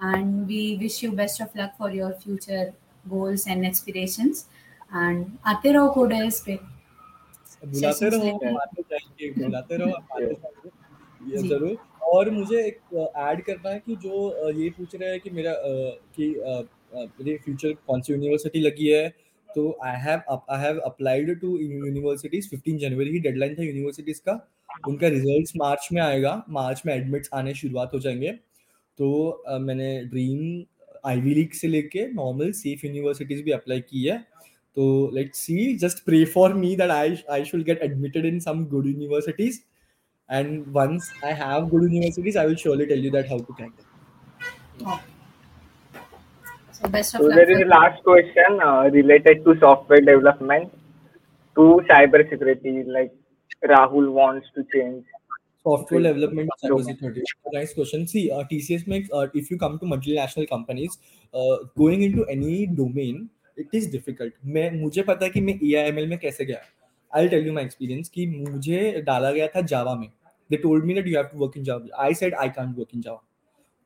and 0.00 0.46
we 0.46 0.78
wish 0.80 1.02
you 1.02 1.08
best 1.12 1.40
of 1.40 1.54
luck 1.56 1.70
for 1.76 1.90
your 1.90 2.08
future 2.14 2.72
goals 3.06 3.46
and 3.46 3.66
aspirations. 3.66 4.42
And 4.92 5.24
आते 5.52 5.72
रहो 5.72 5.88
कोडेस 5.94 6.40
पे 6.46 6.54
बुलाते 7.66 8.08
रहो 8.08 8.28
हम 8.36 8.46
हैं। 8.46 8.54
आते 8.56 8.82
जाएँगे 8.82 9.30
बुलाते 9.44 9.76
रहो 9.76 9.88
हम 9.88 10.06
आते 10.12 10.26
जाएँगे 10.26 11.36
ये 11.36 11.48
ज़रूर 11.48 11.76
और 12.12 12.30
मुझे 12.30 12.62
एक 12.66 12.78
ऐड 13.16 13.42
करना 13.44 13.70
है 13.70 13.78
कि 13.86 13.96
जो 14.06 14.50
ये 14.60 14.68
पूछ 14.78 14.94
रहा 14.94 15.10
है 15.10 15.18
कि 15.18 15.30
मेरा 15.30 15.54
कि 16.16 16.32
अ, 16.34 16.62
अ, 16.94 17.06
फ्यूचर 17.44 17.72
कौन 17.86 18.00
सी 18.00 18.12
यूनिवर्सिटी 18.12 18.60
लगी 18.60 18.88
है 18.88 19.08
तो 19.54 19.78
I 19.84 19.96
have 19.96 20.20
I 20.50 20.60
have 20.60 20.78
applied 20.78 21.40
to 21.40 21.58
universities 21.58 22.50
15 22.50 22.78
जनवरी 22.78 23.10
की 23.10 23.18
डेडलाइन 23.18 23.54
था 23.54 23.62
यूनिवर्सिटीज 23.62 24.18
का. 24.18 24.48
उनका 24.88 25.08
रिजल्ट्स 25.08 25.52
मार्च 25.56 25.88
में 25.92 26.02
आएगा. 26.02 26.42
मार्च 26.48 26.82
में 26.86 26.94
एडमिट्स 26.94 27.30
आने 27.34 27.54
शुरुआत 27.54 27.90
हो 27.94 28.00
जाएँगे. 28.00 28.32
तो 28.98 29.28
अ, 29.28 29.58
मैंने 29.58 30.04
ड्रीम 30.04 30.64
आईवी 31.06 31.34
लीग 31.34 31.50
से 31.50 31.68
लेके 31.68 32.06
नॉर्मल 32.12 32.52
सेफ़ 32.52 32.86
यूनिवर्सिटीज 32.86 33.42
भी 33.42 33.50
अप्लाई 33.50 33.80
की 33.80 34.04
है. 34.04 34.18
तो 34.76 35.10
let's 35.14 35.38
see 35.38 35.74
just 35.76 36.04
pray 36.04 36.24
for 36.24 36.54
me 36.54 36.76
that 36.76 36.90
I 36.90 37.16
I 37.30 37.44
should 37.44 37.62
get 37.62 37.82
admitted 37.82 38.26
in 38.26 38.40
some 38.40 38.64
good 38.66 38.86
universities 38.86 39.60
and 40.32 40.64
once 40.68 41.12
I 41.24 41.32
have 41.32 41.68
good 41.68 41.82
universities 41.82 42.36
I 42.36 42.54
surely 42.54 42.86
tell 42.86 43.06
you 43.06 43.10
that 43.10 43.30
how 43.32 43.38
to 43.38 43.52
crack 43.52 43.72
them. 43.76 44.98
So 46.80 46.88
best 46.88 47.14
of 47.14 47.20
So 47.20 47.26
luck. 47.26 47.36
there 47.36 47.50
is 47.50 47.60
a 47.62 47.66
last 47.66 48.02
question 48.04 48.60
uh, 48.64 48.82
related 48.92 49.44
to 49.44 49.58
software 49.58 50.00
development 50.00 50.72
to 51.56 51.82
cyber 51.90 52.28
security. 52.30 52.84
Like 52.84 53.12
Rahul 53.64 54.12
wants 54.12 54.48
to 54.56 54.64
change. 54.74 55.04
software 55.66 56.02
development 56.04 56.50
cybersecurity 56.64 57.22
nice 57.54 57.72
question 57.78 58.04
see 58.10 58.20
uh, 58.34 58.42
tcs 58.50 58.84
makes 58.92 59.08
uh, 59.18 59.26
if 59.40 59.50
you 59.52 59.56
come 59.62 59.74
to 59.80 59.88
multinational 59.92 60.46
companies 60.52 60.94
uh, 61.40 61.56
going 61.80 62.04
into 62.06 62.24
any 62.34 62.54
domain 62.80 63.18
it 63.64 63.74
is 63.78 63.88
difficult 63.94 64.36
मैं 64.56 64.70
मुझे 64.82 65.02
पता 65.10 65.24
है 65.24 65.30
कि 65.30 65.40
मैं 65.48 65.54
AIML 65.70 66.08
में 66.12 66.18
कैसे 66.24 66.44
गया 66.50 66.60
I'll 67.12 67.30
tell 67.34 67.48
you 67.48 67.56
my 67.58 67.64
experience 67.68 68.08
कि 68.14 68.26
मुझे 68.36 68.80
डाला 69.10 69.32
गया 69.38 69.48
था 69.56 69.60
जावा 69.74 69.94
में 70.04 70.08
they 70.52 70.62
told 70.66 70.88
me 70.90 70.98
that 71.00 71.10
you 71.12 71.18
have 71.22 71.30
to 71.34 71.42
work 71.44 71.58
in 71.62 71.66
java 71.70 72.00
i 72.08 72.12
said 72.22 72.38
i 72.46 72.48
can't 72.60 72.80
work 72.82 72.94
in 72.98 73.02
java 73.08 73.20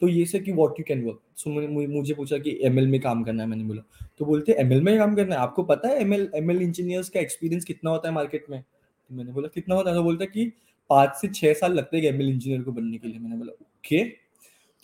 तो 0.03 0.09
ये 0.09 0.25
से 0.27 0.39
कि 0.41 0.53
what 0.53 0.71
you 0.79 0.85
can 0.89 1.05
work 1.05 1.21
so 1.37 1.51
मुझे 1.89 2.15
पूछा 2.15 2.39
कि 2.39 2.59
एमएल 2.63 2.87
में 2.87 3.01
काम 3.01 3.25
करना 3.25 3.43
है, 3.43 3.49
मैंने 3.49 3.65
बोला। 3.65 3.83
तो 4.19 4.25
बोलते 4.25 4.53
एमएल 4.53 4.83
में 4.83 4.99
काम 4.99 5.15
करना 5.17 5.35
है? 5.35 5.41
आपको 5.41 5.63
पता 5.63 5.89
है 5.89 6.01
एमएल 6.01 6.31
एमएल 6.35 6.63
इंजीनियर्स 6.63 7.09
का 7.09 7.21
एक्सपीरियंस 7.21 7.65
कितना 7.65 7.91
होता 7.91 8.09
है 8.09 8.15
मार्केट 8.15 8.47
में? 8.51 8.63
तो 8.63 9.15
मैंने 9.15 9.33
बोला, 9.33 9.49
कितना 9.49 9.75
होता 9.75 9.91
है? 9.91 9.97
तो 9.97 10.03
बोलता 10.03 10.25
कि 10.25 10.53
पाँच 10.91 11.11
से 11.21 11.29
छह 11.29 11.53
साल 11.53 11.73
लगते 11.73 11.97
हैं 11.97 12.05
एमएल 12.05 12.29
इंजीनियर 12.29 12.63
को 12.63 12.73
बनने 12.73 12.99
के 12.99 13.09
लिए। 13.09 13.19
मैंने 13.19 13.37
बोला, 13.37 13.53
ओके। 13.53 14.05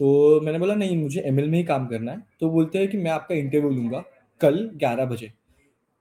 तो 0.00 0.40
मैंने 0.40 0.58
बोला, 0.58 0.74
नहीं, 0.74 0.96
मुझे 0.96 1.20
एमएल 1.20 1.48
में 1.48 1.58
ही 1.58 1.64
काम 1.64 1.86
करना 1.86 2.12
है। 2.12 2.22
तो 2.40 2.50
बोलते 2.50 2.78
हैं 2.78 2.88
कि 2.88 2.98
मैं 2.98 3.10
आपका 3.10 3.34
इंटरव्यू 3.34 3.70
लूँगा 3.70 4.04
कल 4.40 4.70
ग्यारह 4.74 5.04
बजे। 5.04 5.32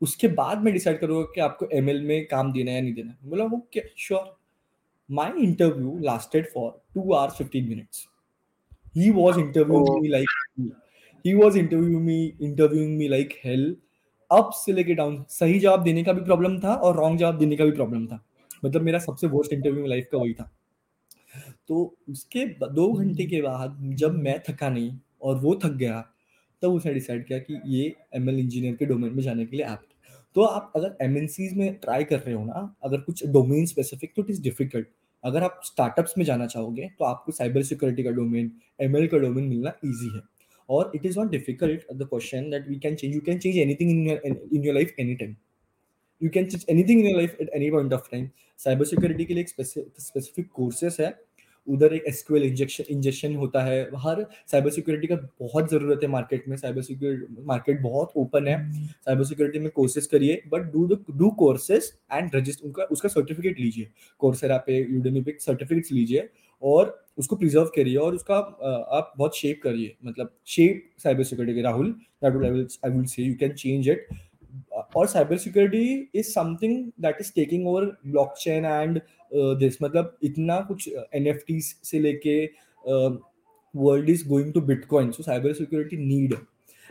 उसके 0.02 0.28
बाद 0.28 0.64
मैं 0.64 0.74
डिसाइड 0.74 1.00
करूँगा 1.00 1.24
कि 1.36 1.42
आपको 1.42 1.68
एमएल 1.74 2.02
में 2.02 2.28
काम 2.28 2.54
देना 2.54 2.72
है 2.72 2.78
या 2.78 2.84
नहीं 2.84 2.94
देना 2.94 3.18
बोला 3.24 3.46
okay 3.46 3.84
sure 3.98 4.38
my 5.10 5.34
interview 5.34 5.92
lasted 6.02 6.48
for 6.54 6.76
2 6.94 7.14
hours 7.14 7.36
15 7.36 7.68
minutes. 7.70 8.08
He 8.98 9.12
was 9.12 9.38
interviewing 9.38 9.90
Oh. 9.90 10.00
me 10.02 10.10
like 10.10 10.36
he 11.26 11.36
was 11.36 11.56
interviewing 11.56 12.06
me 12.06 12.20
interviewing 12.40 12.98
me 12.98 13.10
like 13.16 13.36
hell. 13.46 13.66
Up 14.32 14.50
से 14.56 14.74
लेके 14.74 14.94
डाउन 14.94 15.24
सही 15.30 15.60
जवाब 15.60 15.84
देने 15.84 16.04
का 16.04 16.14
भी 16.14 16.22
प्रॉब्लम 16.22 16.60
था 16.60 16.74
और 16.76 16.96
रॉन्ग 16.98 17.20
जवाब 17.20 17.38
देने 17.40 17.56
का 17.56 17.66
भी 17.66 17.72
प्रॉब्लम 17.72 18.06
था। 18.08 18.26
मतलब 18.66 18.82
मेरा 18.82 19.00
सबसे 19.00 19.28
वर्स्ट 19.28 19.54
इंटरव्यू 19.54 19.86
लाइफ 19.86 20.08
का 20.12 20.18
वही 20.18 20.34
था। 20.34 20.52
तो 21.68 21.98
उसके 22.10 22.46
दो 22.48 22.92
घंटे 22.94 23.26
के 23.26 23.42
बाद 23.42 23.78
जब 23.96 24.16
मैं 24.16 24.40
थका 24.50 24.70
नहीं 24.70 24.92
और 25.22 25.36
वो 25.36 25.56
थक 25.64 25.72
गया 25.72 26.02
तब 26.62 26.72
उसने 26.72 26.94
डिसाइड 26.94 27.26
किया 27.28 27.40
कि 27.40 27.60
ये 27.66 27.96
एम 28.16 28.30
इंजीनियर 28.30 28.76
के 28.76 28.86
डोमेन 28.86 29.14
में 29.14 29.24
जाने 29.24 29.46
के 29.46 29.58
लिए 29.58 29.66
ऐप 29.66 29.82
तो 30.36 30.42
आप 30.42 30.72
अगर 30.76 30.98
एम 31.02 31.14
में 31.58 31.74
ट्राई 31.74 32.04
कर 32.04 32.20
रहे 32.20 32.36
हो 32.36 32.44
ना 32.46 32.76
अगर 32.84 32.98
कुछ 32.98 33.26
डोमेन 33.28 33.66
स्पेसिफिक 33.66 34.14
तो 34.16 34.22
इट 34.22 34.30
इज़ 34.30 34.42
डिफ़िकल्ट 34.42 34.88
अगर 35.24 35.44
आप 35.44 35.62
स्टार्टअप्स 35.66 36.14
में 36.18 36.26
जाना 36.26 36.46
चाहोगे 36.48 36.90
तो 37.00 37.06
आपको 37.06 37.32
साइबर 37.32 37.64
सिक्योरिटी 37.64 38.04
का 38.04 38.12
डोमेन 38.12 38.52
एमएल 38.80 39.08
का 39.08 39.18
डोमेन 39.18 39.44
मिलना 39.46 39.74
ईजी 39.86 40.16
है। 40.16 40.22
और 40.70 40.92
it 40.96 41.06
is 41.06 41.20
not 41.20 41.30
difficult 41.32 41.92
the 41.94 42.08
question 42.10 42.50
that 42.52 42.68
we 42.70 42.76
can 42.80 42.96
change 42.96 43.14
you 43.16 43.22
can 43.22 43.40
change 43.40 43.58
anything 43.58 43.92
in 43.92 44.36
in 44.54 44.64
your 44.64 44.76
life 44.76 44.96
any 45.00 45.16
time 45.16 45.36
you 46.22 46.30
can 46.30 46.46
change 46.46 46.66
anything 46.70 47.00
in 47.00 47.08
your 47.08 47.18
life 47.18 47.38
at 47.42 47.50
any 47.56 47.70
point 47.72 47.94
of 47.94 48.10
time 48.12 48.30
cyber 48.60 48.86
security 48.86 49.26
के 49.26 49.34
लिए 49.34 49.44
एक 49.44 49.50
specific 49.50 50.48
courses 50.54 50.98
है। 51.00 51.10
उधर 51.68 51.94
एक 51.94 52.04
SQL 52.08 52.44
injection 52.44 52.84
injection 52.90 53.36
होता 53.36 53.64
है। 53.64 53.82
हर 53.98 54.26
cyber 54.52 54.70
security 54.72 55.08
का 55.08 55.16
बहुत 55.40 55.70
ज़रूरत 55.72 56.04
है 56.04 56.10
मार्केट 56.10 56.48
में। 56.48 56.56
साइबर 56.58 56.82
सिक्योरिटी 56.82 57.44
मार्केट 57.46 57.82
बहुत 57.82 58.12
ओपन 58.18 58.48
है। 58.48 58.58
साइबर 58.82 59.24
सिक्योरिटी 59.24 59.60
में 59.60 59.70
कोर्सेज 59.72 60.06
करिए 60.08 60.42
but 60.54 60.72
do 60.74 60.86
do 61.12 61.30
courses 61.40 61.92
and 62.14 62.36
register 62.36 62.66
उनका, 62.66 62.84
उसका 62.84 63.10
सर्टिफिकेट 63.10 63.60
लीजिए। 63.60 63.90
कोर्सेरा 64.22 64.58
पे 64.68 64.78
यूडेमी 64.80 65.22
पे 65.22 65.38
सर्टिफिकेट्स 65.40 65.92
लीजिए 65.92 66.30
और 66.62 66.98
उसको 67.18 67.36
प्रिजर्व 67.36 67.72
करिए 67.76 67.96
और 67.98 68.16
उसका 68.16 68.36
आप 68.36 69.14
बहुत 69.18 69.38
शेप 69.38 69.60
करिए। 69.64 69.96
मतलब 70.06 70.34
शेप 70.48 70.90
साइबर 71.04 71.24
सिक्योरिटी 71.24 71.56
के 71.56 71.62
Rahul 71.64 71.96
I 72.24 72.32
will 72.32 73.06
say 73.06 73.24
you 73.24 73.36
can 73.40 73.52
change 73.54 73.90
it 73.90 74.08
और 74.96 75.08
cyber 75.08 75.38
security 75.38 76.10
is 76.16 76.28
something 76.28 76.86
that 77.02 77.18
is 77.22 77.32
taking 77.36 77.68
over 77.68 77.86
blockchain 78.06 78.66
and 78.66 79.00
this 79.34 79.82
मतलब 79.84 80.18
इतना 80.24 80.60
कुछ 80.68 80.88
एन 81.14 81.28
एफ़ 81.28 81.38
टीज 81.48 81.74
से 81.84 82.00
लेके 82.00 82.44
world 83.74 84.10
is 84.10 84.28
going 84.30 84.54
to 84.54 84.62
bitcoin 84.62 85.12
so 85.12 85.24
cyber 85.24 85.54
security 85.54 85.98
need 85.98 86.34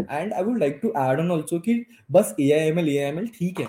and 0.00 0.32
I 0.32 0.42
would 0.42 0.58
like 0.58 0.78
to 0.82 0.88
add 0.88 1.20
on 1.20 1.30
also 1.30 1.58
कि 1.58 1.84
बस 2.12 2.34
A 2.40 2.50
I 2.52 2.68
M 2.68 2.78
L 2.78 2.88
A 2.88 2.96
I 2.98 3.08
M 3.08 3.18
L 3.18 3.26
ठीक 3.38 3.60
है। 3.60 3.66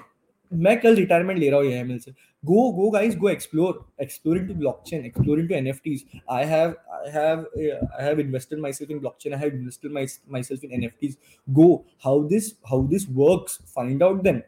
मैं 0.52 0.80
कल 0.80 0.96
रिटायरमेंट 0.96 1.40
ले 1.40 1.50
रहा 1.50 1.60
हूँ 1.60 1.68
ए 1.68 1.74
A 1.74 1.80
I 1.80 1.92
M 1.92 1.98
L. 2.00 2.12
Go 2.44 2.70
go 2.72 2.90
guys 2.92 3.18
go 3.18 3.30
explore 3.30 3.80
exploring 4.02 4.48
to 4.48 4.54
block 4.56 4.84
chain 4.88 5.06
exploring 5.06 5.50
to 5.50 5.56
N 5.56 5.68
F 5.68 5.80
Ts 5.84 6.04
I 6.32 6.46
have 6.46 8.20
invested 8.20 8.60
myself 8.74 8.92
in 8.92 9.00
block 9.00 9.18
chain 9.22 9.34
I 9.34 9.40
have 9.40 9.56
invested 9.56 9.92
myself 10.44 10.64
in 10.64 10.72
N 10.74 10.84
F 10.84 10.94
Ts 11.02 11.18
go 11.48 11.74
how 12.06 12.24
this 12.28 12.54
how 12.68 12.88
this 12.88 13.10
work 13.10 13.50
find 13.76 14.04
out 14.04 14.22
then 14.24 14.42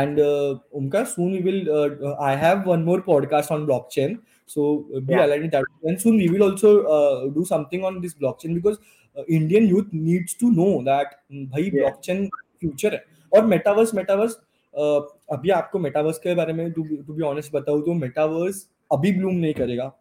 and 0.00 0.18
uh, 0.20 0.50
umka 0.80 1.00
soon 1.14 1.32
we 1.36 1.40
will 1.48 1.62
uh, 1.78 1.88
uh, 2.08 2.16
i 2.30 2.34
have 2.44 2.66
one 2.66 2.84
more 2.90 3.00
podcast 3.10 3.50
on 3.56 3.66
blockchain 3.70 4.18
so 4.54 4.66
uh, 4.96 5.00
be 5.10 5.14
Yeah. 5.14 5.24
aligned 5.24 5.42
with 5.46 5.52
that 5.56 5.64
and 5.90 6.00
soon 6.04 6.16
we 6.22 6.28
will 6.34 6.44
also 6.48 6.70
uh, 6.96 7.28
do 7.38 7.44
something 7.52 7.84
on 7.90 8.00
this 8.04 8.14
blockchain 8.22 8.54
because 8.60 8.78
uh, 9.16 9.24
indian 9.40 9.66
youth 9.74 9.90
needs 9.92 10.34
to 10.44 10.52
know 10.60 10.70
that 10.90 11.18
mm, 11.30 11.44
bhai 11.56 11.64
Yeah. 11.70 11.80
blockchain 11.80 12.24
future 12.64 12.92
है 12.96 13.04
और 13.36 13.44
metaverse 13.46 13.94
metaverse 13.94 14.32
अभी 15.36 15.50
आपको 15.50 15.78
metaverse 15.78 16.18
के 16.26 16.34
बारे 16.34 16.52
में 16.52 16.70
to 16.72 16.82
be 16.84 17.22
honest 17.32 17.52
बताऊँ 17.54 17.82
तो 17.86 17.94
metaverse 17.94 18.66
अभी 18.92 19.12
ब्लूम 19.18 19.34
नहीं 19.34 19.54
करेगा 19.54 19.92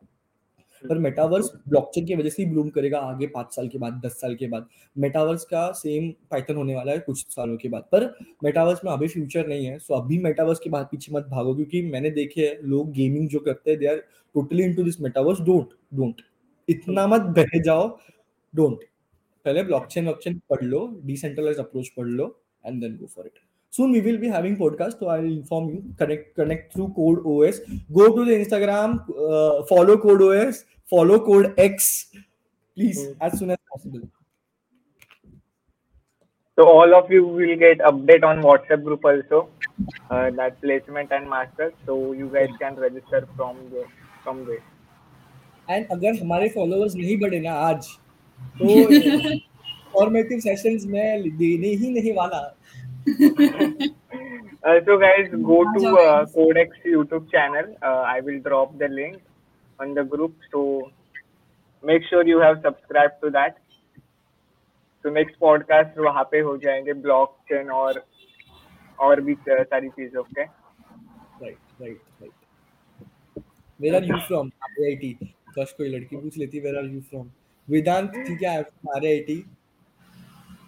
पर 0.84 0.98
मेटावर्स 1.00 1.52
ब्लॉकचेन 1.68 2.06
की 2.06 2.16
वजह 2.16 2.30
से 2.30 2.44
ही 2.44 2.50
ब्लूम 2.50 2.70
करेगा 2.70 3.00
आगे 3.00 3.28
पाँच 3.28 3.56
साल 3.56 3.68
के 3.68 3.78
बाद, 3.78 4.02
दस 4.06 4.20
साल 4.22 4.36
के 4.36 4.48
बाद। 4.48 4.68
मेटावर्स 4.96 5.44
का 5.46 5.72
सेम 5.74 6.10
पाइथन 6.32 6.56
होने 6.56 6.76
वाला 6.76 6.92
है 6.92 7.00
कुछ 7.00 7.26
सालों 7.28 7.58
के 7.58 7.70
बाद। 7.70 7.84
पर 7.92 8.06
मेटावर्स 8.44 8.84
में 8.86 8.92
अभी 8.92 9.08
फ्यूचर 9.08 9.48
नहीं 9.48 9.66
है 9.66 9.78
सो 9.80 9.94
अभी 9.96 10.18
मेटावर्स 10.20 10.60
के 10.60 10.70
बाद 10.70 10.88
पीछे 10.92 11.14
मत 11.14 11.26
भागो, 11.30 11.56
क्योंकि 11.56 11.82
मैंने 11.84 12.10
देखे 12.12 12.42
है, 12.42 12.60
लोग 12.64 12.92
गेमिंग 12.94 13.28
जो 13.30 13.40
करते 13.40 13.72
हैं 13.72 13.80
they 13.80 13.88
are 13.88 14.04
totally 14.36 14.64
into 14.64 14.84
this 14.84 15.00
metaverse 15.02 15.42
don't 15.42 15.74
don't 15.94 16.22
इतना 16.70 17.08
मत 17.08 17.22
बह 17.38 17.60
जाओ 17.66 17.88
डोंट 18.54 18.84
पहले 19.46 19.64
ब्लॉकचेन 19.64 20.08
वॉकचेन 20.08 20.42
पढ़ 20.50 20.64
लो 20.64 20.88
डिसेंट्रलाइज 21.06 21.58
अप्रोच 21.60 21.90
पढ़ 21.98 22.08
लो 22.08 22.26
and 22.66 22.82
then 22.82 22.98
go 22.98 23.06
for 23.06 23.26
it 23.26 23.40
soon 23.78 23.92
we 23.98 24.02
will 24.08 24.18
be 24.24 24.32
having 24.38 24.56
podcast 24.62 25.04
so 25.04 25.12
i'll 25.16 25.32
inform 25.34 25.70
you 25.74 25.82
connect 26.00 26.34
connect 26.40 26.74
through 26.74 26.90
code 27.02 27.28
os 27.34 27.62
go 28.00 28.08
to 28.16 28.26
the 28.30 28.40
instagram 28.40 28.98
uh, 29.28 29.64
follow 29.74 29.98
code 30.08 30.26
os 30.30 30.64
follow 30.96 31.20
code 31.30 31.54
x 31.68 31.92
please 32.16 33.06
as 33.20 33.40
soon 33.40 33.56
as 33.58 33.62
possible 33.76 34.10
So 36.58 36.68
all 36.70 36.94
of 36.94 37.10
you 37.10 37.26
will 37.26 37.56
get 37.56 37.80
update 37.80 38.24
on 38.24 38.42
WhatsApp 38.42 38.84
group 38.84 39.06
also. 39.06 39.50
Uh, 40.10 40.30
that 40.32 40.60
placement 40.62 41.12
and 41.12 41.28
masters. 41.28 41.72
So 41.86 42.12
you 42.12 42.28
guys 42.28 42.50
can 42.60 42.76
register 42.76 43.28
from 43.36 43.58
there. 43.72 43.88
From 44.24 44.46
there. 44.46 44.62
And 45.70 45.86
अगर 45.92 46.20
हमारे 46.22 46.48
followers 46.50 46.96
नहीं 46.96 47.18
बढ़े 47.20 47.40
ना 47.40 47.52
आज 47.68 47.88
तो 48.62 49.40
formative 49.94 50.40
sessions 50.40 50.86
में 50.94 51.38
देने 51.38 51.68
ही 51.82 51.92
नहीं 51.94 52.14
वाला 52.16 52.40
Uh, 54.64 54.80
so 54.86 55.00
guys, 55.00 55.28
go 55.44 55.64
to 55.76 55.98
uh, 55.98 56.26
Codex 56.28 56.78
YouTube 56.86 57.32
channel. 57.32 57.76
Uh, 57.82 58.04
I 58.06 58.22
will 58.22 58.40
drop 58.40 58.78
the 58.78 58.88
link 58.88 59.22
on 59.80 59.96
the 59.96 60.04
group. 60.04 60.36
So 60.52 60.92
make 61.84 62.04
sure 62.10 62.26
you 62.28 62.40
have 62.40 62.62
subscribed 62.64 63.22
to 63.24 63.32
that. 63.32 63.58
So 65.04 65.10
next 65.10 65.40
podcast 65.40 65.98
वहाँ 65.98 66.24
पे 66.32 66.40
हो 66.40 66.58
जाएँगे 66.66 66.94
blockchain 67.02 67.72
और 67.74 68.04
और 69.00 69.22
भी 69.22 69.36
uh, 69.36 69.64
सारी 69.64 69.90
चीज़ें 69.90 70.20
okay 70.20 70.44
right 70.44 71.58
right 71.82 72.02
right 72.22 73.44
where 73.82 73.96
are 73.96 74.04
you 74.04 74.18
from 74.28 74.52
IIT 74.64 75.14
first 75.56 75.78
कोई 75.78 75.90
लड़की 75.96 76.16
पूछ 76.16 76.38
लेती 76.38 76.60
where 76.60 76.78
are 76.78 76.86
you 76.86 77.02
from 77.02 77.30
Vedant, 77.70 78.16
ठीक 78.28 78.44
है, 78.44 78.64
I'm 78.64 79.04
RIT. 79.04 79.30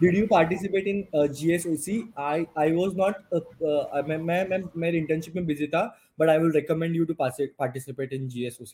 Did 0.04 0.16
you 0.20 0.28
participate 0.28 0.88
in 0.94 1.04
uh, 1.14 1.28
GSOC? 1.40 1.98
I 2.18 2.48
I 2.64 2.72
was 2.78 2.96
not. 3.02 3.20
Uh, 3.32 3.42
uh, 3.72 4.02
मैं 4.08 4.18
मैं 4.30 4.40
मैं 4.50 4.60
मेरे 4.84 5.02
internship 5.02 5.36
में 5.36 5.46
busy 5.52 5.68
था, 5.76 5.84
but 6.22 6.32
I 6.34 6.38
will 6.44 6.52
recommend 6.58 7.00
you 7.00 7.06
to 7.12 7.16
participate 7.62 8.16
in 8.18 8.28
GSOC. 8.36 8.74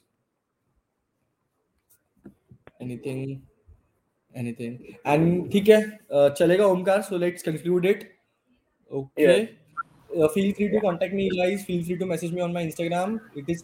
Anything? 2.82 3.42
Anything? 4.36 4.76
And 5.06 5.52
ठीक 5.52 5.70
है, 5.70 5.80
uh, 6.14 6.30
चलेगा 6.42 6.68
Omkar. 6.68 7.08
So 7.10 7.22
let's 7.28 7.50
conclude 7.52 7.90
it. 7.94 8.06
Okay. 8.92 9.28
Yes. 9.28 9.50
Uh, 10.18 10.28
feel 10.36 10.54
free 10.60 10.70
to 10.70 10.80
contact 10.82 11.14
me, 11.14 11.30
guys. 11.38 11.66
Feel 11.66 11.84
free 11.90 11.98
to 12.04 12.06
message 12.06 12.32
me 12.32 12.42
on 12.42 12.54
my 12.54 12.64
Instagram. 12.66 13.20
It 13.36 13.50
is 13.56 13.64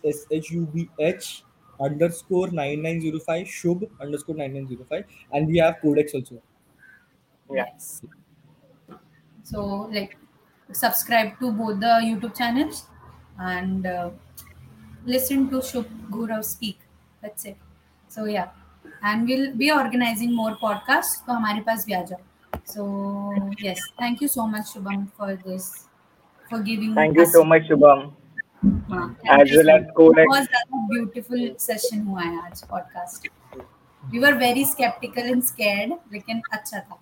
shubh 0.50 1.44
underscore 1.86 2.50
nine 2.52 2.84
nine 2.84 3.02
zero 3.06 3.20
five 3.30 3.48
shub 3.48 3.88
underscore 4.00 4.36
nine 4.36 4.54
nine 4.54 4.68
zero 4.68 4.86
five, 4.92 5.06
and 5.32 5.48
we 5.48 5.58
have 5.58 5.82
codex 5.82 6.14
also. 6.14 6.44
Yeah. 7.51 7.67
Yes. 7.73 8.03
So, 9.45 9.89
like, 9.93 10.17
subscribe 10.73 11.39
to 11.41 11.51
both 11.53 11.81
the 11.81 11.95
YouTube 12.09 12.37
channels 12.37 12.87
and 13.39 13.87
uh, 13.87 14.11
listen 15.05 15.49
to 15.51 15.57
Shubh 15.57 15.89
Gaurav 16.11 16.45
speak. 16.45 16.79
That's 17.23 17.45
it. 17.45 17.57
So, 18.09 18.25
yeah. 18.27 18.49
And 19.03 19.27
we'll 19.27 19.55
be 19.57 19.71
organizing 19.73 20.35
more 20.35 20.57
podcasts. 20.63 21.25
तो 21.27 21.33
हमारे 21.33 21.61
पास 21.67 21.87
भी 21.87 21.93
आ 21.95 22.03
जाओ. 22.11 22.21
So, 22.65 22.85
yes. 23.59 23.79
Thank 23.99 24.21
you 24.21 24.29
so 24.29 24.47
much, 24.47 24.73
Shubham, 24.75 25.09
for 25.17 25.35
this. 25.45 25.87
For 26.49 26.61
giving 26.61 26.95
Thank 26.95 27.17
you 27.17 27.23
us- 27.23 27.33
so 27.33 27.45
much, 27.45 27.69
Shubham. 27.69 28.13
हाँ, 28.65 29.05
As 29.11 29.27
thank 29.27 29.51
you 29.51 29.57
well 29.59 29.67
so 29.67 29.75
as 29.75 29.83
much. 29.83 29.95
Codex. 29.95 30.27
बहुत 30.29 30.45
ज़्यादा 30.45 30.89
beautiful 30.95 31.45
session 31.67 32.07
हुआ 32.07 32.23
है 32.23 32.41
आज 32.47 32.63
podcast. 32.73 33.29
We 34.13 34.21
were 34.25 34.35
very 34.43 34.65
skeptical 34.65 35.31
and 35.35 35.45
scared, 35.53 35.93
लेकिन 36.13 36.43
अच्छा 36.53 36.79
था. 36.81 36.99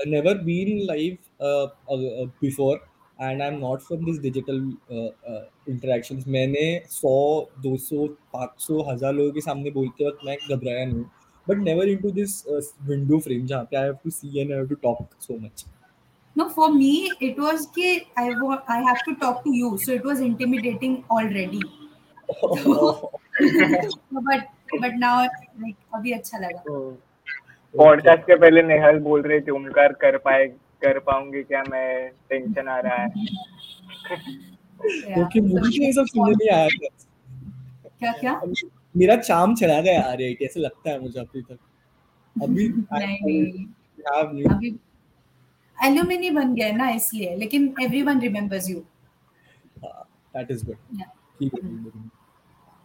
I've 0.00 0.06
never 0.06 0.34
been 0.34 0.86
live 0.86 1.18
uh, 1.40 1.68
uh, 1.88 1.94
uh, 1.94 2.26
before 2.40 2.80
and 3.18 3.42
I'm 3.42 3.60
not 3.60 3.82
from 3.82 4.04
this 4.04 4.18
digital 4.18 4.72
uh, 4.90 5.10
uh, 5.30 5.44
interactions. 5.66 6.26
मैंने 6.26 6.64
100, 6.88 7.48
200, 7.62 8.08
500, 8.32 8.82
हज़ार 8.88 9.12
लोगों 9.14 9.32
के 9.32 9.40
सामने 9.40 9.70
बोलते 9.70 10.06
वक्त 10.08 10.24
मैं 10.26 10.36
घबराया 10.50 10.84
नहीं 10.86 11.04
but 11.46 11.58
never 11.58 11.84
into 11.92 12.10
this 12.10 12.34
uh, 12.46 12.60
window 12.88 13.20
frame 13.20 13.46
जहाँ 13.46 13.64
पे 13.70 13.76
I 13.76 13.84
have 13.86 14.02
to 14.02 14.10
see 14.10 14.40
and 14.42 14.52
I 14.52 14.58
have 14.58 14.68
to 14.68 14.76
talk 14.76 15.14
so 15.18 15.38
much. 15.38 15.64
No, 16.36 16.48
for 16.50 16.68
me, 16.72 17.12
it 17.20 17.38
was 17.38 17.66
कि 17.78 18.06
I 18.18 18.28
I 18.68 18.78
have 18.82 19.02
to 19.04 19.14
talk 19.16 19.44
to 19.44 19.50
you, 19.56 19.78
so 19.78 19.92
it 19.92 20.04
was 20.04 20.20
intimidating 20.20 21.04
already. 21.10 21.62
but 24.10 24.48
but 24.80 24.94
now 24.96 25.28
like 25.60 25.76
अभी 25.94 26.12
अच्छा 26.12 26.38
लगा. 26.38 26.62
Podcast 27.76 28.22
के 28.22 28.36
पहले 28.36 28.62
नेहल 28.62 28.98
बोल 28.98 29.22
रहे 29.22 29.40
थे 29.40 29.50
ओमकार 29.50 29.92
कर 29.92 30.16
पाए 30.16 30.46
कर 30.82 30.98
पाऊँगी 30.98 31.42
क्या 31.42 31.62
मैं 31.70 32.08
टेंशन 32.08 32.68
आ 32.68 32.78
रहा 32.78 32.96
है. 32.96 33.08
Okay, 35.18 35.40
मुझे 35.40 35.84
ये 35.86 35.92
सब 35.92 36.06
सुनने 36.06 36.32
नहीं 36.32 36.50
आया 36.50 36.68
क्या 37.98 38.12
क्या? 38.12 38.40
मेरा 38.96 39.16
चाम 39.16 39.54
चला 39.54 39.80
गया 39.80 39.92
यार 39.92 40.20
ये 40.20 40.36
ऐसे 40.42 40.60
लगता 40.60 40.90
है 40.90 41.00
मुझे 41.00 41.20
अभी 41.20 41.42
तक. 41.42 41.58
अभी 42.42 42.68
नहीं 42.92 43.66
अभी 44.04 44.78
एल्यूमिनी 45.84 46.30
बन 46.30 46.54
गया 46.54 46.72
ना 46.72 46.90
इसलिए 46.90 47.36
लेकिन 47.36 47.74
you. 48.68 48.84
that 50.34 50.50
is 50.50 50.62
good. 50.62 50.76
Yeah. 50.92 51.10
Keep 51.38 51.54
it 51.54 51.64
moving. 51.64 52.10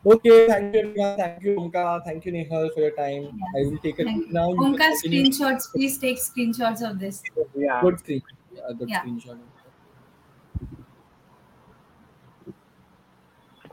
Okay, 0.06 0.47
thank 0.48 0.74
you 0.74 0.81
everyone. 0.81 1.16
Thank 1.18 1.43
you 1.44 1.52
Omkar. 1.60 2.05
Thank 2.05 2.26
you 2.26 2.32
Nehal 2.32 2.66
for 2.74 2.81
your 2.81 2.90
time. 2.97 3.22
Yeah. 3.22 3.60
I 3.60 3.64
will 3.68 3.78
take 3.85 3.98
it 3.98 4.05
Thank 4.05 4.26
you. 4.26 4.32
now. 4.39 4.48
you 4.52 4.60
Omkar, 4.60 4.78
can 4.78 4.97
continue. 5.01 5.24
screenshots. 5.24 5.70
Please 5.72 5.97
take 5.98 6.18
screenshots 6.24 6.82
of 6.89 6.98
this. 7.05 7.22
या 7.62 7.81
Good 7.85 7.98
screen. 8.01 8.22
Yeah, 8.56 8.72
good 8.78 8.89
Yeah. 8.89 9.01
screenshot. 9.02 9.39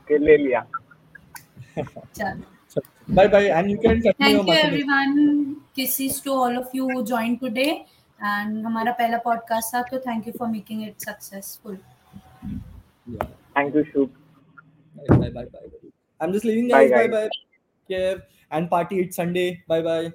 के 0.08 0.18
ले 0.18 0.36
लिया 0.36 0.60
चलो. 1.78 2.44
So, 2.68 2.80
bye 3.16 3.28
bye, 3.28 3.44
and 3.58 3.70
you 3.70 3.78
can 3.78 4.00
continue 4.00 4.14
Thank 4.18 4.32
your 4.32 4.40
you 4.40 4.46
marketing. 4.46 4.72
everyone. 4.72 5.56
Kisses 5.76 6.20
to 6.22 6.32
all 6.32 6.56
of 6.62 6.74
you 6.78 6.88
who 6.88 7.04
joined 7.12 7.40
today. 7.44 7.70
And 8.32 8.64
हमारा 8.66 8.92
पहला 8.98 9.22
podcast 9.28 9.74
था 9.74 9.82
तो 9.90 10.02
thank 10.08 10.26
you 10.26 10.32
for 10.40 10.48
making 10.56 10.82
it 10.88 11.08
successful. 11.10 11.76
Yeah. 13.06 13.30
Thank 13.56 13.76
you 13.76 13.84
Shubh 13.94 14.10
Bye 14.96 15.16
bye 15.18 15.30
bye 15.40 15.48
bye. 15.56 15.85
I'm 16.21 16.33
just 16.33 16.45
leaving 16.45 16.67
guys. 16.67 16.91
Bye 16.91 17.07
guys. 17.07 17.29
bye. 17.29 17.29
Care 17.89 18.23
and 18.51 18.69
party. 18.69 18.99
It's 18.99 19.15
Sunday. 19.15 19.63
Bye 19.67 19.81
bye. 19.81 20.13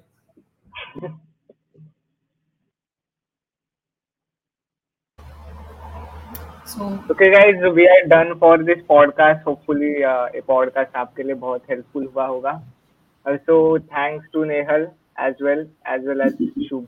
So 6.72 6.86
okay 7.10 7.28
guys 7.30 7.62
we 7.74 7.84
are 7.86 8.06
done 8.08 8.32
for 8.40 8.62
this 8.64 8.78
podcast 8.88 9.46
hopefully 9.46 9.90
ये 9.92 10.40
podcast 10.46 10.96
आपके 10.96 11.22
लिए 11.22 11.34
बहुत 11.42 11.70
helpful 11.70 12.06
हुआ 12.14 12.26
होगा 12.26 12.52
also 13.26 13.56
thanks 13.88 14.28
to 14.32 14.44
Nehal 14.44 14.88
as 15.26 15.42
well 15.42 15.66
as 15.94 16.06
well 16.08 16.20
as 16.20 16.68
Shubh 16.68 16.86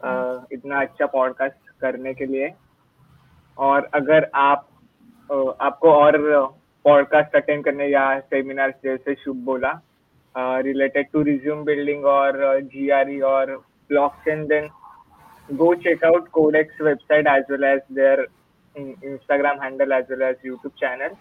Uh, 0.00 0.40
इतना 0.52 0.80
अच्छा 0.80 1.06
podcast 1.06 1.70
करने 1.80 2.12
के 2.14 2.26
लिए 2.26 2.50
और 3.58 3.88
अगर 3.94 4.28
आप 4.34 4.66
uh, 5.30 5.52
आपको 5.60 5.92
और 5.92 6.16
पॉडकास्ट 6.84 7.36
अटेंड 7.36 7.64
करने 7.64 7.86
या 7.88 8.04
सेमिनार 8.20 8.70
जैसे 8.84 9.14
शुभ 9.14 9.36
बोला 9.44 9.72
रिलेटेड 10.64 11.06
टू 11.12 11.22
रिज्यूम 11.22 11.62
बिल्डिंग 11.64 12.04
और 12.06 12.38
जी 12.62 12.88
आर 12.96 13.10
ई 13.10 13.20
और 13.28 13.54
block 13.90 14.14
chain 14.24 14.44
then 14.46 14.68
go 15.48 15.74
check out 15.84 16.28
Codex 16.32 16.80
website 16.82 17.26
as 17.28 17.44
well 17.50 17.64
as 17.64 17.80
their 17.98 18.26
Instagram 18.76 19.62
handle 19.62 19.92
as 19.92 20.10
well 20.10 20.22
as 20.28 20.36
YouTube 20.46 20.72
channel 20.80 21.14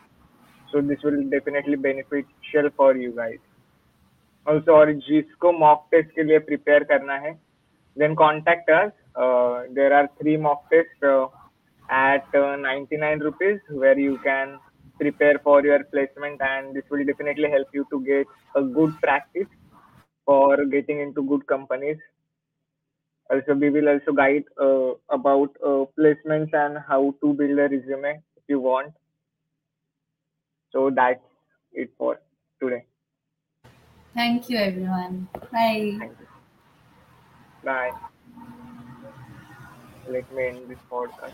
so 0.69 0.81
this 0.90 1.06
will 1.06 1.23
definitely 1.30 1.76
beneficial 1.88 2.69
for 2.77 2.98
you 2.98 3.11
guide 3.14 3.40
also 4.48 4.76
और 4.76 4.91
जिसको 5.07 5.52
mock 5.60 5.88
test 5.91 6.11
के 6.15 6.23
लिए 6.23 6.40
prepare 6.49 6.84
करना 6.84 7.15
है 7.18 7.34
then 7.98 8.15
contact 8.15 8.69
us 8.72 8.91
there 9.72 9.94
are 9.94 10.06
three 10.19 10.38
mock 10.49 10.68
test 10.72 11.06
at 11.06 12.35
ninety 12.60 12.98
nine 12.98 13.22
rupees 13.22 13.73
where 13.80 13.99
you 13.99 14.15
can 14.23 14.57
prepare 14.99 15.40
for 15.44 15.64
your 15.64 15.84
placement 15.86 16.41
and 16.41 16.76
this 16.76 16.84
will 16.90 17.06
definitely 17.06 17.49
help 17.49 17.68
you 17.74 17.86
to 17.91 18.02
get 18.06 18.28
a 18.56 18.61
good 18.61 18.94
practice 19.02 19.48
for 20.26 20.65
getting 20.65 20.99
into 20.99 21.24
good 21.24 21.45
companies. 21.48 21.98
Also 23.30 23.53
we 23.53 23.70
will 23.70 23.90
also 23.90 24.11
guide 24.11 24.44
uh, 24.61 24.94
about 25.10 25.49
uh, 25.65 25.86
placements 25.99 26.53
and 26.53 26.78
how 26.88 27.14
to 27.22 27.34
build 27.34 27.57
a 27.60 27.70
resume 27.70 28.22
if 28.38 28.44
you 28.48 28.60
want. 28.60 28.94
So 30.72 30.90
that's 30.90 31.22
it 31.72 31.91
for 31.98 32.20
today. 32.61 32.86
Thank 34.14 34.49
you 34.49 34.57
everyone. 34.57 35.28
Bye. 35.52 35.95
thank 35.99 36.20
you. 36.20 36.28
Bye. 37.64 37.91
Let 40.07 40.32
me 40.34 40.48
end 40.48 40.70
this 40.70 40.78
podcast 40.91 41.34